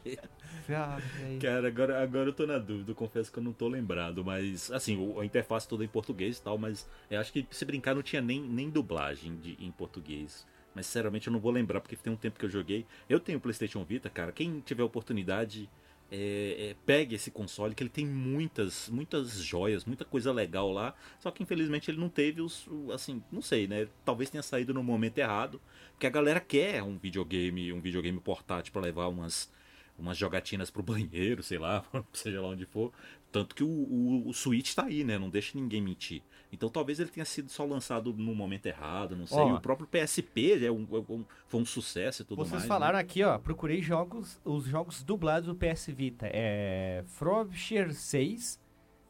Cara, 1.40 1.68
agora, 1.68 2.02
agora 2.02 2.30
eu 2.30 2.34
tô 2.34 2.46
na 2.46 2.58
dúvida, 2.58 2.94
confesso 2.94 3.32
que 3.32 3.40
eu 3.40 3.44
não 3.44 3.54
tô 3.54 3.68
lembrado, 3.68 4.24
mas 4.24 4.72
assim, 4.72 4.98
a 5.20 5.26
interface 5.26 5.68
toda 5.68 5.84
em 5.84 5.88
português 5.88 6.38
e 6.38 6.42
tal, 6.42 6.58
mas 6.58 6.88
eu 7.10 7.20
acho 7.20 7.32
que 7.32 7.48
se 7.52 7.66
brincar 7.66 7.96
não 7.96 8.04
tinha 8.04 8.22
nem, 8.22 8.42
nem 8.42 8.70
dublagem 8.70 9.38
de, 9.38 9.58
em 9.60 9.72
português. 9.72 10.46
Mas 10.78 10.86
sinceramente 10.86 11.26
eu 11.26 11.34
não 11.34 11.40
vou 11.40 11.52
lembrar, 11.52 11.82
porque 11.82 11.96
tem 11.96 12.14
um 12.14 12.16
tempo 12.16 12.38
que 12.38 12.46
eu 12.46 12.50
joguei. 12.52 12.86
Eu 13.10 13.20
tenho 13.20 13.40
o 13.40 13.42
PlayStation 13.42 13.84
Vita, 13.84 14.12
cara. 14.12 14.32
Quem 14.32 14.60
tiver 14.60 14.84
oportunidade, 14.84 15.68
é, 16.12 16.70
é, 16.70 16.76
pegue 16.86 17.16
esse 17.16 17.32
console, 17.32 17.74
que 17.74 17.82
ele 17.82 17.90
tem 17.90 18.06
muitas, 18.06 18.88
muitas 18.88 19.38
joias, 19.42 19.86
muita 19.86 20.06
coisa 20.06 20.32
legal 20.32 20.72
lá. 20.72 20.94
Só 21.20 21.32
que 21.32 21.42
infelizmente 21.42 21.90
ele 21.90 22.00
não 22.00 22.10
teve 22.10 22.42
os. 22.42 22.70
Assim, 22.94 23.24
não 23.32 23.42
sei, 23.42 23.68
né? 23.68 23.88
Talvez 24.06 24.30
tenha 24.30 24.44
saído 24.44 24.72
no 24.72 24.84
momento 24.84 25.18
errado. 25.18 25.60
Porque 25.94 26.06
a 26.06 26.12
galera 26.12 26.40
quer 26.40 26.84
um 26.84 26.96
videogame, 26.96 27.74
um 27.74 27.82
videogame 27.82 28.20
portátil 28.20 28.72
pra 28.72 28.84
levar 28.84 29.08
umas, 29.08 29.52
umas 29.98 30.18
jogatinas 30.18 30.70
pro 30.70 30.84
banheiro, 30.84 31.42
sei 31.42 31.58
lá, 31.58 31.84
seja 32.14 32.42
lá 32.42 32.50
onde 32.50 32.66
for. 32.66 32.92
Tanto 33.32 33.54
que 33.56 33.64
o, 33.64 33.68
o, 33.68 34.30
o 34.30 34.34
Switch 34.34 34.74
tá 34.74 34.86
aí, 34.86 35.04
né? 35.04 35.18
Não 35.18 35.30
deixa 35.30 35.58
ninguém 35.58 35.82
mentir. 35.82 36.22
Então 36.52 36.70
talvez 36.70 37.00
ele 37.00 37.10
tenha 37.10 37.26
sido 37.26 37.50
só 37.50 37.66
lançado 37.66 38.14
no 38.14 38.34
momento 38.34 38.66
errado, 38.68 39.16
não 39.16 39.28
sei. 39.28 39.38
Ó. 39.38 39.56
o 39.56 39.62
próprio 39.62 39.88
PSP 39.88 40.64
é 40.66 40.72
um, 40.72 40.88
é 40.92 41.12
um- 41.12 41.26
foi 41.48 41.62
um 41.62 41.66
sucesso 41.66 42.22
e 42.22 42.26
tudo 42.26 42.38
Vocês 42.38 42.52
mais. 42.52 42.64
né? 42.64 42.68
falaram 42.70 42.98
aqui, 42.98 43.22
ó, 43.24 43.38
procurei 43.38 43.82
jogos, 43.82 44.40
os 44.46 44.64
jogos 44.66 45.04
dublados 45.04 45.48
do 45.48 45.56
PS 45.56 45.88
Vita. 45.92 46.26
É 46.32 47.04
Frobisher 47.08 47.94
6, 47.94 48.58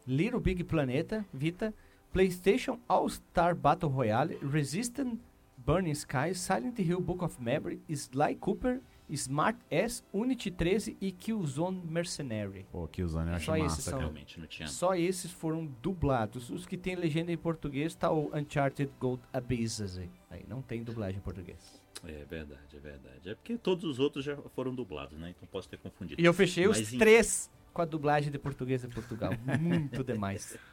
Little 0.07 0.39
Big 0.39 0.63
Planeta, 0.63 1.23
Vita, 1.31 1.73
PlayStation 2.11 2.79
All-Star 2.87 3.55
Battle 3.55 3.91
Royale, 3.91 4.37
Resistance, 4.41 5.19
Burning 5.57 5.91
Skies, 5.93 6.39
Silent 6.39 6.79
Hill 6.79 7.01
Book 7.01 7.23
of 7.23 7.39
Memory, 7.41 7.79
Sly 7.87 8.35
Cooper, 8.35 8.81
Smart 9.09 9.57
S, 9.69 10.03
Unity 10.13 10.51
13 10.51 10.97
e 10.99 11.11
Killzone 11.11 11.81
Mercenary. 11.85 12.65
Pô, 12.71 12.89
usando, 13.03 13.29
eu 13.29 13.35
acho 13.35 13.45
Só 13.45 13.55
esses 13.55 13.67
massa, 13.69 13.81
são- 13.81 13.91
cara. 13.93 14.03
Realmente, 14.03 14.39
não 14.39 14.47
tinha. 14.47 14.67
Só 14.67 14.95
esses 14.95 15.31
foram 15.31 15.65
dublados. 15.81 16.49
Os 16.49 16.65
que 16.65 16.77
tem 16.77 16.95
legenda 16.95 17.31
em 17.31 17.37
português 17.37 17.95
tá 17.95 18.11
o 18.11 18.29
Uncharted 18.35 18.91
Gold 18.99 19.21
Abysses 19.31 19.97
aí. 19.97 20.09
Aí 20.29 20.45
não 20.47 20.61
tem 20.61 20.83
dublagem 20.83 21.17
em 21.19 21.21
português. 21.21 21.81
É 22.03 22.25
verdade, 22.25 22.75
é 22.75 22.79
verdade. 22.79 23.29
É 23.29 23.35
porque 23.35 23.57
todos 23.57 23.83
os 23.85 23.99
outros 23.99 24.23
já 24.23 24.35
foram 24.55 24.75
dublados, 24.75 25.17
né? 25.17 25.33
Então 25.35 25.47
posso 25.51 25.67
ter 25.69 25.77
confundido. 25.77 26.21
E 26.21 26.25
eu 26.25 26.33
fechei 26.33 26.67
Mas 26.67 26.79
os 26.79 26.93
em- 26.93 26.97
três 26.97 27.49
com 27.73 27.81
a 27.81 27.85
dublagem 27.85 28.31
de 28.31 28.37
português 28.39 28.81
de 28.81 28.87
Portugal. 28.87 29.31
Muito 29.59 30.03
demais. 30.03 30.57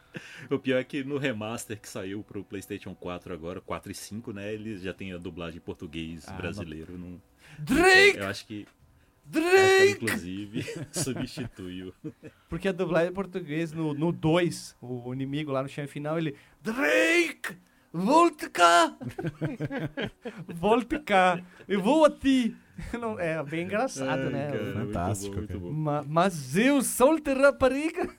O 0.49 0.61
pior 0.61 0.79
é 0.79 0.85
que 0.85 1.03
no 1.03 1.19
remaster 1.19 1.81
que 1.81 1.89
saiu 1.89 2.23
pro 2.23 2.45
PlayStation 2.45 2.95
4 2.95 3.35
agora, 3.35 3.61
4 3.61 3.91
e 3.91 3.95
5, 3.97 4.33
né? 4.33 4.55
Ele 4.55 4.79
já 4.79 4.95
tem 4.95 5.13
a 5.13 5.19
dublagem 5.19 5.57
em 5.59 5.61
português 5.61 6.25
Ah, 6.29 6.35
brasileiro. 6.35 6.97
Não... 6.97 7.21
Drake! 7.59 8.19
Eu 8.19 8.27
acho 8.27 8.47
que, 8.47 8.67
acho 8.67 8.67
que 9.27 9.41
Drake! 9.41 10.05
inclusive, 10.05 10.63
substitui 10.93 11.83
o. 11.85 11.95
Porque 12.49 12.69
a 12.69 12.73
dublagem 12.73 13.11
em 13.11 13.15
português 13.15 13.73
no 13.73 14.13
2, 14.13 14.77
o 14.81 15.13
inimigo 15.15 15.51
lá 15.53 15.63
no 15.63 15.69
chão 15.69 15.87
final, 15.89 16.19
ele. 16.19 16.37
Drake! 16.63 17.57
Volte 17.93 18.51
cá! 18.51 18.97
Volte 20.53 20.99
cá! 20.99 21.41
Eu 21.69 21.81
vou 21.81 22.05
a 22.05 22.11
ti! 22.11 22.57
Não, 23.01 23.19
é 23.21 23.41
bem 23.45 23.65
engraçado, 23.65 24.23
Ai, 24.25 24.31
né? 24.31 24.47
cara, 24.51 24.63
muito 24.65 24.87
Fantástico, 24.87 25.31
bom, 25.33 25.39
muito 25.39 25.61
bom. 25.61 25.71
Ma- 25.71 26.05
mas 26.07 26.57
eu 26.57 26.83
solte 26.83 27.33
rapariga! 27.33 28.11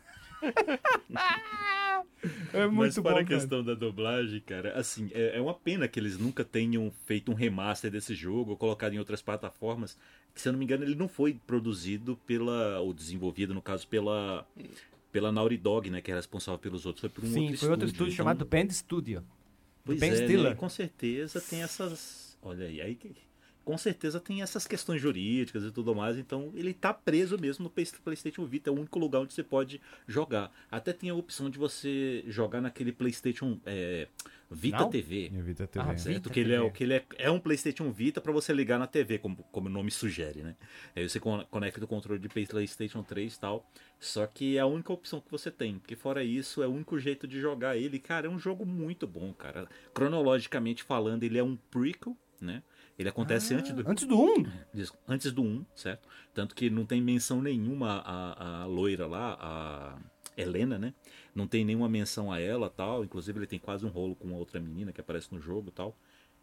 É 2.53 2.65
Mas 2.67 2.73
muito 2.73 3.01
para 3.03 3.11
bom. 3.13 3.17
a 3.19 3.23
cara. 3.23 3.35
questão 3.39 3.63
da 3.63 3.73
dublagem, 3.73 4.39
cara, 4.41 4.77
assim, 4.77 5.09
é, 5.13 5.37
é 5.37 5.41
uma 5.41 5.53
pena 5.53 5.87
que 5.87 5.99
eles 5.99 6.17
nunca 6.17 6.43
tenham 6.43 6.91
feito 7.05 7.31
um 7.31 7.35
remaster 7.35 7.91
desse 7.91 8.13
jogo 8.15 8.51
ou 8.51 8.57
colocado 8.57 8.93
em 8.93 8.99
outras 8.99 9.21
plataformas. 9.21 9.97
Que, 10.33 10.41
se 10.41 10.47
eu 10.49 10.51
não 10.53 10.59
me 10.59 10.65
engano, 10.65 10.83
ele 10.83 10.95
não 10.95 11.07
foi 11.07 11.39
produzido 11.47 12.17
pela. 12.27 12.79
ou 12.79 12.93
desenvolvido, 12.93 13.53
no 13.53 13.61
caso, 13.61 13.87
pela. 13.87 14.45
Pela 15.11 15.31
Naughty 15.31 15.55
Dog, 15.57 15.89
né? 15.89 16.01
Que 16.01 16.11
é 16.11 16.15
responsável 16.15 16.59
pelos 16.59 16.85
outros. 16.85 16.99
Foi 17.01 17.09
por 17.09 17.23
um 17.23 17.27
Sim, 17.27 17.41
outro 17.43 17.57
foi 17.57 17.69
outro 17.69 17.85
estúdio. 17.87 17.87
estúdio 17.87 18.13
então- 18.13 18.17
chamado 18.17 18.45
Band 18.45 18.69
Studio. 18.71 19.23
Pois 19.85 19.99
Ben 19.99 20.09
é, 20.11 20.27
né? 20.43 20.55
Com 20.55 20.67
certeza 20.67 21.39
tem 21.39 21.61
essas. 21.61 22.37
Olha 22.41 22.65
aí, 22.65 22.81
aí 22.81 22.95
que- 22.95 23.15
com 23.65 23.77
certeza 23.77 24.19
tem 24.19 24.41
essas 24.41 24.65
questões 24.67 25.01
jurídicas 25.01 25.63
e 25.63 25.71
tudo 25.71 25.93
mais, 25.95 26.17
então 26.17 26.51
ele 26.55 26.73
tá 26.73 26.93
preso 26.93 27.37
mesmo 27.37 27.63
no 27.63 27.69
Play- 27.69 27.87
PlayStation 28.03 28.45
Vita, 28.45 28.69
é 28.69 28.73
o 28.73 28.75
único 28.77 28.97
lugar 28.99 29.19
onde 29.21 29.33
você 29.33 29.43
pode 29.43 29.81
jogar. 30.07 30.51
Até 30.71 30.93
tem 30.93 31.09
a 31.09 31.15
opção 31.15 31.49
de 31.49 31.57
você 31.57 32.23
jogar 32.27 32.61
naquele 32.61 32.91
PlayStation 32.91 33.59
é, 33.65 34.07
Vita 34.51 34.77
Não? 34.77 34.89
TV. 34.91 35.31
Evita 35.35 35.65
TV. 35.65 35.89
Ah. 35.89 35.97
Certo, 35.97 36.15
Vita 36.15 36.29
que 36.29 36.39
ele, 36.39 36.53
é, 36.53 36.59
TV. 36.59 36.71
que 36.71 36.83
ele 36.83 36.93
é, 36.93 37.05
é 37.17 37.31
um 37.31 37.39
PlayStation 37.39 37.91
Vita 37.91 38.21
para 38.21 38.31
você 38.31 38.53
ligar 38.53 38.77
na 38.77 38.85
TV, 38.85 39.17
como, 39.17 39.37
como 39.51 39.67
o 39.67 39.71
nome 39.71 39.89
sugere, 39.89 40.43
né? 40.43 40.55
Aí 40.95 41.09
você 41.09 41.19
con- 41.19 41.43
conecta 41.49 41.83
o 41.83 41.87
controle 41.87 42.19
de 42.19 42.29
PlayStation 42.29 43.01
3 43.01 43.33
e 43.35 43.39
tal. 43.39 43.67
Só 43.99 44.27
que 44.27 44.57
é 44.57 44.59
a 44.59 44.65
única 44.67 44.93
opção 44.93 45.19
que 45.19 45.31
você 45.31 45.49
tem, 45.49 45.79
porque 45.79 45.95
fora 45.95 46.23
isso 46.23 46.61
é 46.61 46.67
o 46.67 46.71
único 46.71 46.99
jeito 46.99 47.27
de 47.27 47.39
jogar 47.41 47.75
ele. 47.75 47.97
Cara, 47.97 48.27
é 48.27 48.29
um 48.29 48.37
jogo 48.37 48.65
muito 48.65 49.07
bom, 49.07 49.33
cara. 49.33 49.67
Cronologicamente 49.93 50.83
falando, 50.83 51.23
ele 51.23 51.39
é 51.39 51.43
um 51.43 51.55
prequel, 51.55 52.15
né? 52.39 52.61
Ele 52.97 53.09
acontece 53.09 53.53
antes 53.53 53.71
do 53.73 53.89
Antes 53.89 54.05
do 54.05 54.17
1? 54.21 54.45
Diz- 54.73 54.93
antes 55.07 55.31
do 55.31 55.43
1, 55.43 55.65
certo? 55.75 56.07
Tanto 56.33 56.55
que 56.55 56.69
não 56.69 56.85
tem 56.85 57.01
menção 57.01 57.41
nenhuma 57.41 57.97
à, 58.05 58.61
à 58.61 58.65
loira 58.65 59.05
lá, 59.05 59.37
a 59.39 59.97
Helena, 60.37 60.77
né? 60.77 60.93
Não 61.33 61.45
tem 61.47 61.65
nenhuma 61.65 61.89
menção 61.89 62.31
a 62.31 62.39
ela 62.39 62.69
tal. 62.69 63.03
Inclusive 63.03 63.37
ele 63.39 63.47
tem 63.47 63.59
quase 63.59 63.85
um 63.85 63.89
rolo 63.89 64.15
com 64.15 64.27
uma 64.29 64.37
outra 64.37 64.59
menina 64.61 64.93
que 64.93 65.01
aparece 65.01 65.33
no 65.33 65.41
jogo 65.41 65.71
tal. 65.71 65.97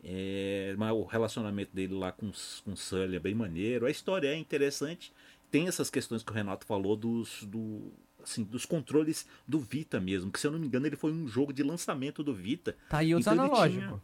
É, 0.05 0.75
mas 0.77 0.93
o 0.93 1.05
relacionamento 1.05 1.75
dele 1.75 1.95
lá 1.95 2.11
com, 2.13 2.31
com 2.65 2.77
Sully 2.77 3.17
é 3.17 3.21
bem 3.21 3.35
maneiro. 3.35 3.87
A 3.87 3.91
história 3.91 4.29
é 4.29 4.37
interessante. 4.37 5.13
Tem 5.51 5.69
essas 5.69 5.89
questões 5.91 6.23
que 6.23 6.31
o 6.33 6.35
Renato 6.35 6.67
falou 6.67 6.97
dos, 6.97 7.45
do, 7.45 7.93
assim, 8.23 8.43
dos 8.43 8.67
controles 8.67 9.27
do 9.47 9.59
Vita 9.61 10.01
mesmo. 10.01 10.31
Que 10.31 10.41
se 10.41 10.47
eu 10.47 10.51
não 10.51 10.59
me 10.59 10.67
engano 10.67 10.87
ele 10.87 10.97
foi 10.97 11.13
um 11.13 11.27
jogo 11.29 11.53
de 11.53 11.63
lançamento 11.63 12.23
do 12.23 12.35
Vita. 12.35 12.77
Tá 12.89 12.99
aí 12.99 13.15
os 13.15 13.21
Então 13.23 13.33
analógicos. 13.35 14.01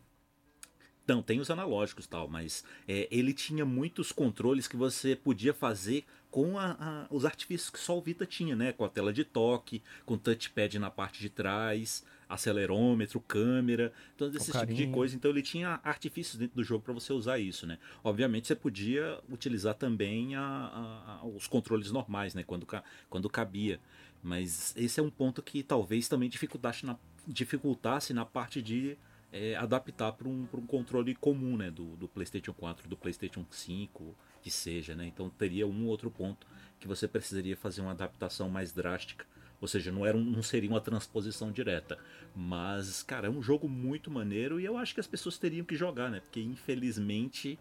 Não, 1.08 1.22
tem 1.22 1.40
os 1.40 1.50
analógicos 1.50 2.04
e 2.04 2.08
tal, 2.08 2.28
mas 2.28 2.62
é, 2.86 3.08
ele 3.10 3.32
tinha 3.32 3.64
muitos 3.64 4.12
controles 4.12 4.68
que 4.68 4.76
você 4.76 5.16
podia 5.16 5.54
fazer 5.54 6.04
com 6.30 6.58
a- 6.58 6.76
a- 6.78 7.06
os 7.10 7.24
artifícios 7.24 7.70
que 7.70 7.78
só 7.80 7.96
o 7.96 8.02
Vita 8.02 8.26
tinha, 8.26 8.54
né? 8.54 8.72
Com 8.74 8.84
a 8.84 8.88
tela 8.90 9.10
de 9.10 9.24
toque, 9.24 9.82
com 10.04 10.18
touchpad 10.18 10.78
na 10.78 10.90
parte 10.90 11.20
de 11.20 11.30
trás. 11.30 12.04
acelerômetro, 12.30 13.20
câmera, 13.20 13.90
todo 14.14 14.36
esse 14.36 14.52
tipo 14.52 14.74
de 14.74 14.86
coisa. 14.92 15.16
Então 15.16 15.30
ele 15.30 15.40
tinha 15.40 15.80
artifícios 15.82 16.36
dentro 16.36 16.56
do 16.56 16.62
jogo 16.62 16.84
para 16.84 16.92
você 16.92 17.10
usar 17.10 17.38
isso, 17.38 17.66
né? 17.66 17.78
Obviamente 18.04 18.46
você 18.46 18.54
podia 18.54 19.18
utilizar 19.30 19.74
também 19.74 20.36
a- 20.36 21.20
os 21.34 21.46
controles 21.46 21.90
normais, 21.90 22.34
né? 22.34 22.42
Quando, 22.42 22.66
quando 23.08 23.30
cabia. 23.30 23.80
Mas 24.22 24.74
esse 24.76 25.00
é 25.00 25.02
um 25.02 25.08
ponto 25.08 25.40
que 25.42 25.62
talvez 25.62 26.06
também 26.06 26.28
dificultasse 26.28 26.84
na, 26.84 26.98
dificultasse 27.26 28.12
na 28.12 28.26
parte 28.26 28.60
de 28.60 28.96
é, 29.32 29.54
adaptar 29.56 30.12
para 30.12 30.28
um, 30.28 30.46
um 30.52 30.66
controle 30.66 31.14
comum, 31.14 31.56
né? 31.56 31.70
Do, 31.70 31.96
do 31.96 32.08
PlayStation 32.08 32.52
4, 32.52 32.88
do 32.88 32.96
PlayStation 32.96 33.44
5, 33.50 34.14
que 34.42 34.50
seja, 34.50 34.94
né? 34.94 35.06
Então 35.06 35.28
teria 35.30 35.66
um 35.66 35.86
outro 35.86 36.10
ponto 36.10 36.46
que 36.80 36.88
você 36.88 37.06
precisaria 37.08 37.56
fazer 37.56 37.80
uma 37.80 37.90
adaptação 37.92 38.48
mais 38.48 38.72
drástica. 38.72 39.26
Ou 39.60 39.66
seja, 39.66 39.90
não, 39.90 40.06
era 40.06 40.16
um- 40.16 40.24
não 40.24 40.42
seria 40.42 40.70
uma 40.70 40.80
transposição 40.80 41.50
direta. 41.50 41.98
Mas, 42.34 43.02
cara, 43.02 43.26
é 43.26 43.30
um 43.30 43.42
jogo 43.42 43.68
muito 43.68 44.10
maneiro 44.10 44.60
e 44.60 44.64
eu 44.64 44.76
acho 44.78 44.94
que 44.94 45.00
as 45.00 45.06
pessoas 45.06 45.36
teriam 45.38 45.64
que 45.66 45.74
jogar, 45.76 46.10
né? 46.10 46.20
Porque 46.20 46.40
infelizmente 46.40 47.58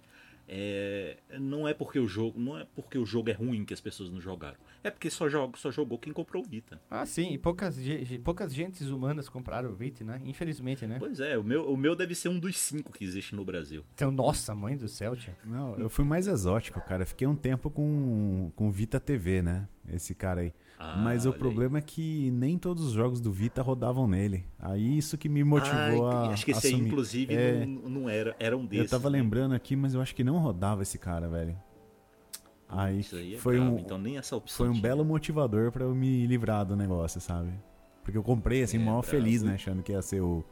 é, 0.47 1.17
não 1.39 1.67
é 1.67 1.73
porque 1.73 1.99
o 1.99 2.07
jogo 2.07 2.39
não 2.39 2.57
é 2.57 2.65
porque 2.75 2.97
o 2.97 3.05
jogo 3.05 3.29
é 3.29 3.33
ruim 3.33 3.65
que 3.65 3.73
as 3.73 3.81
pessoas 3.81 4.09
não 4.09 4.21
jogaram. 4.21 4.57
É 4.83 4.89
porque 4.89 5.09
só, 5.09 5.27
joga, 5.27 5.57
só 5.57 5.69
jogou 5.69 5.99
quem 5.99 6.13
comprou 6.13 6.43
o 6.43 6.47
Vita. 6.47 6.79
Ah, 6.89 7.05
sim, 7.05 7.33
e 7.33 7.37
poucas, 7.37 7.77
poucas 8.23 8.53
gentes 8.53 8.87
humanas 8.87 9.27
compraram 9.27 9.69
o 9.69 9.75
Vita, 9.75 10.05
né? 10.05 10.21
Infelizmente, 10.23 10.87
né? 10.87 10.97
Pois 10.99 11.19
é, 11.19 11.37
o 11.37 11.43
meu, 11.43 11.69
o 11.69 11.75
meu 11.75 11.95
deve 11.95 12.15
ser 12.15 12.29
um 12.29 12.39
dos 12.39 12.57
cinco 12.57 12.93
que 12.93 13.03
existe 13.03 13.35
no 13.35 13.43
Brasil. 13.43 13.83
Então, 13.93 14.11
nossa, 14.11 14.55
mãe 14.55 14.77
do 14.77 14.87
céu, 14.87 15.15
tia. 15.15 15.35
Não, 15.43 15.77
eu 15.77 15.89
fui 15.89 16.05
mais 16.05 16.27
exótico, 16.27 16.79
cara. 16.81 17.05
Fiquei 17.05 17.27
um 17.27 17.35
tempo 17.35 17.69
com, 17.69 18.51
com 18.55 18.71
Vita 18.71 18.99
TV, 18.99 19.41
né? 19.41 19.67
Esse 19.89 20.15
cara 20.15 20.41
aí. 20.41 20.53
Ah, 20.79 20.97
Mas 21.03 21.25
o 21.25 21.29
olha 21.29 21.35
aí. 21.35 21.39
problema 21.39 21.77
é 21.79 21.81
que 21.81 22.29
nem 22.31 22.57
todos 22.57 22.83
os 22.83 22.91
jogos 22.93 23.19
do 23.19 23.31
Vita 23.31 23.61
rodavam 23.63 24.07
nele. 24.07 24.45
Aí 24.59 24.97
isso 24.97 25.17
que 25.17 25.27
me 25.27 25.43
motivou 25.43 26.07
Ah, 26.07 26.27
a. 26.27 26.33
Acho 26.33 26.45
que 26.45 26.51
esse 26.51 26.67
aí, 26.67 26.73
inclusive, 26.73 27.33
É. 27.33 27.65
não, 27.65 27.89
não 27.89 28.09
era. 28.09 28.35
Era 28.39 28.55
um 28.55 28.63
desses. 28.65 28.91
Eu 28.91 28.99
tava 28.99 29.09
né? 29.09 29.17
lembrando 29.19 29.55
aqui, 29.55 29.75
mas 29.75 29.93
eu 29.95 30.01
acho 30.01 30.13
que 30.13 30.23
não 30.23 30.37
rodava 30.37 30.83
esse 30.83 30.99
cara, 30.99 31.27
velho. 31.27 31.57
Aí, 32.69 32.99
Isso 32.99 33.15
aí 33.15 33.35
é 33.35 33.37
foi, 33.37 33.59
um, 33.59 33.79
Então 33.79 33.97
nem 33.97 34.17
essa 34.17 34.35
opção. 34.35 34.57
foi 34.65 34.69
um 34.69 34.79
belo 34.79 35.03
motivador 35.05 35.71
pra 35.71 35.85
eu 35.85 35.95
me 35.95 36.27
livrar 36.27 36.65
do 36.65 36.75
negócio, 36.75 37.19
sabe? 37.21 37.49
Porque 38.03 38.17
eu 38.17 38.23
comprei 38.23 38.61
assim, 38.61 38.77
É, 38.77 38.79
maior 38.79 39.01
brabo. 39.01 39.07
feliz, 39.07 39.41
né? 39.41 39.53
Achando 39.55 39.81
que 39.81 39.91
ia 39.93 40.01
ser 40.01 40.21
o. 40.21 40.43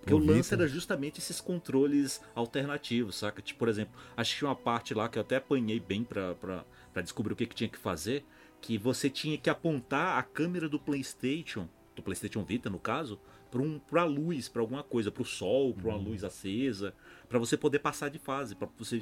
Porque 0.00 0.14
o 0.14 0.18
lance 0.18 0.52
era 0.54 0.66
justamente 0.66 1.18
esses 1.20 1.40
controles 1.40 2.20
alternativos, 2.34 3.16
saca? 3.16 3.42
Tipo, 3.42 3.58
por 3.60 3.68
exemplo, 3.68 3.92
acho 4.16 4.32
que 4.32 4.38
tinha 4.38 4.48
uma 4.48 4.56
parte 4.56 4.94
lá 4.94 5.08
que 5.08 5.18
eu 5.18 5.22
até 5.22 5.36
apanhei 5.36 5.78
bem 5.78 6.02
pra, 6.04 6.34
pra, 6.36 6.64
pra 6.92 7.02
descobrir 7.02 7.34
o 7.34 7.36
que, 7.36 7.46
que 7.46 7.54
tinha 7.54 7.68
que 7.68 7.76
fazer, 7.76 8.24
que 8.60 8.76
você 8.78 9.08
tinha 9.10 9.38
que 9.38 9.48
apontar 9.50 10.18
a 10.18 10.22
câmera 10.22 10.68
do 10.68 10.78
Playstation, 10.78 11.68
do 11.96 12.02
Playstation 12.02 12.44
Vita 12.44 12.68
no 12.70 12.78
caso, 12.78 13.18
pra, 13.50 13.60
um, 13.60 13.80
luz, 14.06 14.48
pra 14.48 14.62
alguma 14.62 14.82
coisa, 14.82 15.10
pro 15.10 15.24
sol, 15.24 15.74
pra 15.74 15.88
uma 15.88 15.96
Uhum. 15.96 16.04
luz 16.04 16.22
acesa, 16.24 16.94
pra 17.28 17.38
você 17.38 17.56
poder 17.56 17.78
passar 17.80 18.08
de 18.10 18.18
fase, 18.18 18.54
pra 18.54 18.68
você 18.78 19.00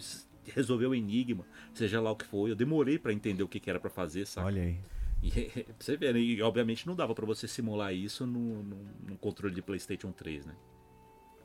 resolver 0.54 0.86
o 0.86 0.94
enigma, 0.94 1.44
seja 1.74 2.00
lá 2.00 2.10
o 2.10 2.16
que 2.16 2.24
for. 2.24 2.48
Eu 2.48 2.54
demorei 2.54 2.98
pra 2.98 3.12
entender 3.12 3.42
o 3.42 3.48
que, 3.48 3.60
que 3.60 3.68
era 3.68 3.78
pra 3.80 3.90
fazer, 3.90 4.26
saca? 4.26 4.46
Olha 4.46 4.62
aí. 4.62 4.78
E, 5.22 5.30
você 5.78 5.96
ver, 5.96 6.14
né? 6.14 6.20
E 6.20 6.40
obviamente 6.42 6.86
não 6.86 6.94
dava 6.94 7.14
pra 7.14 7.26
você 7.26 7.46
simular 7.48 7.92
isso 7.92 8.26
no, 8.26 8.62
no, 8.62 8.76
no 9.08 9.18
controle 9.18 9.54
de 9.54 9.60
Playstation 9.60 10.12
3, 10.12 10.46
né? 10.46 10.54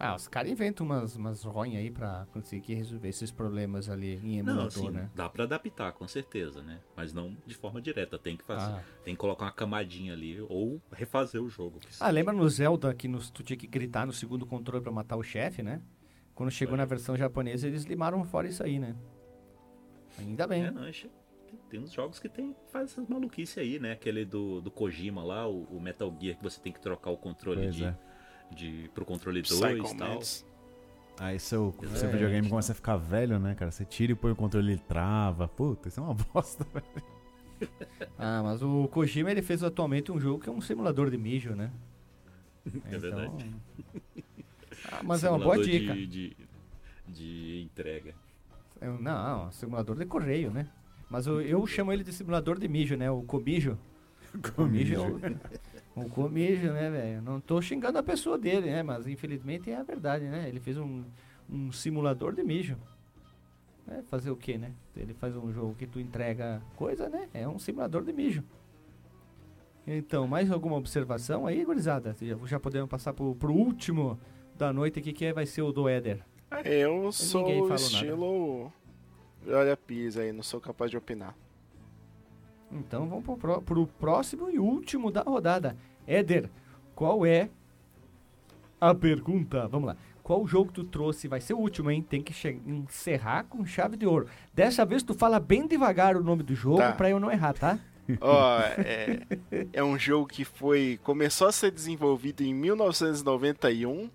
Ah, 0.03 0.15
os 0.15 0.27
caras 0.27 0.51
inventam 0.51 0.85
umas, 0.85 1.15
umas 1.15 1.43
ronhas 1.43 1.77
aí 1.77 1.89
pra 1.89 2.27
conseguir 2.33 2.73
resolver 2.73 3.07
esses 3.07 3.31
problemas 3.31 3.87
ali 3.89 4.15
em 4.15 4.43
Não, 4.43 4.51
emulador, 4.51 4.67
assim, 4.67 4.89
né? 4.89 5.09
dá 5.15 5.29
pra 5.29 5.45
adaptar, 5.45 5.93
com 5.93 6.05
certeza, 6.09 6.61
né? 6.61 6.81
Mas 6.93 7.13
não 7.13 7.37
de 7.45 7.55
forma 7.55 7.81
direta, 7.81 8.19
tem 8.19 8.35
que 8.35 8.43
fazer. 8.43 8.73
Ah. 8.73 8.83
Tem 9.05 9.13
que 9.15 9.19
colocar 9.19 9.45
uma 9.45 9.53
camadinha 9.53 10.11
ali 10.11 10.41
ou 10.41 10.81
refazer 10.91 11.41
o 11.41 11.47
jogo. 11.47 11.79
Ah, 12.01 12.09
lembra 12.09 12.33
no 12.33 12.49
Zelda 12.49 12.93
que 12.93 13.07
nos, 13.07 13.29
tu 13.29 13.43
tinha 13.43 13.55
que 13.55 13.65
gritar 13.65 14.05
no 14.05 14.11
segundo 14.11 14.45
controle 14.45 14.83
pra 14.83 14.91
matar 14.91 15.15
o 15.15 15.23
chefe, 15.23 15.63
né? 15.63 15.81
Quando 16.35 16.51
chegou 16.51 16.75
na 16.75 16.83
versão 16.83 17.15
japonesa, 17.15 17.65
eles 17.65 17.85
limaram 17.85 18.25
fora 18.25 18.45
isso 18.45 18.61
aí, 18.61 18.79
né? 18.79 18.97
Ainda 20.19 20.45
bem. 20.45 20.65
É, 20.65 20.71
não, 20.71 20.83
tem 21.69 21.79
uns 21.79 21.91
jogos 21.91 22.19
que 22.19 22.27
tem, 22.27 22.55
faz 22.71 22.91
essas 22.91 23.07
maluquices 23.07 23.57
aí, 23.57 23.79
né? 23.79 23.93
Aquele 23.93 24.25
do, 24.25 24.59
do 24.59 24.69
Kojima 24.69 25.23
lá, 25.23 25.47
o, 25.47 25.63
o 25.63 25.79
Metal 25.79 26.13
Gear, 26.19 26.37
que 26.37 26.43
você 26.43 26.59
tem 26.59 26.73
que 26.73 26.81
trocar 26.81 27.09
o 27.09 27.17
controle 27.17 27.61
Pois 27.61 27.75
de, 27.75 27.85
é. 27.85 27.97
De, 28.51 28.89
pro 28.93 29.05
controle 29.05 29.41
2 29.41 29.59
Psycho 29.59 29.95
e 29.95 29.97
tal. 29.97 30.21
Aí 31.19 31.39
seu, 31.39 31.73
seu 31.77 31.83
Exatamente. 31.83 32.13
videogame 32.13 32.49
começa 32.49 32.71
a 32.71 32.75
ficar 32.75 32.97
velho, 32.97 33.39
né, 33.39 33.53
cara? 33.55 33.71
Você 33.71 33.85
tira 33.85 34.11
e 34.11 34.15
põe 34.15 34.31
o 34.31 34.35
controle 34.35 34.73
ele 34.73 34.81
trava. 34.87 35.47
Puta, 35.47 35.87
isso 35.87 35.99
é 35.99 36.03
uma 36.03 36.13
bosta, 36.33 36.65
velho. 36.73 37.69
Ah, 38.17 38.41
mas 38.43 38.61
o 38.63 38.87
Kojima 38.87 39.31
ele 39.31 39.41
fez 39.41 39.63
atualmente 39.63 40.11
um 40.11 40.19
jogo 40.19 40.43
que 40.43 40.49
é 40.49 40.51
um 40.51 40.59
simulador 40.61 41.09
de 41.09 41.17
mijo, 41.17 41.55
né? 41.55 41.71
É 42.89 42.97
verdade. 42.97 43.51
Ah, 44.91 45.01
mas 45.03 45.23
é 45.23 45.29
uma 45.29 45.37
boa 45.39 45.55
Simulador 45.55 45.79
dica. 45.79 45.93
De, 45.93 46.07
de, 46.07 46.37
de 47.07 47.61
entrega. 47.61 48.15
É 48.79 48.87
Não, 48.87 49.51
simulador 49.51 49.97
de 49.97 50.05
correio, 50.05 50.51
né? 50.51 50.67
Mas 51.09 51.27
eu, 51.27 51.41
eu 51.41 51.65
chamo 51.67 51.91
ele 51.93 52.03
de 52.03 52.11
simulador 52.11 52.57
de 52.57 52.67
mijo, 52.67 52.95
né? 52.95 53.09
O 53.11 53.21
comijo. 53.21 53.77
Comijo 54.55 54.95
é 55.21 55.72
o, 55.95 56.01
o 56.01 56.09
comijo, 56.09 56.71
né, 56.71 56.89
velho? 56.89 57.21
Não 57.21 57.39
tô 57.39 57.61
xingando 57.61 57.97
a 57.97 58.03
pessoa 58.03 58.37
dele, 58.37 58.71
né? 58.71 58.83
Mas 58.83 59.07
infelizmente 59.07 59.69
é 59.71 59.75
a 59.77 59.83
verdade, 59.83 60.25
né? 60.25 60.47
Ele 60.47 60.59
fez 60.59 60.77
um, 60.77 61.03
um 61.49 61.71
simulador 61.71 62.33
de 62.33 62.43
mijo. 62.43 62.77
É, 63.87 64.01
fazer 64.03 64.31
o 64.31 64.35
quê, 64.35 64.57
né? 64.57 64.71
Ele 64.95 65.13
faz 65.13 65.35
um 65.35 65.51
jogo 65.51 65.75
que 65.75 65.85
tu 65.85 65.99
entrega 65.99 66.61
coisa, 66.75 67.09
né? 67.09 67.27
É 67.33 67.47
um 67.47 67.59
simulador 67.59 68.03
de 68.03 68.13
mijo. 68.13 68.43
Então, 69.85 70.25
mais 70.25 70.49
alguma 70.49 70.77
observação 70.77 71.45
aí, 71.45 71.65
gurizada? 71.65 72.15
Já, 72.21 72.37
já 72.45 72.59
podemos 72.59 72.89
passar 72.89 73.13
pro, 73.13 73.35
pro 73.35 73.51
último 73.53 74.17
da 74.57 74.71
noite 74.71 74.99
aqui, 74.99 75.11
que 75.11 75.25
é- 75.25 75.33
vai 75.33 75.45
ser 75.45 75.61
o 75.61 75.73
do 75.73 75.89
Éder. 75.89 76.23
Eu 76.63 77.11
sou 77.11 77.41
Ninguém 77.41 77.55
falou 77.55 77.69
nada. 77.69 77.81
estilo. 77.81 78.73
Olha, 79.45 79.75
pisa 79.75 80.21
aí, 80.21 80.31
não 80.31 80.43
sou 80.43 80.61
capaz 80.61 80.89
de 80.89 80.95
opinar. 80.95 81.35
Então 82.74 83.07
vamos 83.07 83.24
pro, 83.24 83.38
pró- 83.38 83.61
pro 83.61 83.88
próximo 83.88 84.49
e 84.49 84.57
último 84.59 85.11
da 85.11 85.21
rodada. 85.21 85.78
Éder, 86.07 86.49
qual 86.95 87.26
é 87.26 87.49
a 88.82 88.93
pergunta? 88.93 89.67
Vamos 89.67 89.88
lá. 89.88 89.97
Qual 90.21 90.45
jogo 90.47 90.71
tu 90.71 90.84
trouxe? 90.86 91.28
Vai 91.28 91.41
ser 91.41 91.53
o 91.53 91.57
último, 91.59 91.91
hein? 91.91 92.01
Tem 92.01 92.21
que 92.21 92.34
encerrar 92.65 93.43
com 93.45 93.65
chave 93.65 93.97
de 93.97 94.05
ouro. 94.05 94.28
Dessa 94.53 94.86
vez 94.86 95.03
tu 95.03 95.13
fala 95.13 95.39
bem 95.39 95.67
devagar 95.67 96.15
o 96.15 96.24
nome 96.24 96.43
do 96.43 96.55
jogo 96.55 96.78
Tá. 96.78 96.93
pra 96.93 97.09
eu 97.09 97.19
não 97.19 97.30
errar, 97.32 97.53
tá? 97.53 97.78
Ó, 98.19 98.59
é, 98.78 99.21
é 99.71 99.84
um 99.84 99.97
jogo 99.97 100.28
que 100.28 100.43
foi 100.43 100.99
começou 101.03 101.47
a 101.47 101.51
ser 101.51 101.71
desenvolvido 101.71 102.41
em 102.41 102.53
1991 102.53 104.09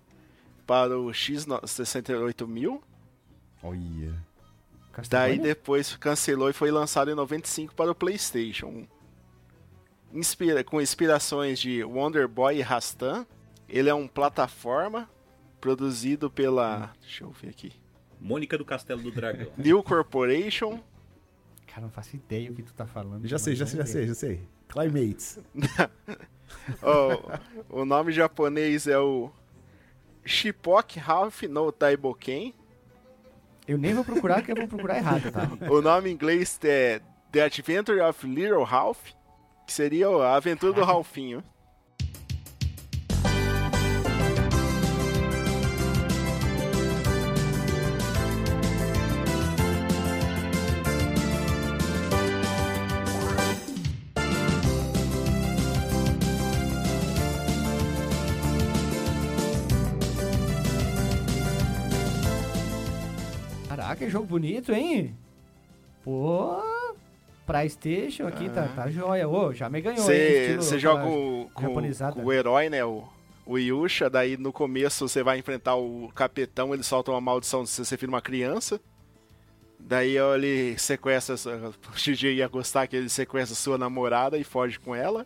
para 0.65 0.97
o 0.99 1.07
X68000. 1.07 2.79
Olha. 3.63 4.28
Castlevania? 4.99 5.37
Daí 5.37 5.39
depois 5.39 5.95
cancelou 5.95 6.49
e 6.49 6.53
foi 6.53 6.71
lançado 6.71 7.11
em 7.11 7.15
95 7.15 7.73
para 7.75 7.91
o 7.91 7.95
PlayStation. 7.95 8.87
Inspira, 10.13 10.63
com 10.63 10.81
inspirações 10.81 11.59
de 11.59 11.83
Wonder 11.83 12.27
Boy 12.27 12.57
e 12.57 12.61
Rastan. 12.61 13.25
Ele 13.67 13.89
é 13.89 13.93
um 13.93 14.07
plataforma 14.07 15.09
produzido 15.61 16.29
pela, 16.29 16.91
deixa 17.01 17.23
eu 17.23 17.31
ver 17.31 17.49
aqui, 17.49 17.71
Mônica 18.19 18.57
do 18.57 18.65
Castelo 18.65 19.01
do 19.01 19.11
Dragão. 19.11 19.51
New 19.57 19.81
Corporation. 19.83 20.79
Cara, 21.67 21.81
não 21.81 21.89
faço 21.89 22.15
ideia 22.15 22.51
o 22.51 22.55
que 22.55 22.63
tu 22.63 22.73
tá 22.73 22.85
falando. 22.85 23.27
Já 23.27 23.37
sei, 23.37 23.55
já 23.55 23.65
sei, 23.65 23.77
já 23.77 23.83
vamos 23.83 23.91
sei, 23.91 24.07
já 24.07 24.15
sei. 24.15 24.47
Climates. 24.67 25.39
Ó, 26.81 27.39
o 27.81 27.85
nome 27.85 28.11
japonês 28.11 28.87
é 28.87 28.99
o 28.99 29.31
Shipok 30.25 30.99
Half 30.99 31.43
no 31.43 31.71
Taiboken. 31.71 32.53
Eu 33.69 33.77
nem 33.77 33.93
vou 33.93 34.03
procurar, 34.03 34.37
porque 34.37 34.51
eu 34.51 34.55
vou 34.55 34.67
procurar 34.67 34.97
errado, 34.97 35.31
tá? 35.31 35.47
O 35.71 35.79
nome 35.79 36.09
em 36.09 36.13
inglês 36.13 36.59
é 36.63 37.01
The 37.31 37.43
Adventure 37.43 38.01
of 38.01 38.25
Little 38.25 38.63
Ralph, 38.63 39.11
que 39.67 39.71
seria 39.71 40.07
a 40.07 40.35
aventura 40.35 40.73
do 40.73 40.83
Ralfinho. 40.83 41.43
Que 63.99 64.09
jogo 64.09 64.25
bonito, 64.25 64.71
hein? 64.71 65.15
Pô, 66.03 66.61
PlayStation 67.45 68.25
aqui 68.27 68.49
tá, 68.49 68.67
tá 68.69 68.89
joia. 68.89 69.27
Ô, 69.27 69.53
já 69.53 69.69
me 69.69 69.81
ganhou? 69.81 69.99
Você 70.01 70.79
joga 70.79 71.01
aquela 71.03 71.11
com, 71.11 71.49
com- 71.53 72.23
o 72.23 72.31
herói, 72.33 72.69
né? 72.69 72.83
O, 72.85 73.03
o 73.45 73.57
Yusha, 73.57 74.09
daí 74.09 74.37
no 74.37 74.51
começo 74.53 75.07
você 75.07 75.21
vai 75.23 75.37
enfrentar 75.39 75.75
o 75.75 76.09
capetão, 76.15 76.73
ele 76.73 76.83
solta 76.83 77.11
uma 77.11 77.21
maldição 77.21 77.65
se 77.65 77.83
você 77.83 77.97
vira 77.97 78.11
uma 78.11 78.21
criança. 78.21 78.79
Daí 79.79 80.17
ele 80.17 80.77
sequestra, 80.77 81.35
o 81.35 81.97
XG 81.97 82.33
ia 82.35 82.47
gostar 82.47 82.85
que 82.87 82.95
ele 82.95 83.09
sequestra 83.09 83.55
sua 83.55 83.77
namorada 83.77 84.37
e 84.37 84.43
foge 84.43 84.79
com 84.79 84.93
ela. 84.95 85.25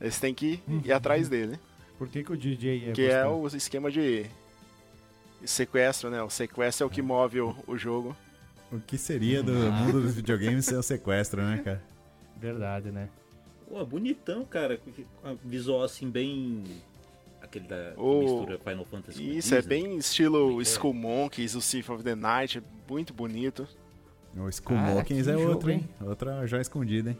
Você 0.00 0.20
tem 0.20 0.34
que 0.34 0.60
ir 0.68 0.90
Uhum. 0.90 0.94
atrás 0.96 1.28
dele. 1.28 1.58
Por 1.98 2.08
que, 2.08 2.22
que 2.22 2.32
o 2.32 2.36
DJ 2.36 2.90
é 2.90 2.92
Que 2.92 3.06
é 3.06 3.26
o 3.26 3.46
esquema 3.48 3.90
de 3.90 4.26
sequestro, 5.46 6.10
né? 6.10 6.22
O 6.22 6.30
sequestro 6.30 6.84
é 6.84 6.86
o 6.86 6.90
que 6.90 7.02
move 7.02 7.40
o, 7.40 7.56
o 7.66 7.76
jogo. 7.76 8.16
O 8.72 8.80
que 8.80 8.98
seria 8.98 9.42
do 9.42 9.52
mundo 9.52 10.00
dos 10.02 10.14
videogames 10.14 10.64
sem 10.66 10.76
o 10.76 10.82
sequestro, 10.82 11.42
né, 11.42 11.60
cara? 11.64 11.82
Verdade, 12.40 12.90
né? 12.90 13.08
Pô, 13.68 13.84
bonitão, 13.84 14.44
cara. 14.44 14.76
Com 14.78 14.90
a 15.28 15.34
Visual 15.44 15.82
assim, 15.82 16.10
bem. 16.10 16.64
Aquele 17.40 17.66
da 17.68 17.92
O- 17.96 18.20
mistura 18.20 18.58
Final 18.58 18.84
Fantasy. 18.84 19.36
Isso, 19.36 19.54
é 19.54 19.62
bem 19.62 19.96
estilo 19.96 20.58
É. 20.60 20.62
Skull 20.62 20.94
Monkeys, 20.94 21.54
o 21.54 21.60
Thief 21.60 21.90
of 21.90 22.02
the 22.02 22.14
Night, 22.14 22.58
é 22.58 22.62
muito 22.88 23.12
bonito. 23.14 23.68
O 24.36 24.48
Skull 24.48 24.76
Cara, 24.76 25.04
que 25.04 25.14
é 25.14 25.22
jogo, 25.22 25.48
outro, 25.50 25.70
hein? 25.70 25.88
hein? 26.00 26.08
Outra 26.08 26.44
joia 26.46 26.62
escondida, 26.62 27.10
hein? 27.10 27.18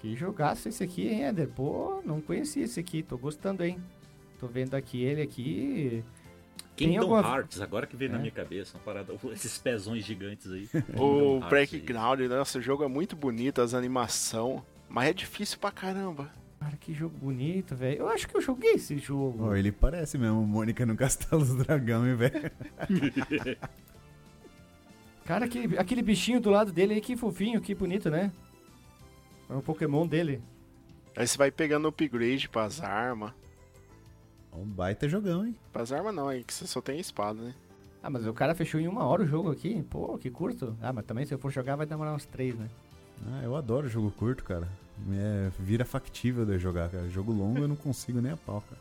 Que 0.00 0.16
jogaço 0.16 0.68
esse 0.68 0.82
aqui, 0.82 1.06
hein, 1.08 1.24
Eder? 1.26 1.48
Pô, 1.48 2.00
não 2.04 2.20
conhecia 2.20 2.64
esse 2.64 2.80
aqui, 2.80 3.02
tô 3.02 3.18
gostando, 3.18 3.62
hein? 3.64 3.78
Tô 4.40 4.46
vendo 4.46 4.74
aqui 4.74 5.02
ele 5.02 5.20
aqui. 5.22 6.02
Kingdom 6.76 7.14
alguma- 7.14 7.36
Hearts, 7.36 7.60
agora 7.60 7.86
que 7.86 7.94
veio 7.96 8.08
É. 8.10 8.12
na 8.12 8.18
minha 8.18 8.30
cabeça, 8.30 8.76
uma 8.76 8.82
parada, 8.84 9.12
esses 9.32 9.58
pezões 9.58 10.04
gigantes 10.04 10.50
aí. 10.50 10.68
O 10.98 11.38
Hearts 11.40 11.74
aí. 11.74 12.28
Nossa, 12.28 12.58
o 12.58 12.62
jogo 12.62 12.82
é 12.84 12.88
muito 12.88 13.14
bonito, 13.14 13.60
as 13.60 13.74
animação, 13.74 14.64
mas 14.88 15.08
é 15.10 15.12
difícil 15.12 15.58
pra 15.58 15.70
caramba. 15.70 16.30
Cara, 16.58 16.76
que 16.76 16.94
jogo 16.94 17.16
bonito, 17.18 17.74
velho. 17.74 17.98
Eu 17.98 18.08
acho 18.08 18.28
que 18.28 18.36
eu 18.36 18.40
joguei 18.40 18.74
esse 18.74 18.96
jogo. 18.96 19.46
Ó, 19.46 19.54
ele 19.56 19.72
parece 19.72 20.16
mesmo 20.16 20.46
Mônica 20.46 20.86
no 20.86 20.94
Castelo 20.96 21.44
do 21.44 21.56
Dragão, 21.64 22.06
hein, 22.06 22.14
velho? 22.14 22.50
Cara, 25.24 25.44
aquele, 25.44 25.78
aquele 25.78 26.02
bichinho 26.02 26.40
do 26.40 26.50
lado 26.50 26.72
dele 26.72 26.94
aí, 26.94 27.00
que 27.00 27.16
fofinho, 27.16 27.60
que 27.60 27.74
bonito, 27.74 28.10
né? 28.10 28.32
É 29.48 29.54
um 29.54 29.60
Pokémon 29.60 30.06
dele. 30.06 30.42
Aí 31.16 31.26
você 31.26 31.36
vai 31.38 31.50
pegando 31.50 31.88
upgrade 31.88 32.48
pras 32.48 32.80
armas. 32.80 33.32
Um 34.52 34.64
baita 34.66 35.08
jogão, 35.08 35.46
hein? 35.46 35.56
Pras 35.72 35.92
armas 35.92 36.14
não, 36.14 36.28
aí 36.28 36.44
que 36.44 36.52
você 36.52 36.66
só 36.66 36.80
tem 36.80 37.00
espada, 37.00 37.40
né? 37.40 37.54
Ah, 38.02 38.10
mas 38.10 38.26
o 38.26 38.34
cara 38.34 38.54
fechou 38.54 38.80
em 38.80 38.88
uma 38.88 39.04
hora 39.04 39.22
o 39.22 39.26
jogo 39.26 39.50
aqui. 39.50 39.82
Pô, 39.84 40.18
que 40.18 40.30
curto. 40.30 40.76
Ah, 40.82 40.92
mas 40.92 41.04
também 41.06 41.24
se 41.24 41.32
eu 41.32 41.38
for 41.38 41.50
jogar 41.50 41.76
vai 41.76 41.86
demorar 41.86 42.14
uns 42.14 42.26
três, 42.26 42.54
né? 42.56 42.68
Ah, 43.28 43.40
eu 43.42 43.56
adoro 43.56 43.88
jogo 43.88 44.10
curto, 44.10 44.44
cara. 44.44 44.68
É, 45.10 45.50
vira 45.58 45.84
factível 45.84 46.44
de 46.44 46.58
jogar, 46.58 46.90
cara. 46.90 47.08
Jogo 47.08 47.32
longo 47.32 47.60
eu 47.60 47.68
não 47.68 47.76
consigo 47.76 48.20
nem 48.20 48.32
a 48.32 48.36
pau, 48.36 48.62
cara. 48.68 48.80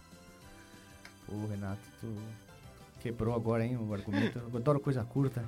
Pô, 1.28 1.48
Renato, 1.48 1.82
tu 2.00 2.08
quebrou 3.00 3.36
agora, 3.36 3.64
hein, 3.64 3.78
o 3.78 3.94
argumento. 3.94 4.40
Eu 4.40 4.58
adoro 4.58 4.80
coisa 4.80 5.04
curta. 5.04 5.44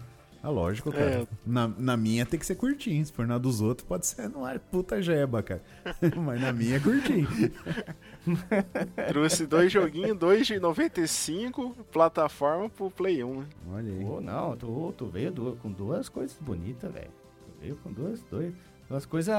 Ah, 0.45 0.49
lógico, 0.49 0.91
cara. 0.91 1.21
É. 1.21 1.27
Na, 1.45 1.69
na 1.69 1.95
minha 1.95 2.25
tem 2.25 2.37
que 2.37 2.45
ser 2.45 2.55
curtinho. 2.55 3.05
Se 3.05 3.13
for 3.13 3.25
na 3.25 3.37
dos 3.37 3.61
outros, 3.61 3.87
pode 3.87 4.05
ser 4.05 4.27
no 4.29 4.43
ar 4.43 4.59
puta 4.59 5.01
jeba, 5.01 5.41
cara. 5.41 5.63
Mas 6.21 6.41
na 6.41 6.51
minha 6.51 6.75
é 6.75 6.79
curtinho. 6.81 7.27
Trouxe 9.07 9.45
dois 9.47 9.71
joguinhos, 9.71 10.17
dois 10.17 10.45
de 10.45 10.59
95, 10.59 11.75
plataforma 11.91 12.69
pro 12.69 12.91
Play 12.91 13.23
1, 13.23 13.39
né? 13.39 13.45
Olha 13.71 13.93
aí. 13.93 14.05
Pô, 14.05 14.21
não, 14.21 14.57
tu, 14.57 14.93
tu 14.97 15.05
veio 15.07 15.31
du- 15.31 15.57
com 15.61 15.71
duas 15.71 16.09
coisas 16.09 16.37
bonitas, 16.39 16.91
velho. 16.91 17.07
Tu 17.07 17.61
veio 17.61 17.75
com 17.77 17.91
duas, 17.91 18.21
dois, 18.23 18.53
duas 18.89 19.05
coisas. 19.05 19.35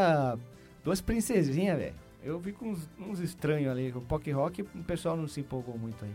Duas 0.82 1.00
princesinhas, 1.00 1.78
velho. 1.78 1.94
Eu 2.22 2.38
vi 2.38 2.52
com 2.52 2.70
uns, 2.70 2.88
uns 2.98 3.20
estranhos 3.20 3.70
ali. 3.70 3.92
O 3.94 4.00
Pock 4.00 4.30
Rock, 4.30 4.62
o 4.62 4.84
pessoal 4.84 5.16
não 5.16 5.28
se 5.28 5.40
empolgou 5.40 5.76
muito 5.78 6.02
aí. 6.04 6.12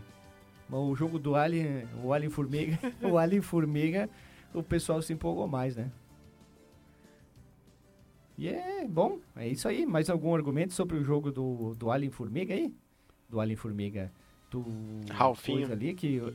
Mas 0.68 0.80
o 0.80 0.94
jogo 0.94 1.18
do 1.18 1.34
Alien, 1.34 1.84
o 2.02 2.12
Alien 2.12 2.30
Formiga, 2.30 2.78
o 3.02 3.16
Alien 3.18 3.42
Formiga, 3.42 4.08
o 4.54 4.62
pessoal 4.62 5.00
se 5.02 5.12
empolgou 5.12 5.46
mais, 5.46 5.76
né? 5.76 5.90
E 8.38 8.48
é 8.48 8.86
bom, 8.88 9.18
é 9.36 9.46
isso 9.48 9.68
aí. 9.68 9.84
Mais 9.84 10.08
algum 10.08 10.34
argumento 10.34 10.72
sobre 10.72 10.96
o 10.96 11.04
jogo 11.04 11.30
do, 11.30 11.74
do 11.74 11.90
Alien 11.90 12.10
Formiga 12.10 12.54
aí? 12.54 12.74
Do 13.28 13.38
Alien 13.40 13.56
Formiga. 13.56 14.10
Do. 14.50 14.64
Ralfinho. 15.10 15.58
coisa 15.58 15.72
ali 15.74 15.94
que. 15.94 16.14
eu- 16.14 16.32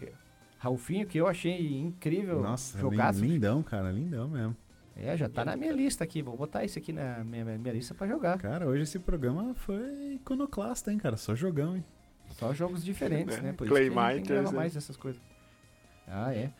Ralfinho, 0.59 1.05
que 1.05 1.17
eu 1.17 1.27
achei 1.27 1.77
incrível. 1.79 2.41
Nossa, 2.41 2.77
jogaço. 2.79 3.19
lin- 3.21 3.33
lindão, 3.33 3.61
cara. 3.63 3.91
Lindão 3.91 4.27
mesmo. 4.29 4.55
É, 4.95 5.15
já 5.17 5.27
tá 5.27 5.43
na 5.43 5.55
minha 5.57 5.73
lista 5.73 6.03
aqui. 6.03 6.21
Vou 6.21 6.37
botar 6.37 6.63
isso 6.63 6.79
aqui 6.79 6.93
na 6.93 7.23
minha, 7.23 7.43
minha 7.57 7.73
lista 7.73 7.93
pra 7.93 8.07
jogar. 8.07 8.37
Cara, 8.37 8.65
hoje 8.67 8.83
esse 8.83 8.97
programa 8.99 9.53
foi 9.55 10.13
iconoclasta, 10.13 10.91
hein, 10.91 10.97
cara? 10.97 11.17
Só 11.17 11.35
jogão, 11.35 11.75
hein? 11.75 11.83
Só 12.31 12.53
jogos 12.53 12.83
diferentes, 12.85 13.37
É, 13.37 13.41
né? 13.43 13.53
Por 13.53 13.67
Clay 13.67 13.83
isso 13.87 13.93
que 13.93 13.99
a 13.99 14.13
gente 14.15 14.29
Masters, 14.31 14.51
mais 14.53 14.75
essas 14.77 14.95
coisas. 14.95 15.21
Ah, 16.07 16.33
é. 16.33 16.51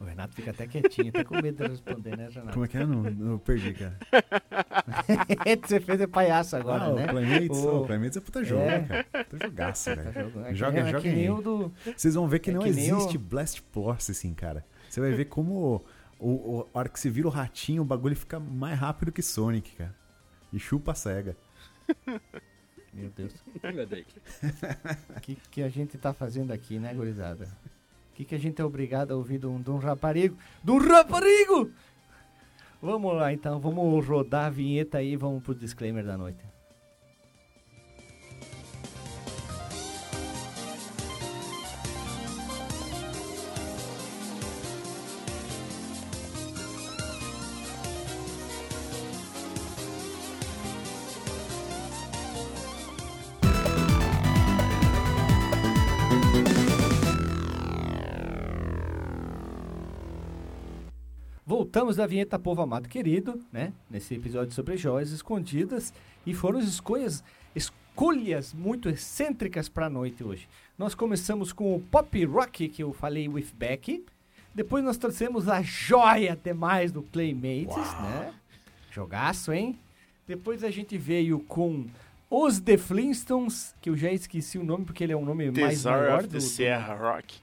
O 0.00 0.04
Renato 0.04 0.34
fica 0.34 0.50
até 0.52 0.66
quietinho, 0.66 1.08
até 1.08 1.24
com 1.24 1.34
medo 1.40 1.62
de 1.64 1.70
responder, 1.70 2.16
né, 2.16 2.28
Renato? 2.30 2.52
Como 2.52 2.64
é 2.64 2.68
que 2.68 2.76
é? 2.76 2.86
Não, 2.86 3.02
não 3.02 3.38
perdi, 3.38 3.74
cara. 3.74 3.96
Você 5.66 5.80
fez 5.80 5.98
de 5.98 6.06
palhaço 6.06 6.56
agora, 6.56 6.84
ah, 6.84 6.92
né? 6.92 7.04
o 7.06 7.08
Playmates, 7.08 7.58
O- 7.58 7.82
o 7.82 7.86
Playmates 7.86 8.16
é 8.16 8.20
puta 8.20 8.44
jogo, 8.44 8.62
É. 8.62 8.80
cara. 8.82 9.04
Puta 9.24 9.46
jogaço, 9.46 9.90
Tá 9.96 10.02
velho. 10.02 10.40
É 10.44 10.48
que 10.50 10.54
Joga- 10.54 10.80
é 10.80 10.90
joga 10.90 11.10
nem 11.12 11.28
aí. 11.28 11.42
do... 11.42 11.72
Vocês 11.96 12.14
vão 12.14 12.28
ver 12.28 12.38
que 12.38 12.50
É 12.50 12.54
não 12.54 12.62
que 12.62 12.68
existe 12.68 13.16
o- 13.16 13.20
Blast 13.20 13.62
Force, 13.72 14.10
assim, 14.12 14.32
cara. 14.34 14.64
Você 14.88 15.00
vai 15.00 15.12
ver 15.12 15.26
como 15.26 15.84
o, 16.18 16.28
o, 16.30 16.68
a 16.74 16.78
hora 16.78 16.88
que 16.88 16.98
você 16.98 17.10
vira 17.10 17.26
o 17.28 17.30
ratinho, 17.30 17.82
o 17.82 17.84
bagulho 17.84 18.16
fica 18.16 18.38
mais 18.40 18.78
rápido 18.78 19.12
que 19.12 19.20
Sonic, 19.22 19.76
cara. 19.76 19.94
E 20.52 20.58
chupa 20.58 20.92
a 20.92 20.94
cega. 20.94 21.36
Meu 22.94 23.10
Deus. 23.10 23.34
O 25.16 25.20
que, 25.20 25.36
que 25.50 25.62
a 25.62 25.68
gente 25.68 25.98
tá 25.98 26.12
fazendo 26.14 26.52
aqui, 26.52 26.78
né, 26.78 26.94
gurizada? 26.94 27.48
Que, 28.18 28.24
que 28.24 28.34
a 28.34 28.38
gente 28.38 28.60
é 28.60 28.64
obrigado 28.64 29.12
a 29.12 29.16
ouvir 29.16 29.38
de 29.38 29.46
um, 29.46 29.62
de 29.62 29.70
um 29.70 29.76
raparigo? 29.76 30.36
De 30.64 30.72
um 30.72 30.78
raparigo! 30.78 31.70
Vamos 32.82 33.14
lá, 33.14 33.32
então. 33.32 33.60
Vamos 33.60 34.04
rodar 34.04 34.46
a 34.46 34.50
vinheta 34.50 34.98
aí 34.98 35.12
e 35.12 35.16
vamos 35.16 35.40
pro 35.40 35.54
disclaimer 35.54 36.04
da 36.04 36.18
noite. 36.18 36.44
Voltamos 61.68 61.96
da 61.96 62.06
vinheta 62.06 62.38
Povo 62.38 62.62
Amado 62.62 62.88
Querido, 62.88 63.38
né? 63.52 63.74
Nesse 63.90 64.14
episódio 64.14 64.54
sobre 64.54 64.78
joias 64.78 65.10
escondidas. 65.10 65.92
E 66.24 66.32
foram 66.32 66.58
escolhas, 66.60 67.22
escolhas 67.54 68.54
muito 68.54 68.88
excêntricas 68.88 69.68
para 69.68 69.84
a 69.84 69.90
noite 69.90 70.24
hoje. 70.24 70.48
Nós 70.78 70.94
começamos 70.94 71.52
com 71.52 71.76
o 71.76 71.78
Pop 71.80 72.24
Rock, 72.24 72.70
que 72.70 72.82
eu 72.82 72.94
falei 72.94 73.28
with 73.28 73.48
Beck. 73.54 74.02
Depois 74.54 74.82
nós 74.82 74.96
trouxemos 74.96 75.46
a 75.46 75.60
joia 75.60 76.34
demais 76.42 76.90
do 76.90 77.02
Claymates, 77.02 77.76
né? 78.00 78.32
Jogaço, 78.90 79.52
hein? 79.52 79.78
Depois 80.26 80.64
a 80.64 80.70
gente 80.70 80.96
veio 80.96 81.38
com 81.40 81.84
os 82.30 82.58
The 82.60 82.78
Flintstones, 82.78 83.74
que 83.82 83.90
eu 83.90 83.96
já 83.96 84.10
esqueci 84.10 84.56
o 84.56 84.64
nome 84.64 84.86
porque 84.86 85.04
ele 85.04 85.12
é 85.12 85.16
um 85.18 85.24
nome 85.26 85.50
mais 85.50 85.74
Tesouro 85.74 85.98
maior 85.98 86.18
of 86.20 86.28
the 86.28 86.38
do- 86.38 86.40
Sierra 86.40 86.94
Rock. 86.94 87.36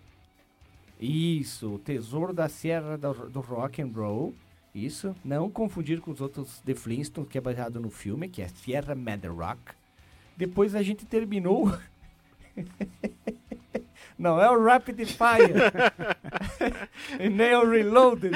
Isso, 1.00 1.80
Tesouro 1.80 2.34
da 2.34 2.48
Serra 2.48 2.98
do, 2.98 3.14
do 3.30 3.42
Rock 3.42 3.82
and 3.82 3.92
Roll. 3.94 4.34
Isso, 4.74 5.16
não 5.24 5.50
confundir 5.50 6.02
com 6.02 6.12
os 6.12 6.20
outros 6.20 6.60
The 6.60 6.76
Flintstones, 6.76 7.30
que 7.30 7.38
é 7.38 7.42
baseado 7.42 7.80
no 7.80 7.90
filme, 7.90 8.28
que 8.28 8.42
é 8.42 8.48
Sierra 8.48 8.94
Mad 8.94 9.24
Rock. 9.26 9.74
Depois 10.36 10.76
a 10.76 10.82
gente 10.82 11.06
terminou. 11.06 11.78
não 14.20 14.42
é 14.42 14.50
o 14.50 14.62
Rapid 14.62 15.00
Fire, 15.06 15.54
e 17.20 17.30
nem 17.30 17.54
o 17.56 17.70
Reloaded. 17.70 18.36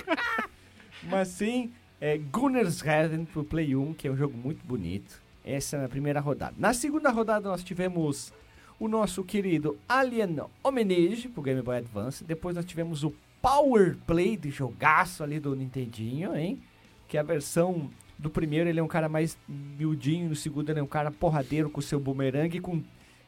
Mas 1.04 1.28
sim, 1.28 1.72
é 2.00 2.18
Gunner's 2.18 2.82
Heaven 2.82 3.24
pro 3.24 3.44
Play 3.44 3.76
1, 3.76 3.94
que 3.94 4.08
é 4.08 4.10
um 4.10 4.16
jogo 4.16 4.36
muito 4.36 4.64
bonito. 4.66 5.20
Essa 5.44 5.76
é 5.76 5.84
a 5.84 5.88
primeira 5.88 6.20
rodada. 6.20 6.54
Na 6.58 6.72
segunda 6.72 7.10
rodada 7.10 7.48
nós 7.48 7.62
tivemos 7.62 8.32
o 8.78 8.88
nosso 8.88 9.24
querido 9.24 9.78
Alien 9.88 10.40
Homenage 10.62 11.28
pro 11.28 11.42
Game 11.42 11.62
Boy 11.62 11.78
Advance. 11.78 12.24
Depois 12.24 12.54
nós 12.56 12.64
tivemos 12.64 13.04
o 13.04 13.14
Power 13.40 13.96
Play 14.06 14.36
de 14.36 14.50
jogaço 14.50 15.22
ali 15.22 15.38
do 15.40 15.54
Nintendinho, 15.54 16.36
hein? 16.36 16.60
Que 17.08 17.16
a 17.16 17.22
versão 17.22 17.90
do 18.18 18.30
primeiro 18.30 18.68
ele 18.68 18.80
é 18.80 18.82
um 18.82 18.88
cara 18.88 19.08
mais 19.08 19.38
miudinho, 19.48 20.28
no 20.28 20.36
segundo 20.36 20.70
ele 20.70 20.80
é 20.80 20.82
um 20.82 20.86
cara 20.86 21.10
porradeiro 21.10 21.70
com 21.70 21.80
seu 21.80 22.00
bumerangue 22.00 22.60
com 22.60 22.82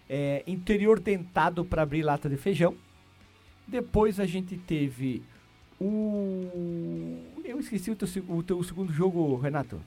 é, 0.09 0.43
interior 0.47 0.99
dentado 0.99 1.65
para 1.65 1.83
abrir 1.83 2.03
lata 2.03 2.29
de 2.29 2.37
feijão. 2.37 2.75
Depois 3.67 4.19
a 4.19 4.27
gente 4.27 4.57
teve 4.57 5.23
o. 5.81 7.21
Eu 7.45 7.61
esqueci 7.61 7.91
o 7.91 7.97
teu, 7.97 8.09
o 8.29 8.43
teu 8.43 8.63
segundo 8.63 8.93
jogo, 8.93 9.37
Renato. 9.37 9.81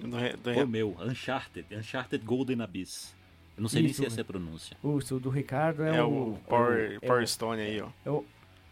Do 0.00 0.08
do 0.08 0.62
O 0.62 0.66
meu, 0.66 0.96
Uncharted, 1.00 1.66
Uncharted 1.74 2.24
Golden 2.24 2.62
Abyss. 2.62 3.17
Eu 3.58 3.62
não 3.62 3.68
sei 3.68 3.82
nem 3.82 3.90
Isso, 3.90 4.00
se 4.02 4.06
essa 4.06 4.20
é 4.20 4.22
a 4.22 4.24
pronúncia. 4.24 4.76
O, 4.82 4.98
o 4.98 5.20
do 5.20 5.28
Ricardo 5.30 5.82
é, 5.82 5.96
É 5.96 6.02
o. 6.02 6.06
o 6.34 6.38
Power, 6.48 6.92
é 6.92 6.96
o- 6.96 7.00
Power 7.00 7.26
Stone 7.26 7.60
aí, 7.60 7.80
ó. 7.80 7.88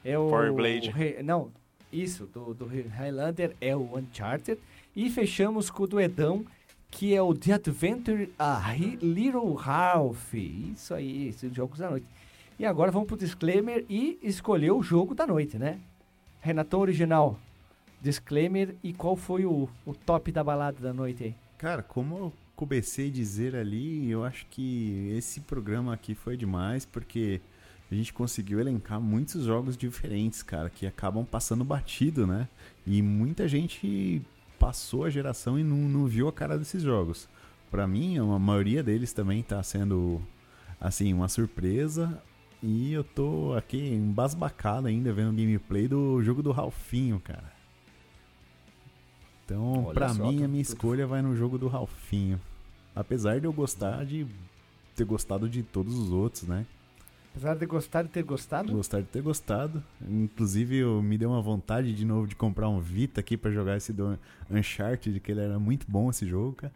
É 0.05 0.17
o. 0.17 0.29
Power 0.29 0.53
Blade. 0.53 0.91
o 0.91 1.25
não, 1.25 1.51
isso, 1.93 2.27
do, 2.27 2.55
do 2.55 2.67
Highlander 2.67 3.57
é 3.61 3.75
o 3.75 3.99
Uncharted. 3.99 4.61
E 4.95 5.11
fechamos 5.11 5.69
com 5.71 5.83
o 5.83 5.87
do 5.89 6.01
Edão, 6.01 6.45
que 6.89 7.13
é 7.15 7.21
o 7.21 7.35
The 7.35 7.55
Adventure 7.55 8.33
a 8.39 8.63
Little 9.03 9.55
Ralph. 9.55 10.33
Isso 10.35 10.95
aí, 10.95 11.29
esses 11.29 11.53
jogos 11.53 11.81
da 11.81 11.91
noite. 11.91 12.07
E 12.57 12.65
agora 12.65 12.93
vamos 12.93 13.09
pro 13.09 13.17
disclaimer 13.17 13.85
e 13.91 14.19
escolher 14.23 14.71
o 14.71 14.83
jogo 14.85 15.17
da 15.17 15.27
noite, 15.27 15.59
né? 15.59 15.81
Renatão 16.41 16.79
original, 16.81 17.37
disclaimer 18.01 18.77
e 18.85 18.93
qual 18.93 19.17
foi 19.17 19.45
o, 19.45 19.69
o 19.85 19.93
top 19.95 20.31
da 20.31 20.45
balada 20.45 20.79
da 20.81 20.93
noite 20.93 21.25
aí? 21.25 21.35
Cara, 21.59 21.83
como 21.83 22.33
comecei 22.57 23.09
a 23.09 23.13
dizer 23.13 23.55
ali, 23.55 24.11
eu 24.11 24.25
acho 24.25 24.47
que 24.51 25.13
esse 25.17 25.43
programa 25.43 25.93
aqui 25.93 26.15
foi 26.15 26.37
demais, 26.37 26.87
porque 26.87 27.41
a 27.91 27.95
gente 27.95 28.13
conseguiu 28.13 28.59
elencar 28.59 29.01
muitos 29.01 29.45
jogos 29.45 29.77
diferentes, 29.77 30.43
cara, 30.43 30.71
que 30.71 30.87
acabam 30.87 31.25
passando 31.25 31.63
batido, 31.63 32.27
né? 32.27 32.49
E 32.87 33.03
muita 33.03 33.47
gente 33.47 34.23
passou 34.59 35.05
a 35.05 35.11
geração 35.11 35.59
e 35.59 35.63
não, 35.63 35.77
não 35.77 36.07
viu 36.07 36.27
a 36.27 36.33
cara 36.33 36.59
desses 36.59 36.83
jogos. 36.83 37.29
Para 37.71 37.87
mim, 37.87 38.19
a 38.19 38.39
maioria 38.39 38.83
deles 38.83 39.13
também 39.13 39.43
tá 39.43 39.63
sendo, 39.63 40.21
assim, 40.81 41.13
uma 41.13 41.29
surpresa. 41.29 42.21
E 42.63 42.93
eu 42.93 43.05
tô 43.05 43.55
aqui 43.55 43.79
embasbacado 43.79 44.89
ainda 44.89 45.13
vendo 45.13 45.31
o 45.31 45.37
gameplay 45.37 45.87
do 45.87 46.23
jogo 46.23 46.43
do 46.43 46.53
Ralfinho, 46.53 47.21
cara. 47.21 47.56
Então, 49.47 49.85
Olha 49.85 49.95
pra 49.95 50.09
só, 50.09 50.23
mim, 50.25 50.37
a 50.37 50.41
tudo- 50.41 50.49
minha 50.51 50.63
escolha 50.63 51.07
vai 51.07 51.23
no 51.23 51.35
jogo 51.37 51.57
do 51.57 51.69
Ralfinho. 51.69 52.39
Apesar 52.95 53.39
de 53.39 53.47
eu 53.47 53.53
gostar 53.53 54.05
de 54.05 54.27
ter 54.97 55.05
gostado 55.05 55.49
de 55.49 55.63
todos 55.63 55.95
os 55.97 56.11
outros, 56.11 56.43
né? 56.43 56.67
Apesar 57.33 57.55
de 57.55 57.67
gostar 57.67 58.03
de 58.03 58.09
ter 58.09 58.23
gostado, 58.25 58.73
Gostar 58.73 59.01
de 59.03 59.07
ter 59.09 59.23
gostado. 59.23 59.85
Inclusive, 60.09 60.77
eu 60.79 61.03
me 61.03 61.17
deu 61.19 61.31
uma 61.31 61.41
vontade 61.43 61.95
de 61.95 62.05
novo 62.05 62.27
de 62.27 62.35
comprar 62.35 62.69
um 62.69 62.81
Vita 62.81 63.21
aqui 63.21 63.37
pra 63.37 63.51
jogar 63.51 63.77
esse 63.77 63.93
do 63.93 64.19
Uncharted, 64.51 65.21
que 65.21 65.31
ele 65.33 65.43
era 65.43 65.59
muito 65.59 65.87
bom 65.89 66.09
esse 66.11 66.27
jogo, 66.27 66.55
cara. 66.55 66.73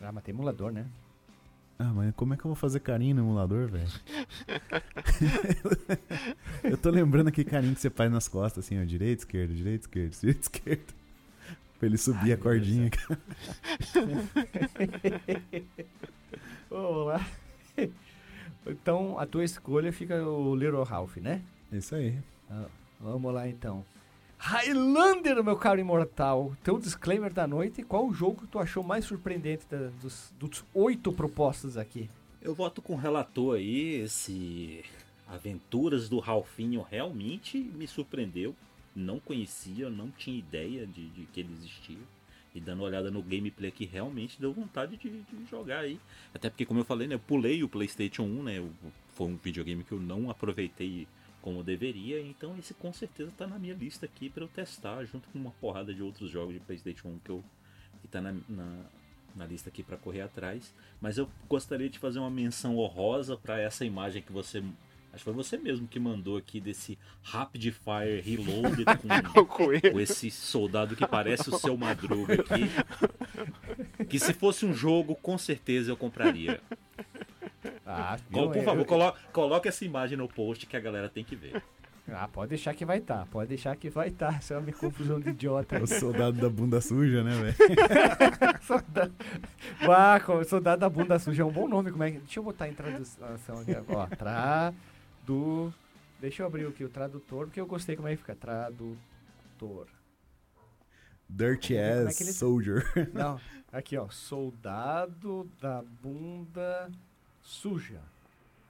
ah, 0.00 0.10
mas 0.10 0.24
tem 0.24 0.34
emulador, 0.34 0.72
né? 0.72 0.86
Ah, 1.78 1.92
mas 1.94 2.14
como 2.16 2.32
é 2.32 2.36
que 2.38 2.44
eu 2.46 2.48
vou 2.48 2.56
fazer 2.56 2.80
carinho 2.80 3.16
no 3.16 3.20
emulador, 3.22 3.68
velho? 3.68 3.86
eu 6.64 6.76
tô 6.78 6.90
lembrando 6.90 7.28
aqui 7.28 7.44
carinho 7.44 7.74
que 7.74 7.80
você 7.80 7.90
faz 7.90 8.10
nas 8.10 8.28
costas, 8.28 8.64
assim, 8.64 8.80
ó, 8.80 8.84
direita, 8.84 9.20
esquerda, 9.22 9.52
direita, 9.54 9.84
esquerda, 9.84 10.16
direita, 10.18 10.40
esquerda. 10.40 10.94
Pra 11.78 11.86
ele 11.88 11.98
subir 11.98 12.30
Ai, 12.30 12.32
a 12.32 12.36
cordinha. 12.38 12.90
Vamos 16.70 17.06
lá. 17.06 17.26
Então, 18.66 19.18
a 19.18 19.26
tua 19.26 19.44
escolha 19.44 19.92
fica 19.92 20.22
o 20.26 20.54
Little 20.56 20.82
Ralph, 20.82 21.16
né? 21.18 21.42
É 21.72 21.76
isso 21.76 21.94
aí. 21.94 22.18
Vamos 23.00 23.32
lá 23.32 23.48
então. 23.48 23.84
Highlander, 24.38 25.42
meu 25.42 25.56
caro 25.56 25.80
imortal. 25.80 26.52
Teu 26.62 26.78
disclaimer 26.78 27.32
da 27.32 27.46
noite. 27.46 27.82
Qual 27.82 28.06
o 28.06 28.12
jogo 28.14 28.42
que 28.42 28.46
tu 28.48 28.58
achou 28.58 28.82
mais 28.82 29.04
surpreendente 29.04 29.64
da- 29.70 29.90
dos, 30.02 30.32
dos 30.38 30.64
oito 30.74 31.12
propostas 31.12 31.76
aqui? 31.76 32.08
Eu 32.42 32.54
voto 32.54 32.82
com 32.82 32.94
o 32.94 32.98
relator 32.98 33.56
aí, 33.56 34.00
esse 34.02 34.84
Aventuras 35.26 36.08
do 36.08 36.18
Ralfinho 36.20 36.82
realmente 36.88 37.58
me 37.58 37.86
surpreendeu. 37.88 38.54
Não 38.96 39.20
conhecia, 39.20 39.90
não 39.90 40.10
tinha 40.10 40.38
ideia 40.38 40.86
de, 40.86 41.08
de 41.10 41.26
que 41.26 41.40
ele 41.40 41.52
existia. 41.52 41.98
E 42.54 42.60
dando 42.60 42.80
uma 42.80 42.86
olhada 42.86 43.10
no 43.10 43.22
gameplay 43.22 43.68
aqui, 43.68 43.84
realmente 43.84 44.40
deu 44.40 44.52
vontade 44.52 44.96
de, 44.96 45.10
de 45.10 45.44
jogar 45.50 45.80
aí. 45.80 46.00
Até 46.34 46.48
porque, 46.48 46.64
como 46.64 46.80
eu 46.80 46.84
falei, 46.84 47.06
né, 47.06 47.14
eu 47.14 47.20
pulei 47.20 47.62
o 47.62 47.68
PlayStation 47.68 48.22
1, 48.22 48.42
né? 48.42 48.70
foi 49.12 49.26
um 49.26 49.36
videogame 49.36 49.84
que 49.84 49.92
eu 49.92 50.00
não 50.00 50.30
aproveitei 50.30 51.06
como 51.42 51.62
deveria. 51.62 52.20
Então, 52.20 52.56
esse 52.58 52.72
com 52.72 52.92
certeza 52.92 53.30
tá 53.36 53.46
na 53.46 53.58
minha 53.58 53.74
lista 53.74 54.06
aqui 54.06 54.30
para 54.30 54.42
eu 54.42 54.48
testar, 54.48 55.04
junto 55.04 55.28
com 55.28 55.38
uma 55.38 55.50
porrada 55.52 55.92
de 55.92 56.02
outros 56.02 56.30
jogos 56.30 56.54
de 56.54 56.60
PlayStation 56.60 57.08
1 57.08 57.18
que 57.18 57.30
eu 57.30 57.44
que 58.00 58.08
tá 58.08 58.20
na, 58.20 58.34
na, 58.48 58.84
na 59.34 59.46
lista 59.46 59.68
aqui 59.68 59.82
para 59.82 59.96
correr 59.96 60.22
atrás. 60.22 60.72
Mas 61.00 61.18
eu 61.18 61.28
gostaria 61.48 61.88
de 61.88 61.98
fazer 61.98 62.18
uma 62.18 62.30
menção 62.30 62.78
honrosa 62.78 63.36
para 63.36 63.60
essa 63.60 63.84
imagem 63.84 64.22
que 64.22 64.32
você. 64.32 64.62
Acho 65.16 65.24
que 65.24 65.30
foi 65.30 65.32
você 65.32 65.56
mesmo 65.56 65.88
que 65.88 65.98
mandou 65.98 66.36
aqui 66.36 66.60
desse 66.60 66.98
Rapid 67.22 67.72
Fire 67.72 68.20
Reloaded 68.20 68.84
com, 69.32 69.46
com 69.46 70.00
esse 70.00 70.30
soldado 70.30 70.94
que 70.94 71.06
parece 71.06 71.48
o 71.48 71.58
seu 71.58 71.74
Madruga 71.74 72.34
aqui. 72.34 74.04
Que 74.04 74.18
se 74.18 74.34
fosse 74.34 74.66
um 74.66 74.74
jogo, 74.74 75.14
com 75.14 75.38
certeza 75.38 75.90
eu 75.90 75.96
compraria. 75.96 76.60
Ah, 77.86 78.18
Por 78.30 78.62
favor, 78.62 78.84
colo 78.84 79.14
coloque 79.32 79.68
essa 79.68 79.86
imagem 79.86 80.18
no 80.18 80.28
post 80.28 80.66
que 80.66 80.76
a 80.76 80.80
galera 80.80 81.08
tem 81.08 81.24
que 81.24 81.34
ver. 81.34 81.62
Ah, 82.12 82.28
pode 82.28 82.50
deixar 82.50 82.74
que 82.74 82.84
vai 82.84 82.98
estar. 82.98 83.24
Pode 83.26 83.48
deixar 83.48 83.74
que 83.74 83.88
vai 83.88 84.08
estar. 84.08 84.38
Isso 84.38 84.52
é 84.52 84.58
uma 84.58 84.70
confusão 84.70 85.18
de 85.18 85.30
idiota. 85.30 85.76
É 85.76 85.82
o 85.82 85.86
soldado 85.86 86.38
da 86.38 86.50
bunda 86.50 86.78
suja, 86.82 87.24
né, 87.24 87.32
velho? 87.32 87.56
soldado... 88.62 89.14
Soldado 90.46 90.80
da 90.80 90.90
bunda 90.90 91.18
suja 91.18 91.42
é 91.42 91.44
um 91.44 91.50
bom 91.50 91.66
nome. 91.66 91.90
Como 91.90 92.04
é 92.04 92.10
que... 92.12 92.18
Deixa 92.18 92.38
eu 92.38 92.44
botar 92.44 92.68
em 92.68 92.74
tradução 92.74 93.60
aqui. 93.60 93.74
Ó, 93.88 94.06
tradu... 95.26 95.74
Deixa 96.18 96.42
eu 96.42 96.46
abrir 96.46 96.66
aqui 96.66 96.82
o 96.82 96.88
tradutor, 96.88 97.46
porque 97.46 97.60
eu 97.60 97.66
gostei 97.66 97.94
como 97.94 98.08
é 98.08 98.12
que 98.12 98.16
fica. 98.22 98.34
Tradutor. 98.34 99.86
Dirty 101.28 101.74
Como 101.74 101.80
é 101.84 102.02
ass 102.04 102.16
que 102.16 102.24
ele- 102.24 102.32
soldier. 102.32 102.84
Não, 103.12 103.38
aqui 103.72 103.96
ó, 103.98 104.08
soldado 104.08 105.50
da 105.60 105.82
bunda 106.02 106.90
suja. 107.42 108.00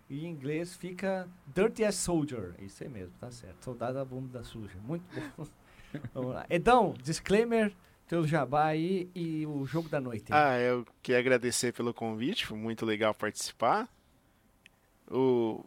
E 0.09 0.25
em 0.25 0.31
inglês 0.31 0.75
fica 0.77 1.29
Dirty 1.55 1.85
as 1.85 1.97
Soldier. 1.97 2.55
Isso 2.61 2.83
aí 2.83 2.89
mesmo, 2.89 3.13
tá 3.21 3.31
certo. 3.31 3.65
Soldado 3.65 3.95
da 3.95 4.05
bunda 4.05 4.43
suja. 4.45 4.79
Muito 4.83 5.05
bom. 5.37 5.47
Vamos 6.15 6.35
lá. 6.35 6.47
Então, 6.49 6.95
disclaimer, 7.03 7.73
teu 8.09 8.27
jabá 8.27 8.67
aí 8.67 9.11
e 9.15 9.45
o 9.47 9.65
jogo 9.67 9.89
da 9.89 10.01
noite. 10.01 10.33
Ah, 10.33 10.59
eu 10.59 10.87
queria 11.03 11.19
agradecer 11.21 11.73
pelo 11.73 11.93
convite, 11.95 12.47
foi 12.47 12.57
muito 12.57 12.85
legal 12.87 13.13
participar. 13.15 13.89
O, 15.11 15.65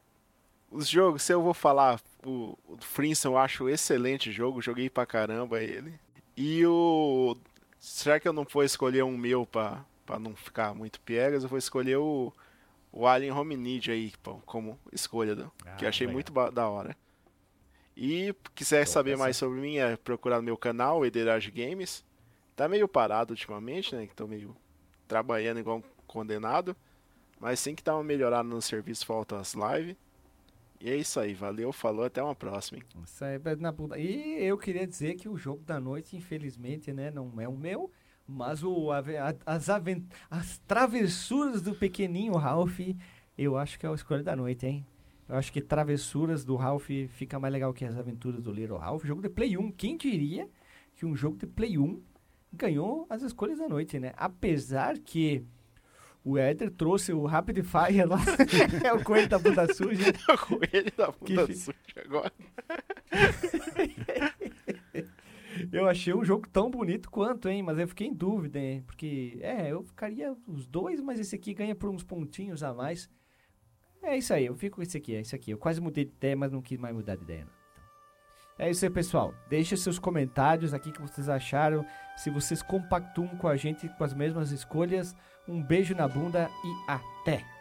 os 0.72 0.88
jogos, 0.88 1.24
se 1.24 1.34
eu 1.34 1.42
vou 1.42 1.54
falar, 1.54 2.00
o, 2.26 2.58
o 2.68 2.78
Frinson 2.80 3.30
eu 3.30 3.38
acho 3.38 3.70
excelente 3.70 4.32
jogo, 4.32 4.62
joguei 4.62 4.90
pra 4.90 5.06
caramba 5.06 5.62
ele. 5.62 5.94
E 6.36 6.66
o. 6.66 7.36
Será 7.80 8.20
que 8.20 8.28
eu 8.28 8.34
não 8.34 8.44
vou 8.44 8.64
escolher 8.64 9.04
um 9.04 9.18
meu 9.18 9.46
pra, 9.46 9.86
pra 10.06 10.20
não 10.20 10.36
ficar 10.36 10.74
muito 10.74 11.00
piegas? 11.02 11.44
Eu 11.44 11.50
vou 11.50 11.58
escolher 11.58 11.98
o, 11.98 12.34
o 12.92 13.08
Alien 13.08 13.32
Hominid 13.32 13.92
aí 13.92 14.14
como 14.46 14.78
escolha, 14.92 15.36
do, 15.36 15.52
que 15.78 15.86
eu 15.86 15.90
achei 15.90 16.08
legal. 16.08 16.14
muito 16.14 16.52
da 16.52 16.68
hora. 16.68 16.96
E 17.96 18.34
quiser 18.56 18.86
Tô 18.86 18.92
saber 18.92 19.12
pensando. 19.12 19.24
mais 19.24 19.38
sobre 19.38 19.60
mim, 19.60 19.78
é 19.78 19.98
procurar 19.98 20.38
no 20.38 20.44
meu 20.44 20.58
canal, 20.58 21.06
Ederage 21.06 21.52
Games. 21.52 22.04
Tá 22.56 22.68
meio 22.68 22.88
parado 22.88 23.34
ultimamente, 23.34 23.96
né? 23.96 24.08
que 24.08 24.16
Tô 24.16 24.28
meio 24.28 24.56
trabalhando 25.08 25.60
igual 25.60 25.78
um 25.78 25.84
condenado. 26.06 26.76
Mas 27.40 27.60
sim 27.60 27.74
que 27.74 27.84
dá 27.84 27.96
uma 27.96 28.04
melhorada 28.04 28.44
no 28.48 28.62
serviço, 28.62 29.06
falta 29.06 29.38
as 29.38 29.54
lives. 29.54 29.96
E 30.82 30.90
é 30.90 30.96
isso 30.96 31.20
aí, 31.20 31.34
valeu, 31.34 31.72
falou, 31.74 32.06
até 32.06 32.24
uma 32.24 32.36
próxima. 32.36 32.78
hein? 32.80 32.84
Isso 33.04 33.24
aí 33.26 33.38
na. 33.60 33.74
E 33.98 34.38
eu 34.44 34.58
queria 34.58 34.88
dizer 34.88 35.16
que 35.16 35.28
o 35.28 35.38
jogo 35.38 35.62
da 35.64 35.80
noite, 35.80 36.16
infelizmente, 36.16 36.94
né, 36.94 37.12
não 37.12 37.34
é 37.40 37.48
o 37.48 37.58
meu, 37.58 37.92
mas 38.28 38.64
o, 38.64 38.90
a- 38.92 39.04
as, 39.46 39.70
aven- 39.70 40.08
as 40.32 40.58
travessuras 40.60 41.62
do 41.62 41.76
pequenininho 41.76 42.34
Ralph, 42.36 42.80
eu 43.38 43.58
acho 43.58 43.78
que 43.78 43.86
é 43.86 43.90
a 43.90 43.94
escolha 43.94 44.24
da 44.24 44.36
noite, 44.36 44.66
hein? 44.66 44.86
Eu 45.28 45.36
acho 45.36 45.52
que 45.52 45.62
travessuras 45.62 46.44
do 46.46 46.56
Ralph 46.56 46.90
fica 47.10 47.38
mais 47.40 47.52
legal 47.54 47.74
que 47.74 47.86
as 47.86 47.96
aventuras 47.98 48.42
do 48.42 48.52
Little 48.52 48.78
Ralph. 48.78 49.04
Jogo 49.06 49.22
de 49.22 49.30
Play 49.30 49.58
1, 49.58 49.72
quem 49.74 49.96
diria 49.98 50.50
que 50.96 51.06
um 51.06 51.16
jogo 51.16 51.38
de 51.38 51.46
Play 51.46 51.78
1 51.78 52.02
ganhou 52.54 53.06
as 53.10 53.22
escolhas 53.22 53.60
da 53.60 53.68
noite, 53.70 54.00
né? 54.00 54.12
Apesar 54.18 54.98
que 54.98 55.44
o 56.24 56.38
Éder 56.38 56.70
trouxe 56.72 57.14
o 57.14 57.26
Rapid 57.26 57.64
Fire 57.64 58.06
lá, 58.06 58.18
é 58.84 58.94
o 58.94 59.04
coelho 59.04 59.28
da 59.30 59.40
bunda 59.40 59.74
suja. 59.74 60.14
Com 60.48 60.60
ele 60.72 60.92
da 60.96 61.12
bunda 61.12 61.48
fi- 61.48 61.56
suja 61.56 61.76
agora. 62.06 62.32
Eu 65.72 65.88
achei 65.88 66.14
um 66.14 66.24
jogo 66.24 66.48
tão 66.48 66.70
bonito 66.70 67.10
quanto, 67.10 67.50
hein? 67.50 67.62
Mas 67.62 67.78
eu 67.80 67.88
fiquei 67.88 68.08
em 68.08 68.14
dúvida, 68.14 68.58
hein? 68.60 68.82
Porque, 68.86 69.38
é, 69.42 69.72
eu 69.72 69.84
ficaria 69.84 70.34
os 70.48 70.66
dois, 70.66 71.02
mas 71.02 71.20
esse 71.20 71.36
aqui 71.36 71.54
ganha 71.54 71.76
por 71.76 71.90
uns 71.90 72.04
pontinhos 72.04 72.64
a 72.64 72.74
mais. 72.74 73.10
É 74.02 74.18
isso 74.18 74.34
aí, 74.34 74.46
eu 74.46 74.56
fico 74.56 74.78
com 74.78 74.82
esse 74.82 74.96
aqui, 74.96 75.16
é 75.16 75.22
isso 75.22 75.36
aqui. 75.36 75.52
Eu 75.52 75.58
quase 75.58 75.82
mudei 75.82 76.06
de 76.06 76.12
ideia, 76.12 76.36
mas 76.36 76.52
não 76.52 76.62
quis 76.62 76.78
mais 76.80 76.96
mudar 76.96 77.16
de 77.18 77.24
ideia, 77.24 77.46
não. 77.46 77.59
É 78.60 78.70
isso 78.70 78.84
aí, 78.84 78.92
pessoal. 78.92 79.34
Deixa 79.50 79.78
seus 79.78 79.98
comentários 79.98 80.74
aqui 80.74 80.92
que 80.92 81.02
vocês 81.02 81.30
acharam. 81.30 81.86
Se 82.18 82.30
vocês 82.30 82.62
compactuam 82.62 83.30
com 83.38 83.48
a 83.48 83.56
gente 83.56 83.88
com 83.98 84.04
as 84.04 84.14
mesmas 84.14 84.52
escolhas. 84.52 85.16
Um 85.48 85.64
beijo 85.64 85.96
na 85.96 86.08
bunda 86.08 86.50
e 86.64 86.92
até! 86.92 87.59